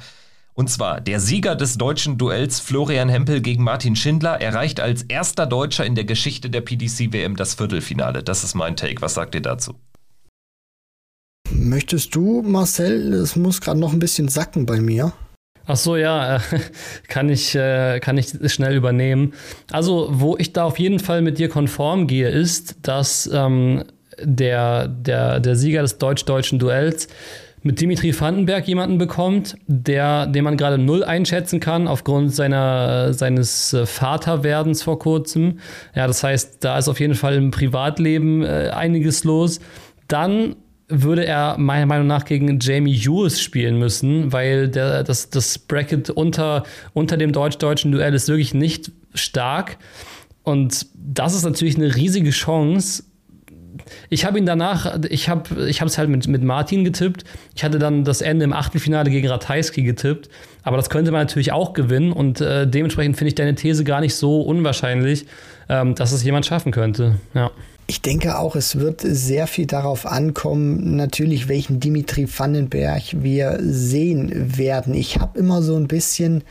Und 0.56 0.70
zwar, 0.70 1.02
der 1.02 1.20
Sieger 1.20 1.56
des 1.56 1.78
deutschen 1.78 2.18
Duells 2.18 2.60
Florian 2.60 3.10
Hempel 3.10 3.42
gegen 3.42 3.64
Martin 3.64 3.96
Schindler 3.96 4.40
erreicht 4.40 4.80
als 4.80 5.02
erster 5.04 5.48
Deutscher 5.48 5.86
in 5.86 5.96
der 5.96 6.06
Geschichte 6.06 6.50
der 6.50 6.62
PDC-WM 6.62 7.36
das 7.36 7.56
Viertelfinale. 7.56 8.24
Das 8.24 8.44
ist 8.44 8.54
mein 8.54 8.76
Take. 8.76 9.02
Was 9.02 9.16
sagt 9.16 9.34
ihr 9.34 9.42
dazu? 9.42 9.74
Möchtest 11.52 12.14
du, 12.16 12.44
Marcel? 12.44 13.14
Es 13.14 13.36
muss 13.36 13.62
gerade 13.62 13.80
noch 13.80 13.94
ein 13.94 14.00
bisschen 14.00 14.28
sacken 14.28 14.66
bei 14.66 14.80
mir. 14.80 15.14
Ach 15.66 15.78
so, 15.78 15.96
ja, 15.96 16.36
äh, 16.36 16.40
kann 17.08 17.30
ich, 17.30 17.56
äh, 17.56 18.00
kann 18.00 18.18
ich 18.18 18.34
schnell 18.52 18.76
übernehmen. 18.76 19.34
Also, 19.72 20.10
wo 20.12 20.38
ich 20.38 20.54
da 20.54 20.66
auf 20.66 20.78
jeden 20.78 21.00
Fall 21.00 21.22
mit 21.22 21.40
dir 21.40 21.50
konform 21.50 22.06
gehe, 22.06 22.30
ist, 22.30 22.76
dass 22.84 23.30
ähm, 23.34 23.84
der, 24.22 24.88
der, 24.88 25.40
der 25.40 25.56
Sieger 25.56 25.82
des 25.82 25.98
deutsch-deutschen 25.98 26.60
Duells 26.60 27.08
mit 27.64 27.80
Dimitri 27.80 28.18
Vandenberg 28.18 28.68
jemanden 28.68 28.98
bekommt, 28.98 29.56
der, 29.68 30.28
den 30.28 30.44
man 30.44 30.58
gerade 30.58 30.78
null 30.78 31.04
einschätzen 31.04 31.60
kann 31.60 31.88
aufgrund 31.88 32.36
seiner, 32.36 33.14
seines 33.14 33.74
äh, 33.74 33.86
Vaterwerdens 33.86 34.84
vor 34.84 35.00
kurzem. 35.00 35.60
Ja, 35.96 36.06
das 36.06 36.24
heißt, 36.24 36.64
da 36.64 36.78
ist 36.78 36.90
auf 36.90 37.00
jeden 37.00 37.16
Fall 37.16 37.36
im 37.36 37.52
Privatleben 37.52 38.44
äh, 38.44 38.70
einiges 38.74 39.24
los. 39.24 39.62
Dann 40.10 40.58
würde 40.90 41.26
er 41.26 41.58
meiner 41.58 41.86
Meinung 41.86 42.08
nach 42.08 42.26
gegen 42.26 42.60
Jamie 42.60 42.98
Hughes 42.98 43.42
spielen 43.42 43.80
müssen, 43.80 44.34
weil 44.34 44.68
der, 44.68 45.04
das, 45.04 45.30
das 45.30 45.58
Bracket 45.58 46.10
unter, 46.10 46.64
unter 46.94 47.18
dem 47.18 47.32
deutsch-deutschen 47.32 47.92
Duell 47.94 48.14
ist 48.14 48.28
wirklich 48.28 48.54
nicht 48.54 48.92
stark. 49.14 49.78
Und 50.44 50.88
das 50.94 51.34
ist 51.34 51.44
natürlich 51.44 51.78
eine 51.78 51.96
riesige 51.96 52.32
Chance. 52.32 53.04
Ich 54.10 54.26
habe 54.26 54.38
ihn 54.38 54.46
danach, 54.46 55.00
ich 55.10 55.30
habe 55.30 55.68
ich 55.68 55.82
es 55.82 55.98
halt 55.98 56.10
mit, 56.10 56.28
mit 56.28 56.44
Martin 56.44 56.84
getippt. 56.84 57.24
Ich 57.56 57.64
hatte 57.64 57.80
dann 57.80 58.04
das 58.04 58.22
Ende 58.22 58.46
im 58.46 58.54
Achtelfinale 58.54 59.10
gegen 59.10 59.28
Ratajski 59.28 59.84
getippt. 59.84 60.30
Aber 60.64 60.78
das 60.78 60.90
könnte 60.90 61.12
man 61.12 61.22
natürlich 61.22 61.52
auch 61.52 61.74
gewinnen. 61.74 62.12
Und 62.12 62.42
äh, 62.42 62.68
dementsprechend 62.68 63.18
finde 63.18 63.30
ich 63.30 63.36
deine 63.36 63.56
These 63.56 63.84
gar 63.84 64.02
nicht 64.02 64.16
so 64.16 64.42
unwahrscheinlich, 64.42 65.26
ähm, 65.70 65.96
dass 65.96 66.12
es 66.12 66.24
jemand 66.24 66.46
schaffen 66.46 66.72
könnte. 66.72 67.16
Ja. 67.34 67.52
Ich 67.86 68.02
denke 68.02 68.40
auch, 68.40 68.56
es 68.56 68.80
wird 68.80 69.02
sehr 69.02 69.46
viel 69.46 69.66
darauf 69.66 70.06
ankommen, 70.06 70.96
natürlich, 70.96 71.50
welchen 71.50 71.82
Dimitri 71.82 72.28
Vandenberg 72.28 73.02
wir 73.12 73.60
sehen 73.62 74.58
werden. 74.58 74.94
Ich 74.94 75.20
habe 75.20 75.38
immer 75.38 75.62
so 75.62 75.76
ein 75.76 75.88
bisschen, 75.88 76.44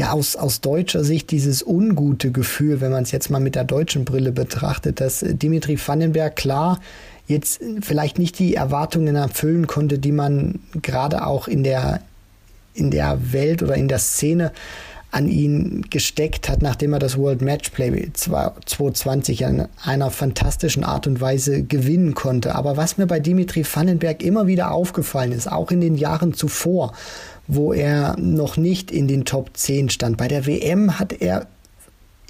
ja, 0.00 0.12
aus, 0.12 0.34
aus 0.34 0.62
deutscher 0.62 1.04
Sicht 1.04 1.30
dieses 1.30 1.62
ungute 1.62 2.32
Gefühl, 2.32 2.80
wenn 2.80 2.90
man 2.90 3.02
es 3.02 3.10
jetzt 3.10 3.28
mal 3.28 3.38
mit 3.38 3.54
der 3.54 3.64
deutschen 3.64 4.06
Brille 4.06 4.32
betrachtet, 4.32 4.98
dass 4.98 5.22
Dimitri 5.22 5.78
Vandenberg 5.78 6.36
klar 6.36 6.80
jetzt 7.26 7.60
vielleicht 7.82 8.18
nicht 8.18 8.38
die 8.38 8.54
Erwartungen 8.54 9.14
erfüllen 9.14 9.66
konnte, 9.66 9.98
die 9.98 10.12
man 10.12 10.60
gerade 10.80 11.26
auch 11.26 11.48
in 11.48 11.64
der, 11.64 12.00
in 12.72 12.90
der 12.90 13.18
Welt 13.34 13.62
oder 13.62 13.74
in 13.74 13.88
der 13.88 13.98
Szene 13.98 14.52
an 15.10 15.28
ihn 15.28 15.84
gesteckt 15.90 16.48
hat, 16.48 16.62
nachdem 16.62 16.94
er 16.94 16.98
das 16.98 17.18
World 17.18 17.42
Matchplay 17.42 18.10
2020 18.14 19.42
in 19.42 19.66
einer 19.84 20.10
fantastischen 20.10 20.82
Art 20.82 21.08
und 21.08 21.20
Weise 21.20 21.62
gewinnen 21.62 22.14
konnte. 22.14 22.54
Aber 22.54 22.78
was 22.78 22.96
mir 22.96 23.06
bei 23.06 23.20
Dimitri 23.20 23.66
Vandenberg 23.70 24.22
immer 24.22 24.46
wieder 24.46 24.70
aufgefallen 24.70 25.32
ist, 25.32 25.52
auch 25.52 25.70
in 25.70 25.82
den 25.82 25.96
Jahren 25.96 26.32
zuvor, 26.32 26.94
wo 27.54 27.72
er 27.72 28.16
noch 28.18 28.56
nicht 28.56 28.90
in 28.90 29.08
den 29.08 29.24
Top 29.24 29.50
10 29.56 29.90
stand, 29.90 30.16
bei 30.16 30.28
der 30.28 30.46
WM 30.46 30.98
hat 30.98 31.12
er 31.20 31.46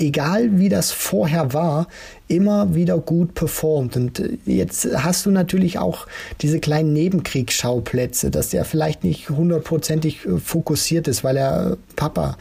egal 0.00 0.58
wie 0.58 0.68
das 0.68 0.90
vorher 0.90 1.52
war, 1.52 1.86
immer 2.30 2.74
wieder 2.76 2.96
gut 2.98 3.34
performt. 3.34 3.96
Und 3.96 4.20
äh, 4.20 4.38
jetzt 4.46 4.88
hast 4.94 5.26
du 5.26 5.30
natürlich 5.30 5.78
auch 5.78 6.06
diese 6.40 6.60
kleinen 6.60 6.92
Nebenkriegsschauplätze, 6.92 8.30
dass 8.30 8.50
der 8.50 8.64
vielleicht 8.64 9.02
nicht 9.04 9.30
hundertprozentig 9.30 10.24
äh, 10.24 10.38
fokussiert 10.38 11.08
ist, 11.08 11.24
weil 11.24 11.36
er 11.36 11.76
Papa, 11.96 12.36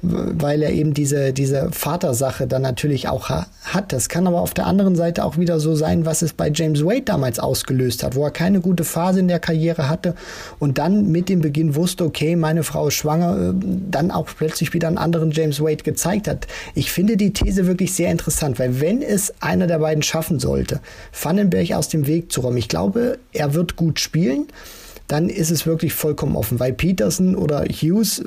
weil 0.00 0.62
er 0.62 0.70
eben 0.70 0.94
diese, 0.94 1.32
diese 1.32 1.70
Vatersache 1.72 2.46
dann 2.46 2.62
natürlich 2.62 3.08
auch 3.08 3.28
hat. 3.28 3.92
Das 3.92 4.08
kann 4.08 4.26
aber 4.26 4.40
auf 4.40 4.54
der 4.54 4.66
anderen 4.66 4.94
Seite 4.96 5.24
auch 5.24 5.36
wieder 5.36 5.60
so 5.60 5.74
sein, 5.74 6.06
was 6.06 6.22
es 6.22 6.32
bei 6.32 6.50
James 6.54 6.84
Wade 6.84 7.02
damals 7.02 7.38
ausgelöst 7.38 8.04
hat, 8.04 8.14
wo 8.14 8.24
er 8.24 8.30
keine 8.30 8.60
gute 8.60 8.84
Phase 8.84 9.20
in 9.20 9.28
der 9.28 9.40
Karriere 9.40 9.88
hatte 9.88 10.14
und 10.60 10.78
dann 10.78 11.10
mit 11.10 11.28
dem 11.28 11.40
Beginn 11.40 11.74
wusste, 11.74 12.04
okay, 12.04 12.36
meine 12.36 12.62
Frau 12.62 12.88
ist 12.88 12.94
schwanger, 12.94 13.50
äh, 13.50 13.52
dann 13.90 14.12
auch 14.12 14.28
plötzlich 14.36 14.72
wieder 14.72 14.86
einen 14.86 14.98
anderen 14.98 15.32
James 15.32 15.60
Wade 15.60 15.82
gezeigt 15.82 16.28
hat. 16.28 16.46
Ich 16.74 16.92
finde 16.92 17.01
die 17.06 17.32
These 17.32 17.66
wirklich 17.66 17.92
sehr 17.92 18.10
interessant, 18.10 18.58
weil 18.58 18.80
wenn 18.80 19.02
es 19.02 19.34
einer 19.40 19.66
der 19.66 19.78
beiden 19.78 20.02
schaffen 20.02 20.38
sollte, 20.38 20.80
Vandenberg 21.20 21.72
aus 21.72 21.88
dem 21.88 22.06
Weg 22.06 22.32
zu 22.32 22.40
räumen. 22.40 22.58
Ich 22.58 22.68
glaube, 22.68 23.18
er 23.32 23.54
wird 23.54 23.76
gut 23.76 24.00
spielen. 24.00 24.46
Dann 25.08 25.28
ist 25.28 25.50
es 25.50 25.66
wirklich 25.66 25.92
vollkommen 25.92 26.36
offen, 26.36 26.58
weil 26.58 26.72
Peterson 26.72 27.34
oder 27.34 27.64
Hughes, 27.64 28.20
äh, 28.20 28.24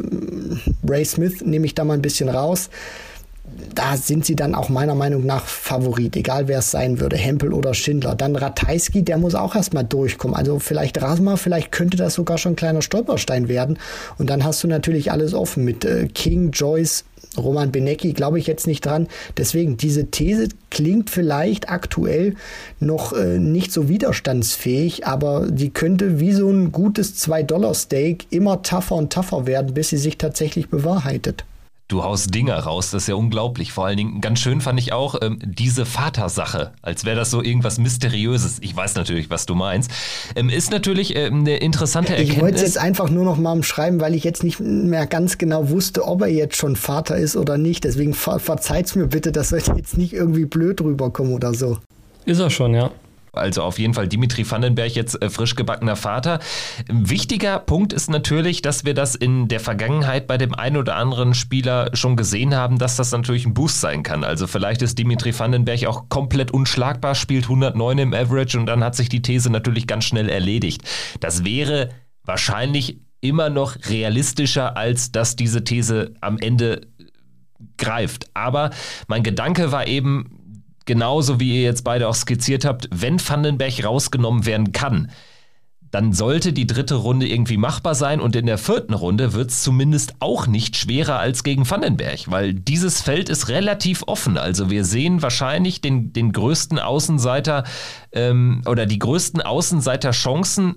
Ray 0.87 1.05
Smith 1.05 1.41
nehme 1.43 1.65
ich 1.65 1.73
da 1.73 1.83
mal 1.83 1.95
ein 1.95 2.01
bisschen 2.01 2.29
raus 2.29 2.69
da 3.73 3.97
sind 3.97 4.25
sie 4.25 4.35
dann 4.35 4.55
auch 4.55 4.69
meiner 4.69 4.95
Meinung 4.95 5.25
nach 5.25 5.45
Favorit, 5.45 6.15
egal 6.15 6.47
wer 6.47 6.59
es 6.59 6.71
sein 6.71 6.99
würde, 6.99 7.15
Hempel 7.15 7.53
oder 7.53 7.73
Schindler. 7.73 8.15
Dann 8.15 8.35
Ratajski, 8.35 9.03
der 9.03 9.17
muss 9.17 9.35
auch 9.35 9.55
erstmal 9.55 9.83
durchkommen. 9.83 10.35
Also 10.35 10.59
vielleicht 10.59 11.01
Rasma, 11.01 11.35
vielleicht 11.35 11.71
könnte 11.71 11.97
das 11.97 12.15
sogar 12.15 12.37
schon 12.37 12.53
ein 12.53 12.57
kleiner 12.57 12.81
Stolperstein 12.81 13.47
werden. 13.47 13.77
Und 14.17 14.29
dann 14.29 14.43
hast 14.43 14.63
du 14.63 14.67
natürlich 14.67 15.11
alles 15.11 15.33
offen 15.33 15.63
mit 15.63 15.85
äh, 15.85 16.07
King, 16.07 16.51
Joyce, 16.51 17.05
Roman 17.37 17.71
Benecki 17.71 18.13
glaube 18.13 18.39
ich 18.39 18.47
jetzt 18.47 18.67
nicht 18.67 18.85
dran. 18.85 19.07
Deswegen, 19.37 19.77
diese 19.77 20.11
These 20.11 20.49
klingt 20.69 21.09
vielleicht 21.09 21.69
aktuell 21.69 22.35
noch 22.79 23.13
äh, 23.13 23.39
nicht 23.39 23.71
so 23.71 23.89
widerstandsfähig, 23.89 25.07
aber 25.07 25.47
die 25.49 25.69
könnte 25.69 26.19
wie 26.19 26.33
so 26.33 26.49
ein 26.49 26.71
gutes 26.71 27.15
2-Dollar-Steak 27.25 28.27
immer 28.29 28.61
tougher 28.61 28.95
und 28.95 29.11
tougher 29.11 29.47
werden, 29.47 29.73
bis 29.73 29.89
sie 29.89 29.97
sich 29.97 30.17
tatsächlich 30.17 30.69
bewahrheitet. 30.69 31.45
Du 31.87 32.03
haust 32.03 32.33
Dinger 32.33 32.57
raus, 32.57 32.89
das 32.89 33.03
ist 33.03 33.07
ja 33.09 33.13
unglaublich. 33.13 33.71
Vor 33.71 33.85
allen 33.85 33.97
Dingen, 33.97 34.19
ganz 34.19 34.39
schön 34.39 34.59
fand 34.59 34.79
ich 34.79 34.91
auch 34.91 35.15
ähm, 35.21 35.37
diese 35.43 35.85
Vatersache, 35.85 36.73
als 36.81 37.05
wäre 37.05 37.15
das 37.15 37.29
so 37.29 37.43
irgendwas 37.43 37.77
Mysteriöses. 37.77 38.57
Ich 38.61 38.75
weiß 38.75 38.95
natürlich, 38.95 39.29
was 39.29 39.45
du 39.45 39.53
meinst. 39.53 39.91
Ähm, 40.35 40.49
ist 40.49 40.71
natürlich 40.71 41.15
äh, 41.15 41.27
eine 41.27 41.57
interessante 41.57 42.13
Erkenntnis. 42.13 42.37
Ich 42.37 42.41
wollte 42.41 42.55
es 42.55 42.61
jetzt 42.63 42.79
einfach 42.79 43.11
nur 43.11 43.23
noch 43.23 43.37
mal 43.37 43.51
umschreiben, 43.51 44.01
weil 44.01 44.15
ich 44.15 44.23
jetzt 44.23 44.43
nicht 44.43 44.59
mehr 44.59 45.05
ganz 45.05 45.37
genau 45.37 45.69
wusste, 45.69 46.07
ob 46.07 46.23
er 46.23 46.27
jetzt 46.27 46.55
schon 46.55 46.75
Vater 46.75 47.17
ist 47.17 47.37
oder 47.37 47.59
nicht. 47.59 47.83
Deswegen 47.83 48.15
ver 48.15 48.39
verzeiht's 48.39 48.95
mir 48.95 49.05
bitte, 49.05 49.31
dass 49.31 49.51
ich 49.51 49.67
jetzt 49.75 49.95
nicht 49.95 50.13
irgendwie 50.13 50.45
blöd 50.45 50.81
rüberkomme 50.81 51.35
oder 51.35 51.53
so. 51.53 51.77
Ist 52.25 52.39
er 52.39 52.49
schon, 52.49 52.73
ja. 52.73 52.89
Also 53.37 53.63
auf 53.63 53.79
jeden 53.79 53.93
Fall 53.93 54.07
Dimitri 54.07 54.49
Vandenberg 54.49 54.95
jetzt 54.95 55.21
äh, 55.21 55.29
frisch 55.29 55.55
gebackener 55.55 55.95
Vater. 55.95 56.39
Wichtiger 56.87 57.59
Punkt 57.59 57.93
ist 57.93 58.09
natürlich, 58.09 58.61
dass 58.61 58.85
wir 58.85 58.93
das 58.93 59.15
in 59.15 59.47
der 59.47 59.59
Vergangenheit 59.59 60.27
bei 60.27 60.37
dem 60.37 60.53
einen 60.55 60.77
oder 60.77 60.95
anderen 60.95 61.33
Spieler 61.33 61.89
schon 61.93 62.15
gesehen 62.15 62.55
haben, 62.55 62.77
dass 62.77 62.95
das 62.95 63.11
natürlich 63.11 63.45
ein 63.45 63.53
Boost 63.53 63.81
sein 63.81 64.03
kann. 64.03 64.23
Also 64.23 64.47
vielleicht 64.47 64.81
ist 64.81 64.97
Dimitri 64.97 65.37
Vandenberg 65.37 65.85
auch 65.85 66.09
komplett 66.09 66.51
unschlagbar, 66.51 67.15
spielt 67.15 67.45
109 67.45 67.97
im 67.97 68.13
Average 68.13 68.57
und 68.59 68.65
dann 68.65 68.83
hat 68.83 68.95
sich 68.95 69.09
die 69.09 69.21
These 69.21 69.49
natürlich 69.49 69.87
ganz 69.87 70.05
schnell 70.05 70.29
erledigt. 70.29 70.81
Das 71.19 71.43
wäre 71.43 71.89
wahrscheinlich 72.23 72.99
immer 73.21 73.49
noch 73.49 73.75
realistischer, 73.89 74.77
als 74.77 75.11
dass 75.11 75.35
diese 75.35 75.63
These 75.63 76.13
am 76.21 76.37
Ende 76.37 76.81
greift. 77.77 78.29
Aber 78.33 78.69
mein 79.07 79.23
Gedanke 79.23 79.71
war 79.71 79.87
eben, 79.87 80.44
genauso 80.85 81.39
wie 81.39 81.55
ihr 81.55 81.63
jetzt 81.63 81.83
beide 81.83 82.07
auch 82.07 82.15
skizziert 82.15 82.65
habt, 82.65 82.87
wenn 82.93 83.19
Vandenberg 83.19 83.83
rausgenommen 83.83 84.45
werden 84.45 84.71
kann, 84.71 85.11
dann 85.95 86.11
sollte 86.11 86.51
die 86.51 86.67
dritte 86.67 86.95
Runde 86.95 87.25
irgendwie 87.25 87.55
machbar 87.55 87.95
sein 87.95 88.19
und 88.19 88.35
in 88.35 88.47
der 88.47 88.57
vierten 88.57 88.93
Runde 88.93 89.31
wird 89.31 89.51
es 89.51 89.63
zumindest 89.63 90.15
auch 90.19 90.45
nicht 90.45 90.75
schwerer 90.75 91.19
als 91.19 91.43
gegen 91.43 91.69
Vandenberg, 91.69 92.29
weil 92.29 92.53
dieses 92.53 93.01
Feld 93.01 93.29
ist 93.29 93.47
relativ 93.47 94.03
offen. 94.05 94.37
Also 94.37 94.69
wir 94.69 94.83
sehen 94.83 95.21
wahrscheinlich 95.21 95.79
den, 95.79 96.11
den 96.11 96.33
größten 96.33 96.79
Außenseiter 96.79 97.63
ähm, 98.11 98.61
oder 98.65 98.85
die 98.85 98.99
größten 98.99 99.41
Außenseiter-Chancen 99.41 100.75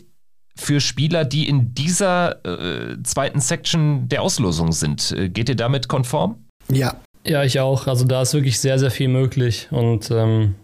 für 0.55 0.81
Spieler, 0.81 1.25
die 1.25 1.49
in 1.49 1.75
dieser 1.75 2.45
äh, 2.45 3.03
zweiten 3.03 3.41
Section 3.41 4.09
der 4.09 4.23
Auslosung 4.23 4.71
sind. 4.71 5.11
Äh, 5.11 5.31
geht 5.31 5.49
ihr 5.49 5.57
damit 5.57 5.89
konform? 5.89 6.45
Ja, 6.71 6.95
ja, 7.25 7.45
ich 7.45 7.61
auch. 7.61 7.87
Also 7.87 8.05
da 8.05 8.23
ist 8.23 8.35
wirklich 8.35 8.59
sehr, 8.59 8.79
sehr 8.79 8.91
viel 8.91 9.09
möglich. 9.09 9.69
Und 9.71 10.11
ähm, 10.11 10.55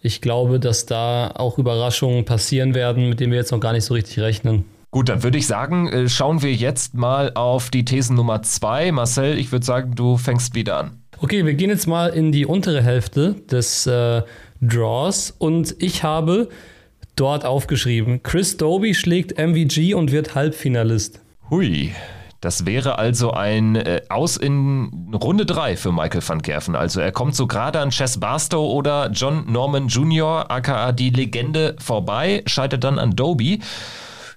ich 0.00 0.20
glaube, 0.20 0.58
dass 0.58 0.86
da 0.86 1.30
auch 1.34 1.58
Überraschungen 1.58 2.24
passieren 2.24 2.74
werden, 2.74 3.08
mit 3.08 3.20
denen 3.20 3.32
wir 3.32 3.38
jetzt 3.38 3.52
noch 3.52 3.60
gar 3.60 3.72
nicht 3.72 3.84
so 3.84 3.94
richtig 3.94 4.18
rechnen. 4.20 4.64
Gut, 4.90 5.08
dann 5.08 5.22
würde 5.22 5.38
ich 5.38 5.46
sagen, 5.46 5.88
äh, 5.88 6.08
schauen 6.08 6.42
wir 6.42 6.52
jetzt 6.52 6.94
mal 6.94 7.32
auf 7.34 7.70
die 7.70 7.84
Thesen 7.84 8.16
Nummer 8.16 8.42
zwei. 8.42 8.92
Marcel, 8.92 9.38
ich 9.38 9.50
würde 9.50 9.64
sagen, 9.64 9.94
du 9.94 10.18
fängst 10.18 10.54
wieder 10.54 10.78
an. 10.78 10.98
Okay, 11.18 11.46
wir 11.46 11.54
gehen 11.54 11.70
jetzt 11.70 11.86
mal 11.86 12.08
in 12.08 12.32
die 12.32 12.44
untere 12.44 12.82
Hälfte 12.82 13.36
des 13.50 13.86
äh, 13.86 14.22
Draws 14.60 15.34
und 15.38 15.74
ich 15.78 16.02
habe 16.02 16.48
dort 17.16 17.44
aufgeschrieben, 17.44 18.22
Chris 18.22 18.56
Doby 18.56 18.94
schlägt 18.94 19.38
MVG 19.38 19.94
und 19.94 20.12
wird 20.12 20.34
Halbfinalist. 20.34 21.20
Hui, 21.48 21.92
das 22.42 22.66
wäre 22.66 22.98
also 22.98 23.30
ein 23.30 23.76
äh, 23.76 24.02
Aus 24.08 24.36
in 24.36 25.14
Runde 25.14 25.46
3 25.46 25.76
für 25.76 25.92
Michael 25.92 26.22
van 26.26 26.42
Gerven. 26.42 26.74
Also 26.74 27.00
er 27.00 27.12
kommt 27.12 27.36
so 27.36 27.46
gerade 27.46 27.78
an 27.78 27.90
Chess 27.90 28.18
Barstow 28.18 28.68
oder 28.72 29.10
John 29.12 29.44
Norman 29.50 29.86
Jr., 29.86 30.50
aka 30.50 30.90
die 30.90 31.10
Legende, 31.10 31.76
vorbei, 31.78 32.42
scheitert 32.46 32.82
dann 32.82 32.98
an 32.98 33.14
Doby. 33.14 33.60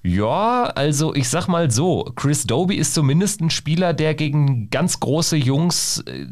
Ja, 0.03 0.65
also 0.65 1.15
ich 1.15 1.29
sag 1.29 1.47
mal 1.47 1.71
so, 1.71 2.03
Chris 2.15 2.43
Doby 2.43 2.75
ist 2.75 2.93
zumindest 2.93 3.41
ein 3.41 3.49
Spieler, 3.49 3.91
der 3.93 4.13
gegen 4.13 4.69
ganz 4.69 4.99
große 4.99 5.35
Jungs 5.35 6.03
äh, 6.05 6.27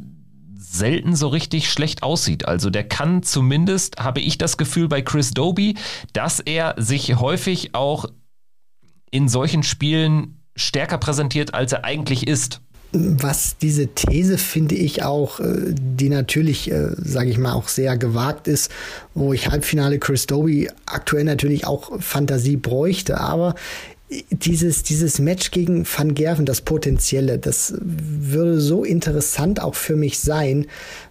selten 0.56 1.16
so 1.16 1.28
richtig 1.30 1.72
schlecht 1.72 2.04
aussieht. 2.04 2.48
Also 2.48 2.70
der 2.70 2.88
kann 2.88 3.24
zumindest, 3.24 3.98
habe 3.98 4.20
ich 4.20 4.38
das 4.38 4.58
Gefühl 4.58 4.90
bei 4.90 5.02
Chris 5.02 5.32
Doby, 5.32 5.76
dass 6.14 6.40
er 6.40 6.76
sich 6.78 7.16
häufig 7.16 7.74
auch 7.74 8.06
in 9.10 9.28
solchen 9.28 9.64
Spielen 9.64 10.43
stärker 10.56 10.98
präsentiert, 10.98 11.54
als 11.54 11.72
er 11.72 11.86
eigentlich 11.86 12.28
ist. 12.28 12.62
Was 12.96 13.58
diese 13.58 13.88
These 13.88 14.38
finde 14.38 14.76
ich 14.76 15.02
auch, 15.02 15.40
äh, 15.40 15.74
die 15.74 16.10
natürlich, 16.10 16.70
äh, 16.72 16.90
sage 16.96 17.32
ich 17.32 17.40
mal, 17.40 17.54
auch 17.54 17.68
sehr 17.68 17.98
gewagt 17.98 18.48
ist, 18.48 18.72
wo 19.16 19.34
ich 19.34 19.50
Halbfinale 19.50 19.98
Chris 19.98 20.28
Doby 20.28 20.70
aktuell 20.86 21.24
natürlich 21.24 21.66
auch 21.66 22.00
Fantasie 22.00 22.56
bräuchte, 22.56 23.20
aber 23.20 23.56
dieses, 24.30 24.84
dieses 24.84 25.20
Match 25.20 25.52
gegen 25.52 25.86
Van 25.86 26.14
Gerven, 26.14 26.46
das 26.46 26.62
Potenzielle, 26.62 27.38
das 27.40 27.74
würde 27.80 28.60
so 28.60 28.84
interessant 28.84 29.62
auch 29.62 29.76
für 29.76 29.96
mich 29.96 30.20
sein, 30.20 30.68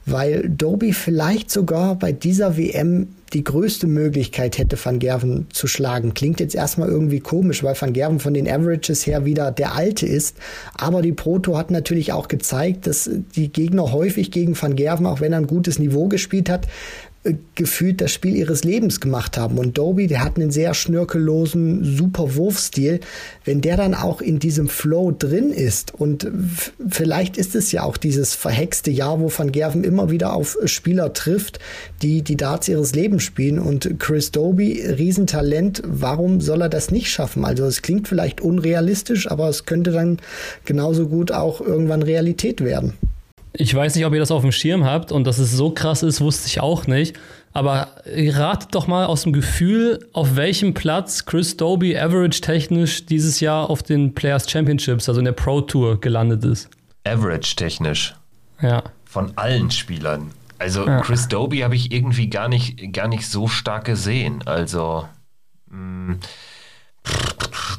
weil 0.07 0.49
Doby 0.49 0.93
vielleicht 0.93 1.51
sogar 1.51 1.97
bei 1.97 2.13
dieser 2.13 2.57
WM 2.57 3.09
die 3.33 3.45
größte 3.45 3.87
Möglichkeit 3.87 4.59
hätte, 4.59 4.77
Van 4.83 4.99
Gerven 4.99 5.47
zu 5.51 5.67
schlagen. 5.67 6.13
Klingt 6.13 6.41
jetzt 6.41 6.55
erstmal 6.55 6.89
irgendwie 6.89 7.21
komisch, 7.21 7.63
weil 7.63 7.81
Van 7.81 7.93
Gerven 7.93 8.21
von 8.21 8.35
den 8.35 8.47
Averages 8.47 9.07
her 9.07 9.25
wieder 9.25 9.51
der 9.51 9.75
Alte 9.75 10.07
ist. 10.07 10.37
Aber 10.75 11.01
die 11.03 11.13
Proto 11.13 11.57
hat 11.57 11.71
natürlich 11.71 12.13
auch 12.13 12.29
gezeigt, 12.29 12.87
dass 12.87 13.09
die 13.35 13.51
Gegner 13.51 13.93
häufig 13.93 14.31
gegen 14.31 14.61
Van 14.61 14.77
Gerven, 14.77 15.07
auch 15.07 15.21
wenn 15.21 15.33
er 15.33 15.39
ein 15.39 15.47
gutes 15.47 15.79
Niveau 15.79 16.09
gespielt 16.09 16.51
hat, 16.51 16.67
gefühlt 17.55 18.01
das 18.01 18.13
Spiel 18.13 18.35
ihres 18.35 18.65
Lebens 18.65 19.01
gemacht 19.01 19.39
haben. 19.39 19.59
Und 19.59 19.79
Doby, 19.79 20.09
der 20.09 20.25
hat 20.25 20.37
einen 20.37 20.51
sehr 20.51 20.75
schnörkellosen, 20.75 21.85
super 21.85 22.35
Wurfstil. 22.35 22.99
Wenn 23.45 23.61
der 23.61 23.77
dann 23.77 23.95
auch 23.95 24.21
in 24.21 24.41
diesem 24.41 24.69
Flow 24.69 25.15
drin 25.17 25.53
ist 25.53 25.95
und 25.95 26.29
vielleicht 26.89 27.37
ist 27.37 27.55
es 27.55 27.71
ja 27.71 27.85
auch 27.85 27.97
dieses 27.97 28.35
verhexte 28.35 28.91
Jahr, 28.91 29.21
wo 29.21 29.31
Van 29.31 29.53
Gerven 29.53 29.85
immer 29.85 30.11
wieder 30.11 30.33
auf 30.33 30.59
Spieler 30.65 31.13
trifft, 31.13 31.61
die 32.03 32.23
die 32.23 32.37
Darts 32.37 32.69
ihres 32.69 32.93
Lebens 32.95 33.23
spielen. 33.23 33.61
Und 33.61 34.01
Chris 34.01 34.33
Doby, 34.33 34.83
Riesentalent, 34.85 35.83
warum 35.87 36.41
soll 36.41 36.63
er 36.63 36.69
das 36.69 36.91
nicht 36.91 37.09
schaffen? 37.09 37.45
Also 37.45 37.65
es 37.67 37.83
klingt 37.83 38.09
vielleicht 38.09 38.41
unrealistisch, 38.41 39.31
aber 39.31 39.49
es 39.49 39.65
könnte 39.65 39.93
dann 39.93 40.19
genauso 40.65 41.07
gut 41.07 41.31
auch 41.31 41.61
irgendwann 41.61 42.03
Realität 42.03 42.65
werden. 42.65 42.95
Ich 43.55 43.75
weiß 43.75 43.95
nicht, 43.95 44.07
ob 44.07 44.13
ihr 44.15 44.21
das 44.21 44.31
auf 44.31 44.43
dem 44.43 44.53
Schirm 44.53 44.85
habt 44.85 45.13
und 45.13 45.25
dass 45.25 45.39
es 45.39 45.53
so 45.53 45.71
krass 45.71 46.03
ist, 46.03 46.21
wusste 46.21 46.49
ich 46.49 46.61
auch 46.61 46.87
nicht. 46.87 47.19
Aber 47.53 47.89
ratet 48.07 48.75
doch 48.75 48.87
mal 48.87 49.05
aus 49.05 49.25
dem 49.25 49.35
Gefühl, 49.35 50.09
auf 50.15 50.37
welchem 50.37 50.73
Platz 50.73 51.27
Chris 51.27 51.57
Doby 51.57 51.99
average 51.99 52.41
technisch 52.41 53.05
dieses 53.05 53.41
Jahr 53.41 53.69
auf 53.69 53.83
den 53.83 54.15
Players 54.15 54.51
Championships, 54.51 55.09
also 55.09 55.19
in 55.19 55.27
der 55.27 55.33
Pro 55.33 55.61
Tour, 55.61 56.01
gelandet 56.01 56.45
ist. 56.45 56.71
Average 57.05 57.57
technisch. 57.57 58.15
Ja. 58.63 58.83
Von 59.05 59.33
allen 59.37 59.71
Spielern. 59.71 60.31
Also 60.59 60.87
ja. 60.87 61.01
Chris 61.01 61.29
Doby 61.29 61.59
habe 61.59 61.75
ich 61.75 61.93
irgendwie 61.93 62.31
gar 62.31 62.49
nicht, 62.49 62.93
gar 62.93 63.09
nicht 63.09 63.29
so 63.29 63.49
stark 63.49 63.85
gesehen. 63.85 64.43
Also 64.47 65.09
mh, 65.69 66.15
mm, 66.15 66.21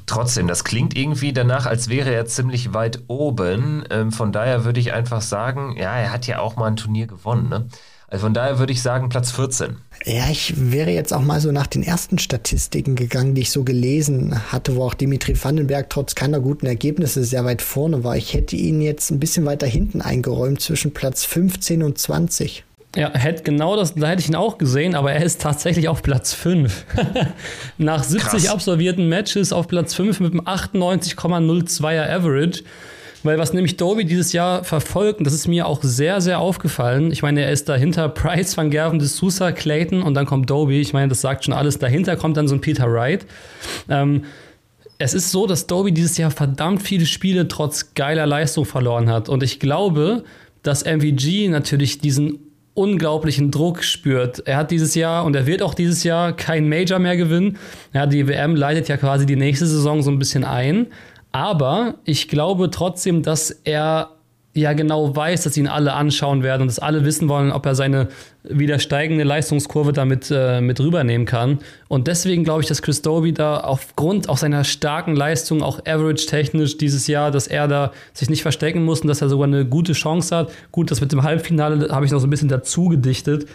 trotzdem, 0.05 0.47
das 0.47 0.63
klingt 0.63 0.95
irgendwie 0.95 1.34
danach, 1.34 1.65
als 1.65 1.89
wäre 1.89 2.13
er 2.13 2.26
ziemlich 2.26 2.74
weit 2.74 3.03
oben. 3.07 3.84
Ähm, 3.89 4.11
von 4.11 4.32
daher 4.32 4.65
würde 4.65 4.80
ich 4.80 4.93
einfach 4.93 5.21
sagen, 5.21 5.76
ja, 5.78 5.95
er 5.95 6.11
hat 6.11 6.28
ja 6.28 6.39
auch 6.39 6.55
mal 6.55 6.67
ein 6.67 6.76
Turnier 6.76 7.07
gewonnen. 7.07 7.49
Ne? 7.49 7.67
Also 8.13 8.28
von 8.28 8.36
daher 8.36 8.59
würde 8.59 8.71
ich 8.71 8.84
sagen 8.84 9.09
Platz 9.09 9.32
14. 9.32 9.78
Ja, 10.05 10.30
ich 10.30 10.53
wäre 10.71 10.91
jetzt 10.91 11.11
auch 11.13 11.24
mal 11.24 11.41
so 11.41 11.51
nach 11.51 11.65
den 11.65 11.82
ersten 11.82 12.19
Statistiken 12.19 12.95
gegangen, 12.95 13.34
die 13.34 13.41
ich 13.41 13.49
so 13.49 13.63
gelesen 13.63 14.51
hatte, 14.51 14.76
wo 14.76 14.84
auch 14.84 14.93
Dimitri 14.93 15.36
Vandenberg 15.41 15.89
trotz 15.89 16.13
keiner 16.13 16.39
guten 16.39 16.67
Ergebnisse 16.67 17.24
sehr 17.24 17.43
weit 17.43 17.63
vorne 17.63 18.03
war. 18.03 18.15
Ich 18.15 18.36
hätte 18.36 18.55
ihn 18.55 18.82
jetzt 18.82 19.09
ein 19.09 19.19
bisschen 19.19 19.45
weiter 19.45 19.65
hinten 19.65 20.01
eingeräumt 20.01 20.61
zwischen 20.61 20.93
Platz 20.93 21.26
15 21.26 21.82
und 21.82 21.97
20. 21.97 22.63
Ja, 22.95 23.11
hätte 23.13 23.41
genau 23.41 23.75
das, 23.75 23.95
da 23.95 24.07
hätte 24.07 24.21
ich 24.21 24.29
ihn 24.29 24.35
auch 24.35 24.59
gesehen, 24.59 24.93
aber 24.93 25.13
er 25.13 25.23
ist 25.23 25.41
tatsächlich 25.41 25.87
auf 25.87 26.03
Platz 26.03 26.33
5. 26.33 26.85
Nach 27.79 28.03
70 28.03 28.29
Krass. 28.29 28.47
absolvierten 28.49 29.09
Matches 29.09 29.51
auf 29.51 29.67
Platz 29.67 29.95
5 29.95 30.19
mit 30.19 30.33
einem 30.33 30.41
98,02er 30.41 32.07
Average. 32.07 32.63
Weil 33.23 33.39
was 33.39 33.53
nämlich 33.53 33.77
Doby 33.77 34.03
dieses 34.03 34.33
Jahr 34.33 34.65
verfolgt, 34.65 35.19
und 35.19 35.25
das 35.25 35.33
ist 35.33 35.47
mir 35.47 35.65
auch 35.65 35.81
sehr, 35.81 36.19
sehr 36.19 36.39
aufgefallen. 36.39 37.11
Ich 37.11 37.21
meine, 37.21 37.41
er 37.41 37.51
ist 37.51 37.69
dahinter 37.69 38.09
Price, 38.09 38.57
Van 38.57 38.69
Gerven, 38.69 38.99
De 38.99 39.07
Sousa, 39.07 39.53
Clayton 39.53 40.03
und 40.03 40.13
dann 40.13 40.25
kommt 40.25 40.49
Doby. 40.49 40.81
Ich 40.81 40.91
meine, 40.91 41.07
das 41.07 41.21
sagt 41.21 41.45
schon 41.45 41.53
alles. 41.53 41.79
Dahinter 41.79 42.17
kommt 42.17 42.35
dann 42.35 42.49
so 42.49 42.55
ein 42.55 42.61
Peter 42.61 42.91
Wright. 42.91 43.25
Ähm, 43.87 44.25
es 44.99 45.13
ist 45.13 45.31
so, 45.31 45.47
dass 45.47 45.67
Doby 45.67 45.93
dieses 45.93 46.17
Jahr 46.17 46.31
verdammt 46.31 46.83
viele 46.83 47.05
Spiele 47.05 47.47
trotz 47.47 47.93
geiler 47.95 48.27
Leistung 48.27 48.65
verloren 48.65 49.09
hat. 49.09 49.29
Und 49.29 49.41
ich 49.41 49.59
glaube, 49.59 50.25
dass 50.61 50.83
MVG 50.83 51.47
natürlich 51.47 51.99
diesen 51.99 52.39
unglaublichen 52.74 53.51
Druck 53.51 53.84
spürt. 53.84 54.47
Er 54.47 54.57
hat 54.57 54.71
dieses 54.71 54.95
Jahr 54.95 55.26
und 55.26 55.36
er 55.36 55.45
wird 55.45 55.61
auch 55.61 55.74
dieses 55.74 56.03
Jahr 56.03 56.34
kein 56.34 56.67
Major 56.67 56.99
mehr 56.99 57.17
gewinnen. 57.17 57.57
Ja, 57.93 58.05
die 58.05 58.28
WM 58.28 58.55
leitet 58.55 58.88
ja 58.88 58.97
quasi 58.97 59.26
die 59.26 59.36
nächste 59.36 59.67
Saison 59.67 60.01
so 60.01 60.09
ein 60.09 60.19
bisschen 60.19 60.43
ein. 60.43 60.88
Aber 61.32 61.95
ich 62.05 62.28
glaube 62.28 62.69
trotzdem, 62.69 63.24
dass 63.24 63.51
er 63.51 64.12
ja 64.55 64.73
genau 64.73 65.15
weiß, 65.15 65.43
dass 65.43 65.57
ihn 65.57 65.67
alle 65.67 65.93
anschauen 65.93 66.43
werden 66.43 66.63
und 66.63 66.67
dass 66.67 66.79
alle 66.79 67.05
wissen 67.05 67.27
wollen, 67.27 67.51
ob 67.51 67.65
er 67.65 67.73
seine 67.73 68.09
wieder 68.43 68.77
steigende 68.77 69.23
Leistungskurve 69.23 69.93
damit 69.93 70.29
äh, 70.31 70.61
mit 70.61 70.79
rübernehmen 70.79 71.25
kann. 71.25 71.59
Und 71.87 72.07
deswegen 72.07 72.43
glaube 72.43 72.61
ich, 72.61 72.67
dass 72.67 72.81
Chris 72.81 73.01
Doby 73.01 73.33
da 73.33 73.57
aufgrund 73.61 74.29
auch 74.29 74.37
seiner 74.37 74.63
starken 74.63 75.15
Leistung, 75.15 75.63
auch 75.63 75.79
average-technisch 75.85 76.77
dieses 76.77 77.07
Jahr, 77.07 77.31
dass 77.31 77.47
er 77.47 77.67
da 77.67 77.91
sich 78.13 78.29
nicht 78.29 78.43
verstecken 78.43 78.85
muss 78.85 79.01
und 79.01 79.07
dass 79.07 79.21
er 79.21 79.29
sogar 79.29 79.47
eine 79.47 79.65
gute 79.65 79.93
Chance 79.93 80.35
hat. 80.35 80.51
Gut, 80.71 80.91
das 80.91 81.01
mit 81.01 81.11
dem 81.11 81.23
Halbfinale 81.23 81.89
habe 81.89 82.05
ich 82.05 82.11
noch 82.11 82.19
so 82.19 82.27
ein 82.27 82.29
bisschen 82.29 82.49
dazu 82.49 82.89
gedichtet. 82.89 83.47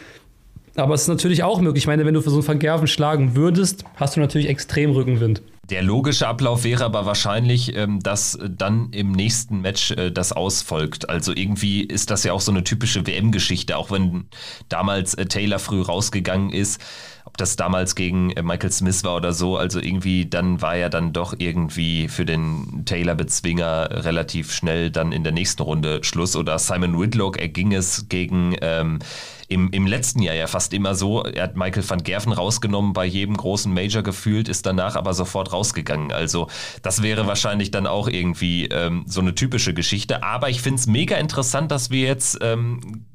Aber 0.74 0.94
es 0.94 1.02
ist 1.02 1.08
natürlich 1.08 1.42
auch 1.42 1.60
möglich. 1.60 1.84
Ich 1.84 1.88
meine, 1.88 2.06
wenn 2.06 2.14
du 2.14 2.22
für 2.22 2.30
so 2.30 2.36
einen 2.36 2.44
Vergerven 2.44 2.86
schlagen 2.86 3.36
würdest, 3.36 3.84
hast 3.96 4.16
du 4.16 4.20
natürlich 4.20 4.48
extrem 4.48 4.90
Rückenwind. 4.90 5.42
Der 5.70 5.82
logische 5.82 6.26
Ablauf 6.26 6.64
wäre 6.64 6.84
aber 6.84 7.04
wahrscheinlich, 7.04 7.76
ähm, 7.76 8.00
dass 8.02 8.38
dann 8.48 8.90
im 8.92 9.12
nächsten 9.12 9.60
Match 9.60 9.90
äh, 9.90 10.10
das 10.10 10.32
ausfolgt. 10.32 11.10
Also 11.10 11.32
irgendwie 11.34 11.82
ist 11.82 12.10
das 12.10 12.24
ja 12.24 12.32
auch 12.32 12.40
so 12.40 12.50
eine 12.50 12.64
typische 12.64 13.06
WM-Geschichte, 13.06 13.76
auch 13.76 13.90
wenn 13.90 14.28
damals 14.70 15.14
äh, 15.14 15.26
Taylor 15.26 15.58
früh 15.58 15.82
rausgegangen 15.82 16.50
ist 16.50 16.80
ob 17.28 17.36
das 17.36 17.56
damals 17.56 17.94
gegen 17.94 18.30
äh, 18.30 18.42
Michael 18.42 18.72
Smith 18.72 19.04
war 19.04 19.16
oder 19.16 19.34
so. 19.34 19.58
Also 19.58 19.80
irgendwie, 19.80 20.24
dann 20.24 20.62
war 20.62 20.76
ja 20.76 20.88
dann 20.88 21.12
doch 21.12 21.34
irgendwie 21.36 22.08
für 22.08 22.24
den 22.24 22.84
Taylor-Bezwinger 22.86 24.02
relativ 24.02 24.50
schnell 24.50 24.90
dann 24.90 25.12
in 25.12 25.24
der 25.24 25.32
nächsten 25.32 25.62
Runde 25.62 26.02
Schluss. 26.04 26.36
Oder 26.36 26.58
Simon 26.58 26.98
Whitlock 26.98 27.36
erging 27.36 27.74
es 27.74 28.08
gegen 28.08 28.56
ähm, 28.62 29.00
im, 29.48 29.70
im 29.70 29.86
letzten 29.86 30.20
Jahr 30.22 30.34
ja 30.34 30.46
fast 30.46 30.72
immer 30.74 30.94
so. 30.94 31.24
Er 31.24 31.44
hat 31.44 31.56
Michael 31.56 31.88
van 31.88 32.02
Gerven 32.02 32.32
rausgenommen 32.32 32.92
bei 32.92 33.06
jedem 33.06 33.36
großen 33.36 33.72
Major 33.72 34.02
gefühlt, 34.02 34.48
ist 34.48 34.66
danach 34.66 34.94
aber 34.94 35.14
sofort 35.14 35.52
rausgegangen. 35.52 36.12
Also 36.12 36.48
das 36.82 37.02
wäre 37.02 37.26
wahrscheinlich 37.26 37.70
dann 37.70 37.86
auch 37.86 38.08
irgendwie 38.08 38.66
ähm, 38.66 39.04
so 39.06 39.20
eine 39.20 39.34
typische 39.34 39.72
Geschichte. 39.72 40.22
Aber 40.22 40.50
ich 40.50 40.60
finde 40.60 40.78
es 40.78 40.86
mega 40.86 41.16
interessant, 41.16 41.70
dass 41.70 41.90
wir 41.90 42.06
jetzt 42.06 42.38
ähm, 42.42 43.06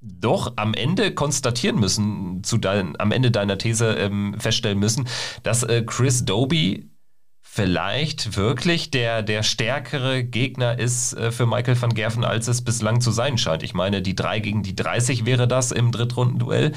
doch 0.00 0.52
am 0.56 0.74
Ende 0.74 1.14
konstatieren 1.14 1.78
müssen, 1.78 2.42
zu 2.44 2.58
dein, 2.58 2.98
am 2.98 3.12
Ende 3.12 3.30
deiner 3.30 3.58
These 3.58 3.94
ähm, 3.94 4.34
feststellen 4.38 4.78
müssen, 4.78 5.08
dass 5.42 5.62
äh, 5.62 5.82
Chris 5.86 6.24
Doby 6.24 6.91
vielleicht 7.54 8.38
wirklich 8.38 8.90
der, 8.90 9.22
der 9.22 9.42
stärkere 9.42 10.24
Gegner 10.24 10.78
ist 10.78 11.12
äh, 11.12 11.30
für 11.30 11.44
Michael 11.44 11.80
van 11.80 11.92
Gerven, 11.92 12.24
als 12.24 12.48
es 12.48 12.64
bislang 12.64 13.02
zu 13.02 13.10
sein 13.10 13.36
scheint. 13.36 13.62
Ich 13.62 13.74
meine, 13.74 14.00
die 14.00 14.16
3 14.16 14.40
gegen 14.40 14.62
die 14.62 14.74
30 14.74 15.26
wäre 15.26 15.46
das 15.46 15.70
im 15.70 15.92
Drittrundenduell. 15.92 16.72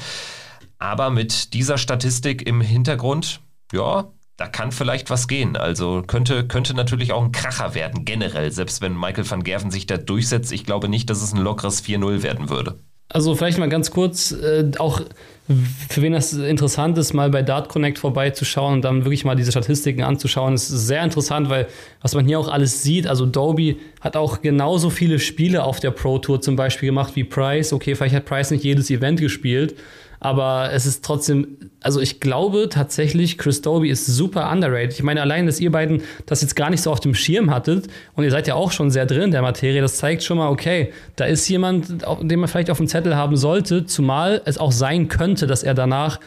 Aber 0.78 1.08
mit 1.08 1.54
dieser 1.54 1.78
Statistik 1.78 2.46
im 2.46 2.60
Hintergrund, 2.60 3.40
ja, 3.72 4.12
da 4.36 4.48
kann 4.48 4.70
vielleicht 4.70 5.08
was 5.08 5.28
gehen. 5.28 5.56
Also 5.56 6.02
könnte, 6.06 6.46
könnte 6.46 6.74
natürlich 6.74 7.14
auch 7.14 7.24
ein 7.24 7.32
Kracher 7.32 7.74
werden, 7.74 8.04
generell, 8.04 8.52
selbst 8.52 8.82
wenn 8.82 8.94
Michael 8.94 9.30
van 9.30 9.44
Gerven 9.44 9.70
sich 9.70 9.86
da 9.86 9.96
durchsetzt. 9.96 10.52
Ich 10.52 10.66
glaube 10.66 10.90
nicht, 10.90 11.08
dass 11.08 11.22
es 11.22 11.32
ein 11.32 11.40
lockeres 11.40 11.82
4-0 11.82 12.22
werden 12.22 12.50
würde. 12.50 12.80
Also 13.08 13.34
vielleicht 13.36 13.58
mal 13.58 13.68
ganz 13.68 13.90
kurz, 13.92 14.32
äh, 14.32 14.70
auch 14.78 15.00
für 15.88 16.02
wen 16.02 16.12
das 16.12 16.32
interessant 16.32 16.98
ist, 16.98 17.12
mal 17.12 17.30
bei 17.30 17.42
Dart 17.42 17.68
Connect 17.68 17.98
vorbeizuschauen 17.98 18.74
und 18.74 18.82
dann 18.82 19.04
wirklich 19.04 19.24
mal 19.24 19.36
diese 19.36 19.52
Statistiken 19.52 20.02
anzuschauen, 20.02 20.54
ist 20.54 20.68
sehr 20.68 21.04
interessant, 21.04 21.48
weil 21.48 21.68
was 22.02 22.14
man 22.16 22.26
hier 22.26 22.40
auch 22.40 22.48
alles 22.48 22.82
sieht, 22.82 23.06
also 23.06 23.24
Dolby 23.26 23.78
hat 24.00 24.16
auch 24.16 24.42
genauso 24.42 24.90
viele 24.90 25.20
Spiele 25.20 25.62
auf 25.62 25.78
der 25.78 25.92
Pro 25.92 26.18
Tour 26.18 26.40
zum 26.40 26.56
Beispiel 26.56 26.88
gemacht 26.88 27.14
wie 27.14 27.22
Price. 27.22 27.72
Okay, 27.72 27.94
vielleicht 27.94 28.16
hat 28.16 28.24
Price 28.24 28.50
nicht 28.50 28.64
jedes 28.64 28.90
Event 28.90 29.20
gespielt, 29.20 29.76
aber 30.20 30.70
es 30.72 30.86
ist 30.86 31.04
trotzdem, 31.04 31.56
also 31.80 32.00
ich 32.00 32.20
glaube 32.20 32.68
tatsächlich, 32.70 33.38
Chris 33.38 33.62
Dolby 33.62 33.90
ist 33.90 34.06
super 34.06 34.50
underrated. 34.50 34.92
Ich 34.92 35.02
meine, 35.02 35.20
allein, 35.20 35.46
dass 35.46 35.60
ihr 35.60 35.70
beiden 35.70 36.02
das 36.26 36.42
jetzt 36.42 36.56
gar 36.56 36.70
nicht 36.70 36.82
so 36.82 36.90
auf 36.90 37.00
dem 37.00 37.14
Schirm 37.14 37.50
hattet 37.50 37.88
und 38.14 38.24
ihr 38.24 38.30
seid 38.30 38.46
ja 38.46 38.54
auch 38.54 38.72
schon 38.72 38.90
sehr 38.90 39.06
drin 39.06 39.22
in 39.22 39.30
der 39.30 39.42
Materie, 39.42 39.80
das 39.80 39.96
zeigt 39.96 40.22
schon 40.22 40.38
mal, 40.38 40.48
okay, 40.48 40.92
da 41.16 41.24
ist 41.24 41.48
jemand, 41.48 42.02
den 42.22 42.40
man 42.40 42.48
vielleicht 42.48 42.70
auf 42.70 42.78
dem 42.78 42.88
Zettel 42.88 43.16
haben 43.16 43.36
sollte, 43.36 43.86
zumal 43.86 44.42
es 44.44 44.58
auch 44.58 44.72
sein 44.72 45.08
könnte, 45.08 45.46
dass 45.46 45.62
er 45.62 45.74
danach 45.74 46.20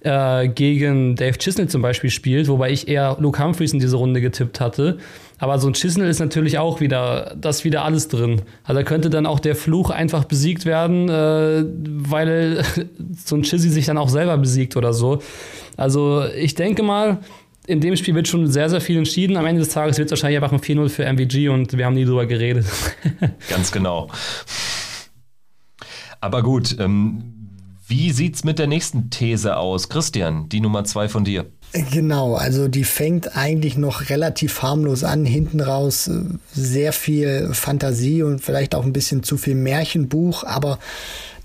äh, 0.00 0.48
gegen 0.48 1.16
Dave 1.16 1.38
Chisnell 1.38 1.68
zum 1.68 1.82
Beispiel 1.82 2.10
spielt, 2.10 2.48
wobei 2.48 2.70
ich 2.70 2.88
eher 2.88 3.16
Luke 3.18 3.42
Humphreys 3.42 3.72
in 3.72 3.80
diese 3.80 3.96
Runde 3.96 4.20
getippt 4.20 4.60
hatte. 4.60 4.98
Aber 5.38 5.58
so 5.58 5.68
ein 5.68 5.74
Chisnell 5.74 6.08
ist 6.08 6.18
natürlich 6.18 6.58
auch 6.58 6.80
wieder, 6.80 7.36
das 7.38 7.64
wieder 7.64 7.84
alles 7.84 8.08
drin. 8.08 8.42
Also 8.64 8.80
da 8.80 8.84
könnte 8.84 9.10
dann 9.10 9.26
auch 9.26 9.38
der 9.38 9.54
Fluch 9.54 9.90
einfach 9.90 10.24
besiegt 10.24 10.64
werden, 10.64 11.08
äh, 11.08 11.64
weil 11.86 12.64
so 13.24 13.36
ein 13.36 13.42
Chizzy 13.42 13.68
sich 13.68 13.86
dann 13.86 13.98
auch 13.98 14.08
selber 14.08 14.38
besiegt 14.38 14.76
oder 14.76 14.92
so. 14.92 15.20
Also 15.76 16.24
ich 16.34 16.54
denke 16.54 16.82
mal, 16.82 17.18
in 17.66 17.80
dem 17.80 17.96
Spiel 17.96 18.14
wird 18.14 18.28
schon 18.28 18.46
sehr, 18.46 18.70
sehr 18.70 18.80
viel 18.80 18.96
entschieden. 18.96 19.36
Am 19.36 19.44
Ende 19.44 19.60
des 19.60 19.70
Tages 19.70 19.98
wird 19.98 20.06
es 20.06 20.12
wahrscheinlich 20.12 20.42
einfach 20.42 20.52
ein 20.52 20.60
4-0 20.60 20.88
für 20.88 21.04
MVG 21.04 21.48
und 21.48 21.76
wir 21.76 21.84
haben 21.84 21.94
nie 21.94 22.04
drüber 22.04 22.26
geredet. 22.26 22.66
Ganz 23.50 23.72
genau. 23.72 24.08
Aber 26.20 26.42
gut, 26.42 26.76
ähm, 26.78 27.50
wie 27.86 28.10
sieht's 28.10 28.42
mit 28.42 28.58
der 28.58 28.68
nächsten 28.68 29.10
These 29.10 29.56
aus? 29.56 29.88
Christian, 29.88 30.48
die 30.48 30.60
Nummer 30.60 30.84
zwei 30.84 31.08
von 31.08 31.24
dir. 31.24 31.46
Genau, 31.90 32.36
also 32.36 32.68
die 32.68 32.84
fängt 32.84 33.36
eigentlich 33.36 33.76
noch 33.76 34.08
relativ 34.08 34.62
harmlos 34.62 35.04
an, 35.04 35.26
hinten 35.26 35.60
raus 35.60 36.08
äh, 36.08 36.22
sehr 36.52 36.92
viel 36.92 37.50
Fantasie 37.52 38.22
und 38.22 38.40
vielleicht 38.40 38.74
auch 38.74 38.84
ein 38.84 38.92
bisschen 38.94 39.22
zu 39.22 39.36
viel 39.36 39.56
Märchenbuch, 39.56 40.44
aber 40.44 40.78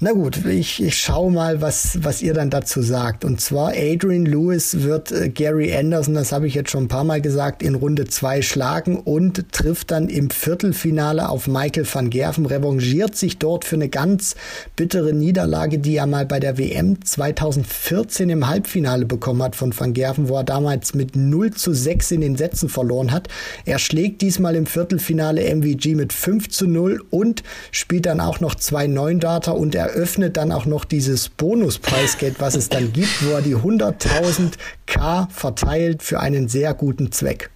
na 0.03 0.13
gut, 0.13 0.43
ich, 0.47 0.81
ich 0.81 0.97
schaue 0.97 1.31
mal, 1.31 1.61
was, 1.61 1.99
was 2.01 2.23
ihr 2.23 2.33
dann 2.33 2.49
dazu 2.49 2.81
sagt. 2.81 3.23
Und 3.23 3.39
zwar 3.39 3.73
Adrian 3.75 4.25
Lewis 4.25 4.81
wird 4.81 5.11
äh, 5.11 5.29
Gary 5.29 5.75
Anderson, 5.75 6.15
das 6.15 6.31
habe 6.31 6.47
ich 6.47 6.55
jetzt 6.55 6.71
schon 6.71 6.85
ein 6.85 6.87
paar 6.87 7.03
Mal 7.03 7.21
gesagt, 7.21 7.61
in 7.61 7.75
Runde 7.75 8.07
2 8.07 8.41
schlagen 8.41 8.97
und 8.97 9.51
trifft 9.51 9.91
dann 9.91 10.09
im 10.09 10.31
Viertelfinale 10.31 11.29
auf 11.29 11.45
Michael 11.45 11.85
van 11.85 12.09
Gerven, 12.09 12.47
revanchiert 12.47 13.15
sich 13.15 13.37
dort 13.37 13.63
für 13.63 13.75
eine 13.75 13.89
ganz 13.89 14.35
bittere 14.75 15.13
Niederlage, 15.13 15.77
die 15.77 15.97
er 15.97 16.07
mal 16.07 16.25
bei 16.25 16.39
der 16.39 16.57
WM 16.57 17.05
2014 17.05 18.31
im 18.31 18.47
Halbfinale 18.47 19.05
bekommen 19.05 19.43
hat 19.43 19.55
von 19.55 19.71
van 19.79 19.93
Gerven, 19.93 20.29
wo 20.29 20.37
er 20.37 20.43
damals 20.43 20.95
mit 20.95 21.15
0 21.15 21.51
zu 21.51 21.75
6 21.75 22.09
in 22.09 22.21
den 22.21 22.37
Sätzen 22.37 22.69
verloren 22.69 23.11
hat. 23.11 23.27
Er 23.65 23.77
schlägt 23.77 24.23
diesmal 24.23 24.55
im 24.55 24.65
Viertelfinale 24.65 25.43
MVG 25.43 25.93
mit 25.93 26.11
5 26.11 26.49
zu 26.49 26.65
0 26.65 27.03
und 27.11 27.43
spielt 27.69 28.07
dann 28.07 28.19
auch 28.19 28.39
noch 28.39 28.55
zwei 28.55 28.87
Neundarter 28.87 29.55
und 29.55 29.75
er 29.75 29.90
eröffnet 29.91 30.37
dann 30.37 30.51
auch 30.51 30.65
noch 30.65 30.85
dieses 30.85 31.29
Bonuspreisgeld, 31.29 32.39
was 32.39 32.55
es 32.55 32.69
dann 32.69 32.93
gibt, 32.93 33.25
wo 33.25 33.31
er 33.31 33.41
die 33.41 33.55
100.000 33.55 34.53
K 34.85 35.27
verteilt 35.31 36.03
für 36.03 36.19
einen 36.19 36.47
sehr 36.47 36.73
guten 36.73 37.11
Zweck. 37.11 37.49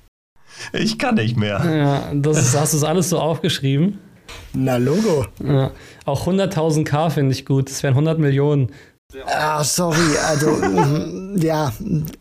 Ich 0.74 0.98
kann 0.98 1.16
nicht 1.16 1.38
mehr. 1.38 1.62
Ja, 1.66 2.12
das 2.14 2.38
ist, 2.38 2.58
hast 2.58 2.74
du 2.74 2.78
es 2.78 2.84
alles 2.84 3.10
so 3.10 3.20
aufgeschrieben? 3.20 4.00
Na, 4.54 4.78
Logo. 4.78 5.26
Ja, 5.44 5.72
auch 6.06 6.28
100.000 6.28 6.84
K 6.86 7.10
finde 7.10 7.34
ich 7.34 7.46
gut. 7.46 7.70
Das 7.70 7.84
wären 7.84 7.94
100 7.94 8.20
Millionen. 8.20 8.72
Ah, 9.26 9.64
sorry, 9.64 10.18
also 10.28 10.50
ja, 11.38 11.72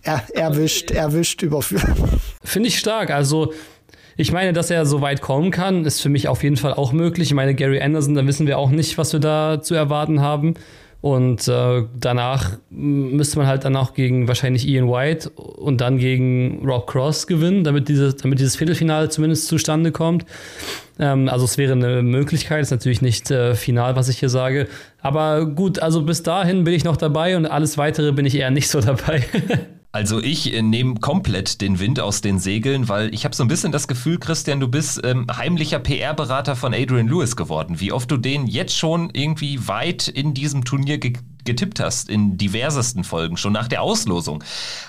er, 0.03 0.23
erwischt, 0.35 0.91
erwischt 0.91 1.43
überführt. 1.43 1.86
Finde 2.43 2.69
ich 2.69 2.78
stark. 2.78 3.11
Also 3.11 3.53
Ich 4.16 4.32
meine, 4.32 4.53
dass 4.53 4.70
er 4.70 4.86
so 4.86 5.01
weit 5.01 5.20
kommen 5.20 5.51
kann, 5.51 5.85
ist 5.85 6.01
für 6.01 6.09
mich 6.09 6.28
auf 6.28 6.43
jeden 6.43 6.57
Fall 6.57 6.74
auch 6.74 6.93
möglich. 6.93 7.28
Ich 7.28 7.35
meine, 7.35 7.55
Gary 7.55 7.81
Anderson, 7.81 8.15
da 8.15 8.27
wissen 8.27 8.47
wir 8.47 8.59
auch 8.59 8.70
nicht, 8.70 8.97
was 8.99 9.12
wir 9.12 9.20
da 9.20 9.61
zu 9.61 9.74
erwarten 9.74 10.20
haben. 10.20 10.55
Und 11.05 11.49
äh, 11.49 11.82
danach 12.01 12.57
müsste 12.70 13.36
man 13.36 13.47
halt 13.47 13.66
dann 13.66 13.77
auch 13.77 13.93
gegen 13.93 14.27
wahrscheinlich 14.27 14.66
Ian 14.66 14.89
White 14.89 15.28
und 15.28 15.82
dann 15.82 15.99
gegen 15.99 16.66
Rob 16.66 16.86
Cross 16.86 17.27
gewinnen, 17.27 17.62
damit, 17.62 17.91
diese, 17.91 18.15
damit 18.15 18.39
dieses 18.39 18.57
Viertelfinale 18.57 19.11
zumindest 19.11 19.49
zustande 19.49 19.93
kommt. 19.93 20.24
Ähm, 20.99 21.28
also 21.28 21.45
es 21.45 21.59
wäre 21.59 21.73
eine 21.73 22.01
Möglichkeit, 22.01 22.62
ist 22.62 22.70
natürlich 22.70 23.03
nicht 23.03 23.31
äh, 23.31 23.55
final, 23.55 23.97
was 23.97 24.09
ich 24.09 24.20
hier 24.20 24.31
sage. 24.31 24.66
Aber 25.03 25.45
gut, 25.45 25.78
also 25.78 26.01
bis 26.01 26.23
dahin 26.23 26.65
bin 26.65 26.73
ich 26.73 26.85
noch 26.85 26.97
dabei 26.97 27.36
und 27.36 27.45
alles 27.45 27.77
weitere 27.77 28.12
bin 28.12 28.24
ich 28.24 28.36
eher 28.36 28.51
nicht 28.51 28.69
so 28.69 28.81
dabei. 28.81 29.24
Also 29.95 30.21
ich 30.21 30.53
äh, 30.53 30.61
nehme 30.61 30.97
komplett 30.97 31.61
den 31.61 31.79
Wind 31.79 32.01
aus 32.01 32.21
den 32.21 32.41
Segeln, 32.41 32.89
weil 32.89 33.15
ich 33.15 33.25
habe 33.25 33.37
so 33.37 33.45
ein 33.45 33.49
bisschen 33.49 33.71
das 33.71 33.87
Gefühl, 33.87 34.19
Christian, 34.19 34.59
du 34.59 34.66
bist 34.66 35.01
ähm, 35.05 35.25
heimlicher 35.33 35.79
PR-Berater 35.79 36.57
von 36.57 36.75
Adrian 36.75 37.07
Lewis 37.07 37.37
geworden. 37.37 37.79
Wie 37.79 37.93
oft 37.93 38.11
du 38.11 38.16
den 38.16 38.49
jetzt 38.49 38.77
schon 38.77 39.11
irgendwie 39.12 39.69
weit 39.69 40.09
in 40.09 40.35
diesem 40.35 40.65
Turnier 40.65 40.99
ge 40.99 41.12
getippt 41.45 41.79
hast, 41.79 42.09
in 42.09 42.39
diversesten 42.39 43.05
Folgen, 43.05 43.37
schon 43.37 43.53
nach 43.53 43.69
der 43.69 43.83
Auslosung. 43.83 44.43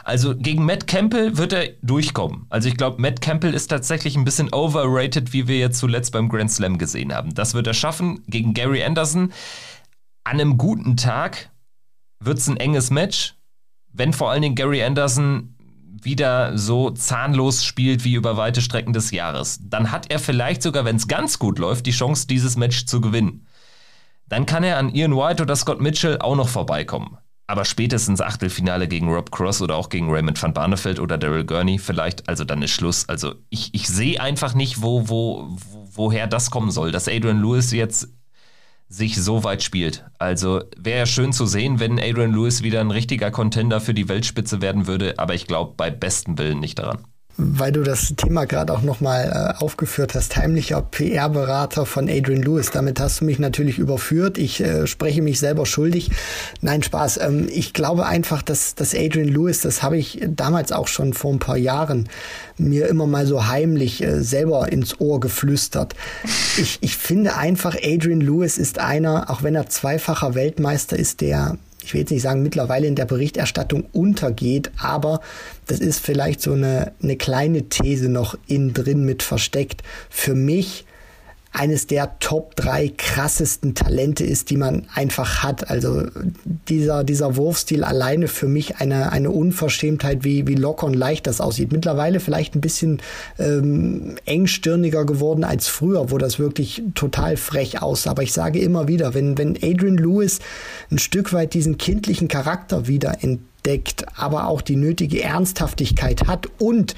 Also 0.05 0.35
gegen 0.35 0.65
Matt 0.65 0.87
Campbell 0.87 1.37
wird 1.37 1.51
er 1.51 1.67
durchkommen. 1.81 2.45
Also 2.49 2.69
ich 2.69 2.77
glaube, 2.77 3.01
Matt 3.01 3.19
Campbell 3.19 3.53
ist 3.53 3.67
tatsächlich 3.67 4.15
ein 4.15 4.23
bisschen 4.23 4.53
overrated, 4.53 5.33
wie 5.33 5.49
wir 5.49 5.59
jetzt 5.59 5.77
zuletzt 5.77 6.13
beim 6.13 6.29
Grand 6.29 6.49
Slam 6.49 6.77
gesehen 6.77 7.13
haben. 7.13 7.33
Das 7.33 7.53
wird 7.53 7.67
er 7.67 7.73
schaffen. 7.73 8.23
Gegen 8.27 8.53
Gary 8.53 8.83
Anderson 8.83 9.33
an 10.23 10.39
einem 10.39 10.57
guten 10.57 10.95
Tag 10.95 11.51
wird 12.21 12.39
es 12.39 12.47
ein 12.47 12.57
enges 12.57 12.89
Match 12.89 13.34
wenn 13.95 14.13
vor 14.13 14.29
allen 14.29 14.41
Dingen 14.41 14.55
Gary 14.55 14.83
Anderson 14.83 15.55
wieder 16.01 16.57
so 16.57 16.91
zahnlos 16.91 17.63
spielt 17.63 18.03
wie 18.03 18.13
über 18.13 18.37
weite 18.37 18.61
Strecken 18.61 18.93
des 18.93 19.11
Jahres, 19.11 19.59
dann 19.63 19.91
hat 19.91 20.11
er 20.11 20.19
vielleicht 20.19 20.61
sogar, 20.61 20.85
wenn 20.85 20.97
es 20.97 21.07
ganz 21.07 21.39
gut 21.39 21.57
läuft, 21.57 21.85
die 21.85 21.91
Chance, 21.91 22.27
dieses 22.27 22.57
Match 22.57 22.85
zu 22.85 23.01
gewinnen. 23.01 23.47
Dann 24.27 24.45
kann 24.45 24.63
er 24.63 24.77
an 24.77 24.93
Ian 24.93 25.15
White 25.15 25.43
oder 25.43 25.55
Scott 25.55 25.81
Mitchell 25.81 26.19
auch 26.19 26.35
noch 26.35 26.49
vorbeikommen. 26.49 27.17
Aber 27.47 27.63
spätestens 27.63 28.21
Achtelfinale 28.21 28.87
gegen 28.87 29.07
Rob 29.07 29.31
Cross 29.31 29.61
oder 29.61 29.75
auch 29.75 29.89
gegen 29.89 30.11
Raymond 30.11 30.41
van 30.41 30.53
Barneveld 30.53 30.99
oder 30.99 31.17
Daryl 31.17 31.45
Gurney 31.45 31.77
vielleicht, 31.77 32.27
also 32.27 32.43
dann 32.43 32.63
ist 32.63 32.71
Schluss. 32.71 33.07
Also 33.07 33.35
ich, 33.49 33.73
ich 33.73 33.87
sehe 33.87 34.19
einfach 34.19 34.55
nicht, 34.55 34.81
wo, 34.81 35.07
wo, 35.09 35.55
woher 35.93 36.25
das 36.25 36.49
kommen 36.49 36.71
soll, 36.71 36.91
dass 36.91 37.07
Adrian 37.07 37.41
Lewis 37.41 37.71
jetzt 37.71 38.09
sich 38.95 39.21
so 39.21 39.43
weit 39.43 39.63
spielt. 39.63 40.05
Also 40.19 40.61
wäre 40.77 41.05
schön 41.05 41.33
zu 41.33 41.45
sehen, 41.45 41.79
wenn 41.79 41.99
Adrian 41.99 42.33
Lewis 42.33 42.63
wieder 42.63 42.81
ein 42.81 42.91
richtiger 42.91 43.31
Contender 43.31 43.81
für 43.81 43.93
die 43.93 44.07
Weltspitze 44.07 44.61
werden 44.61 44.87
würde, 44.87 45.15
aber 45.17 45.33
ich 45.33 45.47
glaube 45.47 45.73
bei 45.75 45.91
bestem 45.91 46.37
Willen 46.37 46.59
nicht 46.59 46.79
daran 46.79 46.99
weil 47.37 47.71
du 47.71 47.83
das 47.83 48.13
Thema 48.15 48.45
gerade 48.45 48.71
auch 48.71 48.81
nochmal 48.81 49.55
äh, 49.59 49.63
aufgeführt 49.63 50.15
hast, 50.15 50.35
heimlicher 50.37 50.81
PR-Berater 50.81 51.85
von 51.85 52.09
Adrian 52.09 52.41
Lewis. 52.41 52.71
Damit 52.71 52.99
hast 52.99 53.21
du 53.21 53.25
mich 53.25 53.39
natürlich 53.39 53.77
überführt. 53.77 54.37
Ich 54.37 54.61
äh, 54.61 54.87
spreche 54.87 55.21
mich 55.21 55.39
selber 55.39 55.65
schuldig. 55.65 56.11
Nein, 56.61 56.81
Spaß. 56.81 57.17
Ähm, 57.17 57.47
ich 57.51 57.73
glaube 57.73 58.05
einfach, 58.05 58.41
dass, 58.41 58.75
dass 58.75 58.95
Adrian 58.95 59.27
Lewis, 59.27 59.61
das 59.61 59.83
habe 59.83 59.97
ich 59.97 60.21
damals 60.27 60.71
auch 60.71 60.87
schon 60.87 61.13
vor 61.13 61.33
ein 61.33 61.39
paar 61.39 61.57
Jahren 61.57 62.09
mir 62.57 62.87
immer 62.87 63.05
mal 63.05 63.25
so 63.25 63.47
heimlich 63.47 64.01
äh, 64.01 64.21
selber 64.21 64.71
ins 64.71 64.99
Ohr 65.01 65.19
geflüstert. 65.19 65.93
Ich, 66.57 66.77
ich 66.81 66.95
finde 66.95 67.35
einfach, 67.35 67.75
Adrian 67.75 68.21
Lewis 68.21 68.57
ist 68.57 68.79
einer, 68.79 69.29
auch 69.29 69.43
wenn 69.43 69.55
er 69.55 69.67
zweifacher 69.67 70.35
Weltmeister 70.35 70.97
ist, 70.97 71.19
der 71.19 71.57
ich 71.85 71.93
will 71.93 72.01
jetzt 72.01 72.09
nicht 72.09 72.23
sagen, 72.23 72.41
mittlerweile 72.41 72.87
in 72.87 72.95
der 72.95 73.05
Berichterstattung 73.05 73.85
untergeht, 73.93 74.71
aber 74.77 75.21
das 75.67 75.79
ist 75.79 75.99
vielleicht 75.99 76.41
so 76.41 76.53
eine, 76.53 76.93
eine 77.01 77.15
kleine 77.15 77.69
These 77.69 78.09
noch 78.09 78.35
innen 78.47 78.73
drin 78.73 79.05
mit 79.05 79.21
versteckt. 79.21 79.83
Für 80.09 80.33
mich 80.33 80.85
eines 81.55 81.87
der 81.87 82.19
Top 82.19 82.55
drei 82.55 82.91
krassesten 82.95 83.75
Talente 83.75 84.23
ist, 84.23 84.49
die 84.49 84.57
man 84.57 84.87
einfach 84.93 85.43
hat. 85.43 85.69
Also 85.69 86.03
dieser, 86.67 87.03
dieser 87.03 87.37
Wurfstil 87.37 87.83
alleine 87.83 88.27
für 88.27 88.47
mich 88.47 88.77
eine, 88.77 89.11
eine 89.11 89.31
Unverschämtheit, 89.31 90.23
wie, 90.23 90.47
wie 90.47 90.55
locker 90.55 90.85
und 90.85 90.93
leicht 90.93 91.27
das 91.27 91.39
aussieht. 91.39 91.71
Mittlerweile 91.71 92.19
vielleicht 92.19 92.55
ein 92.55 92.61
bisschen 92.61 93.01
ähm, 93.39 94.15
engstirniger 94.25 95.05
geworden 95.05 95.43
als 95.43 95.67
früher, 95.67 96.11
wo 96.11 96.17
das 96.17 96.39
wirklich 96.39 96.83
total 96.93 97.37
frech 97.37 97.81
aussah. 97.81 98.11
Aber 98.11 98.23
ich 98.23 98.33
sage 98.33 98.59
immer 98.59 98.87
wieder, 98.87 99.13
wenn, 99.13 99.37
wenn 99.37 99.55
Adrian 99.55 99.97
Lewis 99.97 100.39
ein 100.91 100.97
Stück 100.97 101.31
weit 101.31 101.53
diesen 101.53 101.77
kindlichen 101.77 102.27
Charakter 102.27 102.87
wieder 102.87 103.17
entdeckt, 103.21 103.54
aber 104.15 104.47
auch 104.47 104.61
die 104.61 104.75
nötige 104.75 105.21
Ernsthaftigkeit 105.21 106.27
hat 106.27 106.47
und 106.59 106.95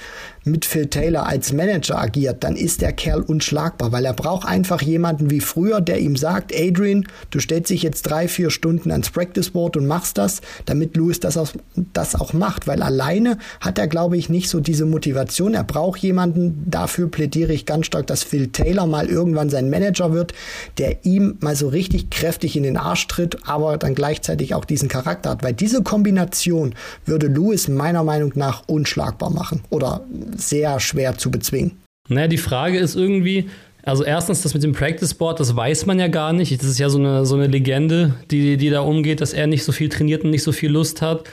mit 0.47 0.65
Phil 0.65 0.87
Taylor 0.87 1.27
als 1.27 1.53
Manager 1.53 1.99
agiert, 1.99 2.43
dann 2.43 2.55
ist 2.55 2.81
der 2.81 2.93
Kerl 2.93 3.21
unschlagbar, 3.21 3.91
weil 3.91 4.05
er 4.05 4.13
braucht 4.13 4.47
einfach 4.47 4.81
jemanden 4.81 5.29
wie 5.29 5.41
früher, 5.41 5.81
der 5.81 5.99
ihm 5.99 6.15
sagt, 6.15 6.53
Adrian, 6.55 7.05
du 7.29 7.39
stellst 7.39 7.69
dich 7.69 7.83
jetzt 7.83 8.03
drei, 8.03 8.27
vier 8.27 8.49
Stunden 8.49 8.91
ans 8.91 9.09
Practice 9.09 9.51
Board 9.51 9.77
und 9.77 9.87
machst 9.87 10.17
das, 10.17 10.41
damit 10.65 10.95
Lewis 10.95 11.19
das 11.19 11.37
auch, 11.37 11.49
das 11.93 12.15
auch 12.15 12.33
macht, 12.33 12.67
weil 12.67 12.81
alleine 12.81 13.37
hat 13.59 13.77
er, 13.77 13.87
glaube 13.87 14.17
ich, 14.17 14.29
nicht 14.29 14.49
so 14.49 14.59
diese 14.59 14.85
Motivation. 14.85 15.53
Er 15.53 15.63
braucht 15.63 15.99
jemanden, 15.99 16.63
dafür 16.69 17.09
plädiere 17.09 17.53
ich 17.53 17.65
ganz 17.65 17.85
stark, 17.85 18.07
dass 18.07 18.23
Phil 18.23 18.47
Taylor 18.47 18.87
mal 18.87 19.07
irgendwann 19.07 19.49
sein 19.49 19.69
Manager 19.69 20.13
wird, 20.13 20.33
der 20.77 21.05
ihm 21.05 21.37
mal 21.41 21.55
so 21.55 21.67
richtig 21.67 22.09
kräftig 22.09 22.55
in 22.55 22.63
den 22.63 22.77
Arsch 22.77 23.07
tritt, 23.07 23.47
aber 23.47 23.77
dann 23.77 23.95
gleichzeitig 23.95 24.55
auch 24.55 24.65
diesen 24.65 24.87
Charakter 24.87 25.31
hat, 25.31 25.43
weil 25.43 25.53
diese 25.53 25.83
Kombination 25.83 26.56
würde 27.05 27.27
Lewis 27.27 27.67
meiner 27.67 28.03
Meinung 28.03 28.31
nach 28.35 28.63
unschlagbar 28.67 29.29
machen 29.29 29.61
oder 29.69 30.01
sehr 30.35 30.79
schwer 30.79 31.17
zu 31.17 31.31
bezwingen. 31.31 31.77
Naja, 32.09 32.27
die 32.27 32.37
Frage 32.37 32.77
ist 32.77 32.95
irgendwie, 32.95 33.49
also 33.83 34.03
erstens, 34.03 34.41
das 34.41 34.53
mit 34.53 34.63
dem 34.63 34.73
Practice 34.73 35.13
Board, 35.13 35.39
das 35.39 35.55
weiß 35.55 35.85
man 35.85 35.97
ja 35.99 36.07
gar 36.07 36.33
nicht. 36.33 36.51
Das 36.61 36.67
ist 36.67 36.77
ja 36.77 36.89
so 36.89 36.97
eine, 36.97 37.25
so 37.25 37.35
eine 37.35 37.47
Legende, 37.47 38.15
die, 38.31 38.57
die 38.57 38.69
da 38.69 38.81
umgeht, 38.81 39.21
dass 39.21 39.33
er 39.33 39.47
nicht 39.47 39.63
so 39.63 39.71
viel 39.71 39.89
trainiert 39.89 40.23
und 40.23 40.29
nicht 40.29 40.43
so 40.43 40.51
viel 40.51 40.71
Lust 40.71 41.01
hat. 41.01 41.23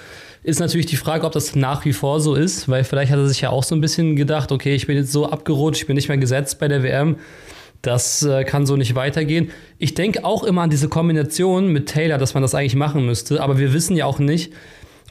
Ist 0.44 0.60
natürlich 0.60 0.86
die 0.86 0.96
Frage, 0.96 1.24
ob 1.24 1.32
das 1.32 1.56
nach 1.56 1.84
wie 1.84 1.92
vor 1.92 2.20
so 2.20 2.34
ist, 2.34 2.68
weil 2.68 2.84
vielleicht 2.84 3.10
hat 3.10 3.18
er 3.18 3.26
sich 3.26 3.40
ja 3.40 3.50
auch 3.50 3.64
so 3.64 3.74
ein 3.74 3.80
bisschen 3.80 4.14
gedacht, 4.14 4.52
okay, 4.52 4.74
ich 4.74 4.86
bin 4.86 4.96
jetzt 4.96 5.10
so 5.10 5.28
abgerutscht, 5.28 5.80
ich 5.80 5.86
bin 5.86 5.96
nicht 5.96 6.08
mehr 6.08 6.18
gesetzt 6.18 6.58
bei 6.58 6.68
der 6.68 6.82
WM. 6.82 7.16
Das 7.82 8.22
äh, 8.22 8.44
kann 8.44 8.66
so 8.66 8.76
nicht 8.76 8.94
weitergehen. 8.94 9.50
Ich 9.78 9.94
denke 9.94 10.24
auch 10.24 10.44
immer 10.44 10.62
an 10.62 10.70
diese 10.70 10.88
Kombination 10.88 11.72
mit 11.72 11.88
Taylor, 11.88 12.18
dass 12.18 12.34
man 12.34 12.42
das 12.42 12.54
eigentlich 12.54 12.76
machen 12.76 13.04
müsste, 13.04 13.42
aber 13.42 13.58
wir 13.58 13.72
wissen 13.72 13.96
ja 13.96 14.06
auch 14.06 14.18
nicht, 14.18 14.52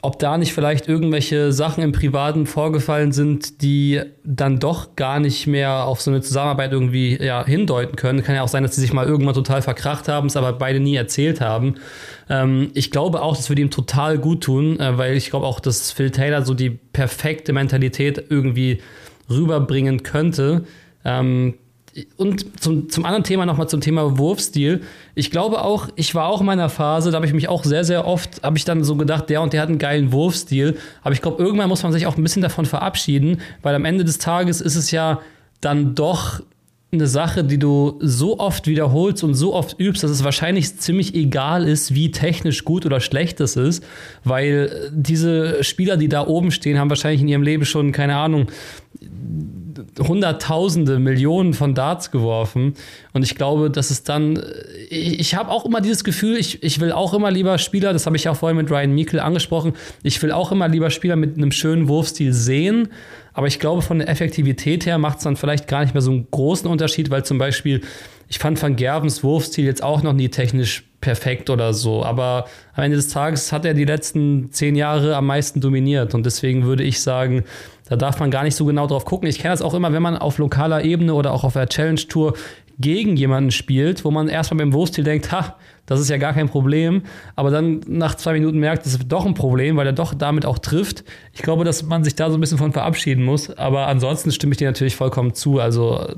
ob 0.04 0.18
da 0.18 0.36
nicht 0.36 0.52
vielleicht 0.52 0.86
irgendwelche 0.86 1.50
Sachen 1.50 1.82
im 1.82 1.92
Privaten 1.92 2.46
vorgefallen 2.46 3.10
sind, 3.12 3.62
die 3.62 4.02
dann 4.22 4.58
doch 4.58 4.96
gar 4.96 5.18
nicht 5.18 5.46
mehr 5.46 5.86
auf 5.86 6.02
so 6.02 6.10
eine 6.10 6.20
Zusammenarbeit 6.20 6.72
irgendwie 6.72 7.16
ja, 7.22 7.44
hindeuten 7.44 7.96
können. 7.96 8.22
Kann 8.22 8.34
ja 8.34 8.42
auch 8.42 8.48
sein, 8.48 8.62
dass 8.62 8.74
sie 8.74 8.82
sich 8.82 8.92
mal 8.92 9.06
irgendwann 9.06 9.34
total 9.34 9.62
verkracht 9.62 10.06
haben, 10.08 10.26
es 10.26 10.36
aber 10.36 10.52
beide 10.52 10.78
nie 10.78 10.94
erzählt 10.94 11.40
haben. 11.40 11.76
Ähm, 12.28 12.70
ich 12.74 12.90
glaube 12.90 13.22
auch, 13.22 13.34
das 13.34 13.48
würde 13.48 13.62
ihm 13.62 13.70
total 13.70 14.18
gut 14.18 14.42
tun, 14.42 14.78
äh, 14.78 14.98
weil 14.98 15.16
ich 15.16 15.30
glaube 15.30 15.46
auch, 15.46 15.58
dass 15.58 15.90
Phil 15.90 16.10
Taylor 16.10 16.42
so 16.42 16.52
die 16.52 16.70
perfekte 16.70 17.54
Mentalität 17.54 18.22
irgendwie 18.28 18.82
rüberbringen 19.30 20.02
könnte. 20.02 20.64
Ähm, 21.04 21.54
und 22.16 22.60
zum, 22.60 22.88
zum 22.88 23.04
anderen 23.04 23.24
Thema 23.24 23.46
nochmal 23.46 23.68
zum 23.68 23.80
Thema 23.80 24.18
Wurfstil. 24.18 24.82
Ich 25.14 25.30
glaube 25.30 25.62
auch, 25.62 25.88
ich 25.96 26.14
war 26.14 26.28
auch 26.28 26.40
in 26.40 26.46
meiner 26.46 26.68
Phase, 26.68 27.10
da 27.10 27.16
habe 27.16 27.26
ich 27.26 27.32
mich 27.32 27.48
auch 27.48 27.64
sehr, 27.64 27.84
sehr 27.84 28.06
oft, 28.06 28.42
habe 28.42 28.56
ich 28.56 28.64
dann 28.64 28.84
so 28.84 28.96
gedacht, 28.96 29.30
der 29.30 29.42
und 29.42 29.52
der 29.52 29.62
hat 29.62 29.68
einen 29.68 29.78
geilen 29.78 30.12
Wurfstil. 30.12 30.76
Aber 31.02 31.12
ich 31.12 31.22
glaube, 31.22 31.42
irgendwann 31.42 31.68
muss 31.68 31.82
man 31.82 31.92
sich 31.92 32.06
auch 32.06 32.16
ein 32.16 32.22
bisschen 32.22 32.42
davon 32.42 32.66
verabschieden, 32.66 33.40
weil 33.62 33.74
am 33.74 33.84
Ende 33.84 34.04
des 34.04 34.18
Tages 34.18 34.60
ist 34.60 34.76
es 34.76 34.90
ja 34.90 35.20
dann 35.60 35.94
doch 35.94 36.40
eine 36.94 37.06
Sache, 37.06 37.44
die 37.44 37.58
du 37.58 37.98
so 38.00 38.38
oft 38.38 38.66
wiederholst 38.66 39.24
und 39.24 39.34
so 39.34 39.54
oft 39.54 39.78
übst, 39.78 40.02
dass 40.02 40.10
es 40.10 40.24
wahrscheinlich 40.24 40.78
ziemlich 40.78 41.14
egal 41.14 41.66
ist, 41.66 41.94
wie 41.94 42.10
technisch 42.10 42.64
gut 42.64 42.86
oder 42.86 43.00
schlecht 43.00 43.40
es 43.40 43.56
ist, 43.56 43.84
weil 44.22 44.90
diese 44.92 45.62
Spieler, 45.62 45.96
die 45.96 46.08
da 46.08 46.26
oben 46.26 46.50
stehen, 46.50 46.78
haben 46.78 46.90
wahrscheinlich 46.90 47.20
in 47.20 47.28
ihrem 47.28 47.42
Leben 47.42 47.64
schon, 47.64 47.92
keine 47.92 48.16
Ahnung, 48.16 48.46
Hunderttausende, 49.98 50.98
Millionen 50.98 51.54
von 51.54 51.74
Darts 51.74 52.10
geworfen. 52.10 52.74
Und 53.12 53.22
ich 53.22 53.34
glaube, 53.34 53.70
dass 53.70 53.90
es 53.90 54.02
dann, 54.02 54.42
ich, 54.90 55.20
ich 55.20 55.34
habe 55.34 55.50
auch 55.50 55.64
immer 55.64 55.80
dieses 55.80 56.04
Gefühl, 56.04 56.36
ich, 56.36 56.62
ich 56.62 56.80
will 56.80 56.92
auch 56.92 57.14
immer 57.14 57.30
lieber 57.30 57.58
Spieler, 57.58 57.92
das 57.92 58.06
habe 58.06 58.16
ich 58.16 58.28
auch 58.28 58.36
vorhin 58.36 58.56
mit 58.56 58.70
Ryan 58.70 58.94
Meikle 58.94 59.22
angesprochen, 59.22 59.74
ich 60.02 60.22
will 60.22 60.32
auch 60.32 60.52
immer 60.52 60.68
lieber 60.68 60.90
Spieler 60.90 61.16
mit 61.16 61.36
einem 61.36 61.52
schönen 61.52 61.88
Wurfstil 61.88 62.32
sehen. 62.32 62.88
Aber 63.32 63.48
ich 63.48 63.58
glaube, 63.58 63.82
von 63.82 63.98
der 63.98 64.08
Effektivität 64.08 64.86
her 64.86 64.96
macht 64.98 65.18
es 65.18 65.24
dann 65.24 65.36
vielleicht 65.36 65.66
gar 65.66 65.82
nicht 65.82 65.92
mehr 65.92 66.02
so 66.02 66.12
einen 66.12 66.28
großen 66.30 66.68
Unterschied, 66.70 67.10
weil 67.10 67.24
zum 67.24 67.38
Beispiel, 67.38 67.80
ich 68.28 68.38
fand 68.38 68.62
Van 68.62 68.76
Gervens 68.76 69.24
Wurfstil 69.24 69.64
jetzt 69.64 69.82
auch 69.82 70.02
noch 70.02 70.12
nie 70.12 70.28
technisch 70.28 70.84
perfekt 71.00 71.50
oder 71.50 71.74
so. 71.74 72.04
Aber 72.04 72.46
am 72.74 72.84
Ende 72.84 72.96
des 72.96 73.08
Tages 73.08 73.52
hat 73.52 73.64
er 73.64 73.74
die 73.74 73.84
letzten 73.84 74.52
zehn 74.52 74.76
Jahre 74.76 75.16
am 75.16 75.26
meisten 75.26 75.60
dominiert. 75.60 76.14
Und 76.14 76.24
deswegen 76.24 76.64
würde 76.64 76.84
ich 76.84 77.00
sagen, 77.00 77.44
da 77.86 77.96
darf 77.96 78.18
man 78.20 78.30
gar 78.30 78.44
nicht 78.44 78.56
so 78.56 78.64
genau 78.64 78.86
drauf 78.86 79.04
gucken. 79.04 79.28
Ich 79.28 79.38
kenne 79.38 79.52
das 79.52 79.62
auch 79.62 79.74
immer, 79.74 79.92
wenn 79.92 80.02
man 80.02 80.16
auf 80.16 80.38
lokaler 80.38 80.84
Ebene 80.84 81.14
oder 81.14 81.32
auch 81.32 81.44
auf 81.44 81.52
der 81.52 81.68
Challenge 81.68 82.00
Tour 82.08 82.34
gegen 82.78 83.16
jemanden 83.16 83.50
spielt, 83.50 84.04
wo 84.04 84.10
man 84.10 84.28
erstmal 84.28 84.58
beim 84.58 84.72
Wurfstil 84.72 85.04
denkt, 85.04 85.30
ha, 85.30 85.56
das 85.86 86.00
ist 86.00 86.08
ja 86.08 86.16
gar 86.16 86.32
kein 86.32 86.48
Problem, 86.48 87.02
aber 87.36 87.50
dann 87.50 87.80
nach 87.86 88.14
zwei 88.16 88.32
Minuten 88.32 88.58
merkt, 88.58 88.86
es 88.86 88.94
ist 88.94 89.04
doch 89.08 89.26
ein 89.26 89.34
Problem, 89.34 89.76
weil 89.76 89.86
er 89.86 89.92
doch 89.92 90.14
damit 90.14 90.46
auch 90.46 90.58
trifft. 90.58 91.04
Ich 91.32 91.42
glaube, 91.42 91.64
dass 91.64 91.82
man 91.82 92.04
sich 92.04 92.16
da 92.16 92.30
so 92.30 92.36
ein 92.36 92.40
bisschen 92.40 92.58
von 92.58 92.72
verabschieden 92.72 93.24
muss, 93.24 93.50
aber 93.50 93.86
ansonsten 93.86 94.32
stimme 94.32 94.52
ich 94.52 94.58
dir 94.58 94.66
natürlich 94.66 94.96
vollkommen 94.96 95.34
zu. 95.34 95.60
Also 95.60 96.16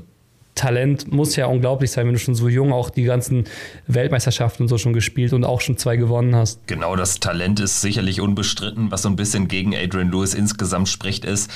Talent 0.57 1.11
muss 1.11 1.35
ja 1.37 1.45
unglaublich 1.45 1.91
sein, 1.91 2.05
wenn 2.07 2.13
du 2.13 2.19
schon 2.19 2.35
so 2.35 2.49
jung 2.49 2.73
auch 2.73 2.89
die 2.89 3.03
ganzen 3.03 3.45
Weltmeisterschaften 3.87 4.63
und 4.63 4.67
so 4.67 4.77
schon 4.77 4.93
gespielt 4.93 5.31
und 5.31 5.45
auch 5.45 5.61
schon 5.61 5.77
zwei 5.77 5.95
gewonnen 5.95 6.35
hast. 6.35 6.67
Genau, 6.67 6.95
das 6.95 7.19
Talent 7.19 7.59
ist 7.59 7.81
sicherlich 7.81 8.19
unbestritten. 8.19 8.91
Was 8.91 9.03
so 9.03 9.09
ein 9.09 9.15
bisschen 9.15 9.47
gegen 9.47 9.75
Adrian 9.75 10.11
Lewis 10.11 10.33
insgesamt 10.33 10.89
spricht, 10.89 11.23
ist, 11.23 11.49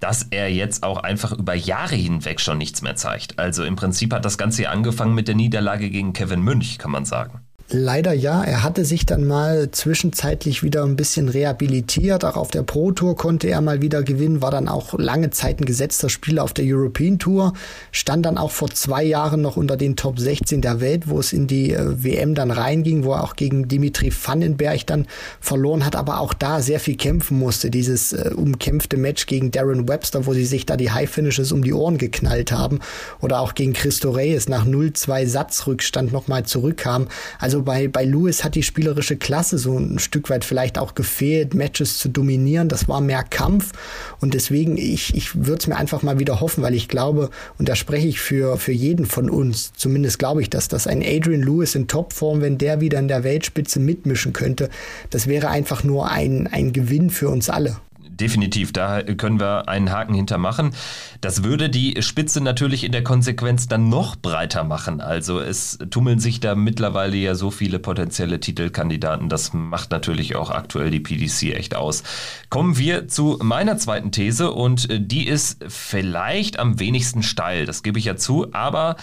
dass 0.00 0.26
er 0.30 0.50
jetzt 0.52 0.82
auch 0.82 0.98
einfach 0.98 1.32
über 1.32 1.54
Jahre 1.54 1.94
hinweg 1.94 2.40
schon 2.40 2.58
nichts 2.58 2.82
mehr 2.82 2.96
zeigt. 2.96 3.38
Also 3.38 3.64
im 3.64 3.76
Prinzip 3.76 4.12
hat 4.14 4.24
das 4.24 4.38
Ganze 4.38 4.62
ja 4.62 4.70
angefangen 4.70 5.14
mit 5.14 5.28
der 5.28 5.34
Niederlage 5.34 5.90
gegen 5.90 6.12
Kevin 6.12 6.42
Münch, 6.42 6.78
kann 6.78 6.90
man 6.90 7.04
sagen. 7.04 7.45
Leider 7.68 8.12
ja. 8.12 8.44
Er 8.44 8.62
hatte 8.62 8.84
sich 8.84 9.06
dann 9.06 9.26
mal 9.26 9.72
zwischenzeitlich 9.72 10.62
wieder 10.62 10.84
ein 10.84 10.94
bisschen 10.94 11.28
rehabilitiert. 11.28 12.24
Auch 12.24 12.36
auf 12.36 12.52
der 12.52 12.62
Pro 12.62 12.92
Tour 12.92 13.16
konnte 13.16 13.48
er 13.48 13.60
mal 13.60 13.82
wieder 13.82 14.04
gewinnen, 14.04 14.40
war 14.40 14.52
dann 14.52 14.68
auch 14.68 14.96
lange 14.96 15.30
Zeit 15.30 15.60
ein 15.60 15.64
gesetzter 15.64 16.08
Spieler 16.08 16.44
auf 16.44 16.52
der 16.52 16.64
European 16.64 17.18
Tour, 17.18 17.54
stand 17.90 18.24
dann 18.24 18.38
auch 18.38 18.52
vor 18.52 18.70
zwei 18.70 19.02
Jahren 19.02 19.42
noch 19.42 19.56
unter 19.56 19.76
den 19.76 19.96
Top 19.96 20.20
16 20.20 20.60
der 20.60 20.80
Welt, 20.80 21.08
wo 21.08 21.18
es 21.18 21.32
in 21.32 21.48
die 21.48 21.72
äh, 21.72 22.04
WM 22.04 22.36
dann 22.36 22.52
reinging, 22.52 23.02
wo 23.02 23.14
er 23.14 23.24
auch 23.24 23.34
gegen 23.34 23.66
Dimitri 23.66 24.12
Vandenberg 24.12 24.86
dann 24.86 25.08
verloren 25.40 25.84
hat, 25.84 25.96
aber 25.96 26.20
auch 26.20 26.34
da 26.34 26.60
sehr 26.60 26.78
viel 26.78 26.96
kämpfen 26.96 27.36
musste. 27.36 27.70
Dieses 27.70 28.12
äh, 28.12 28.30
umkämpfte 28.36 28.96
Match 28.96 29.26
gegen 29.26 29.50
Darren 29.50 29.88
Webster, 29.88 30.26
wo 30.26 30.34
sie 30.34 30.46
sich 30.46 30.66
da 30.66 30.76
die 30.76 30.92
High 30.92 31.10
Finishes 31.10 31.50
um 31.50 31.64
die 31.64 31.72
Ohren 31.72 31.98
geknallt 31.98 32.52
haben 32.52 32.78
oder 33.20 33.40
auch 33.40 33.54
gegen 33.54 33.72
Christo 33.72 34.10
Reyes 34.12 34.48
nach 34.48 34.64
0-2 34.64 35.26
Satzrückstand 35.26 36.12
nochmal 36.12 36.44
zurückkam. 36.44 37.08
Also 37.40 37.55
also 37.56 37.64
bei, 37.64 37.88
bei 37.88 38.04
Lewis 38.04 38.44
hat 38.44 38.54
die 38.54 38.62
spielerische 38.62 39.16
Klasse 39.16 39.56
so 39.56 39.78
ein 39.78 39.98
Stück 39.98 40.28
weit 40.28 40.44
vielleicht 40.44 40.76
auch 40.76 40.94
gefehlt, 40.94 41.54
Matches 41.54 41.96
zu 41.96 42.10
dominieren. 42.10 42.68
Das 42.68 42.86
war 42.86 43.00
mehr 43.00 43.22
Kampf. 43.22 43.72
Und 44.20 44.34
deswegen, 44.34 44.76
ich, 44.76 45.14
ich 45.14 45.34
würde 45.34 45.60
es 45.60 45.66
mir 45.66 45.76
einfach 45.76 46.02
mal 46.02 46.18
wieder 46.18 46.40
hoffen, 46.40 46.62
weil 46.62 46.74
ich 46.74 46.86
glaube, 46.86 47.30
und 47.56 47.70
da 47.70 47.74
spreche 47.74 48.08
ich 48.08 48.20
für, 48.20 48.58
für 48.58 48.72
jeden 48.72 49.06
von 49.06 49.30
uns, 49.30 49.72
zumindest 49.74 50.18
glaube 50.18 50.42
ich, 50.42 50.50
dass 50.50 50.68
das 50.68 50.86
ein 50.86 51.02
Adrian 51.02 51.40
Lewis 51.40 51.74
in 51.74 51.88
Topform, 51.88 52.42
wenn 52.42 52.58
der 52.58 52.82
wieder 52.82 52.98
in 52.98 53.08
der 53.08 53.24
Weltspitze 53.24 53.80
mitmischen 53.80 54.34
könnte, 54.34 54.68
das 55.08 55.26
wäre 55.26 55.48
einfach 55.48 55.82
nur 55.82 56.10
ein, 56.10 56.48
ein 56.48 56.74
Gewinn 56.74 57.08
für 57.08 57.30
uns 57.30 57.48
alle 57.48 57.78
definitiv, 58.16 58.72
da 58.72 59.02
können 59.02 59.40
wir 59.40 59.68
einen 59.68 59.90
Haken 59.90 60.14
hintermachen. 60.14 60.72
Das 61.20 61.44
würde 61.44 61.70
die 61.70 62.02
Spitze 62.02 62.40
natürlich 62.40 62.84
in 62.84 62.92
der 62.92 63.04
Konsequenz 63.04 63.68
dann 63.68 63.88
noch 63.88 64.16
breiter 64.16 64.64
machen. 64.64 65.00
Also 65.00 65.40
es 65.40 65.78
tummeln 65.90 66.18
sich 66.18 66.40
da 66.40 66.54
mittlerweile 66.54 67.16
ja 67.16 67.34
so 67.34 67.50
viele 67.50 67.78
potenzielle 67.78 68.40
Titelkandidaten. 68.40 69.28
Das 69.28 69.52
macht 69.52 69.90
natürlich 69.90 70.36
auch 70.36 70.50
aktuell 70.50 70.90
die 70.90 71.00
PDC 71.00 71.54
echt 71.54 71.74
aus. 71.74 72.02
Kommen 72.50 72.78
wir 72.78 73.08
zu 73.08 73.38
meiner 73.42 73.78
zweiten 73.78 74.12
These 74.12 74.50
und 74.50 74.88
die 74.90 75.26
ist 75.26 75.64
vielleicht 75.68 76.58
am 76.58 76.78
wenigsten 76.80 77.22
steil. 77.22 77.66
Das 77.66 77.82
gebe 77.82 77.98
ich 77.98 78.04
ja 78.06 78.16
zu, 78.16 78.52
aber 78.52 78.96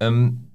ähm, 0.00 0.48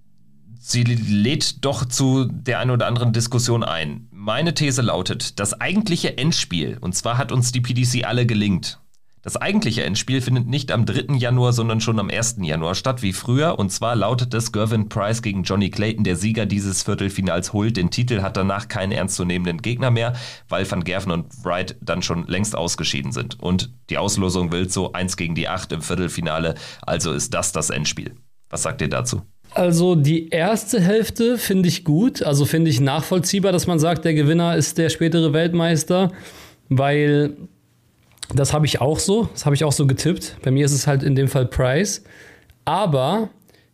sie 0.59 0.83
lädt 0.83 1.65
doch 1.65 1.85
zu 1.85 2.25
der 2.25 2.59
einen 2.59 2.71
oder 2.71 2.87
anderen 2.87 3.13
Diskussion 3.13 3.63
ein. 3.63 4.07
Meine 4.25 4.53
These 4.53 4.81
lautet, 4.81 5.37
das 5.41 5.59
eigentliche 5.59 6.17
Endspiel, 6.17 6.77
und 6.79 6.95
zwar 6.95 7.17
hat 7.17 7.33
uns 7.33 7.51
die 7.51 7.59
PDC 7.59 8.05
alle 8.05 8.25
gelingt. 8.25 8.79
Das 9.21 9.35
eigentliche 9.35 9.83
Endspiel 9.83 10.21
findet 10.21 10.47
nicht 10.47 10.71
am 10.71 10.85
3. 10.85 11.15
Januar, 11.17 11.51
sondern 11.51 11.81
schon 11.81 11.99
am 11.99 12.09
1. 12.09 12.37
Januar 12.39 12.73
statt, 12.75 13.01
wie 13.01 13.11
früher. 13.11 13.59
Und 13.59 13.69
zwar 13.73 13.97
lautet 13.97 14.33
es 14.33 14.53
Gervin 14.53 14.87
Price 14.87 15.23
gegen 15.23 15.43
Johnny 15.43 15.69
Clayton. 15.69 16.05
Der 16.05 16.15
Sieger 16.15 16.45
dieses 16.45 16.83
Viertelfinals 16.83 17.51
holt 17.51 17.75
den 17.75 17.91
Titel, 17.91 18.21
hat 18.21 18.37
danach 18.37 18.69
keinen 18.69 18.93
ernstzunehmenden 18.93 19.61
Gegner 19.61 19.91
mehr, 19.91 20.13
weil 20.47 20.71
Van 20.71 20.85
Gerven 20.85 21.11
und 21.11 21.43
Wright 21.43 21.75
dann 21.81 22.01
schon 22.01 22.25
längst 22.25 22.55
ausgeschieden 22.55 23.11
sind. 23.11 23.37
Und 23.41 23.73
die 23.89 23.97
Auslosung 23.97 24.53
will 24.53 24.69
so 24.69 24.93
1 24.93 25.17
gegen 25.17 25.35
die 25.35 25.49
8 25.49 25.73
im 25.73 25.81
Viertelfinale. 25.81 26.55
Also 26.81 27.11
ist 27.11 27.33
das 27.33 27.51
das 27.51 27.71
Endspiel. 27.71 28.15
Was 28.49 28.63
sagt 28.63 28.79
ihr 28.79 28.89
dazu? 28.89 29.23
Also 29.55 29.95
die 29.95 30.29
erste 30.29 30.81
Hälfte 30.81 31.37
finde 31.37 31.69
ich 31.69 31.83
gut, 31.83 32.23
also 32.23 32.45
finde 32.45 32.71
ich 32.71 32.79
nachvollziehbar, 32.79 33.51
dass 33.51 33.67
man 33.67 33.77
sagt, 33.77 34.03
der 34.03 34.15
Gewinner 34.15 34.55
ist 34.55 34.77
der 34.77 34.89
spätere 34.89 35.31
Weltmeister, 35.31 36.11
weil 36.69 37.35
das 38.33 38.53
habe 38.53 38.65
ich 38.65 38.81
auch 38.81 38.97
so, 38.97 39.29
das 39.31 39.45
habe 39.45 39.55
ich 39.55 39.63
auch 39.63 39.71
so 39.71 39.85
getippt. 39.85 40.37
Bei 40.43 40.49
mir 40.49 40.65
ist 40.65 40.71
es 40.71 40.87
halt 40.87 41.03
in 41.03 41.15
dem 41.15 41.27
Fall 41.27 41.45
Price. 41.45 42.03
Aber 42.65 43.29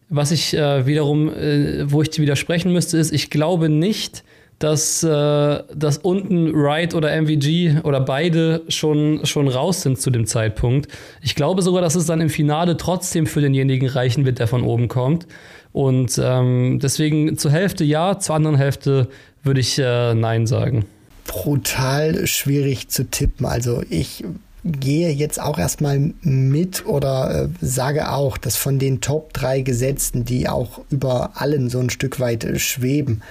was 0.09 0.31
ich 0.31 0.53
äh, 0.53 0.85
wiederum, 0.85 1.29
äh, 1.29 1.89
wo 1.89 2.01
ich 2.01 2.17
widersprechen 2.17 2.73
müsste, 2.73 2.97
ist, 2.97 3.13
ich 3.13 3.29
glaube 3.29 3.69
nicht, 3.69 4.23
dass, 4.57 5.03
äh, 5.03 5.63
dass 5.73 5.99
unten 5.99 6.53
Wright 6.53 6.93
oder 6.93 7.11
MVG 7.21 7.81
oder 7.83 8.01
beide 8.01 8.63
schon, 8.67 9.25
schon 9.25 9.47
raus 9.47 9.83
sind 9.83 9.99
zu 9.99 10.09
dem 10.09 10.25
Zeitpunkt. 10.25 10.89
Ich 11.21 11.35
glaube 11.35 11.61
sogar, 11.61 11.81
dass 11.81 11.95
es 11.95 12.05
dann 12.05 12.19
im 12.19 12.29
Finale 12.29 12.75
trotzdem 12.75 13.25
für 13.25 13.39
denjenigen 13.39 13.87
reichen 13.87 14.25
wird, 14.25 14.39
der 14.39 14.47
von 14.47 14.63
oben 14.63 14.89
kommt. 14.89 15.27
Und 15.71 16.19
ähm, 16.21 16.79
deswegen 16.81 17.37
zur 17.37 17.51
Hälfte 17.51 17.83
ja, 17.83 18.19
zur 18.19 18.35
anderen 18.35 18.57
Hälfte 18.57 19.07
würde 19.43 19.59
ich 19.59 19.77
äh, 19.79 20.13
Nein 20.13 20.47
sagen. 20.47 20.85
Brutal 21.25 22.25
schwierig 22.27 22.89
zu 22.89 23.09
tippen. 23.09 23.45
Also 23.45 23.83
ich 23.89 24.23
gehe 24.65 25.11
jetzt 25.11 25.39
auch 25.39 25.57
erstmal 25.57 26.11
mit 26.21 26.85
oder 26.85 27.43
äh, 27.43 27.49
sage 27.61 28.11
auch, 28.11 28.37
dass 28.37 28.55
von 28.55 28.79
den 28.79 28.99
Top 29.01 29.33
3 29.33 29.61
Gesetzten, 29.61 30.25
die 30.25 30.49
auch 30.49 30.81
über 30.89 31.31
allen 31.35 31.69
so 31.69 31.79
ein 31.79 31.89
Stück 31.89 32.19
weit 32.19 32.43
äh, 32.43 32.59
schweben, 32.59 33.21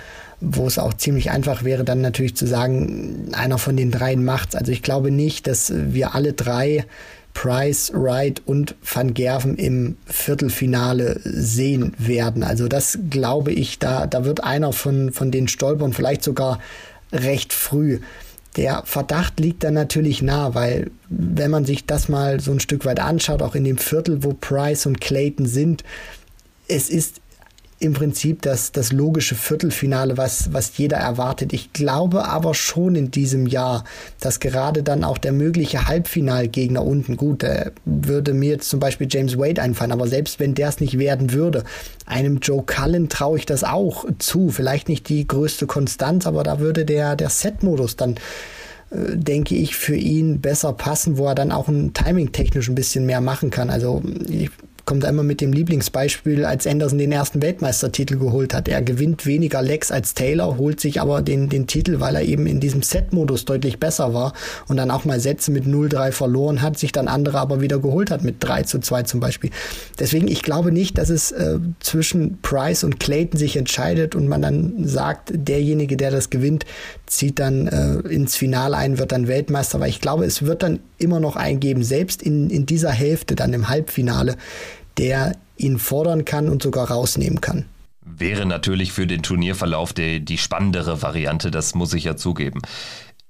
wo 0.41 0.67
es 0.67 0.79
auch 0.79 0.95
ziemlich 0.95 1.31
einfach 1.31 1.65
wäre, 1.65 1.85
dann 1.85 2.01
natürlich 2.01 2.37
zu 2.37 2.47
sagen, 2.47 3.31
einer 3.33 3.59
von 3.59 3.77
den 3.77 3.91
dreien 3.91 4.25
macht's. 4.25 4.55
Also 4.55 4.71
ich 4.71 4.83
glaube 4.83 5.11
nicht, 5.11 5.47
dass 5.47 5.73
wir 5.75 6.15
alle 6.15 6.33
drei 6.33 6.85
Price, 7.41 7.93
Wright 7.95 8.43
und 8.47 8.75
Van 8.83 9.15
Gerven 9.15 9.55
im 9.55 9.97
Viertelfinale 10.07 11.21
sehen 11.23 11.95
werden. 11.97 12.43
Also 12.43 12.67
das 12.67 12.99
glaube 13.11 13.53
ich, 13.53 13.79
da, 13.79 14.09
da 14.09 14.25
wird 14.25 14.43
einer 14.43 14.73
von, 14.73 15.13
von 15.13 15.31
den 15.31 15.47
Stolpern 15.47 15.93
vielleicht 15.93 16.25
sogar 16.25 16.59
recht 17.13 17.53
früh. 17.53 18.01
Der 18.57 18.83
Verdacht 18.87 19.39
liegt 19.39 19.63
dann 19.63 19.75
natürlich 19.75 20.21
nah, 20.21 20.57
weil 20.57 20.91
wenn 21.11 21.53
man 21.53 21.65
sich 21.65 21.87
das 21.87 22.09
mal 22.09 22.41
so 22.41 22.51
ein 22.51 22.59
Stück 22.59 22.85
weit 22.85 22.99
anschaut, 22.99 23.41
auch 23.41 23.55
in 23.55 23.63
dem 23.63 23.79
Viertel, 23.79 24.25
wo 24.25 24.33
Price 24.33 24.85
und 24.87 25.01
Clayton 25.01 25.47
sind, 25.47 25.85
es 26.67 26.91
ist 26.91 27.21
im 27.81 27.93
Prinzip 27.93 28.43
das, 28.43 28.73
das 28.73 28.93
logische 28.93 29.37
Viertelfinale, 29.37 30.17
was, 30.17 30.53
was 30.53 30.77
jeder 30.79 30.97
erwartet. 30.97 31.53
Ich 31.53 31.73
glaube 31.73 32.27
aber 32.27 32.55
schon 32.55 32.97
in 32.97 33.11
diesem 33.13 33.47
Jahr, 33.47 33.85
dass 34.21 34.41
gerade 34.41 34.83
dann 34.83 35.05
auch 35.05 35.19
der 35.19 35.33
mögliche 35.33 35.87
Halbfinalgegner 35.87 36.85
unten, 36.85 37.17
gut, 37.17 37.45
äh, 37.45 37.71
würde 37.85 38.35
mir 38.35 38.51
jetzt 38.51 38.69
zum 38.69 38.81
Beispiel 38.81 39.07
James 39.09 39.39
Wade 39.39 39.63
einfallen, 39.63 39.93
aber 39.93 40.09
selbst 40.09 40.41
wenn 40.41 40.55
der 40.55 40.69
es 40.69 40.81
nicht 40.81 40.99
werden 40.99 41.33
würde, 41.33 41.63
einem 42.05 42.39
Joe 42.39 42.65
Cullen 42.65 43.09
traue 43.09 43.39
ich 43.39 43.47
das 43.47 43.63
auch 43.63 44.07
zu. 44.19 44.51
Vielleicht 44.51 44.89
nicht 44.89 45.09
die 45.09 45.27
größte 45.27 45.67
Konstanz, 45.67 46.27
aber 46.27 46.43
da 46.43 46.59
würde 46.59 46.85
der, 46.85 47.15
der 47.15 47.31
Set-Modus 47.31 47.95
dann 47.95 48.17
äh, 48.91 49.17
denke 49.17 49.55
ich, 49.55 49.77
für 49.77 49.97
ihn 49.97 50.41
besser 50.41 50.73
passen, 50.73 51.17
wo 51.17 51.27
er 51.27 51.37
dann 51.37 51.53
auch 51.53 51.69
ein 51.69 51.93
Timing 51.93 52.33
technisch 52.33 52.69
ein 52.69 52.75
bisschen 52.75 53.07
mehr 53.07 53.21
machen 53.21 53.51
kann. 53.51 53.71
Also 53.71 54.03
ich 54.29 54.51
kommt 54.89 55.05
einmal 55.05 55.27
mit 55.27 55.43
dem 55.43 55.53
Lieblingsbeispiel, 55.53 56.47
als 56.47 56.67
Anderson 56.67 56.97
den 56.97 57.13
ersten 57.13 57.43
Weltmeistertitel 57.43 58.17
geholt 58.17 58.55
hat. 58.55 58.69
Er 58.69 58.81
gewinnt 58.81 59.27
weniger 59.27 59.61
Lecks 59.61 59.91
als 59.91 60.15
Taylor, 60.15 60.57
holt 60.57 60.81
sich 60.81 61.03
aber 61.03 61.21
den, 61.21 61.51
den 61.51 61.67
Titel, 61.67 62.01
weil 62.01 62.15
er 62.15 62.23
eben 62.23 62.47
in 62.47 62.59
diesem 62.59 62.81
Set-Modus 62.81 63.45
deutlich 63.45 63.79
besser 63.79 64.15
war 64.15 64.33
und 64.67 64.79
dann 64.79 64.91
auch 64.91 65.05
mal 65.05 65.21
Sätze 65.21 65.51
mit 65.51 65.67
0-3 65.67 66.11
verloren 66.13 66.63
hat, 66.63 66.79
sich 66.79 66.91
dann 66.91 67.07
andere 67.07 67.39
aber 67.39 67.61
wieder 67.61 67.81
geholt 67.81 68.11
hat 68.11 68.25
mit 68.25 68.37
3 68.39 68.63
zu 68.63 68.79
2 68.79 69.03
zum 69.03 69.21
Beispiel. 69.21 69.51
Deswegen, 69.99 70.27
ich 70.27 70.41
glaube 70.41 70.73
nicht, 70.73 70.97
dass 70.97 71.11
es 71.11 71.33
äh, 71.33 71.59
zwischen 71.81 72.39
Price 72.41 72.83
und 72.83 72.99
Clayton 72.99 73.39
sich 73.39 73.59
entscheidet 73.59 74.15
und 74.15 74.27
man 74.27 74.41
dann 74.41 74.73
sagt, 74.87 75.33
derjenige, 75.35 75.99
der 75.99 76.13
das 76.13 76.31
gewinnt, 76.31 76.65
zieht 77.05 77.41
dann 77.41 77.67
äh, 77.67 78.09
ins 78.09 78.37
Finale 78.37 78.79
ein, 78.79 78.99
wird 78.99 79.13
dann 79.13 79.29
Weltmeister, 79.29 79.81
weil 79.81 79.91
ich 79.91 80.01
glaube, 80.01 80.25
es 80.25 80.45
wird 80.45 80.63
dann 80.63 80.81
immer 80.97 81.21
noch 81.21 81.37
eingeben, 81.37 81.85
selbst 81.85 82.23
in, 82.23 82.49
in 82.49 82.65
dieser 82.65 82.91
Hälfte, 82.91 83.35
dann 83.35 83.53
im 83.53 83.69
Halbfinale, 83.69 84.37
der 84.99 85.37
ihn 85.57 85.79
fordern 85.79 86.25
kann 86.25 86.49
und 86.49 86.63
sogar 86.63 86.91
rausnehmen 86.91 87.41
kann. 87.41 87.65
Wäre 88.05 88.47
natürlich 88.47 88.93
für 88.93 89.07
den 89.07 89.23
Turnierverlauf 89.23 89.93
die, 89.93 90.25
die 90.25 90.39
spannendere 90.39 91.03
Variante, 91.03 91.51
das 91.51 91.75
muss 91.75 91.93
ich 91.95 92.05
ja 92.05 92.17
zugeben. 92.17 92.63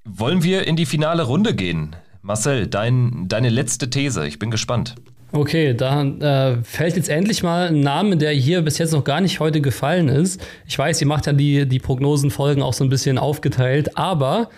Wollen 0.05 0.43
wir 0.43 0.67
in 0.67 0.77
die 0.77 0.87
finale 0.87 1.25
Runde 1.25 1.55
gehen? 1.55 1.97
Marcel, 2.23 2.67
dein, 2.67 3.27
deine 3.29 3.49
letzte 3.49 3.91
These, 3.91 4.27
ich 4.27 4.39
bin 4.39 4.51
gespannt. 4.51 4.95
Okay, 5.31 5.75
da 5.75 6.05
äh, 6.05 6.63
fällt 6.63 6.97
jetzt 6.97 7.11
endlich 7.11 7.43
mal 7.43 7.69
ein 7.69 7.81
Name, 7.81 8.17
der 8.17 8.33
hier 8.33 8.63
bis 8.63 8.79
jetzt 8.79 8.93
noch 8.93 9.05
gar 9.05 9.21
nicht 9.21 9.41
heute 9.41 9.61
gefallen 9.61 10.09
ist. 10.09 10.41
Ich 10.67 10.79
weiß, 10.79 11.01
ihr 11.03 11.07
macht 11.07 11.27
ja 11.27 11.35
die, 11.35 11.69
die 11.69 11.79
Prognosenfolgen 11.79 12.63
auch 12.63 12.73
so 12.73 12.83
ein 12.83 12.89
bisschen 12.89 13.19
aufgeteilt, 13.19 13.99
aber 13.99 14.49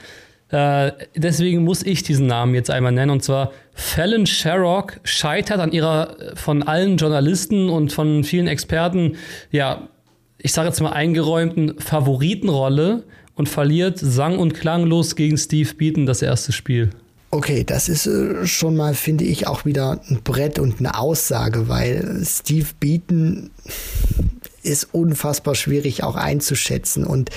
Äh, 0.51 0.93
deswegen 1.15 1.63
muss 1.63 1.83
ich 1.83 2.03
diesen 2.03 2.27
Namen 2.27 2.55
jetzt 2.55 2.71
einmal 2.71 2.93
nennen. 2.93 3.11
Und 3.11 3.23
zwar 3.23 3.53
Fallon 3.75 4.27
Sherrock 4.27 5.01
scheitert 5.05 5.61
an 5.61 5.73
ihrer 5.73 6.17
von 6.35 6.63
allen 6.63 6.97
Journalisten 6.97 7.69
und 7.69 7.93
von 7.93 8.25
vielen 8.25 8.49
Experten, 8.49 9.17
ja, 9.51 9.89
ich 10.39 10.53
sage 10.53 10.69
jetzt 10.69 10.81
mal 10.81 10.93
eingeräumten 10.93 11.79
Favoritenrolle 11.79 13.05
und 13.35 13.49
verliert 13.49 13.99
sang- 13.99 14.39
und 14.39 14.55
klanglos 14.55 15.17
gegen 15.17 15.37
Steve 15.37 15.73
Beaton 15.75 16.07
das 16.07 16.23
erste 16.23 16.53
Spiel. 16.53 16.91
Okay, 17.33 17.63
das 17.63 17.89
ist 17.89 18.07
äh, 18.07 18.45
schon 18.47 18.75
mal, 18.75 18.95
finde 18.95 19.25
ich, 19.25 19.47
auch 19.47 19.65
wieder 19.65 20.01
ein 20.09 20.21
Brett 20.25 20.59
und 20.59 20.81
eine 20.81 20.99
Aussage, 20.99 21.69
weil 21.69 22.23
Steve 22.25 22.67
Beaton 22.81 23.51
ist 24.63 24.93
unfassbar 24.93 25.55
schwierig 25.55 26.03
auch 26.03 26.17
einzuschätzen 26.17 27.05
und 27.05 27.31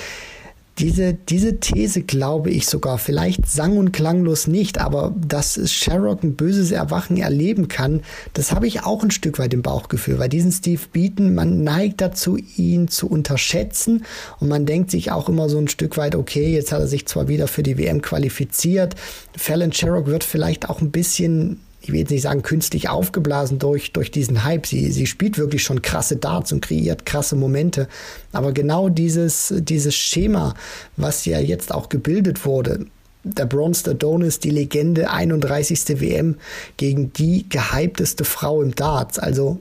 diese, 0.78 1.14
diese 1.14 1.60
These 1.60 2.02
glaube 2.02 2.50
ich 2.50 2.66
sogar, 2.66 2.98
vielleicht 2.98 3.46
sang- 3.48 3.76
und 3.76 3.92
klanglos 3.92 4.46
nicht, 4.46 4.78
aber 4.78 5.14
dass 5.16 5.60
Sherrock 5.70 6.24
ein 6.24 6.34
böses 6.34 6.72
Erwachen 6.72 7.16
erleben 7.16 7.68
kann, 7.68 8.02
das 8.32 8.52
habe 8.52 8.66
ich 8.66 8.82
auch 8.82 9.02
ein 9.04 9.12
Stück 9.12 9.38
weit 9.38 9.54
im 9.54 9.62
Bauchgefühl, 9.62 10.18
weil 10.18 10.28
diesen 10.28 10.50
Steve 10.50 10.82
Beaton, 10.92 11.34
man 11.34 11.62
neigt 11.62 12.00
dazu, 12.00 12.36
ihn 12.56 12.88
zu 12.88 13.08
unterschätzen 13.08 14.04
und 14.40 14.48
man 14.48 14.66
denkt 14.66 14.90
sich 14.90 15.12
auch 15.12 15.28
immer 15.28 15.48
so 15.48 15.58
ein 15.58 15.68
Stück 15.68 15.96
weit, 15.96 16.16
okay, 16.16 16.52
jetzt 16.52 16.72
hat 16.72 16.80
er 16.80 16.88
sich 16.88 17.06
zwar 17.06 17.28
wieder 17.28 17.46
für 17.46 17.62
die 17.62 17.78
WM 17.78 18.02
qualifiziert, 18.02 18.96
Fallon 19.36 19.72
Sherrock 19.72 20.06
wird 20.06 20.24
vielleicht 20.24 20.68
auch 20.68 20.80
ein 20.80 20.90
bisschen 20.90 21.60
ich 21.84 21.92
will 21.92 22.00
jetzt 22.00 22.10
nicht 22.10 22.22
sagen 22.22 22.40
künstlich 22.40 22.88
aufgeblasen 22.88 23.58
durch, 23.58 23.92
durch 23.92 24.10
diesen 24.10 24.42
Hype. 24.44 24.66
Sie, 24.66 24.90
sie 24.90 25.06
spielt 25.06 25.36
wirklich 25.36 25.62
schon 25.62 25.82
krasse 25.82 26.16
Darts 26.16 26.50
und 26.50 26.62
kreiert 26.62 27.04
krasse 27.04 27.36
Momente. 27.36 27.88
Aber 28.32 28.52
genau 28.52 28.88
dieses, 28.88 29.52
dieses 29.58 29.94
Schema, 29.94 30.54
was 30.96 31.26
ja 31.26 31.38
jetzt 31.40 31.74
auch 31.74 31.90
gebildet 31.90 32.46
wurde, 32.46 32.86
der 33.22 33.44
Bronze 33.44 33.90
Adonis, 33.90 34.40
die 34.40 34.48
Legende, 34.48 35.10
31. 35.10 36.00
WM 36.00 36.36
gegen 36.78 37.12
die 37.12 37.46
gehypteste 37.50 38.24
Frau 38.24 38.62
im 38.62 38.74
Darts. 38.74 39.18
Also 39.18 39.58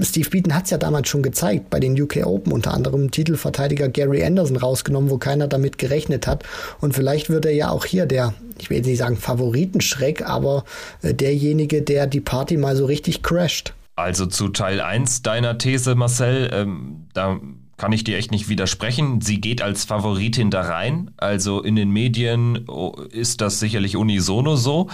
Steve 0.00 0.28
Beaton 0.28 0.54
hat 0.54 0.64
es 0.64 0.70
ja 0.70 0.78
damals 0.78 1.08
schon 1.08 1.22
gezeigt, 1.22 1.70
bei 1.70 1.78
den 1.78 2.00
UK 2.00 2.26
Open 2.26 2.52
unter 2.52 2.74
anderem 2.74 3.10
Titelverteidiger 3.10 3.88
Gary 3.88 4.24
Anderson 4.24 4.56
rausgenommen, 4.56 5.10
wo 5.10 5.18
keiner 5.18 5.46
damit 5.46 5.78
gerechnet 5.78 6.26
hat. 6.26 6.44
Und 6.80 6.94
vielleicht 6.94 7.30
wird 7.30 7.46
er 7.46 7.52
ja 7.52 7.70
auch 7.70 7.84
hier 7.84 8.06
der, 8.06 8.34
ich 8.58 8.70
will 8.70 8.78
jetzt 8.78 8.86
nicht 8.86 8.98
sagen 8.98 9.16
Favoritenschreck, 9.16 10.26
aber 10.26 10.64
äh, 11.02 11.14
derjenige, 11.14 11.82
der 11.82 12.06
die 12.06 12.20
Party 12.20 12.56
mal 12.56 12.76
so 12.76 12.86
richtig 12.86 13.22
crasht. 13.22 13.72
Also 13.96 14.26
zu 14.26 14.48
Teil 14.48 14.80
1 14.80 15.22
deiner 15.22 15.58
These, 15.58 15.94
Marcel, 15.94 16.50
ähm, 16.52 17.06
da 17.14 17.38
kann 17.76 17.92
ich 17.92 18.04
dir 18.04 18.18
echt 18.18 18.30
nicht 18.30 18.48
widersprechen. 18.48 19.20
Sie 19.20 19.40
geht 19.40 19.62
als 19.62 19.84
Favoritin 19.84 20.50
da 20.50 20.62
rein. 20.62 21.10
Also 21.16 21.62
in 21.62 21.76
den 21.76 21.90
Medien 21.90 22.64
oh, 22.68 22.96
ist 23.10 23.40
das 23.40 23.60
sicherlich 23.60 23.96
unisono 23.96 24.56
so. 24.56 24.88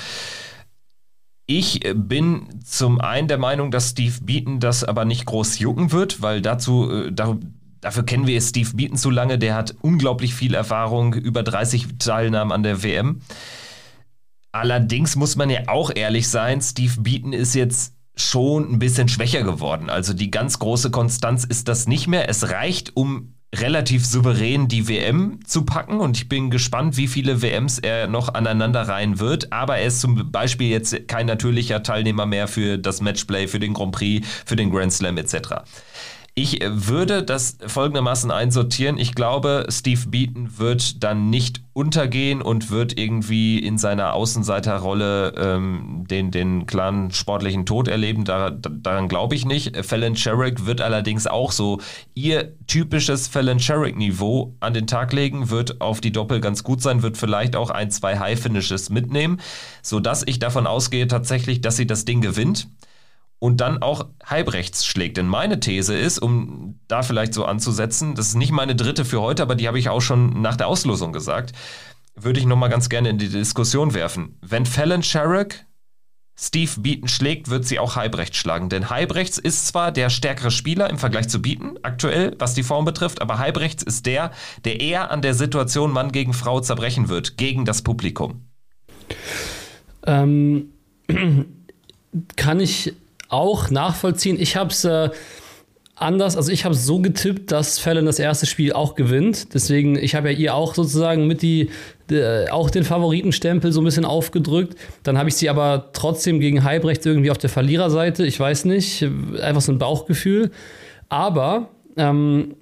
Ich 1.52 1.80
bin 1.96 2.46
zum 2.64 3.00
einen 3.00 3.26
der 3.26 3.36
Meinung, 3.36 3.72
dass 3.72 3.90
Steve 3.90 4.14
Beaton 4.22 4.60
das 4.60 4.84
aber 4.84 5.04
nicht 5.04 5.26
groß 5.26 5.58
jucken 5.58 5.90
wird, 5.90 6.22
weil 6.22 6.42
dazu, 6.42 6.88
äh, 6.88 7.12
dafür 7.80 8.04
kennen 8.04 8.28
wir 8.28 8.40
Steve 8.40 8.70
Beaton 8.72 8.96
zu 8.96 9.10
lange. 9.10 9.36
Der 9.36 9.56
hat 9.56 9.74
unglaublich 9.82 10.32
viel 10.32 10.54
Erfahrung, 10.54 11.12
über 11.12 11.42
30 11.42 11.98
Teilnahmen 11.98 12.52
an 12.52 12.62
der 12.62 12.84
WM. 12.84 13.22
Allerdings 14.52 15.16
muss 15.16 15.34
man 15.34 15.50
ja 15.50 15.62
auch 15.66 15.90
ehrlich 15.92 16.28
sein, 16.28 16.60
Steve 16.60 17.00
Beaton 17.00 17.32
ist 17.32 17.56
jetzt 17.56 17.94
schon 18.14 18.72
ein 18.72 18.78
bisschen 18.78 19.08
schwächer 19.08 19.42
geworden. 19.42 19.90
Also 19.90 20.12
die 20.12 20.30
ganz 20.30 20.60
große 20.60 20.92
Konstanz 20.92 21.42
ist 21.42 21.66
das 21.66 21.88
nicht 21.88 22.06
mehr. 22.06 22.28
Es 22.28 22.48
reicht, 22.50 22.96
um 22.96 23.34
relativ 23.54 24.06
souverän 24.06 24.68
die 24.68 24.88
WM 24.88 25.40
zu 25.44 25.64
packen 25.64 26.00
und 26.00 26.16
ich 26.16 26.28
bin 26.28 26.50
gespannt, 26.50 26.96
wie 26.96 27.08
viele 27.08 27.42
WMs 27.42 27.78
er 27.78 28.06
noch 28.06 28.32
aneinander 28.32 28.82
reihen 28.82 29.18
wird. 29.18 29.52
Aber 29.52 29.78
er 29.78 29.86
ist 29.86 30.00
zum 30.00 30.30
Beispiel 30.30 30.68
jetzt 30.68 31.08
kein 31.08 31.26
natürlicher 31.26 31.82
Teilnehmer 31.82 32.26
mehr 32.26 32.46
für 32.46 32.78
das 32.78 33.00
Matchplay, 33.00 33.48
für 33.48 33.58
den 33.58 33.74
Grand 33.74 33.92
Prix, 33.92 34.26
für 34.46 34.56
den 34.56 34.70
Grand 34.70 34.92
Slam 34.92 35.18
etc. 35.18 35.64
Ich 36.34 36.60
würde 36.64 37.22
das 37.22 37.58
folgendermaßen 37.66 38.30
einsortieren. 38.30 38.98
Ich 38.98 39.14
glaube, 39.14 39.66
Steve 39.68 40.08
Beaton 40.08 40.58
wird 40.58 41.02
dann 41.02 41.28
nicht 41.28 41.60
untergehen 41.72 42.40
und 42.40 42.70
wird 42.70 42.98
irgendwie 42.98 43.58
in 43.58 43.78
seiner 43.78 44.14
Außenseiterrolle 44.14 45.34
ähm, 45.36 46.04
den, 46.08 46.30
den 46.30 46.66
klaren 46.66 47.10
sportlichen 47.10 47.66
Tod 47.66 47.88
erleben. 47.88 48.24
Da, 48.24 48.50
daran 48.50 49.08
glaube 49.08 49.34
ich 49.34 49.44
nicht. 49.44 49.84
Fallon 49.84 50.14
Sherrick 50.14 50.66
wird 50.66 50.80
allerdings 50.80 51.26
auch 51.26 51.50
so 51.50 51.80
ihr 52.14 52.52
typisches 52.66 53.26
Fallon 53.26 53.58
Sherrick-Niveau 53.58 54.54
an 54.60 54.74
den 54.74 54.86
Tag 54.86 55.12
legen, 55.12 55.50
wird 55.50 55.80
auf 55.80 56.00
die 56.00 56.12
Doppel 56.12 56.40
ganz 56.40 56.62
gut 56.62 56.80
sein, 56.80 57.02
wird 57.02 57.16
vielleicht 57.16 57.56
auch 57.56 57.70
ein, 57.70 57.90
zwei 57.90 58.18
High-Finishes 58.18 58.90
mitnehmen, 58.90 59.40
sodass 59.82 60.22
ich 60.26 60.38
davon 60.38 60.66
ausgehe 60.66 61.08
tatsächlich, 61.08 61.60
dass 61.60 61.76
sie 61.76 61.86
das 61.86 62.04
Ding 62.04 62.20
gewinnt 62.20 62.68
und 63.40 63.60
dann 63.60 63.82
auch 63.82 64.06
halbrechts 64.24 64.86
schlägt. 64.86 65.16
Denn 65.16 65.26
meine 65.26 65.58
These 65.58 65.96
ist, 65.96 66.20
um 66.20 66.78
da 66.86 67.02
vielleicht 67.02 67.34
so 67.34 67.44
anzusetzen, 67.44 68.14
das 68.14 68.28
ist 68.28 68.34
nicht 68.36 68.52
meine 68.52 68.76
dritte 68.76 69.04
für 69.04 69.20
heute, 69.20 69.42
aber 69.42 69.56
die 69.56 69.66
habe 69.66 69.78
ich 69.78 69.88
auch 69.88 70.02
schon 70.02 70.40
nach 70.40 70.56
der 70.56 70.68
Auslosung 70.68 71.12
gesagt, 71.12 71.52
würde 72.14 72.38
ich 72.38 72.46
nochmal 72.46 72.68
ganz 72.68 72.88
gerne 72.88 73.08
in 73.08 73.18
die 73.18 73.30
Diskussion 73.30 73.94
werfen. 73.94 74.38
Wenn 74.42 74.66
Fallon 74.66 75.02
Sherrick 75.02 75.66
Steve 76.42 76.70
Beaton 76.78 77.08
schlägt, 77.08 77.50
wird 77.50 77.66
sie 77.66 77.78
auch 77.78 77.96
halbrechts 77.96 78.38
schlagen. 78.38 78.70
Denn 78.70 78.88
halbrechts 78.88 79.36
ist 79.36 79.66
zwar 79.66 79.92
der 79.92 80.08
stärkere 80.08 80.50
Spieler 80.50 80.88
im 80.88 80.96
Vergleich 80.96 81.28
zu 81.28 81.42
Beaton, 81.42 81.78
aktuell, 81.82 82.34
was 82.38 82.54
die 82.54 82.62
Form 82.62 82.86
betrifft, 82.86 83.20
aber 83.20 83.38
halbrechts 83.38 83.82
ist 83.82 84.06
der, 84.06 84.30
der 84.64 84.80
eher 84.80 85.10
an 85.10 85.20
der 85.20 85.34
Situation 85.34 85.92
Mann 85.92 86.12
gegen 86.12 86.32
Frau 86.32 86.60
zerbrechen 86.60 87.10
wird, 87.10 87.36
gegen 87.36 87.66
das 87.66 87.82
Publikum. 87.82 88.46
Ähm, 90.06 90.70
kann 92.36 92.60
ich 92.60 92.94
auch 93.30 93.70
nachvollziehen. 93.70 94.36
Ich 94.38 94.56
habe 94.56 94.70
es 94.70 94.84
äh, 94.84 95.10
anders, 96.00 96.36
also 96.36 96.50
ich 96.50 96.64
habe 96.64 96.74
so 96.74 97.00
getippt, 97.00 97.52
dass 97.52 97.78
Fallon 97.78 98.06
das 98.06 98.18
erste 98.18 98.46
Spiel 98.46 98.72
auch 98.72 98.94
gewinnt. 98.94 99.54
Deswegen, 99.54 99.96
ich 99.96 100.14
habe 100.14 100.32
ja 100.32 100.38
ihr 100.38 100.54
auch 100.54 100.74
sozusagen 100.74 101.26
mit 101.26 101.42
die, 101.42 101.70
äh, 102.10 102.48
auch 102.48 102.70
den 102.70 102.84
Favoritenstempel 102.84 103.70
so 103.72 103.80
ein 103.80 103.84
bisschen 103.84 104.04
aufgedrückt. 104.04 104.76
Dann 105.02 105.18
habe 105.18 105.28
ich 105.28 105.36
sie 105.36 105.48
aber 105.48 105.90
trotzdem 105.92 106.40
gegen 106.40 106.64
Halbrechts 106.64 107.06
irgendwie 107.06 107.30
auf 107.30 107.38
der 107.38 107.50
Verliererseite. 107.50 108.26
Ich 108.26 108.40
weiß 108.40 108.64
nicht, 108.64 109.06
einfach 109.40 109.60
so 109.60 109.72
ein 109.72 109.78
Bauchgefühl. 109.78 110.50
Aber 111.08 111.68
ähm, 111.96 112.56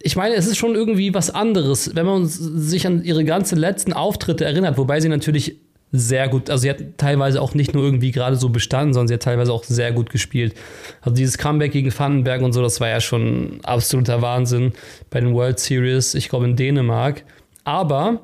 ich 0.00 0.16
meine, 0.16 0.34
es 0.34 0.46
ist 0.46 0.56
schon 0.56 0.74
irgendwie 0.74 1.14
was 1.14 1.30
anderes, 1.30 1.94
wenn 1.94 2.06
man 2.06 2.26
sich 2.26 2.86
an 2.86 3.02
ihre 3.02 3.24
ganzen 3.24 3.58
letzten 3.58 3.92
Auftritte 3.92 4.44
erinnert, 4.44 4.78
wobei 4.78 5.00
sie 5.00 5.08
natürlich 5.08 5.58
sehr 5.98 6.28
gut, 6.28 6.50
also 6.50 6.62
sie 6.62 6.70
hat 6.70 6.78
teilweise 6.96 7.40
auch 7.40 7.54
nicht 7.54 7.74
nur 7.74 7.84
irgendwie 7.84 8.10
gerade 8.10 8.36
so 8.36 8.48
bestanden, 8.48 8.94
sondern 8.94 9.08
sie 9.08 9.14
hat 9.14 9.22
teilweise 9.22 9.52
auch 9.52 9.64
sehr 9.64 9.92
gut 9.92 10.10
gespielt. 10.10 10.54
Also 11.00 11.16
dieses 11.16 11.38
Comeback 11.38 11.72
gegen 11.72 11.96
Vandenberg 11.96 12.42
und 12.42 12.52
so, 12.52 12.62
das 12.62 12.80
war 12.80 12.88
ja 12.88 13.00
schon 13.00 13.60
absoluter 13.62 14.22
Wahnsinn 14.22 14.72
bei 15.10 15.20
den 15.20 15.34
World 15.34 15.58
Series, 15.58 16.14
ich 16.14 16.28
glaube 16.28 16.46
in 16.46 16.56
Dänemark. 16.56 17.24
Aber 17.64 18.20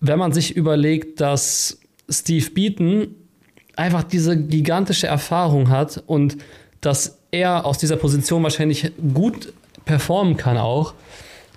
wenn 0.00 0.18
man 0.18 0.32
sich 0.32 0.56
überlegt, 0.56 1.20
dass 1.20 1.78
Steve 2.08 2.50
Beaton 2.50 3.14
einfach 3.76 4.02
diese 4.02 4.36
gigantische 4.36 5.06
Erfahrung 5.06 5.68
hat 5.68 6.02
und 6.06 6.36
dass 6.80 7.18
er 7.30 7.66
aus 7.66 7.78
dieser 7.78 7.96
Position 7.96 8.42
wahrscheinlich 8.42 8.92
gut 9.14 9.52
performen 9.84 10.36
kann 10.36 10.56
auch, 10.56 10.94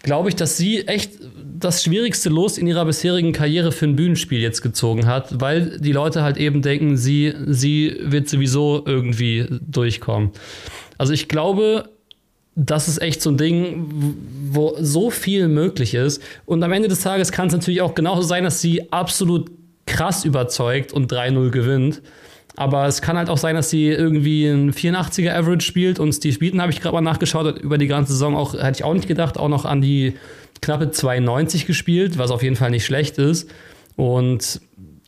glaube 0.03 0.29
ich, 0.29 0.35
dass 0.35 0.57
sie 0.57 0.87
echt 0.87 1.11
das 1.59 1.83
schwierigste 1.83 2.29
Los 2.29 2.57
in 2.57 2.67
ihrer 2.67 2.85
bisherigen 2.85 3.33
Karriere 3.33 3.71
für 3.71 3.85
ein 3.85 3.95
Bühnenspiel 3.95 4.39
jetzt 4.39 4.61
gezogen 4.61 5.05
hat, 5.05 5.41
weil 5.41 5.79
die 5.79 5.91
Leute 5.91 6.23
halt 6.23 6.37
eben 6.37 6.61
denken, 6.61 6.97
sie, 6.97 7.33
sie 7.47 7.97
wird 8.01 8.29
sowieso 8.29 8.83
irgendwie 8.85 9.45
durchkommen. 9.61 10.31
Also 10.97 11.13
ich 11.13 11.27
glaube, 11.27 11.89
das 12.55 12.87
ist 12.87 13.01
echt 13.01 13.21
so 13.21 13.29
ein 13.31 13.37
Ding, 13.37 14.15
wo 14.51 14.75
so 14.79 15.09
viel 15.09 15.47
möglich 15.47 15.93
ist. 15.93 16.21
Und 16.45 16.63
am 16.63 16.71
Ende 16.71 16.87
des 16.87 17.01
Tages 17.01 17.31
kann 17.31 17.47
es 17.47 17.53
natürlich 17.53 17.81
auch 17.81 17.95
genauso 17.95 18.21
sein, 18.21 18.43
dass 18.43 18.61
sie 18.61 18.91
absolut 18.91 19.51
krass 19.85 20.25
überzeugt 20.25 20.93
und 20.93 21.11
3-0 21.11 21.49
gewinnt. 21.51 22.01
Aber 22.55 22.87
es 22.87 23.01
kann 23.01 23.17
halt 23.17 23.29
auch 23.29 23.37
sein, 23.37 23.55
dass 23.55 23.69
sie 23.69 23.87
irgendwie 23.87 24.45
ein 24.45 24.73
84er 24.73 25.33
Average 25.33 25.65
spielt 25.65 25.99
und 25.99 26.11
Steve 26.11 26.37
Beaton 26.37 26.61
habe 26.61 26.71
ich 26.71 26.81
gerade 26.81 26.93
mal 26.93 27.01
nachgeschaut, 27.01 27.57
über 27.59 27.77
die 27.77 27.87
ganze 27.87 28.11
Saison 28.11 28.35
auch, 28.35 28.53
hätte 28.53 28.79
ich 28.79 28.83
auch 28.83 28.93
nicht 28.93 29.07
gedacht, 29.07 29.37
auch 29.37 29.47
noch 29.47 29.63
an 29.63 29.81
die 29.81 30.15
knappe 30.61 30.91
92 30.91 31.65
gespielt, 31.65 32.17
was 32.17 32.31
auf 32.31 32.43
jeden 32.43 32.55
Fall 32.55 32.71
nicht 32.71 32.85
schlecht 32.85 33.17
ist. 33.17 33.49
Und 33.95 34.61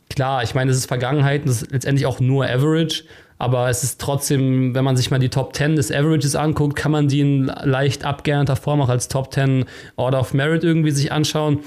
klar, 0.08 0.42
ich 0.42 0.54
meine, 0.54 0.70
es 0.70 0.76
ist 0.76 0.86
Vergangenheit, 0.86 1.46
das 1.46 1.62
ist 1.62 1.72
letztendlich 1.72 2.06
auch 2.06 2.20
nur 2.20 2.46
Average, 2.46 3.04
aber 3.38 3.68
es 3.68 3.82
ist 3.82 4.00
trotzdem, 4.00 4.74
wenn 4.74 4.84
man 4.84 4.96
sich 4.96 5.10
mal 5.10 5.18
die 5.18 5.28
Top 5.28 5.56
10 5.56 5.76
des 5.76 5.90
Averages 5.90 6.36
anguckt, 6.36 6.76
kann 6.76 6.92
man 6.92 7.08
die 7.08 7.20
in 7.20 7.46
leicht 7.46 8.04
abgeernter 8.04 8.54
Form 8.54 8.80
auch 8.80 8.88
als 8.88 9.08
Top 9.08 9.32
10 9.32 9.64
Order 9.96 10.20
of 10.20 10.32
Merit 10.32 10.62
irgendwie 10.62 10.92
sich 10.92 11.10
anschauen. 11.10 11.60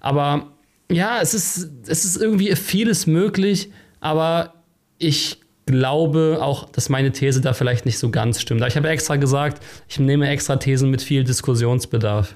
Aber 0.00 0.46
ja, 0.90 1.20
es 1.20 1.34
ist, 1.34 1.70
es 1.86 2.04
ist 2.04 2.16
irgendwie 2.16 2.54
vieles 2.56 3.06
möglich, 3.06 3.70
aber 4.00 4.54
ich 4.98 5.40
glaube 5.66 6.38
auch, 6.42 6.68
dass 6.70 6.88
meine 6.88 7.12
These 7.12 7.40
da 7.40 7.52
vielleicht 7.52 7.86
nicht 7.86 7.98
so 7.98 8.10
ganz 8.10 8.40
stimmt. 8.40 8.64
Ich 8.66 8.76
habe 8.76 8.88
extra 8.88 9.16
gesagt, 9.16 9.62
ich 9.88 10.00
nehme 10.00 10.28
extra 10.28 10.56
Thesen 10.56 10.90
mit 10.90 11.00
viel 11.00 11.22
Diskussionsbedarf. 11.22 12.34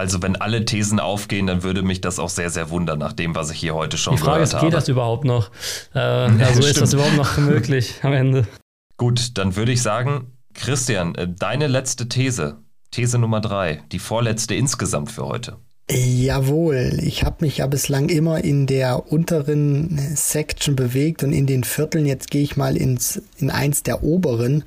Also 0.00 0.22
wenn 0.22 0.36
alle 0.36 0.64
Thesen 0.64 0.98
aufgehen, 0.98 1.46
dann 1.46 1.62
würde 1.62 1.82
mich 1.82 2.00
das 2.00 2.18
auch 2.18 2.30
sehr, 2.30 2.48
sehr 2.48 2.70
wundern, 2.70 2.98
nach 2.98 3.12
dem, 3.12 3.34
was 3.34 3.50
ich 3.50 3.60
hier 3.60 3.74
heute 3.74 3.98
schon 3.98 4.14
Die 4.14 4.18
Frage 4.18 4.36
gehört 4.36 4.48
ist, 4.48 4.54
habe. 4.54 4.66
geht 4.66 4.74
das 4.74 4.88
überhaupt 4.88 5.26
noch? 5.26 5.50
Äh, 5.94 5.98
also 5.98 6.66
ist 6.66 6.80
das 6.80 6.94
überhaupt 6.94 7.18
noch 7.18 7.36
möglich 7.36 7.96
am 8.02 8.14
Ende? 8.14 8.48
Gut, 8.96 9.36
dann 9.36 9.56
würde 9.56 9.72
ich 9.72 9.82
sagen, 9.82 10.32
Christian, 10.54 11.14
äh, 11.16 11.28
deine 11.28 11.66
letzte 11.66 12.08
These, 12.08 12.56
These 12.90 13.18
Nummer 13.18 13.42
drei, 13.42 13.82
die 13.92 13.98
vorletzte 13.98 14.54
insgesamt 14.54 15.12
für 15.12 15.26
heute. 15.26 15.58
Jawohl, 15.90 16.98
ich 17.02 17.24
habe 17.24 17.44
mich 17.44 17.58
ja 17.58 17.66
bislang 17.66 18.08
immer 18.08 18.42
in 18.42 18.66
der 18.66 19.12
unteren 19.12 19.98
Section 20.14 20.76
bewegt 20.76 21.24
und 21.24 21.34
in 21.34 21.46
den 21.46 21.62
Vierteln. 21.62 22.06
Jetzt 22.06 22.30
gehe 22.30 22.42
ich 22.42 22.56
mal 22.56 22.74
ins, 22.74 23.20
in 23.36 23.50
eins 23.50 23.82
der 23.82 24.02
oberen. 24.02 24.64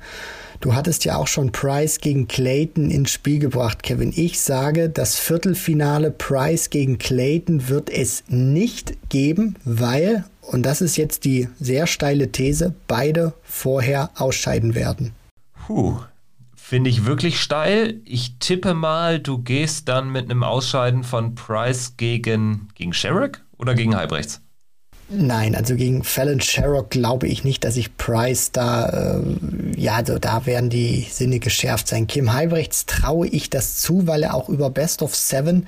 Du 0.64 0.74
hattest 0.74 1.04
ja 1.04 1.16
auch 1.16 1.26
schon 1.26 1.52
Price 1.52 2.00
gegen 2.00 2.26
Clayton 2.26 2.90
ins 2.90 3.10
Spiel 3.10 3.38
gebracht, 3.38 3.82
Kevin. 3.82 4.14
Ich 4.16 4.40
sage, 4.40 4.88
das 4.88 5.18
Viertelfinale 5.18 6.10
Price 6.10 6.70
gegen 6.70 6.96
Clayton 6.96 7.68
wird 7.68 7.90
es 7.90 8.24
nicht 8.28 9.10
geben, 9.10 9.56
weil, 9.66 10.24
und 10.40 10.62
das 10.62 10.80
ist 10.80 10.96
jetzt 10.96 11.26
die 11.26 11.50
sehr 11.60 11.86
steile 11.86 12.32
These, 12.32 12.74
beide 12.88 13.34
vorher 13.42 14.08
ausscheiden 14.14 14.74
werden. 14.74 15.12
Puh, 15.66 15.98
finde 16.56 16.88
ich 16.88 17.04
wirklich 17.04 17.40
steil. 17.40 18.00
Ich 18.06 18.38
tippe 18.38 18.72
mal, 18.72 19.20
du 19.20 19.42
gehst 19.42 19.90
dann 19.90 20.08
mit 20.08 20.30
einem 20.30 20.42
Ausscheiden 20.42 21.04
von 21.04 21.34
Price 21.34 21.98
gegen, 21.98 22.68
gegen 22.74 22.94
Sherrick 22.94 23.42
oder 23.58 23.74
gegen 23.74 23.94
Halbrechts? 23.94 24.40
Nein, 25.08 25.54
also 25.54 25.76
gegen 25.76 26.02
Fallon 26.02 26.40
Sherrock 26.40 26.90
glaube 26.90 27.28
ich 27.28 27.44
nicht, 27.44 27.64
dass 27.64 27.76
ich 27.76 27.96
Price 27.96 28.52
da, 28.52 29.18
äh, 29.18 29.80
ja, 29.80 29.96
also 29.96 30.18
da 30.18 30.46
werden 30.46 30.70
die 30.70 31.06
Sinne 31.10 31.40
geschärft 31.40 31.88
sein. 31.88 32.06
Kim 32.06 32.32
Halbrechts 32.32 32.86
traue 32.86 33.26
ich 33.26 33.50
das 33.50 33.76
zu, 33.76 34.06
weil 34.06 34.22
er 34.22 34.34
auch 34.34 34.48
über 34.48 34.70
Best 34.70 35.02
of 35.02 35.14
Seven 35.14 35.66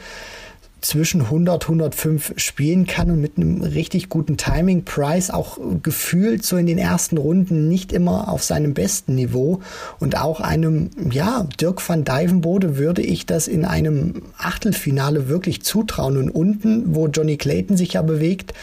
zwischen 0.80 1.22
100, 1.22 1.64
105 1.64 2.34
spielen 2.36 2.86
kann 2.86 3.10
und 3.10 3.20
mit 3.20 3.36
einem 3.36 3.62
richtig 3.62 4.08
guten 4.08 4.36
Timing. 4.36 4.84
Price 4.84 5.30
auch 5.30 5.58
gefühlt 5.82 6.44
so 6.44 6.56
in 6.56 6.66
den 6.66 6.78
ersten 6.78 7.16
Runden 7.18 7.68
nicht 7.68 7.92
immer 7.92 8.28
auf 8.28 8.44
seinem 8.44 8.72
besten 8.72 9.16
Niveau 9.16 9.60
und 9.98 10.16
auch 10.16 10.40
einem, 10.40 10.90
ja, 11.10 11.46
Dirk 11.60 11.86
van 11.86 12.04
Dijvenbode 12.04 12.76
würde 12.76 13.02
ich 13.02 13.26
das 13.26 13.48
in 13.48 13.64
einem 13.64 14.22
Achtelfinale 14.38 15.28
wirklich 15.28 15.62
zutrauen 15.62 16.16
und 16.16 16.30
unten, 16.30 16.94
wo 16.94 17.08
Johnny 17.08 17.36
Clayton 17.36 17.76
sich 17.76 17.94
ja 17.94 18.02
bewegt, 18.02 18.54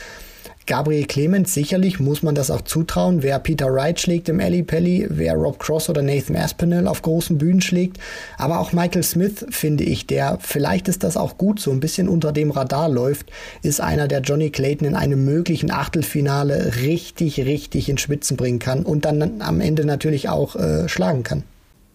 Gabriel 0.66 1.06
Clemens, 1.06 1.54
sicherlich 1.54 2.00
muss 2.00 2.24
man 2.24 2.36
das 2.36 2.50
auch 2.50 2.62
zutrauen. 2.62 3.22
Wer 3.22 3.40
Peter 3.40 3.74
Wright 3.74 4.00
schlägt 4.00 4.30
im 4.30 4.40
Alley 4.40 4.64
Pelly, 4.64 5.08
wer 5.10 5.34
Rob 5.34 5.60
Cross 5.60 5.90
oder 5.90 6.02
Nathan 6.02 6.36
Aspinall 6.36 6.88
auf 6.88 7.02
großen 7.02 7.38
Bühnen 7.38 7.62
schlägt. 7.62 7.98
Aber 8.38 8.60
auch 8.60 8.72
Michael 8.72 9.04
Smith, 9.04 9.46
finde 9.50 9.84
ich, 9.84 10.08
der, 10.08 10.38
vielleicht 10.42 10.88
ist 10.88 11.04
das 11.04 11.18
auch 11.18 11.38
gut, 11.38 11.60
so 11.60 11.72
ein 11.72 11.80
bisschen 11.80 12.08
unter 12.08 12.32
dem 12.32 12.52
Radar 12.52 12.88
läuft, 12.88 13.32
ist 13.62 13.82
einer, 13.82 14.08
der 14.08 14.22
Johnny 14.22 14.50
Clayton 14.50 14.88
in 14.88 14.96
einem 14.96 15.26
möglichen 15.26 15.72
Achtelfinale 15.72 16.78
richtig, 16.82 17.40
richtig 17.42 17.90
in 17.90 17.98
Spitzen 17.98 18.38
bringen 18.38 18.60
kann 18.60 18.84
und 18.84 19.06
dann 19.06 19.42
am 19.42 19.60
Ende 19.60 19.86
natürlich 19.86 20.30
auch 20.30 20.56
äh, 20.56 20.88
schlagen 20.88 21.24
kann. 21.24 21.44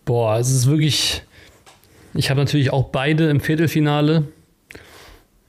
Boah, 0.05 0.39
es 0.39 0.51
ist 0.51 0.67
wirklich. 0.67 1.23
Ich 2.15 2.31
habe 2.31 2.41
natürlich 2.41 2.73
auch 2.73 2.85
beide 2.85 3.29
im 3.29 3.41
Viertelfinale. 3.41 4.25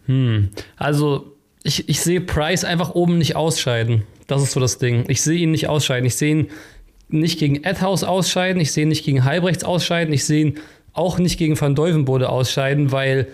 Hm. 0.06 0.50
Also, 0.76 1.36
ich, 1.70 1.88
ich 1.88 2.02
sehe 2.02 2.20
Price 2.20 2.66
einfach 2.66 2.96
oben 2.96 3.20
nicht 3.20 3.36
ausscheiden. 3.36 4.04
Das 4.26 4.42
ist 4.42 4.54
so 4.54 4.60
das 4.60 4.80
Ding. 4.80 5.06
Ich 5.08 5.22
sehe 5.22 5.38
ihn 5.38 5.52
nicht 5.52 5.70
ausscheiden. 5.70 6.06
Ich 6.06 6.16
sehe 6.16 6.32
ihn 6.32 6.48
nicht 7.10 7.38
gegen 7.38 7.64
Edhouse 7.64 8.04
ausscheiden. 8.04 8.60
Ich 8.60 8.72
sehe 8.72 8.84
ihn 8.84 8.90
nicht 8.90 9.06
gegen 9.06 9.24
Halbrechts 9.24 9.64
ausscheiden. 9.64 10.12
Ich 10.12 10.26
sehe 10.26 10.42
ihn 10.42 10.58
auch 10.94 11.20
nicht 11.20 11.38
gegen 11.38 11.60
Van 11.62 11.76
Deuvenbode 11.76 12.30
ausscheiden, 12.30 12.92
weil 12.92 13.28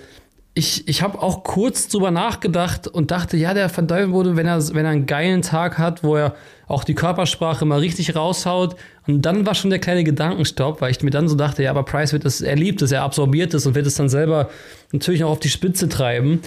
ich, 0.54 0.88
ich 0.88 1.02
habe 1.02 1.22
auch 1.22 1.44
kurz 1.44 1.88
drüber 1.88 2.12
nachgedacht 2.12 2.88
und 2.90 3.12
dachte, 3.12 3.38
ja, 3.38 3.54
der 3.54 3.76
Van 3.76 3.88
Deuvenbode, 3.88 4.36
wenn 4.36 4.48
er, 4.48 4.62
wenn 4.74 4.86
er 4.86 4.92
einen 4.92 5.06
geilen 5.06 5.42
Tag 5.42 5.78
hat, 5.78 6.04
wo 6.04 6.18
er 6.18 6.36
auch 6.68 6.84
die 6.84 6.94
Körpersprache 6.94 7.64
mal 7.64 7.80
richtig 7.80 8.16
raushaut. 8.16 8.76
Und 9.08 9.22
dann 9.22 9.46
war 9.46 9.56
schon 9.56 9.70
der 9.70 9.80
kleine 9.80 10.04
Gedankenstopp, 10.04 10.82
weil 10.82 10.92
ich 10.92 11.02
mir 11.02 11.10
dann 11.10 11.30
so 11.30 11.36
dachte, 11.36 11.64
ja, 11.64 11.70
aber 11.70 11.84
Price 11.84 12.12
wird 12.12 12.26
es, 12.26 12.42
er 12.42 12.56
liebt 12.58 12.82
es, 12.82 12.92
er 12.92 13.04
absorbiert 13.04 13.54
es 13.54 13.66
und 13.66 13.76
wird 13.76 13.88
es 13.88 13.96
dann 13.96 14.10
selber 14.10 14.50
natürlich 14.92 15.24
auch 15.24 15.32
auf 15.32 15.40
die 15.40 15.50
Spitze 15.50 15.88
treiben. 15.88 16.42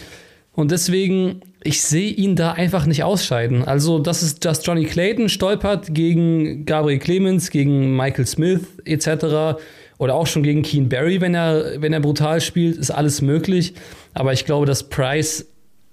Und 0.52 0.70
deswegen, 0.70 1.42
ich 1.64 1.82
sehe 1.82 2.10
ihn 2.10 2.36
da 2.36 2.52
einfach 2.52 2.86
nicht 2.86 3.02
ausscheiden. 3.02 3.64
Also, 3.64 3.98
das 3.98 4.22
ist 4.22 4.44
dass 4.44 4.64
Johnny 4.64 4.84
Clayton 4.84 5.28
stolpert 5.28 5.94
gegen 5.94 6.64
Gabriel 6.64 6.98
Clemens, 6.98 7.50
gegen 7.50 7.96
Michael 7.96 8.26
Smith 8.26 8.60
etc. 8.84 9.60
Oder 9.98 10.14
auch 10.14 10.26
schon 10.26 10.44
gegen 10.44 10.62
Keen 10.62 10.88
Barry, 10.88 11.20
wenn 11.20 11.34
er, 11.34 11.80
wenn 11.82 11.92
er 11.92 12.00
brutal 12.00 12.40
spielt, 12.40 12.76
ist 12.76 12.90
alles 12.90 13.20
möglich. 13.20 13.74
Aber 14.14 14.32
ich 14.32 14.44
glaube, 14.44 14.66
dass 14.66 14.88
Price 14.88 15.46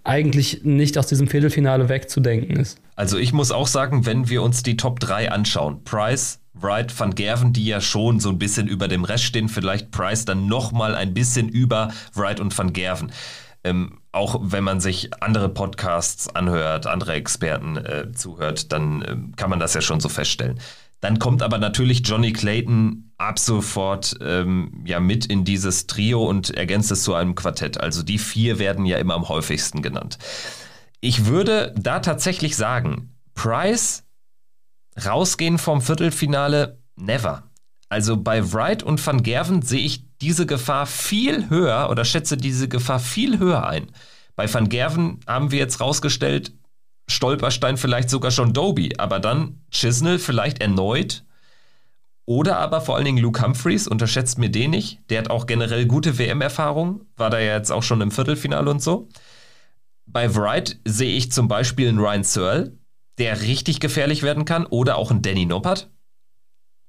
eigentlich 0.04 0.64
nicht 0.64 0.98
aus 1.00 1.08
diesem 1.08 1.28
Viertelfinale 1.28 1.90
wegzudenken 1.90 2.58
ist. 2.58 2.78
Also 2.96 3.18
ich 3.18 3.34
muss 3.34 3.52
auch 3.52 3.68
sagen, 3.68 4.06
wenn 4.06 4.30
wir 4.30 4.44
uns 4.44 4.62
die 4.62 4.78
Top 4.78 5.00
3 5.00 5.32
anschauen, 5.32 5.84
Price, 5.84 6.40
Wright, 6.54 6.98
Van 6.98 7.16
Gerven, 7.16 7.52
die 7.52 7.66
ja 7.66 7.82
schon 7.82 8.20
so 8.20 8.30
ein 8.30 8.38
bisschen 8.38 8.68
über 8.68 8.88
dem 8.88 9.04
Rest 9.04 9.24
stehen, 9.26 9.50
vielleicht 9.50 9.92
Price 9.92 10.24
dann 10.24 10.48
nochmal 10.48 10.96
ein 10.96 11.14
bisschen 11.14 11.50
über 11.50 11.92
Wright 12.14 12.40
und 12.40 12.56
Van 12.58 12.72
Gerven. 12.72 13.12
Ähm, 13.66 13.98
auch 14.12 14.40
wenn 14.42 14.64
man 14.64 14.80
sich 14.80 15.10
andere 15.24 15.50
Podcasts 15.50 16.34
anhört, 16.34 16.86
andere 16.86 17.14
Experten 17.14 17.78
äh, 17.78 18.12
zuhört, 18.14 18.72
dann 18.72 19.02
äh, 19.02 19.18
kann 19.36 19.50
man 19.50 19.60
das 19.60 19.74
ja 19.74 19.82
schon 19.82 20.00
so 20.00 20.08
feststellen. 20.08 20.60
Dann 21.02 21.18
kommt 21.18 21.42
aber 21.42 21.58
natürlich 21.58 22.02
Johnny 22.06 22.32
Clayton 22.32 23.12
ab 23.18 23.40
sofort 23.40 24.18
ähm, 24.22 24.84
ja 24.86 25.00
mit 25.00 25.26
in 25.26 25.46
dieses 25.46 25.88
Trio 25.88 26.24
und 26.24 26.52
ergänzt 26.52 26.92
es 26.92 27.02
zu 27.02 27.16
einem 27.16 27.34
Quartett. 27.34 27.80
Also 27.80 28.04
die 28.04 28.20
vier 28.20 28.60
werden 28.60 28.86
ja 28.86 29.00
immer 29.00 29.16
am 29.16 29.30
häufigsten 29.30 29.82
genannt. 29.82 30.20
Ich 31.02 31.26
würde 31.26 31.74
da 31.76 32.00
tatsächlich 32.02 32.56
sagen, 32.56 33.16
Price 33.34 34.04
rausgehen 35.04 35.58
vom 35.58 35.82
Viertelfinale, 35.82 36.80
never. 36.96 37.44
Also 37.90 38.18
bei 38.18 38.54
Wright 38.54 38.84
und 38.84 39.06
Van 39.06 39.24
Gerven 39.24 39.64
sehe 39.64 39.84
ich 39.84 40.05
diese 40.22 40.46
Gefahr 40.46 40.86
viel 40.86 41.50
höher 41.50 41.90
oder 41.90 42.06
schätze 42.06 42.38
diese 42.38 42.68
Gefahr 42.68 43.00
viel 43.00 43.40
höher 43.40 43.68
ein. 43.68 43.92
Bei 44.36 44.52
Van 44.52 44.70
Gerven 44.70 45.20
haben 45.28 45.52
wir 45.52 45.60
jetzt 45.60 45.80
rausgestellt, 45.80 46.54
Stolperstein 47.08 47.78
vielleicht 47.78 48.10
sogar 48.10 48.32
schon 48.32 48.54
Doby, 48.54 48.96
aber 48.98 49.20
dann 49.20 49.62
Chisnell 49.72 50.20
vielleicht 50.20 50.62
erneut. 50.62 51.24
Oder 52.26 52.58
aber 52.58 52.82
vor 52.82 52.96
allen 52.96 53.06
Dingen 53.06 53.20
Luke 53.20 53.42
Humphreys, 53.44 53.88
unterschätzt 53.88 54.40
mir 54.40 54.50
den 54.50 54.72
nicht. 54.72 55.00
Der 55.10 55.20
hat 55.20 55.30
auch 55.30 55.46
generell 55.46 55.86
gute 55.86 56.18
WM-Erfahrung, 56.18 57.02
war 57.16 57.30
da 57.30 57.40
ja 57.40 57.56
jetzt 57.56 57.72
auch 57.72 57.84
schon 57.84 58.02
im 58.02 58.12
Viertelfinale 58.12 58.72
und 58.72 58.82
so. 58.82 59.08
Bei 60.08 60.34
Wright 60.36 60.80
sehe 60.86 61.16
ich 61.16 61.32
zum 61.32 61.48
Beispiel 61.48 61.90
einen 61.90 62.00
Ryan 62.00 62.24
Searle, 62.24 62.78
der 63.20 63.42
richtig 63.42 63.80
gefährlich 63.80 64.24
werden 64.24 64.46
kann, 64.46 64.66
oder 64.66 64.98
auch 64.98 65.12
einen 65.12 65.22
Danny 65.22 65.46
Noppert. 65.46 65.92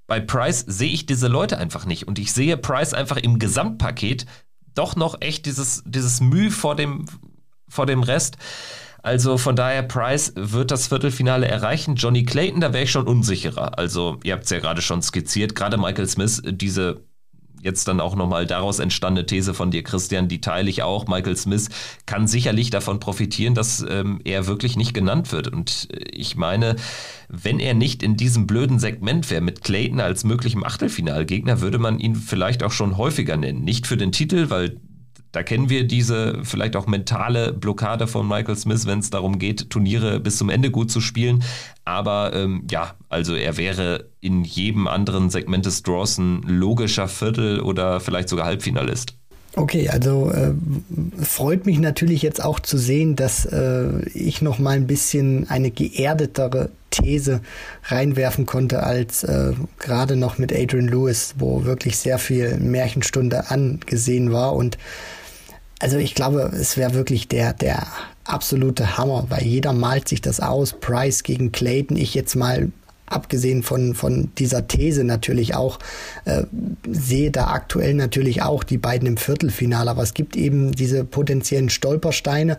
Bei 0.06 0.20
Price 0.20 0.64
sehe 0.66 0.92
ich 0.92 1.06
diese 1.06 1.28
Leute 1.28 1.58
einfach 1.58 1.86
nicht. 1.86 2.06
Und 2.06 2.18
ich 2.18 2.32
sehe 2.32 2.56
Price 2.56 2.94
einfach 2.94 3.16
im 3.16 3.38
Gesamtpaket 3.38 4.26
doch 4.74 4.94
noch 4.94 5.20
echt 5.20 5.46
dieses, 5.46 5.82
dieses 5.86 6.20
Mühe 6.20 6.50
vor 6.50 6.76
dem, 6.76 7.06
vor 7.68 7.86
dem 7.86 8.02
Rest. 8.02 8.36
Also 9.02 9.38
von 9.38 9.56
daher, 9.56 9.82
Price 9.82 10.32
wird 10.36 10.70
das 10.70 10.88
Viertelfinale 10.88 11.46
erreichen. 11.46 11.94
Johnny 11.94 12.24
Clayton, 12.24 12.60
da 12.60 12.72
wäre 12.72 12.84
ich 12.84 12.90
schon 12.90 13.06
unsicherer. 13.06 13.78
Also 13.78 14.18
ihr 14.24 14.32
habt 14.32 14.44
es 14.44 14.50
ja 14.50 14.58
gerade 14.58 14.82
schon 14.82 15.02
skizziert, 15.02 15.54
gerade 15.54 15.78
Michael 15.78 16.08
Smith, 16.08 16.42
diese 16.44 17.04
jetzt 17.62 17.88
dann 17.88 18.00
auch 18.00 18.16
nochmal 18.16 18.46
daraus 18.46 18.78
entstandene 18.78 19.26
These 19.26 19.54
von 19.54 19.70
dir, 19.70 19.82
Christian, 19.82 20.28
die 20.28 20.40
teile 20.40 20.70
ich 20.70 20.82
auch. 20.82 21.06
Michael 21.06 21.36
Smith 21.36 21.68
kann 22.06 22.26
sicherlich 22.26 22.70
davon 22.70 23.00
profitieren, 23.00 23.54
dass 23.54 23.84
ähm, 23.88 24.20
er 24.24 24.46
wirklich 24.46 24.76
nicht 24.76 24.94
genannt 24.94 25.32
wird. 25.32 25.48
Und 25.48 25.88
äh, 25.92 26.04
ich 26.12 26.36
meine, 26.36 26.76
wenn 27.28 27.58
er 27.58 27.74
nicht 27.74 28.02
in 28.02 28.16
diesem 28.16 28.46
blöden 28.46 28.78
Segment 28.78 29.30
wäre 29.30 29.40
mit 29.40 29.62
Clayton 29.62 30.00
als 30.00 30.24
möglichem 30.24 30.64
Achtelfinalgegner, 30.64 31.60
würde 31.60 31.78
man 31.78 31.98
ihn 31.98 32.14
vielleicht 32.14 32.62
auch 32.62 32.72
schon 32.72 32.96
häufiger 32.96 33.36
nennen. 33.36 33.64
Nicht 33.64 33.86
für 33.86 33.96
den 33.96 34.12
Titel, 34.12 34.50
weil 34.50 34.80
da 35.36 35.42
kennen 35.42 35.68
wir 35.68 35.86
diese 35.86 36.38
vielleicht 36.44 36.76
auch 36.76 36.86
mentale 36.86 37.52
Blockade 37.52 38.06
von 38.06 38.26
Michael 38.26 38.56
Smith, 38.56 38.86
wenn 38.86 39.00
es 39.00 39.10
darum 39.10 39.38
geht, 39.38 39.68
Turniere 39.68 40.18
bis 40.18 40.38
zum 40.38 40.48
Ende 40.48 40.70
gut 40.70 40.90
zu 40.90 41.02
spielen. 41.02 41.44
Aber 41.84 42.32
ähm, 42.32 42.66
ja, 42.70 42.94
also 43.10 43.34
er 43.34 43.58
wäre 43.58 44.06
in 44.22 44.44
jedem 44.44 44.88
anderen 44.88 45.28
Segment 45.28 45.66
des 45.66 45.82
Draws 45.82 46.16
ein 46.16 46.40
logischer 46.40 47.06
Viertel- 47.06 47.60
oder 47.60 48.00
vielleicht 48.00 48.30
sogar 48.30 48.46
Halbfinalist. 48.46 49.12
Okay, 49.56 49.90
also 49.90 50.30
äh, 50.30 50.54
freut 51.22 51.66
mich 51.66 51.80
natürlich 51.80 52.22
jetzt 52.22 52.42
auch 52.42 52.58
zu 52.58 52.78
sehen, 52.78 53.14
dass 53.14 53.44
äh, 53.44 54.08
ich 54.14 54.40
noch 54.40 54.58
mal 54.58 54.70
ein 54.70 54.86
bisschen 54.86 55.50
eine 55.50 55.70
geerdetere 55.70 56.70
These 56.88 57.42
reinwerfen 57.84 58.46
konnte 58.46 58.84
als 58.84 59.22
äh, 59.22 59.52
gerade 59.78 60.16
noch 60.16 60.38
mit 60.38 60.50
Adrian 60.50 60.88
Lewis, 60.88 61.34
wo 61.38 61.66
wirklich 61.66 61.98
sehr 61.98 62.18
viel 62.18 62.56
Märchenstunde 62.56 63.50
angesehen 63.50 64.32
war 64.32 64.54
und 64.54 64.78
also 65.78 65.98
ich 65.98 66.14
glaube, 66.14 66.50
es 66.58 66.76
wäre 66.76 66.94
wirklich 66.94 67.28
der, 67.28 67.52
der 67.52 67.86
absolute 68.24 68.96
Hammer, 68.96 69.26
weil 69.28 69.44
jeder 69.44 69.72
malt 69.72 70.08
sich 70.08 70.20
das 70.20 70.40
aus. 70.40 70.72
Price 70.72 71.22
gegen 71.22 71.52
Clayton. 71.52 71.96
Ich 71.96 72.14
jetzt 72.14 72.34
mal 72.34 72.70
abgesehen 73.06 73.62
von, 73.62 73.94
von 73.94 74.30
dieser 74.36 74.66
These 74.66 75.04
natürlich 75.04 75.54
auch, 75.54 75.78
äh, 76.24 76.42
sehe 76.90 77.30
da 77.30 77.48
aktuell 77.48 77.94
natürlich 77.94 78.42
auch 78.42 78.64
die 78.64 78.78
beiden 78.78 79.06
im 79.06 79.16
Viertelfinale. 79.16 79.90
Aber 79.90 80.02
es 80.02 80.14
gibt 80.14 80.36
eben 80.36 80.72
diese 80.72 81.04
potenziellen 81.04 81.70
Stolpersteine. 81.70 82.58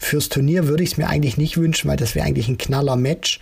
Fürs 0.00 0.28
Turnier 0.28 0.66
würde 0.66 0.82
ich 0.82 0.92
es 0.92 0.96
mir 0.96 1.08
eigentlich 1.08 1.36
nicht 1.36 1.56
wünschen, 1.56 1.88
weil 1.88 1.96
das 1.96 2.14
wäre 2.14 2.26
eigentlich 2.26 2.48
ein 2.48 2.58
knaller 2.58 2.96
Match. 2.96 3.40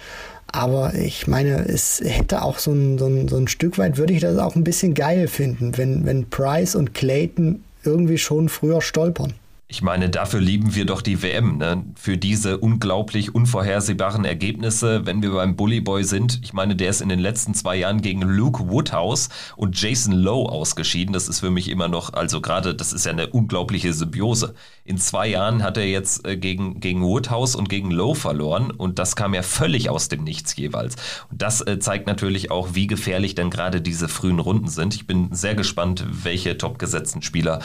Aber 0.49 0.95
ich 0.95 1.27
meine, 1.27 1.67
es 1.67 2.03
hätte 2.05 2.43
auch 2.43 2.59
so 2.59 2.73
ein, 2.73 2.99
so 2.99 3.07
ein, 3.07 3.29
so 3.29 3.39
ein 3.39 3.49
Stück 3.49 3.79
weit, 3.79 3.97
würde 3.97 4.13
ich 4.13 4.21
das 4.21 4.37
auch 4.37 4.55
ein 4.55 4.65
bisschen 4.65 4.93
geil 4.93 5.29
finden, 5.29 5.79
wenn, 5.79 6.05
wenn 6.05 6.29
Price 6.29 6.75
und 6.75 6.93
Clayton 6.93 7.65
irgendwie 7.85 8.19
schon 8.19 8.49
früher 8.49 8.81
stolpern. 8.81 9.35
Ich 9.73 9.81
meine, 9.81 10.11
dafür 10.11 10.39
lieben 10.39 10.75
wir 10.75 10.85
doch 10.85 11.01
die 11.01 11.23
WM, 11.23 11.57
ne? 11.57 11.83
für 11.95 12.19
diese 12.19 12.59
unglaublich 12.59 13.35
unvorhersehbaren 13.35 14.27
Ergebnisse, 14.27 15.07
wenn 15.07 15.23
wir 15.23 15.33
beim 15.33 15.57
Bully 15.57 15.81
Boy 15.81 16.05
sind. 16.05 16.41
Ich 16.43 16.53
meine, 16.53 16.77
der 16.77 16.91
ist 16.91 17.01
in 17.01 17.09
den 17.09 17.19
letzten 17.19 17.55
zwei 17.55 17.77
Jahren 17.77 18.03
gegen 18.03 18.21
Luke 18.21 18.69
Woodhouse 18.69 19.31
und 19.57 19.81
Jason 19.81 20.13
Lowe 20.13 20.53
ausgeschieden. 20.53 21.15
Das 21.15 21.27
ist 21.27 21.41
für 21.41 21.49
mich 21.49 21.71
immer 21.71 21.89
noch, 21.89 22.13
also 22.13 22.43
gerade, 22.43 22.75
das 22.75 22.93
ist 22.93 23.07
ja 23.07 23.13
eine 23.13 23.29
unglaubliche 23.29 23.95
Symbiose. 23.95 24.53
In 24.85 24.99
zwei 24.99 25.29
Jahren 25.29 25.63
hat 25.63 25.79
er 25.79 25.89
jetzt 25.89 26.27
äh, 26.27 26.37
gegen, 26.37 26.81
gegen 26.81 27.01
Woodhouse 27.01 27.57
und 27.57 27.71
gegen 27.71 27.91
Lowe 27.91 28.15
verloren 28.15 28.73
und 28.73 28.99
das 28.99 29.17
kam 29.17 29.33
ja 29.33 29.43
völlig 29.43 29.89
aus 29.89 30.09
dem 30.09 30.23
Nichts 30.23 30.55
jeweils. 30.55 30.97
Und 31.31 31.41
das 31.41 31.63
äh, 31.63 31.79
zeigt 31.79 32.07
natürlich 32.07 32.51
auch, 32.51 32.75
wie 32.75 32.89
gefährlich 32.89 33.37
denn 33.37 33.49
gerade 33.49 33.81
diese 33.81 34.09
frühen 34.09 34.39
Runden 34.39 34.69
sind. 34.69 34.95
Ich 34.95 35.07
bin 35.07 35.33
sehr 35.33 35.55
gespannt, 35.55 36.05
welche 36.11 36.59
topgesetzten 36.59 37.23
Spieler 37.23 37.61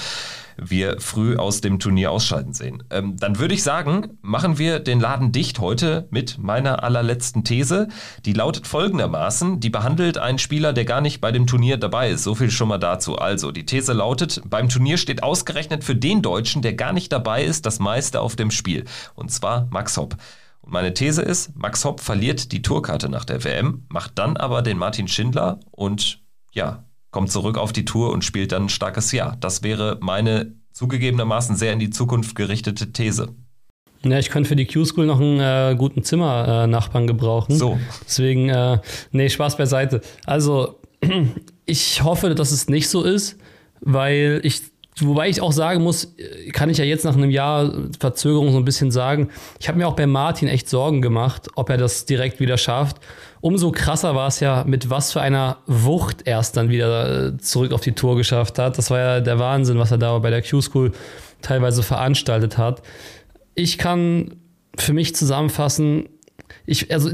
wir 0.58 1.00
früh 1.00 1.38
aus 1.38 1.62
dem 1.62 1.80
Turnier 1.80 2.12
ausscheiden 2.12 2.54
sehen. 2.54 2.84
Ähm, 2.90 3.18
dann 3.18 3.40
würde 3.40 3.54
ich 3.54 3.64
sagen, 3.64 4.18
machen 4.22 4.58
wir 4.58 4.80
den 4.80 5.00
Laden 5.00 5.32
dicht 5.32 5.60
heute 5.60 6.08
mit 6.12 6.38
meiner 6.38 6.84
allerletzten 6.84 7.44
These. 7.44 7.88
Die 8.26 8.34
lautet 8.34 8.68
folgendermaßen, 8.68 9.60
die 9.60 9.70
behandelt 9.70 10.18
einen 10.18 10.40
Spieler, 10.40 10.74
der 10.74 10.86
gar 10.86 11.02
nicht 11.02 11.22
bei 11.22 11.32
dem 11.32 11.48
Turnier 11.48 11.78
dabei 11.78 12.10
ist. 12.10 12.24
So 12.24 12.36
viel 12.36 12.52
schon 12.52 12.70
mal 12.70 12.78
dazu. 12.78 13.18
Also, 13.18 13.52
die 13.52 13.66
These 13.66 13.94
lautet, 13.94 14.42
beim 14.46 14.70
Turnier 14.70 14.98
steht 14.98 15.24
ausgerechnet 15.24 15.84
für 15.84 15.96
den 15.96 16.22
Deutschen, 16.22 16.62
der 16.62 16.74
gar 16.74 16.94
nicht 16.94 17.12
dabei 17.12 17.44
ist, 17.44 17.66
das 17.66 17.80
meiste 17.80 18.22
auf 18.22 18.36
dem 18.36 18.52
Spiel. 18.52 18.86
Und 19.16 19.32
zwar 19.32 19.68
Max 19.72 19.98
Hopp. 19.98 20.18
Und 20.62 20.74
meine 20.74 20.94
These 20.94 21.22
ist, 21.22 21.56
Max 21.56 21.86
Hopp 21.86 22.02
verliert 22.02 22.52
die 22.52 22.62
Tourkarte 22.62 23.10
nach 23.10 23.26
der 23.26 23.44
WM, 23.44 23.86
macht 23.90 24.18
dann 24.18 24.36
aber 24.36 24.62
den 24.62 24.78
Martin 24.78 25.08
Schindler 25.08 25.60
und 25.72 26.22
ja, 26.52 26.84
kommt 27.18 27.32
zurück 27.32 27.58
auf 27.58 27.74
die 27.74 27.84
Tour 27.84 28.12
und 28.12 28.24
spielt 28.24 28.52
dann 28.52 28.66
ein 28.66 28.70
starkes 28.70 29.12
Jahr. 29.12 29.38
Das 29.40 29.64
wäre 29.64 29.98
meine 30.02 30.54
zugegebenermaßen 30.72 31.56
sehr 31.56 31.74
in 31.74 31.80
die 31.80 31.90
Zukunft 31.90 32.36
gerichtete 32.36 32.94
These. 32.94 33.30
Ja, 34.04 34.20
ich 34.20 34.30
könnte 34.30 34.50
für 34.50 34.56
die 34.56 34.68
Q-School 34.68 35.08
noch 35.08 35.20
einen 35.20 35.40
äh, 35.40 35.76
guten 35.76 36.04
Zimmernachbarn 36.04 37.06
äh, 37.06 37.08
gebrauchen. 37.08 37.56
So. 37.56 37.80
Deswegen, 38.06 38.50
äh, 38.50 38.78
nee, 39.14 39.30
Spaß 39.30 39.58
beiseite. 39.58 40.02
Also, 40.28 40.80
ich 41.66 42.04
hoffe, 42.04 42.36
dass 42.36 42.52
es 42.52 42.70
nicht 42.70 42.88
so 42.88 43.02
ist, 43.02 43.40
weil 43.82 44.40
ich 44.44 44.62
Wobei 45.00 45.30
ich 45.30 45.42
auch 45.42 45.52
sagen 45.52 45.84
muss, 45.84 46.16
kann 46.54 46.70
ich 46.70 46.80
ja 46.80 46.86
jetzt 46.86 47.06
nach 47.06 47.16
einem 47.16 47.30
Jahr 47.30 47.72
Verzögerung 48.00 48.52
so 48.52 48.58
ein 48.58 48.66
bisschen 48.66 48.90
sagen, 48.90 49.30
ich 49.60 49.68
habe 49.68 49.78
mir 49.78 49.88
auch 49.88 49.96
bei 49.96 50.08
Martin 50.08 50.48
echt 50.48 50.70
Sorgen 50.70 51.02
gemacht, 51.02 51.50
ob 51.56 51.70
er 51.70 51.78
das 51.78 52.06
direkt 52.06 52.40
wieder 52.40 52.58
schafft. 52.58 52.98
Umso 53.40 53.72
krasser 53.72 54.16
war 54.16 54.28
es 54.28 54.40
ja, 54.40 54.64
mit 54.66 54.90
was 54.90 55.14
für 55.14 55.22
einer 55.22 55.58
Wucht 55.68 56.26
er 56.26 56.40
es 56.40 56.52
dann 56.52 56.70
wieder 56.70 57.28
äh, 57.28 57.38
zurück 57.38 57.74
auf 57.74 57.82
die 57.82 57.92
Tour 57.92 58.16
geschafft 58.16 58.58
hat. 58.58 58.78
Das 58.78 58.90
war 58.90 59.00
ja 59.00 59.20
der 59.20 59.38
Wahnsinn, 59.38 59.78
was 59.78 59.92
er 59.92 60.00
da 60.00 60.18
bei 60.18 60.32
der 60.32 60.42
Q-School 60.42 60.92
teilweise 61.42 61.84
veranstaltet 61.84 62.58
hat. 62.58 62.82
Ich 63.54 63.78
kann 63.78 64.38
für 64.76 64.94
mich 64.94 65.16
zusammenfassen, 65.16 66.10
ich, 66.70 66.92
also, 66.92 67.10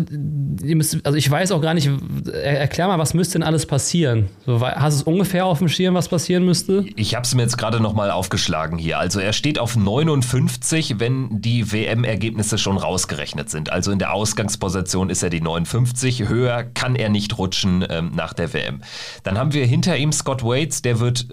müsst, 0.63 1.05
also 1.05 1.15
ich 1.15 1.29
weiß 1.29 1.51
auch 1.51 1.61
gar 1.61 1.75
nicht, 1.75 1.87
erklär 2.33 2.87
mal, 2.87 2.97
was 2.97 3.13
müsste 3.13 3.33
denn 3.33 3.43
alles 3.43 3.67
passieren? 3.67 4.29
So, 4.47 4.59
hast 4.59 4.95
du 4.95 5.01
es 5.01 5.03
ungefähr 5.03 5.45
auf 5.45 5.59
dem 5.59 5.69
Schirm, 5.69 5.93
was 5.93 6.09
passieren 6.09 6.43
müsste? 6.43 6.83
Ich 6.95 7.13
habe 7.13 7.23
es 7.23 7.35
mir 7.35 7.43
jetzt 7.43 7.59
gerade 7.59 7.79
nochmal 7.79 8.09
aufgeschlagen 8.09 8.79
hier. 8.79 8.97
Also 8.97 9.19
er 9.19 9.31
steht 9.31 9.59
auf 9.59 9.77
59, 9.77 10.95
wenn 10.97 11.39
die 11.39 11.71
WM-Ergebnisse 11.71 12.57
schon 12.57 12.77
rausgerechnet 12.77 13.51
sind. 13.51 13.71
Also 13.71 13.91
in 13.91 13.99
der 13.99 14.13
Ausgangsposition 14.13 15.11
ist 15.11 15.21
er 15.21 15.29
die 15.29 15.41
59. 15.41 16.27
Höher 16.27 16.63
kann 16.63 16.95
er 16.95 17.09
nicht 17.09 17.37
rutschen 17.37 17.85
ähm, 17.87 18.11
nach 18.15 18.33
der 18.33 18.53
WM. 18.53 18.81
Dann 19.21 19.37
haben 19.37 19.53
wir 19.53 19.67
hinter 19.67 19.95
ihm 19.95 20.11
Scott 20.11 20.43
Waits, 20.43 20.81
der 20.81 20.99
wird 20.99 21.27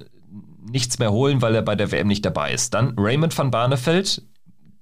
nichts 0.70 0.98
mehr 0.98 1.10
holen, 1.10 1.40
weil 1.40 1.54
er 1.54 1.62
bei 1.62 1.74
der 1.74 1.90
WM 1.90 2.06
nicht 2.06 2.24
dabei 2.26 2.52
ist. 2.52 2.74
Dann 2.74 2.94
Raymond 2.98 3.36
van 3.36 3.50
Barneveld, 3.50 4.22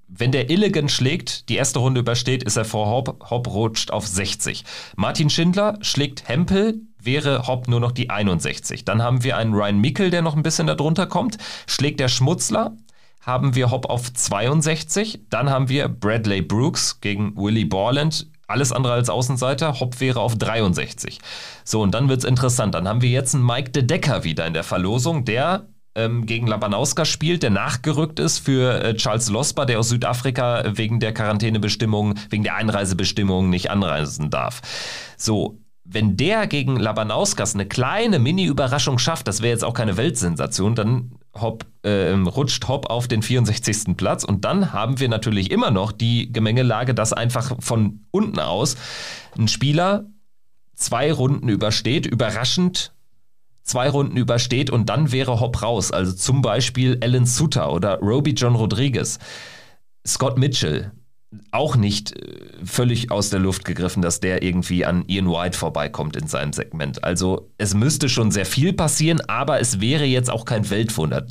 wenn 0.08 0.32
der 0.32 0.50
Illigan 0.50 0.88
schlägt, 0.88 1.48
die 1.48 1.56
erste 1.56 1.78
Runde 1.78 2.00
übersteht, 2.00 2.42
ist 2.42 2.56
er 2.56 2.64
vor 2.64 2.86
Hopp. 2.88 3.30
Hopp 3.30 3.46
rutscht 3.46 3.90
auf 3.90 4.06
60. 4.06 4.64
Martin 4.96 5.30
Schindler 5.30 5.78
schlägt 5.82 6.26
Hempel, 6.28 6.80
wäre 7.00 7.46
Hopp 7.46 7.68
nur 7.68 7.80
noch 7.80 7.92
die 7.92 8.10
61. 8.10 8.84
Dann 8.84 9.02
haben 9.02 9.22
wir 9.22 9.36
einen 9.36 9.54
Ryan 9.54 9.78
Mickel, 9.78 10.10
der 10.10 10.22
noch 10.22 10.34
ein 10.34 10.42
bisschen 10.42 10.66
darunter 10.66 11.06
kommt. 11.06 11.36
Schlägt 11.66 12.00
der 12.00 12.08
Schmutzler, 12.08 12.74
haben 13.20 13.54
wir 13.54 13.70
Hopp 13.70 13.90
auf 13.90 14.12
62. 14.12 15.20
Dann 15.28 15.50
haben 15.50 15.68
wir 15.68 15.88
Bradley 15.88 16.40
Brooks 16.40 17.00
gegen 17.00 17.36
Willie 17.36 17.66
Borland. 17.66 18.26
Alles 18.46 18.72
andere 18.72 18.94
als 18.94 19.10
Außenseiter. 19.10 19.78
Hopp 19.78 20.00
wäre 20.00 20.20
auf 20.20 20.36
63. 20.36 21.18
So, 21.64 21.82
und 21.82 21.92
dann 21.92 22.08
wird 22.08 22.20
es 22.20 22.24
interessant. 22.24 22.74
Dann 22.74 22.88
haben 22.88 23.02
wir 23.02 23.10
jetzt 23.10 23.34
einen 23.34 23.44
Mike 23.44 23.72
de 23.72 23.82
Decker 23.82 24.24
wieder 24.24 24.46
in 24.46 24.54
der 24.54 24.64
Verlosung, 24.64 25.26
der 25.26 25.66
ähm, 25.98 26.26
gegen 26.26 26.46
Labanauska 26.46 27.04
spielt, 27.04 27.42
der 27.42 27.50
nachgerückt 27.50 28.20
ist 28.20 28.38
für 28.38 28.82
äh, 28.82 28.94
Charles 28.94 29.28
Losper, 29.28 29.66
der 29.66 29.80
aus 29.80 29.88
Südafrika 29.88 30.62
wegen 30.76 31.00
der 31.00 31.12
Quarantänebestimmungen, 31.12 32.18
wegen 32.30 32.44
der 32.44 32.54
Einreisebestimmungen 32.54 33.50
nicht 33.50 33.70
anreisen 33.70 34.30
darf. 34.30 34.62
So, 35.16 35.58
wenn 35.84 36.16
der 36.16 36.46
gegen 36.46 36.76
Labanauskas 36.76 37.54
eine 37.54 37.66
kleine 37.66 38.18
Mini-Überraschung 38.18 38.98
schafft, 38.98 39.26
das 39.26 39.42
wäre 39.42 39.52
jetzt 39.52 39.64
auch 39.64 39.74
keine 39.74 39.96
Weltsensation, 39.96 40.74
dann 40.74 41.12
Hopp, 41.34 41.64
äh, 41.82 42.10
rutscht 42.10 42.68
Hopp 42.68 42.90
auf 42.90 43.08
den 43.08 43.22
64. 43.22 43.96
Platz 43.96 44.22
und 44.22 44.44
dann 44.44 44.72
haben 44.72 45.00
wir 45.00 45.08
natürlich 45.08 45.50
immer 45.50 45.70
noch 45.70 45.92
die 45.92 46.32
Gemengelage, 46.32 46.94
dass 46.94 47.12
einfach 47.12 47.56
von 47.60 48.04
unten 48.10 48.38
aus 48.38 48.76
ein 49.36 49.48
Spieler 49.48 50.06
zwei 50.74 51.12
Runden 51.12 51.48
übersteht, 51.48 52.06
überraschend 52.06 52.92
zwei 53.68 53.88
Runden 53.88 54.16
übersteht 54.16 54.70
und 54.70 54.88
dann 54.88 55.12
wäre 55.12 55.40
Hopp 55.40 55.62
raus. 55.62 55.92
Also 55.92 56.12
zum 56.12 56.42
Beispiel 56.42 56.98
Alan 57.02 57.26
Suter 57.26 57.72
oder 57.72 57.98
Roby 58.00 58.30
John 58.30 58.54
Rodriguez. 58.54 59.18
Scott 60.06 60.38
Mitchell, 60.38 60.92
auch 61.50 61.76
nicht 61.76 62.16
äh, 62.16 62.38
völlig 62.64 63.10
aus 63.10 63.30
der 63.30 63.40
Luft 63.40 63.64
gegriffen, 63.64 64.02
dass 64.02 64.20
der 64.20 64.42
irgendwie 64.42 64.84
an 64.84 65.04
Ian 65.06 65.28
White 65.28 65.56
vorbeikommt 65.56 66.16
in 66.16 66.26
seinem 66.26 66.52
Segment. 66.52 67.04
Also 67.04 67.50
es 67.58 67.74
müsste 67.74 68.08
schon 68.08 68.30
sehr 68.30 68.46
viel 68.46 68.72
passieren, 68.72 69.20
aber 69.28 69.60
es 69.60 69.80
wäre 69.80 70.04
jetzt 70.04 70.30
auch 70.30 70.44
kein 70.44 70.70
Weltwunder. 70.70 71.26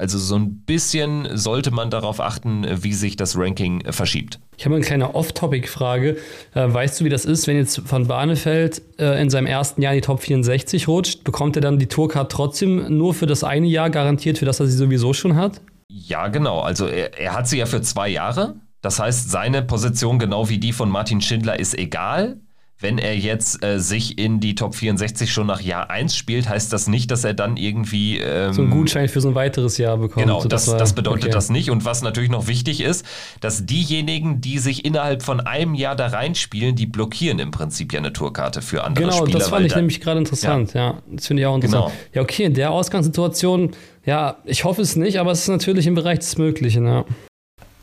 Also 0.00 0.18
so 0.18 0.34
ein 0.34 0.62
bisschen 0.62 1.36
sollte 1.36 1.72
man 1.72 1.90
darauf 1.90 2.20
achten, 2.20 2.66
wie 2.82 2.94
sich 2.94 3.16
das 3.16 3.36
Ranking 3.36 3.82
äh, 3.82 3.92
verschiebt. 3.92 4.40
Ich 4.56 4.64
habe 4.64 4.74
eine 4.74 4.82
kleine 4.82 5.14
Off-Topic-Frage. 5.14 6.16
Äh, 6.54 6.72
weißt 6.72 7.00
du, 7.00 7.04
wie 7.04 7.10
das 7.10 7.26
ist, 7.26 7.46
wenn 7.46 7.58
jetzt 7.58 7.82
von 7.84 8.06
Barnefeld 8.06 8.80
äh, 8.98 9.20
in 9.20 9.28
seinem 9.28 9.46
ersten 9.46 9.82
Jahr 9.82 9.92
in 9.92 9.98
die 9.98 10.06
Top 10.06 10.22
64 10.22 10.88
rutscht? 10.88 11.22
Bekommt 11.22 11.56
er 11.56 11.60
dann 11.60 11.78
die 11.78 11.86
Tourcard 11.86 12.32
trotzdem 12.32 12.96
nur 12.96 13.12
für 13.12 13.26
das 13.26 13.44
eine 13.44 13.66
Jahr 13.66 13.90
garantiert, 13.90 14.38
für 14.38 14.46
das 14.46 14.58
er 14.58 14.66
sie 14.66 14.76
sowieso 14.76 15.12
schon 15.12 15.36
hat? 15.36 15.60
Ja, 15.90 16.28
genau. 16.28 16.60
Also 16.60 16.86
er, 16.86 17.18
er 17.18 17.34
hat 17.34 17.46
sie 17.46 17.58
ja 17.58 17.66
für 17.66 17.82
zwei 17.82 18.08
Jahre. 18.08 18.54
Das 18.80 18.98
heißt, 18.98 19.30
seine 19.30 19.60
Position, 19.60 20.18
genau 20.18 20.48
wie 20.48 20.56
die 20.56 20.72
von 20.72 20.88
Martin 20.88 21.20
Schindler, 21.20 21.60
ist 21.60 21.78
egal. 21.78 22.40
Wenn 22.80 22.98
er 22.98 23.16
jetzt 23.16 23.62
äh, 23.62 23.78
sich 23.78 24.18
in 24.18 24.40
die 24.40 24.54
Top 24.54 24.74
64 24.74 25.30
schon 25.30 25.46
nach 25.46 25.60
Jahr 25.60 25.90
1 25.90 26.16
spielt, 26.16 26.48
heißt 26.48 26.72
das 26.72 26.88
nicht, 26.88 27.10
dass 27.10 27.24
er 27.24 27.34
dann 27.34 27.58
irgendwie. 27.58 28.18
Ähm, 28.18 28.54
so 28.54 28.62
einen 28.62 28.70
Gutschein 28.70 29.08
für 29.08 29.20
so 29.20 29.28
ein 29.28 29.34
weiteres 29.34 29.76
Jahr 29.76 29.98
bekommt. 29.98 30.24
Genau, 30.24 30.42
das, 30.44 30.64
das, 30.64 30.78
das 30.78 30.92
bedeutet 30.94 31.24
okay. 31.24 31.32
das 31.32 31.50
nicht. 31.50 31.70
Und 31.70 31.84
was 31.84 32.00
natürlich 32.02 32.30
noch 32.30 32.46
wichtig 32.46 32.80
ist, 32.80 33.04
dass 33.40 33.66
diejenigen, 33.66 34.40
die 34.40 34.58
sich 34.58 34.84
innerhalb 34.86 35.22
von 35.22 35.40
einem 35.40 35.74
Jahr 35.74 35.94
da 35.94 36.06
reinspielen, 36.06 36.74
die 36.74 36.86
blockieren 36.86 37.38
im 37.38 37.50
Prinzip 37.50 37.92
ja 37.92 37.98
eine 37.98 38.14
Tourkarte 38.14 38.62
für 38.62 38.82
andere 38.82 39.04
genau, 39.04 39.16
Spieler. 39.16 39.26
Genau, 39.26 39.38
das 39.38 39.48
fand 39.48 39.66
ich 39.66 39.76
nämlich 39.76 40.00
gerade 40.00 40.18
interessant. 40.18 40.72
Ja. 40.72 40.80
ja 40.80 41.02
das 41.10 41.26
finde 41.26 41.42
ich 41.42 41.46
auch 41.46 41.56
interessant. 41.56 41.86
Genau. 41.86 42.00
Ja, 42.14 42.22
okay, 42.22 42.44
in 42.44 42.54
der 42.54 42.70
Ausgangssituation, 42.70 43.72
ja, 44.06 44.38
ich 44.44 44.64
hoffe 44.64 44.80
es 44.80 44.96
nicht, 44.96 45.20
aber 45.20 45.32
es 45.32 45.40
ist 45.42 45.48
natürlich 45.48 45.86
im 45.86 45.94
Bereich 45.94 46.20
des 46.20 46.38
Möglichen, 46.38 46.86
ja 46.86 47.04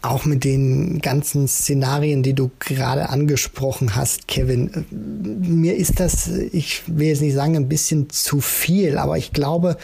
auch 0.02 0.26
mit 0.26 0.44
den 0.44 1.00
ganzen 1.00 1.48
Szenarien, 1.48 2.24
die 2.24 2.34
du 2.34 2.52
gerade 2.60 3.10
angesprochen 3.10 3.96
hast, 3.96 4.28
Kevin, 4.28 4.72
äh, 4.74 4.94
mir 4.94 5.76
ist 5.76 6.00
das, 6.00 6.28
ich 6.28 6.84
will 6.88 7.08
jetzt 7.08 7.22
nicht 7.22 7.34
sagen, 7.34 7.56
ein 7.56 7.70
bisschen 7.70 8.10
zu 8.10 8.42
viel, 8.42 8.98
aber 8.98 9.18
ich 9.18 9.34
glaube, 9.34 9.78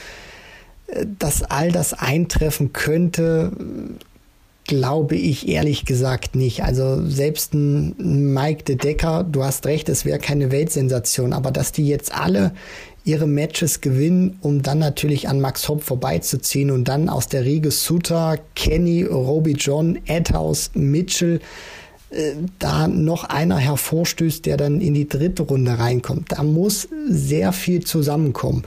äh, 0.87 1.05
dass 1.19 1.43
all 1.43 1.71
das 1.71 1.93
eintreffen 1.93 2.73
könnte, 2.73 3.51
glaube 4.65 5.15
ich 5.15 5.47
ehrlich 5.49 5.85
gesagt 5.85 6.35
nicht. 6.35 6.63
Also 6.63 7.05
selbst 7.07 7.53
ein 7.53 8.33
Mike 8.33 8.63
de 8.63 8.75
Decker, 8.75 9.25
du 9.29 9.43
hast 9.43 9.65
recht, 9.65 9.89
es 9.89 10.05
wäre 10.05 10.19
keine 10.19 10.51
Weltsensation, 10.51 11.33
aber 11.33 11.51
dass 11.51 11.71
die 11.71 11.87
jetzt 11.87 12.15
alle 12.15 12.53
ihre 13.05 13.27
Matches 13.27 13.81
gewinnen, 13.81 14.37
um 14.41 14.61
dann 14.61 14.79
natürlich 14.79 15.27
an 15.27 15.41
Max 15.41 15.67
Hopp 15.67 15.83
vorbeizuziehen 15.83 16.71
und 16.71 16.87
dann 16.87 17.09
aus 17.09 17.27
der 17.27 17.43
Riege 17.43 17.71
Suter, 17.71 18.37
Kenny, 18.55 19.03
Roby 19.03 19.53
John, 19.53 19.99
Edhouse, 20.05 20.71
Mitchell 20.73 21.41
äh, 22.11 22.33
da 22.59 22.87
noch 22.87 23.25
einer 23.25 23.57
hervorstößt, 23.57 24.45
der 24.45 24.57
dann 24.57 24.79
in 24.79 24.93
die 24.93 25.07
dritte 25.07 25.43
Runde 25.43 25.77
reinkommt. 25.77 26.31
Da 26.31 26.43
muss 26.43 26.87
sehr 27.09 27.51
viel 27.51 27.83
zusammenkommen. 27.83 28.63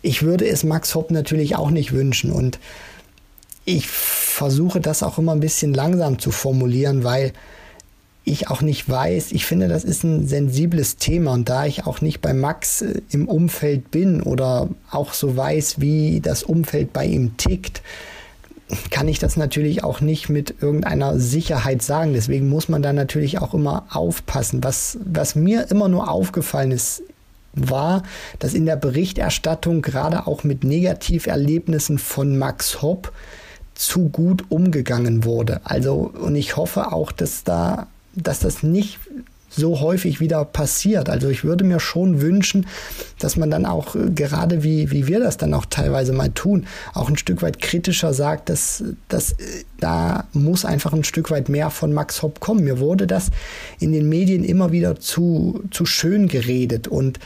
Ich 0.00 0.22
würde 0.22 0.46
es 0.46 0.64
Max 0.64 0.94
Hopp 0.94 1.10
natürlich 1.10 1.56
auch 1.56 1.70
nicht 1.70 1.92
wünschen 1.92 2.30
und 2.30 2.58
ich 3.64 3.86
versuche 3.86 4.80
das 4.80 5.02
auch 5.02 5.18
immer 5.18 5.32
ein 5.32 5.40
bisschen 5.40 5.74
langsam 5.74 6.18
zu 6.18 6.30
formulieren, 6.30 7.04
weil 7.04 7.34
ich 8.28 8.48
auch 8.48 8.62
nicht 8.62 8.88
weiß, 8.88 9.32
ich 9.32 9.46
finde, 9.46 9.68
das 9.68 9.84
ist 9.84 10.04
ein 10.04 10.26
sensibles 10.26 10.96
Thema 10.96 11.32
und 11.32 11.48
da 11.48 11.66
ich 11.66 11.86
auch 11.86 12.00
nicht 12.00 12.20
bei 12.20 12.32
Max 12.32 12.82
äh, 12.82 13.00
im 13.10 13.28
Umfeld 13.28 13.90
bin 13.90 14.22
oder 14.22 14.68
auch 14.90 15.12
so 15.12 15.36
weiß, 15.36 15.80
wie 15.80 16.20
das 16.20 16.42
Umfeld 16.42 16.92
bei 16.92 17.06
ihm 17.06 17.36
tickt, 17.36 17.82
kann 18.90 19.08
ich 19.08 19.18
das 19.18 19.36
natürlich 19.36 19.82
auch 19.82 20.00
nicht 20.00 20.28
mit 20.28 20.56
irgendeiner 20.60 21.18
Sicherheit 21.18 21.82
sagen. 21.82 22.12
Deswegen 22.12 22.48
muss 22.48 22.68
man 22.68 22.82
da 22.82 22.92
natürlich 22.92 23.38
auch 23.38 23.54
immer 23.54 23.86
aufpassen. 23.90 24.62
Was, 24.62 24.98
was 25.04 25.34
mir 25.34 25.70
immer 25.70 25.88
nur 25.88 26.10
aufgefallen 26.10 26.72
ist, 26.72 27.02
war, 27.54 28.02
dass 28.38 28.54
in 28.54 28.66
der 28.66 28.76
Berichterstattung 28.76 29.82
gerade 29.82 30.26
auch 30.26 30.44
mit 30.44 30.64
Negativerlebnissen 30.64 31.98
von 31.98 32.36
Max 32.36 32.82
Hopp 32.82 33.12
zu 33.74 34.08
gut 34.08 34.44
umgegangen 34.50 35.24
wurde. 35.24 35.60
Also, 35.64 36.12
und 36.20 36.34
ich 36.34 36.56
hoffe 36.56 36.92
auch, 36.92 37.12
dass 37.12 37.44
da, 37.44 37.86
dass 38.22 38.40
das 38.40 38.62
nicht 38.62 38.98
so 39.50 39.80
häufig 39.80 40.20
wieder 40.20 40.44
passiert. 40.44 41.08
Also 41.08 41.28
ich 41.28 41.44
würde 41.44 41.64
mir 41.64 41.80
schon 41.80 42.20
wünschen, 42.20 42.66
dass 43.18 43.36
man 43.36 43.50
dann 43.50 43.66
auch, 43.66 43.94
äh, 43.94 44.10
gerade 44.10 44.62
wie, 44.62 44.90
wie 44.90 45.06
wir 45.06 45.20
das 45.20 45.36
dann 45.36 45.54
auch 45.54 45.66
teilweise 45.66 46.12
mal 46.12 46.30
tun, 46.30 46.66
auch 46.94 47.08
ein 47.08 47.16
Stück 47.16 47.42
weit 47.42 47.60
kritischer 47.60 48.12
sagt, 48.12 48.48
dass, 48.50 48.84
dass 49.08 49.32
äh, 49.32 49.64
da 49.80 50.24
muss 50.32 50.64
einfach 50.64 50.92
ein 50.92 51.04
Stück 51.04 51.30
weit 51.30 51.48
mehr 51.48 51.70
von 51.70 51.92
Max 51.92 52.22
Hopp 52.22 52.40
kommen. 52.40 52.64
Mir 52.64 52.78
wurde 52.78 53.06
das 53.06 53.30
in 53.78 53.92
den 53.92 54.08
Medien 54.08 54.44
immer 54.44 54.70
wieder 54.72 55.00
zu, 55.00 55.64
zu 55.70 55.86
schön 55.86 56.28
geredet 56.28 56.86
und 56.86 57.18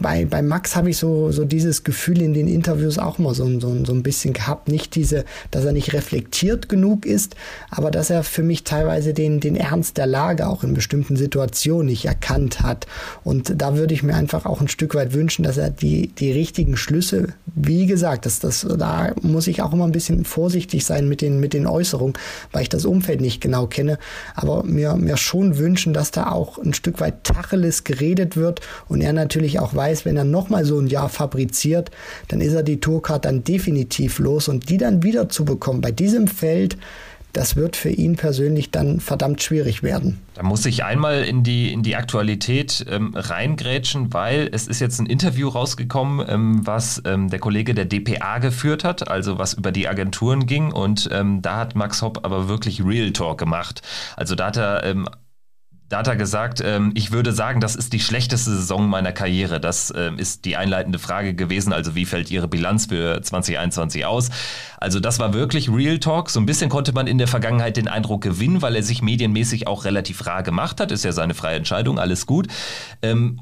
bei, 0.00 0.24
bei 0.24 0.42
Max 0.42 0.76
habe 0.76 0.90
ich 0.90 0.96
so, 0.96 1.32
so 1.32 1.44
dieses 1.44 1.82
Gefühl 1.84 2.22
in 2.22 2.34
den 2.34 2.46
Interviews 2.46 2.98
auch 2.98 3.18
mal 3.18 3.34
so, 3.34 3.58
so, 3.58 3.84
so 3.84 3.92
ein 3.92 4.02
bisschen 4.02 4.32
gehabt. 4.32 4.68
Nicht 4.68 4.94
diese, 4.94 5.24
dass 5.50 5.64
er 5.64 5.72
nicht 5.72 5.92
reflektiert 5.92 6.68
genug 6.68 7.06
ist, 7.06 7.34
aber 7.70 7.90
dass 7.90 8.10
er 8.10 8.22
für 8.22 8.42
mich 8.42 8.64
teilweise 8.64 9.14
den, 9.14 9.40
den 9.40 9.56
Ernst 9.56 9.96
der 9.96 10.06
Lage 10.06 10.46
auch 10.46 10.62
in 10.64 10.74
bestimmten 10.74 11.16
Situationen 11.16 11.86
nicht 11.86 12.04
erkannt 12.04 12.60
hat. 12.60 12.86
Und 13.24 13.60
da 13.60 13.76
würde 13.76 13.94
ich 13.94 14.02
mir 14.02 14.14
einfach 14.14 14.46
auch 14.46 14.60
ein 14.60 14.68
Stück 14.68 14.94
weit 14.94 15.14
wünschen, 15.14 15.42
dass 15.42 15.56
er 15.56 15.70
die, 15.70 16.08
die 16.08 16.32
richtigen 16.32 16.76
Schlüsse, 16.76 17.28
wie 17.46 17.86
gesagt, 17.86 18.26
dass 18.26 18.40
das, 18.40 18.66
da 18.78 19.14
muss 19.22 19.46
ich 19.46 19.62
auch 19.62 19.72
immer 19.72 19.84
ein 19.84 19.92
bisschen 19.92 20.24
vorsichtig 20.24 20.84
sein 20.84 21.08
mit 21.08 21.20
den, 21.22 21.40
mit 21.40 21.54
den 21.54 21.66
Äußerungen, 21.66 22.14
weil 22.52 22.62
ich 22.62 22.68
das 22.68 22.84
Umfeld 22.84 23.20
nicht 23.20 23.40
genau 23.40 23.66
kenne. 23.66 23.98
Aber 24.34 24.62
mir, 24.64 24.96
mir 24.96 25.16
schon 25.16 25.58
wünschen, 25.58 25.92
dass 25.92 26.10
da 26.10 26.30
auch 26.30 26.58
ein 26.58 26.74
Stück 26.74 27.00
weit 27.00 27.24
Tacheles 27.24 27.84
geredet 27.84 28.36
wird 28.36 28.60
und 28.92 29.00
er 29.00 29.12
natürlich 29.12 29.58
auch 29.58 29.74
weiß, 29.74 30.04
wenn 30.04 30.16
er 30.16 30.24
nochmal 30.24 30.64
so 30.64 30.78
ein 30.78 30.86
Jahr 30.86 31.08
fabriziert, 31.08 31.90
dann 32.28 32.40
ist 32.40 32.52
er 32.52 32.62
die 32.62 32.80
Tourcard 32.80 33.24
dann 33.24 33.42
definitiv 33.42 34.18
los 34.18 34.48
und 34.48 34.68
die 34.68 34.76
dann 34.76 35.02
wieder 35.02 35.28
zu 35.28 35.44
bekommen 35.44 35.80
bei 35.80 35.90
diesem 35.90 36.26
Feld, 36.26 36.76
das 37.32 37.56
wird 37.56 37.76
für 37.76 37.88
ihn 37.88 38.16
persönlich 38.16 38.70
dann 38.70 39.00
verdammt 39.00 39.42
schwierig 39.42 39.82
werden. 39.82 40.20
Da 40.34 40.42
muss 40.42 40.66
ich 40.66 40.84
einmal 40.84 41.22
in 41.22 41.42
die, 41.42 41.72
in 41.72 41.82
die 41.82 41.96
Aktualität 41.96 42.84
ähm, 42.90 43.14
reingrätschen, 43.14 44.12
weil 44.12 44.50
es 44.52 44.66
ist 44.66 44.80
jetzt 44.80 45.00
ein 45.00 45.06
Interview 45.06 45.48
rausgekommen, 45.48 46.26
ähm, 46.28 46.66
was 46.66 47.00
ähm, 47.06 47.30
der 47.30 47.38
Kollege 47.38 47.74
der 47.74 47.86
DPA 47.86 48.38
geführt 48.38 48.84
hat, 48.84 49.08
also 49.08 49.38
was 49.38 49.54
über 49.54 49.72
die 49.72 49.88
Agenturen 49.88 50.44
ging. 50.44 50.72
Und 50.72 51.08
ähm, 51.10 51.40
da 51.40 51.56
hat 51.56 51.74
Max 51.74 52.02
Hopp 52.02 52.20
aber 52.22 52.48
wirklich 52.48 52.84
Real 52.84 53.12
Talk 53.12 53.38
gemacht. 53.38 53.80
Also 54.16 54.34
da 54.34 54.48
hat 54.48 54.58
er 54.58 54.84
ähm, 54.84 55.08
da 55.92 55.98
hat 55.98 56.08
er 56.08 56.16
gesagt, 56.16 56.62
ähm, 56.64 56.92
ich 56.94 57.12
würde 57.12 57.32
sagen, 57.32 57.60
das 57.60 57.76
ist 57.76 57.92
die 57.92 58.00
schlechteste 58.00 58.50
Saison 58.50 58.88
meiner 58.88 59.12
Karriere. 59.12 59.60
Das 59.60 59.92
ähm, 59.94 60.18
ist 60.18 60.46
die 60.46 60.56
einleitende 60.56 60.98
Frage 60.98 61.34
gewesen. 61.34 61.74
Also 61.74 61.94
wie 61.94 62.06
fällt 62.06 62.30
Ihre 62.30 62.48
Bilanz 62.48 62.86
für 62.86 63.20
2021 63.20 64.06
aus? 64.06 64.30
Also 64.78 65.00
das 65.00 65.18
war 65.18 65.34
wirklich 65.34 65.70
Real 65.70 65.98
Talk. 65.98 66.30
So 66.30 66.40
ein 66.40 66.46
bisschen 66.46 66.70
konnte 66.70 66.94
man 66.94 67.06
in 67.06 67.18
der 67.18 67.28
Vergangenheit 67.28 67.76
den 67.76 67.88
Eindruck 67.88 68.22
gewinnen, 68.22 68.62
weil 68.62 68.74
er 68.74 68.82
sich 68.82 69.02
medienmäßig 69.02 69.66
auch 69.66 69.84
relativ 69.84 70.24
rar 70.24 70.42
gemacht 70.42 70.80
hat. 70.80 70.92
Ist 70.92 71.04
ja 71.04 71.12
seine 71.12 71.34
freie 71.34 71.56
Entscheidung, 71.56 71.98
alles 71.98 72.24
gut. 72.24 72.46
Ähm, 73.02 73.40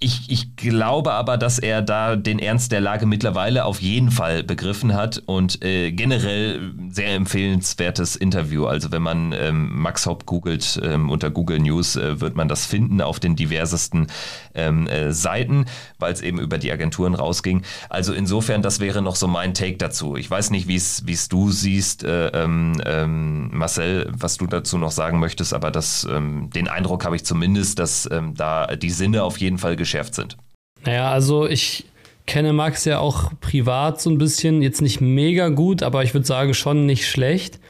ich, 0.00 0.28
ich 0.28 0.56
glaube 0.56 1.12
aber, 1.12 1.38
dass 1.38 1.58
er 1.58 1.80
da 1.80 2.16
den 2.16 2.38
Ernst 2.38 2.72
der 2.72 2.80
Lage 2.80 3.06
mittlerweile 3.06 3.64
auf 3.64 3.80
jeden 3.80 4.10
Fall 4.10 4.42
begriffen 4.42 4.92
hat 4.92 5.22
und 5.24 5.64
äh, 5.64 5.92
generell 5.92 6.72
sehr 6.90 7.14
empfehlenswertes 7.14 8.16
Interview. 8.16 8.66
Also 8.66 8.90
wenn 8.92 9.02
man 9.02 9.32
ähm, 9.32 9.70
Max 9.80 10.04
Hopp 10.06 10.26
googelt 10.26 10.80
ähm, 10.82 11.10
unter 11.10 11.30
Google 11.30 11.60
News, 11.60 11.96
äh, 11.96 12.20
wird 12.20 12.36
man 12.36 12.48
das 12.48 12.66
finden 12.66 13.00
auf 13.00 13.20
den 13.20 13.36
diversesten 13.36 14.08
ähm, 14.54 14.88
äh, 14.88 15.12
Seiten, 15.12 15.66
weil 15.98 16.12
es 16.12 16.20
eben 16.20 16.38
über 16.38 16.58
die 16.58 16.72
Agenturen 16.72 17.14
rausging. 17.14 17.62
Also 17.88 18.12
insofern, 18.12 18.62
das 18.62 18.80
wäre 18.80 19.00
noch 19.00 19.16
so 19.16 19.28
mein 19.28 19.54
Take 19.54 19.76
dazu. 19.76 20.16
Ich 20.16 20.30
weiß 20.30 20.50
nicht, 20.50 20.68
wie 20.68 20.76
es 20.76 21.28
du 21.28 21.50
siehst, 21.50 22.04
äh, 22.04 22.28
ähm, 22.28 22.80
ähm, 22.84 23.56
Marcel, 23.56 24.10
was 24.10 24.36
du 24.36 24.46
dazu 24.46 24.76
noch 24.76 24.90
sagen 24.90 25.20
möchtest, 25.20 25.54
aber 25.54 25.70
das, 25.70 26.06
ähm, 26.10 26.50
den 26.50 26.68
Eindruck 26.68 27.04
habe 27.04 27.16
ich 27.16 27.24
zumindest, 27.24 27.78
dass 27.78 28.08
da 28.34 28.66
die 28.76 28.90
Sinne 28.90 29.22
auf 29.22 29.38
jeden 29.38 29.58
Fall 29.58 29.76
geschärft 29.84 30.14
sind. 30.14 30.36
Naja, 30.84 31.10
also 31.10 31.46
ich 31.46 31.84
kenne 32.26 32.52
Max 32.52 32.84
ja 32.84 33.00
auch 33.00 33.30
privat 33.40 34.00
so 34.00 34.10
ein 34.10 34.18
bisschen, 34.18 34.62
jetzt 34.62 34.80
nicht 34.80 35.00
mega 35.00 35.48
gut, 35.50 35.82
aber 35.82 36.02
ich 36.02 36.14
würde 36.14 36.26
sagen 36.26 36.54
schon 36.54 36.86
nicht 36.86 37.06
schlecht. 37.06 37.60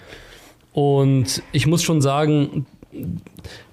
Und 0.72 1.42
ich 1.52 1.66
muss 1.66 1.82
schon 1.82 2.00
sagen, 2.00 2.66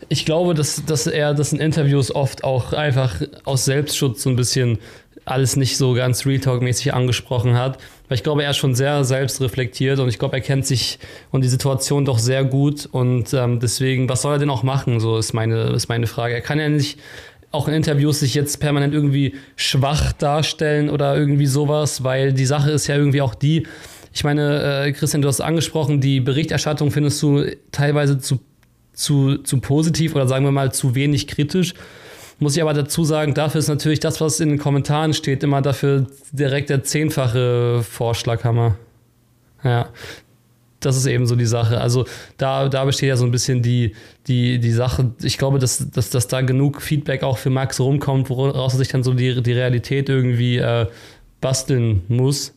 ich 0.10 0.26
glaube, 0.26 0.54
dass, 0.54 0.84
dass 0.86 1.08
er 1.08 1.34
das 1.34 1.54
in 1.54 1.60
Interviews 1.60 2.14
oft 2.14 2.44
auch 2.44 2.74
einfach 2.74 3.22
aus 3.46 3.66
Selbstschutz 3.66 4.24
so 4.24 4.30
ein 4.30 4.36
bisschen 4.36 4.80
alles 5.26 5.56
nicht 5.56 5.78
so 5.78 5.94
ganz 5.94 6.26
Real 6.26 6.40
Talk-mäßig 6.40 6.94
angesprochen 6.94 7.58
hat. 7.58 7.78
Weil 8.08 8.16
ich 8.18 8.24
glaube, 8.24 8.44
er 8.44 8.52
ist 8.52 8.58
schon 8.58 8.76
sehr 8.76 9.04
selbstreflektiert 9.04 10.00
und 10.00 10.10
ich 10.10 10.20
glaube, 10.20 10.36
er 10.36 10.42
kennt 10.42 10.66
sich 10.66 11.00
und 11.32 11.44
die 11.44 11.48
Situation 11.48 12.06
doch 12.06 12.20
sehr 12.20 12.44
gut. 12.44 12.90
Und 12.92 13.34
ähm, 13.34 13.60
deswegen, 13.60 14.10
was 14.10 14.24
soll 14.24 14.34
er 14.34 14.40
denn 14.40 14.50
auch 14.50 14.64
machen? 14.64 15.00
So 15.00 15.18
ist 15.18 15.34
meine, 15.34 15.70
ist 15.70 15.90
meine 15.90 16.08
Frage. 16.08 16.34
Er 16.34 16.42
kann 16.42 16.60
ja 16.60 16.68
nicht 16.70 17.00
auch 17.52 17.68
in 17.68 17.74
Interviews 17.74 18.22
sich 18.22 18.34
jetzt 18.34 18.60
permanent 18.60 18.94
irgendwie 18.94 19.36
schwach 19.56 20.14
darstellen 20.14 20.90
oder 20.90 21.18
irgendwie 21.18 21.46
sowas, 21.46 22.04
weil 22.04 22.34
die 22.34 22.46
Sache 22.46 22.72
ist 22.72 22.88
ja 22.88 22.96
irgendwie 22.96 23.22
auch 23.22 23.36
die, 23.36 23.68
ich 24.14 24.24
meine, 24.24 24.86
äh, 24.86 24.92
Christian, 24.92 25.22
du 25.22 25.28
hast 25.28 25.42
angesprochen, 25.42 26.02
die 26.02 26.20
Berichterstattung 26.20 26.92
findest 26.92 27.22
du 27.22 27.46
teilweise 27.72 28.20
zu, 28.20 28.40
zu, 28.94 29.38
zu 29.38 29.60
positiv 29.60 30.16
oder 30.16 30.28
sagen 30.28 30.46
wir 30.46 30.52
mal 30.52 30.72
zu 30.72 30.96
wenig 30.96 31.28
kritisch. 31.28 31.74
Muss 32.40 32.56
ich 32.56 32.62
aber 32.62 32.74
dazu 32.74 33.04
sagen, 33.04 33.36
dafür 33.36 33.60
ist 33.60 33.68
natürlich 33.68 34.00
das, 34.00 34.20
was 34.20 34.40
in 34.40 34.50
den 34.50 34.58
Kommentaren 34.58 35.14
steht, 35.14 35.44
immer 35.44 35.62
dafür 35.62 36.08
direkt 36.32 36.72
der 36.72 36.84
zehnfache 36.84 37.84
Vorschlaghammer. 37.84 38.78
Ja, 39.64 39.90
das 40.82 40.98
ist 40.98 41.06
eben 41.06 41.26
so 41.26 41.36
die 41.36 41.46
Sache. 41.46 41.80
Also 41.80 42.06
da, 42.38 42.68
da 42.68 42.86
besteht 42.86 43.10
ja 43.10 43.16
so 43.16 43.26
ein 43.26 43.32
bisschen 43.32 43.62
die, 43.62 43.96
die, 44.28 44.60
die 44.60 44.72
Sache. 44.72 45.12
Ich 45.24 45.38
glaube, 45.38 45.60
dass, 45.60 45.90
dass, 45.92 46.10
dass 46.10 46.28
da 46.28 46.42
genug 46.42 46.82
Feedback 46.82 47.24
auch 47.24 47.38
für 47.38 47.50
Max 47.50 47.80
rumkommt, 47.80 48.30
woraus 48.30 48.74
er 48.74 48.78
sich 48.78 48.90
dann 48.90 49.04
so 49.04 49.14
die, 49.14 49.42
die 49.42 49.54
Realität 49.54 50.10
irgendwie 50.10 50.58
äh, 50.58 50.88
basteln 51.40 52.02
muss. 52.08 52.54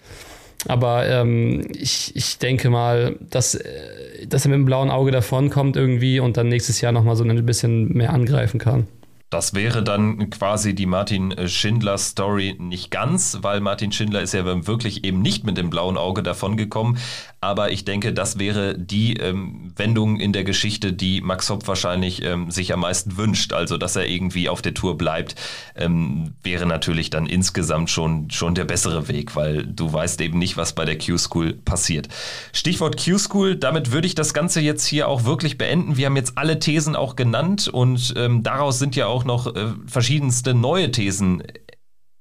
Aber 0.67 1.07
ähm, 1.07 1.67
ich, 1.75 2.17
ich 2.17 2.39
denke 2.39 2.71
mal, 2.71 3.17
dass, 3.31 3.55
äh, 3.55 4.27
dass 4.27 4.47
er 4.47 4.51
mit 4.51 4.59
dem 4.59 4.65
blauen 4.65 4.91
Auge 4.91 5.11
davonkommt 5.11 5.77
irgendwie 5.77 6.21
und 6.21 6.37
dann 6.37 6.49
nächstes 6.49 6.81
Jahr 6.81 6.93
nochmal 6.93 7.17
so 7.17 7.25
ein 7.25 7.47
bisschen 7.47 7.93
mehr 7.93 8.13
angreifen 8.13 8.59
kann. 8.59 8.87
Das 9.35 9.53
wäre 9.53 9.83
dann 9.83 10.31
quasi 10.31 10.77
die 10.77 10.87
Martin 10.87 11.35
Schindler 11.49 11.99
Story 11.99 12.55
nicht 12.61 12.93
ganz, 12.93 13.39
weil 13.43 13.61
Martin 13.61 13.91
Schindler 13.91 14.23
ist 14.23 14.33
ja 14.33 14.45
wirklich 14.45 15.03
eben 15.03 15.23
nicht 15.23 15.43
mit 15.43 15.59
dem 15.59 15.71
blauen 15.71 15.97
Auge 15.97 16.23
davongekommen. 16.23 16.99
Aber 17.41 17.73
ich 17.73 17.85
denke, 17.85 18.15
das 18.15 18.39
wäre 18.39 18.79
die 18.79 19.17
ähm, 19.17 19.73
Wendung 19.77 20.21
in 20.21 20.33
der 20.33 20.45
Geschichte, 20.45 20.93
die 20.93 21.21
Max 21.21 21.51
Hopp 21.51 21.67
wahrscheinlich 21.67 22.23
ähm, 22.25 22.51
sich 22.51 22.73
am 22.73 22.81
meisten 22.81 23.17
wünscht. 23.17 23.53
Also, 23.53 23.77
dass 23.77 23.97
er 23.97 24.09
irgendwie 24.09 24.49
auf 24.49 24.63
der 24.63 24.73
Tour 24.73 24.97
bleibt, 24.97 25.35
ähm, 25.75 26.33
wäre 26.45 26.65
natürlich 26.65 27.11
dann 27.11 27.27
insgesamt 27.27 27.91
schon, 27.91 28.31
schon 28.31 28.55
der 28.55 28.65
bessere 28.65 29.09
Weg, 29.09 29.35
weil 29.35 29.67
du 29.67 29.93
weißt 29.93 30.21
eben 30.21 30.39
nicht, 30.39 30.57
was 30.57 30.75
bei 30.75 30.85
der 30.85 30.97
Q-School 30.97 31.55
passiert. 31.55 32.09
Stichwort 32.53 33.05
Q-School, 33.05 33.57
damit 33.57 33.91
würde 33.91 34.07
ich 34.07 34.15
das 34.15 34.33
Ganze 34.33 34.61
jetzt 34.61 34.87
hier 34.87 35.09
auch 35.09 35.25
wirklich 35.25 35.59
beenden. 35.59 35.97
Wir 35.97 36.07
haben 36.07 36.17
jetzt 36.17 36.39
alle 36.39 36.61
Thesen 36.61 36.95
auch 36.95 37.17
genannt 37.17 37.69
und 37.69 38.15
ähm, 38.17 38.43
daraus 38.45 38.79
sind 38.79 38.97
ja 38.97 39.07
auch 39.07 39.24
auch 39.25 39.47
noch 39.47 39.55
äh, 39.55 39.73
verschiedenste 39.87 40.55
neue 40.55 40.91
Thesen 40.91 41.43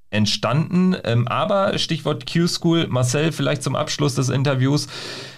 entstanden. 0.09 0.95
Ähm, 1.03 1.27
aber 1.27 1.77
Stichwort 1.77 2.31
Q-School, 2.31 2.87
Marcel, 2.87 3.31
vielleicht 3.31 3.63
zum 3.63 3.75
Abschluss 3.75 4.15
des 4.15 4.29
Interviews 4.29 4.87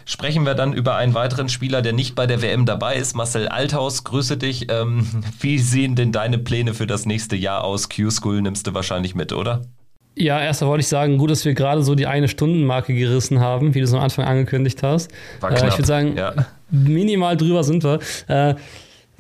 sprechen 0.05 0.45
wir 0.45 0.53
dann 0.53 0.73
über 0.73 0.95
einen 0.95 1.13
weiteren 1.13 1.49
Spieler, 1.49 1.81
der 1.81 1.93
nicht 1.93 2.13
bei 2.13 2.27
der 2.27 2.41
WM 2.41 2.65
dabei 2.65 2.95
ist. 2.95 3.15
Marcel 3.15 3.47
Althaus, 3.47 4.03
grüße 4.03 4.37
dich. 4.37 4.69
Ähm, 4.69 5.07
wie 5.39 5.59
sehen 5.59 5.95
denn 5.95 6.11
deine 6.11 6.37
Pläne 6.37 6.73
für 6.73 6.87
das 6.87 7.05
nächste 7.05 7.35
Jahr 7.35 7.63
aus? 7.63 7.89
Q-School 7.89 8.41
nimmst 8.41 8.67
du 8.67 8.73
wahrscheinlich 8.73 9.15
mit, 9.15 9.33
oder? 9.33 9.61
Ja, 10.17 10.39
erstmal 10.39 10.69
wollte 10.69 10.81
ich 10.81 10.87
sagen, 10.87 11.17
gut, 11.17 11.29
dass 11.29 11.43
wir 11.43 11.53
gerade 11.53 11.83
so 11.83 11.93
die 11.93 12.07
eine 12.07 12.29
Stundenmarke 12.29 12.93
gerissen 12.93 13.41
haben, 13.41 13.73
wie 13.73 13.79
du 13.79 13.85
es 13.85 13.93
am 13.93 13.99
Anfang 13.99 14.23
angekündigt 14.23 14.81
hast. 14.81 15.11
War 15.41 15.49
knapp. 15.49 15.63
Äh, 15.63 15.67
ich 15.67 15.77
würde 15.77 15.87
sagen, 15.87 16.17
ja 16.17 16.33
Minimal 16.71 17.37
drüber 17.37 17.63
sind 17.63 17.83
wir. 17.83 17.99
Äh, 18.27 18.55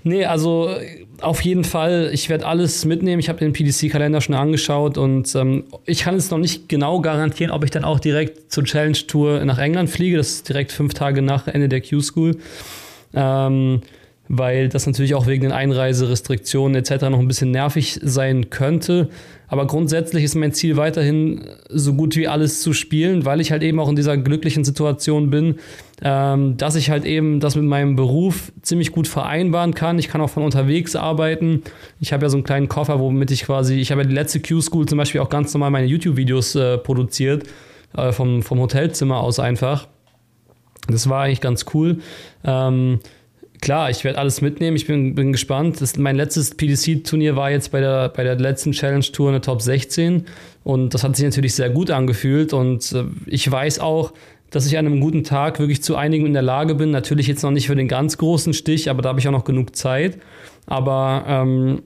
nee, 0.03 0.25
also 0.25 0.75
auf 1.21 1.41
jeden 1.41 1.63
Fall, 1.63 2.09
ich 2.13 2.29
werde 2.29 2.45
alles 2.45 2.85
mitnehmen. 2.85 3.19
Ich 3.19 3.29
habe 3.29 3.39
den 3.39 3.53
PDC-Kalender 3.53 4.21
schon 4.21 4.35
angeschaut 4.35 4.97
und 4.97 5.33
ähm, 5.35 5.63
ich 5.85 5.99
kann 5.99 6.15
jetzt 6.15 6.31
noch 6.31 6.37
nicht 6.37 6.69
genau 6.69 7.01
garantieren, 7.01 7.51
ob 7.51 7.63
ich 7.63 7.71
dann 7.71 7.83
auch 7.83 7.99
direkt 7.99 8.51
zur 8.51 8.63
Challenge 8.63 8.97
Tour 9.07 9.43
nach 9.45 9.57
England 9.57 9.89
fliege. 9.89 10.17
Das 10.17 10.29
ist 10.29 10.49
direkt 10.49 10.71
fünf 10.71 10.93
Tage 10.93 11.21
nach 11.21 11.47
Ende 11.47 11.69
der 11.69 11.81
Q-School. 11.81 12.37
Ähm, 13.13 13.81
weil 14.27 14.69
das 14.69 14.87
natürlich 14.87 15.15
auch 15.15 15.27
wegen 15.27 15.43
den 15.43 15.51
Einreiserestriktionen 15.51 16.75
etc. 16.75 17.09
noch 17.09 17.19
ein 17.19 17.27
bisschen 17.27 17.51
nervig 17.51 17.99
sein 18.01 18.49
könnte. 18.49 19.09
Aber 19.47 19.67
grundsätzlich 19.67 20.23
ist 20.23 20.35
mein 20.35 20.53
Ziel 20.53 20.75
weiterhin, 20.75 21.45
so 21.69 21.93
gut 21.93 22.15
wie 22.15 22.27
alles 22.27 22.61
zu 22.61 22.73
spielen, 22.73 23.25
weil 23.25 23.39
ich 23.39 23.51
halt 23.51 23.61
eben 23.61 23.79
auch 23.79 23.89
in 23.89 23.95
dieser 23.95 24.17
glücklichen 24.17 24.63
Situation 24.63 25.29
bin, 25.29 25.55
ähm, 26.01 26.57
dass 26.57 26.75
ich 26.75 26.89
halt 26.89 27.05
eben 27.05 27.39
das 27.39 27.55
mit 27.55 27.65
meinem 27.65 27.95
Beruf 27.95 28.51
ziemlich 28.63 28.91
gut 28.91 29.07
vereinbaren 29.07 29.75
kann. 29.75 29.99
Ich 29.99 30.07
kann 30.07 30.21
auch 30.21 30.29
von 30.29 30.43
unterwegs 30.43 30.95
arbeiten. 30.95 31.61
Ich 31.99 32.11
habe 32.11 32.25
ja 32.25 32.29
so 32.29 32.37
einen 32.37 32.43
kleinen 32.43 32.67
Koffer, 32.67 32.99
womit 32.99 33.29
ich 33.29 33.43
quasi, 33.45 33.75
ich 33.75 33.91
habe 33.91 34.01
ja 34.01 34.07
die 34.07 34.15
letzte 34.15 34.39
Q-School 34.39 34.87
zum 34.87 34.97
Beispiel 34.97 35.21
auch 35.21 35.29
ganz 35.29 35.53
normal 35.53 35.69
meine 35.69 35.87
YouTube-Videos 35.87 36.55
äh, 36.55 36.77
produziert, 36.79 37.43
äh, 37.95 38.11
vom, 38.11 38.41
vom 38.41 38.59
Hotelzimmer 38.59 39.19
aus 39.19 39.39
einfach. 39.39 39.87
Das 40.87 41.09
war 41.09 41.23
eigentlich 41.23 41.41
ganz 41.41 41.65
cool. 41.73 41.99
Ähm, 42.43 42.99
klar, 43.65 43.89
ich 43.89 44.03
werde 44.03 44.19
alles 44.19 44.41
mitnehmen. 44.41 44.77
Ich 44.77 44.85
bin, 44.85 45.15
bin 45.15 45.31
gespannt. 45.31 45.81
Das, 45.81 45.97
mein 45.97 46.15
letztes 46.15 46.53
PDC-Turnier 46.53 47.35
war 47.35 47.49
jetzt 47.49 47.71
bei 47.71 47.79
der, 47.79 48.09
bei 48.09 48.23
der 48.23 48.35
letzten 48.35 48.73
Challenge-Tour 48.73 49.29
eine 49.29 49.41
Top 49.41 49.59
16. 49.59 50.25
Und 50.63 50.93
das 50.93 51.03
hat 51.03 51.15
sich 51.15 51.25
natürlich 51.25 51.55
sehr 51.55 51.71
gut 51.71 51.89
angefühlt. 51.89 52.53
Und 52.53 52.91
äh, 52.91 53.05
ich 53.25 53.49
weiß 53.51 53.79
auch, 53.79 54.13
dass 54.51 54.67
ich 54.67 54.77
an 54.77 54.85
einem 54.85 54.99
guten 54.99 55.23
Tag 55.23 55.57
wirklich 55.59 55.81
zu 55.81 55.95
einigen 55.95 56.27
in 56.27 56.33
der 56.33 56.43
Lage 56.43 56.75
bin. 56.75 56.91
Natürlich 56.91 57.25
jetzt 57.25 57.41
noch 57.41 57.49
nicht 57.49 57.65
für 57.65 57.75
den 57.75 57.87
ganz 57.87 58.19
großen 58.19 58.53
Stich, 58.53 58.87
aber 58.87 59.01
da 59.01 59.09
habe 59.09 59.19
ich 59.19 59.27
auch 59.27 59.31
noch 59.31 59.45
genug 59.45 59.75
Zeit. 59.75 60.19
Aber 60.67 61.25
ähm, 61.27 61.81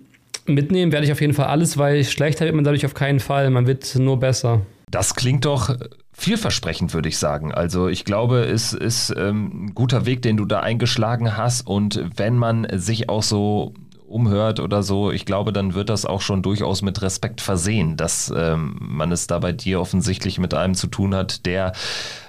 mitnehmen 0.46 0.92
werde 0.92 1.06
ich 1.06 1.14
auf 1.14 1.22
jeden 1.22 1.34
Fall 1.34 1.48
alles, 1.48 1.78
weil 1.78 2.04
schlechter 2.04 2.44
wird 2.44 2.56
man 2.56 2.66
dadurch 2.66 2.86
auf 2.86 2.94
keinen 2.94 3.22
Fall. 3.22 3.50
Man 3.52 3.68
wird 3.68 3.96
nur 3.96 4.20
besser. 4.20 4.62
Das 4.92 5.16
klingt 5.16 5.46
doch 5.46 5.74
vielversprechend, 6.20 6.94
würde 6.94 7.10
ich 7.10 7.18
sagen. 7.18 7.54
Also 7.54 7.88
ich 7.88 8.06
glaube, 8.06 8.42
es 8.42 8.74
ist 8.74 9.14
ähm, 9.18 9.66
ein 9.66 9.76
guter 9.76 10.06
Weg, 10.06 10.22
den 10.22 10.38
du 10.38 10.46
da 10.46 10.60
eingeschlagen 10.60 11.38
hast. 11.38 11.66
Und 11.66 12.04
wenn 12.16 12.36
man 12.38 12.68
sich 12.74 13.10
auch 13.10 13.24
so 13.24 13.74
umhört 14.06 14.60
oder 14.60 14.84
so, 14.84 15.12
ich 15.12 15.26
glaube, 15.26 15.54
dann 15.54 15.74
wird 15.74 15.90
das 15.90 16.06
auch 16.06 16.22
schon 16.22 16.42
durchaus 16.42 16.82
mit 16.82 17.02
Respekt 17.02 17.42
versehen, 17.42 17.96
dass 17.96 18.34
ähm, 18.36 18.76
man 18.80 19.12
es 19.12 19.28
da 19.28 19.40
bei 19.40 19.52
dir 19.52 19.80
offensichtlich 19.80 20.40
mit 20.40 20.54
einem 20.54 20.74
zu 20.74 20.88
tun 20.88 21.16
hat, 21.16 21.46
der 21.46 21.74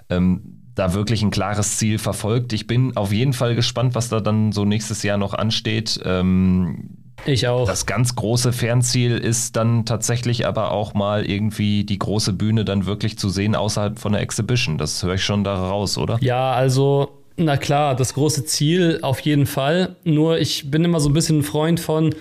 ähm, 0.09 0.61
da 0.75 0.95
wirklich 0.95 1.23
ein 1.23 1.31
klares 1.31 1.79
Ziel 1.79 1.99
verfolgt. 1.99 2.53
Ich 2.53 2.67
bin 2.67 2.97
auf 2.97 3.13
jeden 3.13 3.33
Fall 3.33 3.55
gespannt, 3.55 3.95
was 3.95 4.09
da 4.09 4.21
dann 4.21 4.53
so 4.53 4.65
nächstes 4.65 5.03
Jahr 5.03 5.19
noch 5.19 5.35
ansteht. 5.35 6.01
Ähm, 6.05 7.00
ich 7.27 7.49
auch. 7.49 7.67
Das 7.67 7.87
ganz 7.87 8.17
große 8.17 8.53
Fernziel 8.53 9.17
ist 9.17 9.57
dann 9.57 9.85
tatsächlich 9.85 10.47
aber 10.47 10.73
auch 10.73 10.95
mal 10.95 11.25
irgendwie 11.25 11.85
die 11.85 11.99
große 11.99 12.33
Bühne 12.33 12.65
dann 12.65 12.87
wirklich 12.87 13.19
zu 13.19 13.29
sehen 13.29 13.55
außerhalb 13.55 13.99
von 13.99 14.13
der 14.13 14.23
Exhibition. 14.23 14.79
Das 14.79 15.03
höre 15.03 15.15
ich 15.15 15.25
schon 15.25 15.45
da 15.45 15.55
raus, 15.55 15.99
oder? 15.99 16.19
Ja, 16.21 16.53
also 16.53 17.11
na 17.37 17.57
klar, 17.57 17.97
das 17.97 18.15
große 18.15 18.45
Ziel 18.45 18.99
auf 19.03 19.21
jeden 19.21 19.47
Fall. 19.47 19.97
Nur 20.05 20.39
ich 20.39 20.71
bin 20.71 20.85
immer 20.85 21.01
so 21.01 21.09
ein 21.09 21.15
bisschen 21.15 21.39
ein 21.39 21.43
Freund 21.43 21.81
von, 21.81 22.15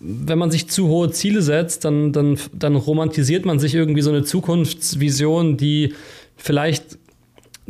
wenn 0.00 0.38
man 0.38 0.50
sich 0.50 0.68
zu 0.68 0.88
hohe 0.88 1.10
Ziele 1.10 1.42
setzt, 1.42 1.84
dann, 1.84 2.12
dann, 2.12 2.38
dann 2.52 2.74
romantisiert 2.74 3.44
man 3.44 3.58
sich 3.58 3.74
irgendwie 3.74 4.02
so 4.02 4.10
eine 4.10 4.24
Zukunftsvision, 4.24 5.56
die 5.56 5.94
vielleicht 6.36 6.98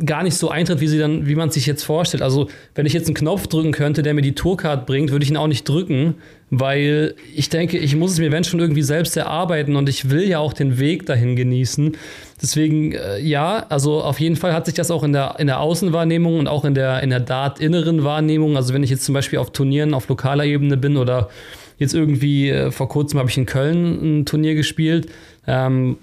gar 0.03 0.23
nicht 0.23 0.35
so 0.35 0.49
eintritt, 0.49 0.79
wie 0.79 0.87
sie 0.87 0.97
dann, 0.97 1.27
wie 1.27 1.35
man 1.35 1.51
sich 1.51 1.67
jetzt 1.67 1.83
vorstellt. 1.83 2.23
Also, 2.23 2.49
wenn 2.73 2.85
ich 2.85 2.93
jetzt 2.93 3.07
einen 3.07 3.15
Knopf 3.15 3.45
drücken 3.47 3.71
könnte, 3.71 4.01
der 4.01 4.15
mir 4.15 4.23
die 4.23 4.33
Tourcard 4.33 4.87
bringt, 4.87 5.11
würde 5.11 5.23
ich 5.23 5.29
ihn 5.29 5.37
auch 5.37 5.47
nicht 5.47 5.69
drücken, 5.69 6.15
weil 6.49 7.13
ich 7.35 7.49
denke, 7.49 7.77
ich 7.77 7.95
muss 7.95 8.13
es 8.13 8.19
mir 8.19 8.31
wenn 8.31 8.43
schon 8.43 8.59
irgendwie 8.59 8.81
selbst 8.81 9.15
erarbeiten 9.15 9.75
und 9.75 9.87
ich 9.89 10.09
will 10.09 10.27
ja 10.27 10.39
auch 10.39 10.53
den 10.53 10.79
Weg 10.79 11.05
dahin 11.05 11.35
genießen. 11.35 11.95
Deswegen, 12.41 12.93
äh, 12.93 13.19
ja, 13.19 13.65
also 13.69 14.01
auf 14.01 14.19
jeden 14.19 14.35
Fall 14.35 14.53
hat 14.53 14.65
sich 14.65 14.75
das 14.75 14.89
auch 14.89 15.03
in 15.03 15.13
der, 15.13 15.35
in 15.37 15.47
der 15.47 15.59
Außenwahrnehmung 15.59 16.39
und 16.39 16.47
auch 16.47 16.65
in 16.65 16.73
der, 16.73 17.03
in 17.03 17.11
der 17.11 17.19
Dart-inneren 17.19 18.03
Wahrnehmung, 18.03 18.57
also 18.57 18.73
wenn 18.73 18.83
ich 18.83 18.89
jetzt 18.89 19.05
zum 19.05 19.13
Beispiel 19.13 19.37
auf 19.37 19.51
Turnieren 19.51 19.93
auf 19.93 20.07
lokaler 20.09 20.45
Ebene 20.45 20.75
bin 20.75 20.97
oder 20.97 21.29
jetzt 21.77 21.93
irgendwie 21.93 22.49
äh, 22.49 22.71
vor 22.71 22.89
kurzem 22.89 23.19
habe 23.19 23.29
ich 23.29 23.37
in 23.37 23.45
Köln 23.45 24.21
ein 24.21 24.25
Turnier 24.25 24.55
gespielt, 24.55 25.07
ähm, 25.47 25.97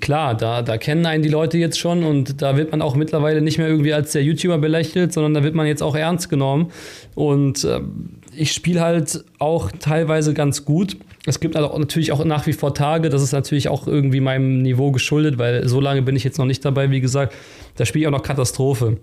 klar, 0.00 0.36
da, 0.36 0.62
da 0.62 0.78
kennen 0.78 1.06
einen 1.06 1.22
die 1.22 1.28
Leute 1.28 1.58
jetzt 1.58 1.78
schon 1.78 2.04
und 2.04 2.42
da 2.42 2.56
wird 2.56 2.72
man 2.72 2.82
auch 2.82 2.96
mittlerweile 2.96 3.40
nicht 3.40 3.58
mehr 3.58 3.68
irgendwie 3.68 3.92
als 3.92 4.12
der 4.12 4.22
YouTuber 4.22 4.58
belächelt, 4.58 5.12
sondern 5.12 5.34
da 5.34 5.42
wird 5.42 5.54
man 5.54 5.66
jetzt 5.66 5.82
auch 5.82 5.94
ernst 5.94 6.28
genommen. 6.28 6.70
Und 7.14 7.64
äh, 7.64 7.80
ich 8.36 8.52
spiele 8.52 8.80
halt 8.80 9.24
auch 9.38 9.70
teilweise 9.78 10.34
ganz 10.34 10.64
gut. 10.64 10.96
Es 11.24 11.40
gibt 11.40 11.56
also 11.56 11.76
natürlich 11.78 12.12
auch 12.12 12.24
nach 12.24 12.46
wie 12.46 12.52
vor 12.52 12.74
Tage, 12.74 13.08
das 13.08 13.22
ist 13.22 13.32
natürlich 13.32 13.68
auch 13.68 13.86
irgendwie 13.86 14.20
meinem 14.20 14.62
Niveau 14.62 14.92
geschuldet, 14.92 15.38
weil 15.38 15.66
so 15.68 15.80
lange 15.80 16.02
bin 16.02 16.14
ich 16.14 16.24
jetzt 16.24 16.38
noch 16.38 16.46
nicht 16.46 16.64
dabei, 16.64 16.90
wie 16.90 17.00
gesagt, 17.00 17.34
da 17.76 17.84
spiele 17.84 18.02
ich 18.02 18.06
auch 18.06 18.12
noch 18.12 18.22
Katastrophe. 18.22 18.98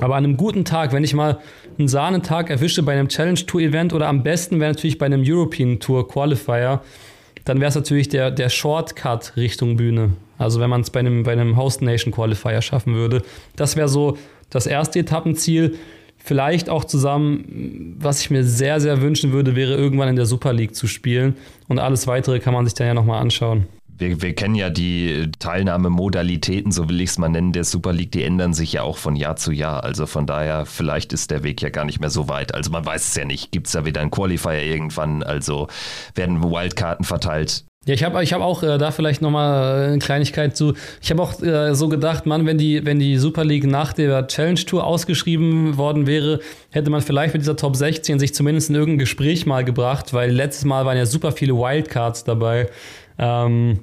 Aber 0.00 0.16
an 0.16 0.24
einem 0.24 0.36
guten 0.36 0.64
Tag, 0.64 0.92
wenn 0.92 1.04
ich 1.04 1.14
mal 1.14 1.38
einen 1.78 1.88
Sahnentag 1.88 2.50
erwische 2.50 2.82
bei 2.82 2.92
einem 2.92 3.08
Challenge 3.08 3.46
Tour 3.46 3.60
Event 3.60 3.92
oder 3.92 4.08
am 4.08 4.22
besten 4.22 4.60
wäre 4.60 4.72
natürlich 4.72 4.98
bei 4.98 5.06
einem 5.06 5.22
European 5.24 5.78
Tour 5.78 6.08
Qualifier, 6.08 6.82
dann 7.44 7.60
wäre 7.60 7.68
es 7.68 7.74
natürlich 7.74 8.08
der, 8.08 8.30
der 8.30 8.48
Shortcut 8.48 9.36
Richtung 9.36 9.76
Bühne. 9.76 10.12
Also 10.38 10.60
wenn 10.60 10.70
man 10.70 10.80
es 10.80 10.90
bei 10.90 11.00
einem, 11.00 11.22
bei 11.22 11.32
einem 11.32 11.56
Host 11.56 11.82
Nation 11.82 12.12
Qualifier 12.12 12.62
schaffen 12.62 12.94
würde. 12.94 13.22
Das 13.56 13.76
wäre 13.76 13.88
so 13.88 14.16
das 14.50 14.66
erste 14.66 14.98
Etappenziel. 14.98 15.76
Vielleicht 16.16 16.70
auch 16.70 16.84
zusammen, 16.84 17.96
was 17.98 18.20
ich 18.22 18.30
mir 18.30 18.44
sehr, 18.44 18.80
sehr 18.80 19.02
wünschen 19.02 19.32
würde, 19.32 19.56
wäre 19.56 19.74
irgendwann 19.74 20.08
in 20.08 20.16
der 20.16 20.26
Super 20.26 20.52
League 20.52 20.74
zu 20.74 20.86
spielen. 20.86 21.36
Und 21.68 21.78
alles 21.78 22.06
weitere 22.06 22.40
kann 22.40 22.54
man 22.54 22.64
sich 22.64 22.74
dann 22.74 22.86
ja 22.86 22.94
nochmal 22.94 23.20
anschauen 23.20 23.66
wir, 23.96 24.22
wir 24.22 24.34
kennen 24.34 24.54
ja 24.54 24.70
die 24.70 25.30
Teilnahmemodalitäten, 25.38 26.72
so 26.72 26.88
will 26.88 27.00
ich 27.00 27.10
es 27.10 27.18
mal 27.18 27.28
nennen, 27.28 27.52
der 27.52 27.64
Super 27.64 27.92
League, 27.92 28.12
die 28.12 28.22
ändern 28.22 28.54
sich 28.54 28.72
ja 28.72 28.82
auch 28.82 28.96
von 28.96 29.16
Jahr 29.16 29.36
zu 29.36 29.52
Jahr. 29.52 29.84
Also 29.84 30.06
von 30.06 30.26
daher, 30.26 30.66
vielleicht 30.66 31.12
ist 31.12 31.30
der 31.30 31.42
Weg 31.42 31.62
ja 31.62 31.70
gar 31.70 31.84
nicht 31.84 32.00
mehr 32.00 32.10
so 32.10 32.28
weit. 32.28 32.54
Also 32.54 32.70
man 32.70 32.84
weiß 32.84 33.08
es 33.08 33.14
ja 33.14 33.24
nicht. 33.24 33.52
Gibt 33.52 33.66
es 33.66 33.72
da 33.72 33.84
wieder 33.84 34.00
einen 34.00 34.10
Qualifier 34.10 34.62
irgendwann? 34.62 35.22
Also 35.22 35.68
werden 36.14 36.42
Wildkarten 36.42 37.04
verteilt? 37.04 37.64
Ja, 37.86 37.92
ich 37.92 38.02
habe 38.02 38.22
ich 38.22 38.32
hab 38.32 38.40
auch 38.40 38.62
äh, 38.62 38.78
da 38.78 38.90
vielleicht 38.90 39.20
nochmal 39.20 39.82
äh, 39.82 39.86
eine 39.88 39.98
Kleinigkeit 39.98 40.56
zu. 40.56 40.72
Ich 41.02 41.10
habe 41.10 41.22
auch 41.22 41.42
äh, 41.42 41.74
so 41.74 41.90
gedacht, 41.90 42.24
Mann, 42.24 42.46
wenn 42.46 42.56
die, 42.56 42.86
wenn 42.86 42.98
die 42.98 43.18
Super 43.18 43.44
League 43.44 43.66
nach 43.66 43.92
der 43.92 44.26
Challenge 44.26 44.60
Tour 44.60 44.84
ausgeschrieben 44.84 45.76
worden 45.76 46.06
wäre, 46.06 46.40
hätte 46.70 46.88
man 46.88 47.02
vielleicht 47.02 47.34
mit 47.34 47.42
dieser 47.42 47.56
Top 47.56 47.76
16 47.76 48.18
sich 48.18 48.34
zumindest 48.34 48.70
in 48.70 48.76
irgendein 48.76 49.00
Gespräch 49.00 49.44
mal 49.44 49.64
gebracht, 49.64 50.14
weil 50.14 50.30
letztes 50.30 50.64
Mal 50.64 50.86
waren 50.86 50.96
ja 50.96 51.04
super 51.04 51.32
viele 51.32 51.54
Wildcards 51.54 52.24
dabei. 52.24 52.70
Ähm, 53.18 53.80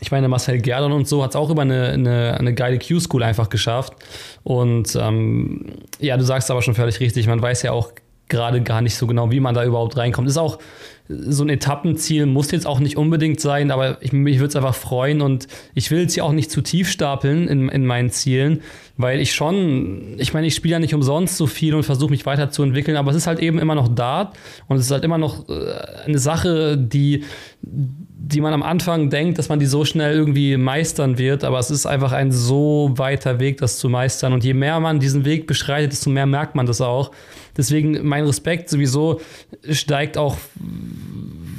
ich 0.00 0.10
meine, 0.10 0.28
Marcel 0.28 0.60
Gerdon 0.60 0.92
und 0.92 1.08
so 1.08 1.22
hat 1.22 1.30
es 1.30 1.36
auch 1.36 1.50
über 1.50 1.62
eine, 1.62 1.88
eine, 1.88 2.36
eine 2.38 2.54
geile 2.54 2.78
Q-School 2.78 3.22
einfach 3.22 3.48
geschafft. 3.48 3.94
Und 4.42 4.96
ähm, 5.00 5.66
ja, 6.00 6.16
du 6.16 6.24
sagst 6.24 6.50
aber 6.50 6.62
schon 6.62 6.74
völlig 6.74 7.00
richtig, 7.00 7.26
man 7.26 7.40
weiß 7.40 7.62
ja 7.62 7.72
auch 7.72 7.92
gerade 8.28 8.60
gar 8.62 8.80
nicht 8.80 8.96
so 8.96 9.06
genau, 9.06 9.30
wie 9.30 9.40
man 9.40 9.54
da 9.54 9.64
überhaupt 9.64 9.96
reinkommt. 9.96 10.28
Ist 10.28 10.36
auch 10.36 10.58
so 11.08 11.44
ein 11.44 11.48
Etappenziel, 11.48 12.26
muss 12.26 12.50
jetzt 12.50 12.66
auch 12.66 12.80
nicht 12.80 12.96
unbedingt 12.96 13.40
sein, 13.40 13.70
aber 13.70 14.02
ich, 14.02 14.12
mich 14.12 14.38
würde 14.38 14.48
es 14.48 14.56
einfach 14.56 14.74
freuen 14.74 15.20
und 15.20 15.46
ich 15.74 15.92
will 15.92 16.04
es 16.04 16.16
ja 16.16 16.24
auch 16.24 16.32
nicht 16.32 16.50
zu 16.50 16.62
tief 16.62 16.90
stapeln 16.90 17.46
in, 17.46 17.68
in 17.68 17.86
meinen 17.86 18.10
Zielen, 18.10 18.62
weil 18.96 19.20
ich 19.20 19.32
schon, 19.32 20.16
ich 20.18 20.34
meine, 20.34 20.48
ich 20.48 20.56
spiele 20.56 20.72
ja 20.72 20.78
nicht 20.80 20.94
umsonst 20.94 21.36
so 21.36 21.46
viel 21.46 21.76
und 21.76 21.84
versuche 21.84 22.10
mich 22.10 22.26
weiterzuentwickeln, 22.26 22.96
aber 22.96 23.12
es 23.12 23.16
ist 23.16 23.28
halt 23.28 23.38
eben 23.38 23.60
immer 23.60 23.76
noch 23.76 23.86
Dart 23.86 24.36
und 24.66 24.78
es 24.78 24.86
ist 24.86 24.90
halt 24.90 25.04
immer 25.04 25.18
noch 25.18 25.48
äh, 25.48 25.74
eine 26.06 26.18
Sache, 26.18 26.76
die 26.76 27.22
die 28.28 28.40
man 28.40 28.52
am 28.52 28.64
Anfang 28.64 29.08
denkt, 29.08 29.38
dass 29.38 29.48
man 29.48 29.60
die 29.60 29.66
so 29.66 29.84
schnell 29.84 30.16
irgendwie 30.16 30.56
meistern 30.56 31.16
wird, 31.16 31.44
aber 31.44 31.60
es 31.60 31.70
ist 31.70 31.86
einfach 31.86 32.10
ein 32.10 32.32
so 32.32 32.90
weiter 32.96 33.38
Weg, 33.38 33.58
das 33.58 33.78
zu 33.78 33.88
meistern. 33.88 34.32
Und 34.32 34.42
je 34.42 34.52
mehr 34.52 34.80
man 34.80 34.98
diesen 34.98 35.24
Weg 35.24 35.46
beschreitet, 35.46 35.92
desto 35.92 36.10
mehr 36.10 36.26
merkt 36.26 36.56
man 36.56 36.66
das 36.66 36.80
auch. 36.80 37.12
Deswegen 37.56 38.04
mein 38.04 38.24
Respekt 38.24 38.68
sowieso 38.68 39.20
steigt 39.70 40.18
auch 40.18 40.38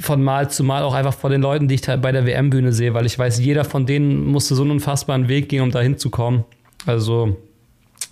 von 0.00 0.22
Mal 0.22 0.50
zu 0.50 0.62
Mal 0.62 0.82
auch 0.82 0.92
einfach 0.92 1.14
vor 1.14 1.30
den 1.30 1.40
Leuten, 1.40 1.68
die 1.68 1.76
ich 1.76 1.86
bei 1.86 2.12
der 2.12 2.26
WM-Bühne 2.26 2.74
sehe, 2.74 2.92
weil 2.92 3.06
ich 3.06 3.18
weiß, 3.18 3.38
jeder 3.38 3.64
von 3.64 3.86
denen 3.86 4.26
musste 4.26 4.54
so 4.54 4.60
einen 4.60 4.72
unfassbaren 4.72 5.26
Weg 5.26 5.48
gehen, 5.48 5.62
um 5.62 5.70
da 5.70 5.80
hinzukommen. 5.80 6.44
Also 6.84 7.34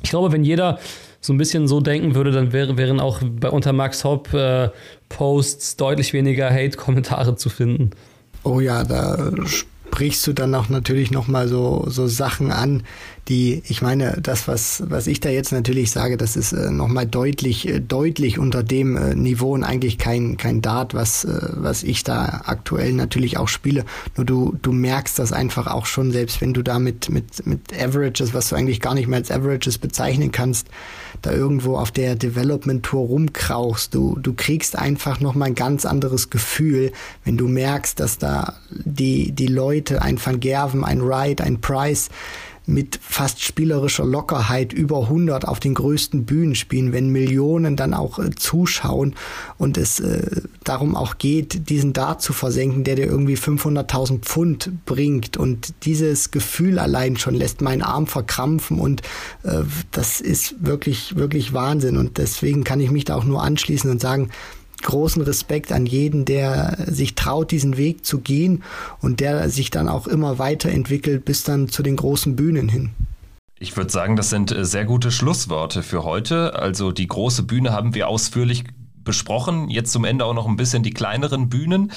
ich 0.02 0.08
glaube, 0.08 0.32
wenn 0.32 0.44
jeder 0.44 0.78
so 1.20 1.34
ein 1.34 1.36
bisschen 1.36 1.68
so 1.68 1.80
denken 1.80 2.14
würde, 2.14 2.30
dann 2.30 2.54
wäre, 2.54 2.78
wären 2.78 3.00
auch 3.00 3.20
bei 3.22 3.50
unter 3.50 3.74
Max 3.74 4.02
Hopp 4.02 4.32
äh, 4.32 4.70
Posts 5.10 5.76
deutlich 5.76 6.14
weniger 6.14 6.48
Hate-Kommentare 6.48 7.36
zu 7.36 7.50
finden. 7.50 7.90
Oh 8.48 8.60
ja, 8.60 8.84
da 8.84 9.32
sprichst 9.44 10.24
du 10.28 10.32
dann 10.32 10.54
auch 10.54 10.68
natürlich 10.68 11.10
nochmal 11.10 11.48
so, 11.48 11.84
so 11.88 12.06
Sachen 12.06 12.52
an, 12.52 12.84
die, 13.28 13.62
ich 13.66 13.82
meine, 13.82 14.18
das, 14.22 14.46
was, 14.46 14.84
was 14.86 15.08
ich 15.08 15.18
da 15.18 15.28
jetzt 15.28 15.50
natürlich 15.50 15.90
sage, 15.90 16.16
das 16.16 16.36
ist 16.36 16.52
äh, 16.52 16.70
nochmal 16.70 17.06
deutlich, 17.06 17.66
äh, 17.66 17.80
deutlich 17.80 18.38
unter 18.38 18.62
dem 18.62 18.96
äh, 18.96 19.14
Niveau 19.16 19.52
und 19.52 19.64
eigentlich 19.64 19.98
kein, 19.98 20.36
kein 20.36 20.62
Dart, 20.62 20.94
was, 20.94 21.24
äh, 21.24 21.48
was 21.54 21.82
ich 21.82 22.04
da 22.04 22.42
aktuell 22.44 22.92
natürlich 22.92 23.36
auch 23.36 23.48
spiele. 23.48 23.84
Nur 24.16 24.24
du, 24.24 24.56
du 24.62 24.70
merkst 24.70 25.18
das 25.18 25.32
einfach 25.32 25.66
auch 25.66 25.86
schon, 25.86 26.12
selbst 26.12 26.40
wenn 26.40 26.54
du 26.54 26.62
da 26.62 26.78
mit, 26.78 27.08
mit, 27.08 27.44
mit 27.46 27.72
Averages, 27.72 28.32
was 28.32 28.48
du 28.48 28.56
eigentlich 28.56 28.80
gar 28.80 28.94
nicht 28.94 29.08
mehr 29.08 29.18
als 29.18 29.32
Averages 29.32 29.78
bezeichnen 29.78 30.30
kannst, 30.30 30.68
da 31.22 31.32
irgendwo 31.32 31.76
auf 31.78 31.90
der 31.90 32.14
Development 32.14 32.84
Tour 32.84 33.06
rumkrauchst. 33.06 33.92
Du, 33.92 34.18
du 34.20 34.34
kriegst 34.34 34.78
einfach 34.78 35.18
nochmal 35.18 35.48
ein 35.48 35.54
ganz 35.54 35.84
anderes 35.84 36.30
Gefühl, 36.30 36.92
wenn 37.24 37.36
du 37.36 37.48
merkst, 37.48 37.98
dass 37.98 38.18
da 38.18 38.54
die, 38.70 39.32
die 39.32 39.48
Leute, 39.48 40.02
ein 40.02 40.24
Van 40.24 40.38
Gerven, 40.38 40.84
ein 40.84 41.04
Wright, 41.04 41.40
ein 41.40 41.60
Price, 41.60 42.08
mit 42.66 42.98
fast 43.00 43.42
spielerischer 43.42 44.04
Lockerheit 44.04 44.72
über 44.72 45.02
100 45.02 45.46
auf 45.46 45.60
den 45.60 45.74
größten 45.74 46.26
Bühnen 46.26 46.56
spielen, 46.56 46.92
wenn 46.92 47.10
Millionen 47.10 47.76
dann 47.76 47.94
auch 47.94 48.18
äh, 48.18 48.30
zuschauen 48.30 49.14
und 49.56 49.78
es 49.78 50.00
äh, 50.00 50.42
darum 50.64 50.96
auch 50.96 51.18
geht, 51.18 51.70
diesen 51.70 51.92
Dart 51.92 52.22
zu 52.22 52.32
versenken, 52.32 52.82
der 52.82 52.96
dir 52.96 53.06
irgendwie 53.06 53.36
500.000 53.36 54.20
Pfund 54.20 54.84
bringt. 54.84 55.36
Und 55.36 55.74
dieses 55.84 56.32
Gefühl 56.32 56.78
allein 56.78 57.16
schon 57.16 57.34
lässt 57.34 57.60
meinen 57.60 57.82
Arm 57.82 58.08
verkrampfen 58.08 58.80
und 58.80 59.02
äh, 59.44 59.62
das 59.92 60.20
ist 60.20 60.56
wirklich, 60.66 61.16
wirklich 61.16 61.52
Wahnsinn. 61.52 61.96
Und 61.96 62.18
deswegen 62.18 62.64
kann 62.64 62.80
ich 62.80 62.90
mich 62.90 63.04
da 63.04 63.14
auch 63.14 63.24
nur 63.24 63.42
anschließen 63.42 63.90
und 63.90 64.00
sagen, 64.00 64.30
großen 64.86 65.22
Respekt 65.22 65.70
an 65.72 65.84
jeden, 65.84 66.24
der 66.24 66.78
sich 66.86 67.14
traut, 67.14 67.50
diesen 67.50 67.76
Weg 67.76 68.06
zu 68.06 68.20
gehen 68.20 68.62
und 69.02 69.20
der 69.20 69.50
sich 69.50 69.70
dann 69.70 69.88
auch 69.88 70.06
immer 70.06 70.38
weiterentwickelt 70.38 71.26
bis 71.26 71.44
dann 71.44 71.68
zu 71.68 71.82
den 71.82 71.96
großen 71.96 72.34
Bühnen 72.36 72.70
hin. 72.70 72.90
Ich 73.58 73.76
würde 73.76 73.90
sagen, 73.90 74.16
das 74.16 74.30
sind 74.30 74.52
äh, 74.52 74.64
sehr 74.64 74.84
gute 74.84 75.10
Schlussworte 75.10 75.82
für 75.82 76.04
heute. 76.04 76.58
Also 76.58 76.92
die 76.92 77.06
große 77.06 77.42
Bühne 77.42 77.72
haben 77.72 77.94
wir 77.94 78.08
ausführlich 78.08 78.64
besprochen. 79.04 79.70
Jetzt 79.70 79.92
zum 79.92 80.04
Ende 80.04 80.24
auch 80.24 80.34
noch 80.34 80.46
ein 80.46 80.56
bisschen 80.56 80.82
die 80.82 80.90
kleineren 80.90 81.48
Bühnen. 81.48 81.92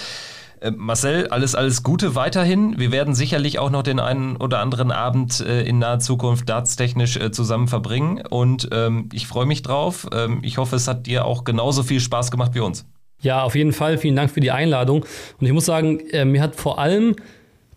Äh, 0.61 0.71
Marcel, 0.71 1.27
alles, 1.27 1.55
alles 1.55 1.83
Gute 1.83 2.15
weiterhin. 2.15 2.77
Wir 2.77 2.91
werden 2.91 3.13
sicherlich 3.13 3.59
auch 3.59 3.69
noch 3.69 3.83
den 3.83 3.99
einen 3.99 4.37
oder 4.37 4.59
anderen 4.59 4.91
Abend 4.91 5.39
äh, 5.39 5.63
in 5.63 5.79
naher 5.79 5.99
Zukunft 5.99 6.49
dartstechnisch 6.49 7.17
äh, 7.17 7.31
zusammen 7.31 7.67
verbringen. 7.67 8.23
Und 8.29 8.69
ähm, 8.71 9.09
ich 9.13 9.27
freue 9.27 9.45
mich 9.45 9.61
drauf. 9.61 10.07
Ähm, 10.13 10.39
ich 10.41 10.57
hoffe, 10.57 10.75
es 10.75 10.87
hat 10.87 11.07
dir 11.07 11.25
auch 11.25 11.43
genauso 11.43 11.83
viel 11.83 11.99
Spaß 11.99 12.31
gemacht 12.31 12.51
wie 12.55 12.59
uns. 12.59 12.85
Ja, 13.21 13.43
auf 13.43 13.55
jeden 13.55 13.73
Fall. 13.73 13.97
Vielen 13.97 14.15
Dank 14.15 14.31
für 14.31 14.39
die 14.39 14.51
Einladung. 14.51 15.05
Und 15.39 15.45
ich 15.45 15.51
muss 15.51 15.65
sagen, 15.65 15.99
äh, 16.11 16.25
mir 16.25 16.41
hat 16.41 16.55
vor 16.55 16.79
allem 16.79 17.15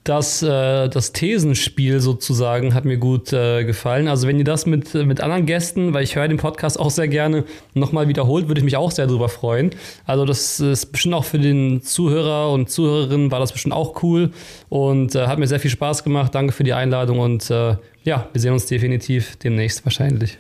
das, 0.05 0.43
äh, 0.43 0.89
das 0.89 1.13
Thesenspiel 1.13 2.01
sozusagen 2.01 2.75
hat 2.75 2.85
mir 2.85 2.97
gut 2.97 3.33
äh, 3.33 3.65
gefallen. 3.65 4.09
Also 4.09 4.27
wenn 4.27 4.39
ihr 4.39 4.45
das 4.45 4.67
mit, 4.67 4.95
mit 4.95 5.21
anderen 5.21 5.47
Gästen, 5.47 5.95
weil 5.95 6.03
ich 6.03 6.17
höre 6.17 6.27
den 6.27 6.39
Podcast 6.39 6.79
auch 6.79 6.91
sehr 6.91 7.07
gerne, 7.07 7.45
nochmal 7.75 8.09
wiederholt, 8.09 8.49
würde 8.49 8.61
ich 8.61 8.65
mich 8.65 8.77
auch 8.77 8.91
sehr 8.91 9.07
darüber 9.07 9.29
freuen. 9.29 9.71
Also 10.05 10.25
das 10.25 10.59
ist 10.59 10.87
bestimmt 10.87 11.15
auch 11.15 11.25
für 11.25 11.39
den 11.39 11.83
Zuhörer 11.83 12.51
und 12.53 12.69
Zuhörerinnen 12.69 13.31
war 13.31 13.39
das 13.39 13.53
bestimmt 13.53 13.75
auch 13.75 14.03
cool 14.03 14.33
und 14.69 15.15
äh, 15.15 15.27
hat 15.27 15.39
mir 15.39 15.47
sehr 15.47 15.61
viel 15.61 15.71
Spaß 15.71 16.03
gemacht. 16.03 16.35
Danke 16.35 16.53
für 16.53 16.65
die 16.65 16.73
Einladung 16.73 17.21
und 17.21 17.49
äh, 17.51 17.77
ja, 18.05 18.29
wir 18.33 18.41
sehen 18.41 18.53
uns 18.53 18.67
definitiv 18.67 19.37
demnächst 19.37 19.85
wahrscheinlich. 19.85 20.39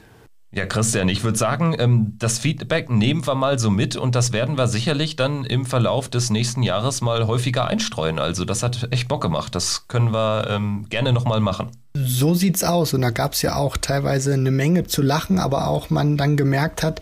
Ja, 0.55 0.67
Christian, 0.67 1.09
ich 1.09 1.25
würde 1.25 1.39
sagen, 1.39 1.75
ähm, 1.79 2.13
das 2.19 2.39
Feedback 2.39 2.91
nehmen 2.91 3.27
wir 3.27 3.35
mal 3.35 3.59
so 3.59 3.71
mit 3.71 3.97
und 3.97 4.15
das 4.15 4.35
werden 4.35 4.59
wir 4.59 4.69
sicherlich 4.69 5.17
dann 5.17 5.47
im 5.47 5.65
Verlauf 5.65 6.11
des 6.11 6.29
nächsten 6.29 6.63
Jahres 6.63 7.01
mal 7.01 7.27
häufiger 7.27 7.69
einstreuen. 7.69 8.19
Also 8.19 8.45
das 8.45 8.63
hat 8.63 8.89
echt 8.91 9.09
Bock 9.09 9.23
gemacht. 9.23 9.55
Das 9.55 9.89
können 9.89 10.13
wir 10.13 10.49
ähm, 10.51 10.85
gerne 10.91 11.15
nochmal 11.15 11.41
machen. 11.41 11.71
So 11.95 12.35
sieht's 12.35 12.65
aus. 12.65 12.93
Und 12.93 13.01
da 13.01 13.09
gab's 13.09 13.41
ja 13.41 13.57
auch 13.57 13.79
teilweise 13.79 14.35
eine 14.35 14.51
Menge 14.51 14.85
zu 14.85 15.01
lachen, 15.01 15.39
aber 15.39 15.69
auch 15.69 15.89
man 15.89 16.19
dann 16.19 16.37
gemerkt 16.37 16.83
hat, 16.83 17.01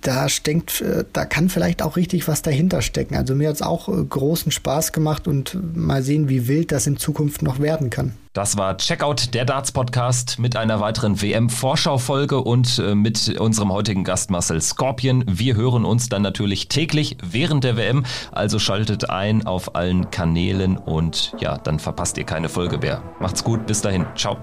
da 0.00 0.28
steckt, 0.28 0.80
äh, 0.80 1.04
da 1.12 1.24
kann 1.24 1.48
vielleicht 1.48 1.82
auch 1.82 1.96
richtig 1.96 2.28
was 2.28 2.42
dahinter 2.42 2.82
stecken. 2.82 3.16
Also 3.16 3.34
mir 3.34 3.48
hat's 3.48 3.62
auch 3.62 3.88
äh, 3.88 4.04
großen 4.04 4.52
Spaß 4.52 4.92
gemacht 4.92 5.26
und 5.26 5.58
mal 5.76 6.02
sehen, 6.02 6.28
wie 6.28 6.48
wild 6.48 6.72
das 6.72 6.86
in 6.86 6.96
Zukunft 6.96 7.42
noch 7.42 7.58
werden 7.58 7.90
kann. 7.90 8.14
Das 8.34 8.56
war 8.56 8.76
Checkout 8.76 9.34
der 9.34 9.44
Darts 9.44 9.72
Podcast 9.72 10.38
mit 10.38 10.54
einer 10.54 10.80
weiteren 10.80 11.20
WM-Vorschau-Folge 11.20 12.40
und 12.40 12.78
äh, 12.78 12.94
mit 12.94 13.38
unserem 13.40 13.72
heutigen 13.72 14.04
Gast 14.04 14.30
Marcel 14.30 14.60
Scorpion. 14.60 15.24
Wir 15.26 15.56
hören 15.56 15.84
uns 15.84 16.08
dann 16.08 16.22
natürlich 16.22 16.68
täglich 16.68 17.16
während 17.22 17.64
der 17.64 17.76
WM, 17.76 18.04
also 18.30 18.58
schaltet 18.58 19.10
ein 19.10 19.46
auf 19.46 19.74
allen 19.74 20.10
Kanälen 20.10 20.76
und 20.76 21.34
ja, 21.40 21.58
dann 21.58 21.80
verpasst 21.80 22.16
ihr 22.18 22.24
keine 22.24 22.48
Folge 22.48 22.78
mehr. 22.78 23.02
Macht's 23.18 23.42
gut, 23.42 23.66
bis 23.66 23.80
dahin. 23.80 24.06
Ciao. 24.14 24.36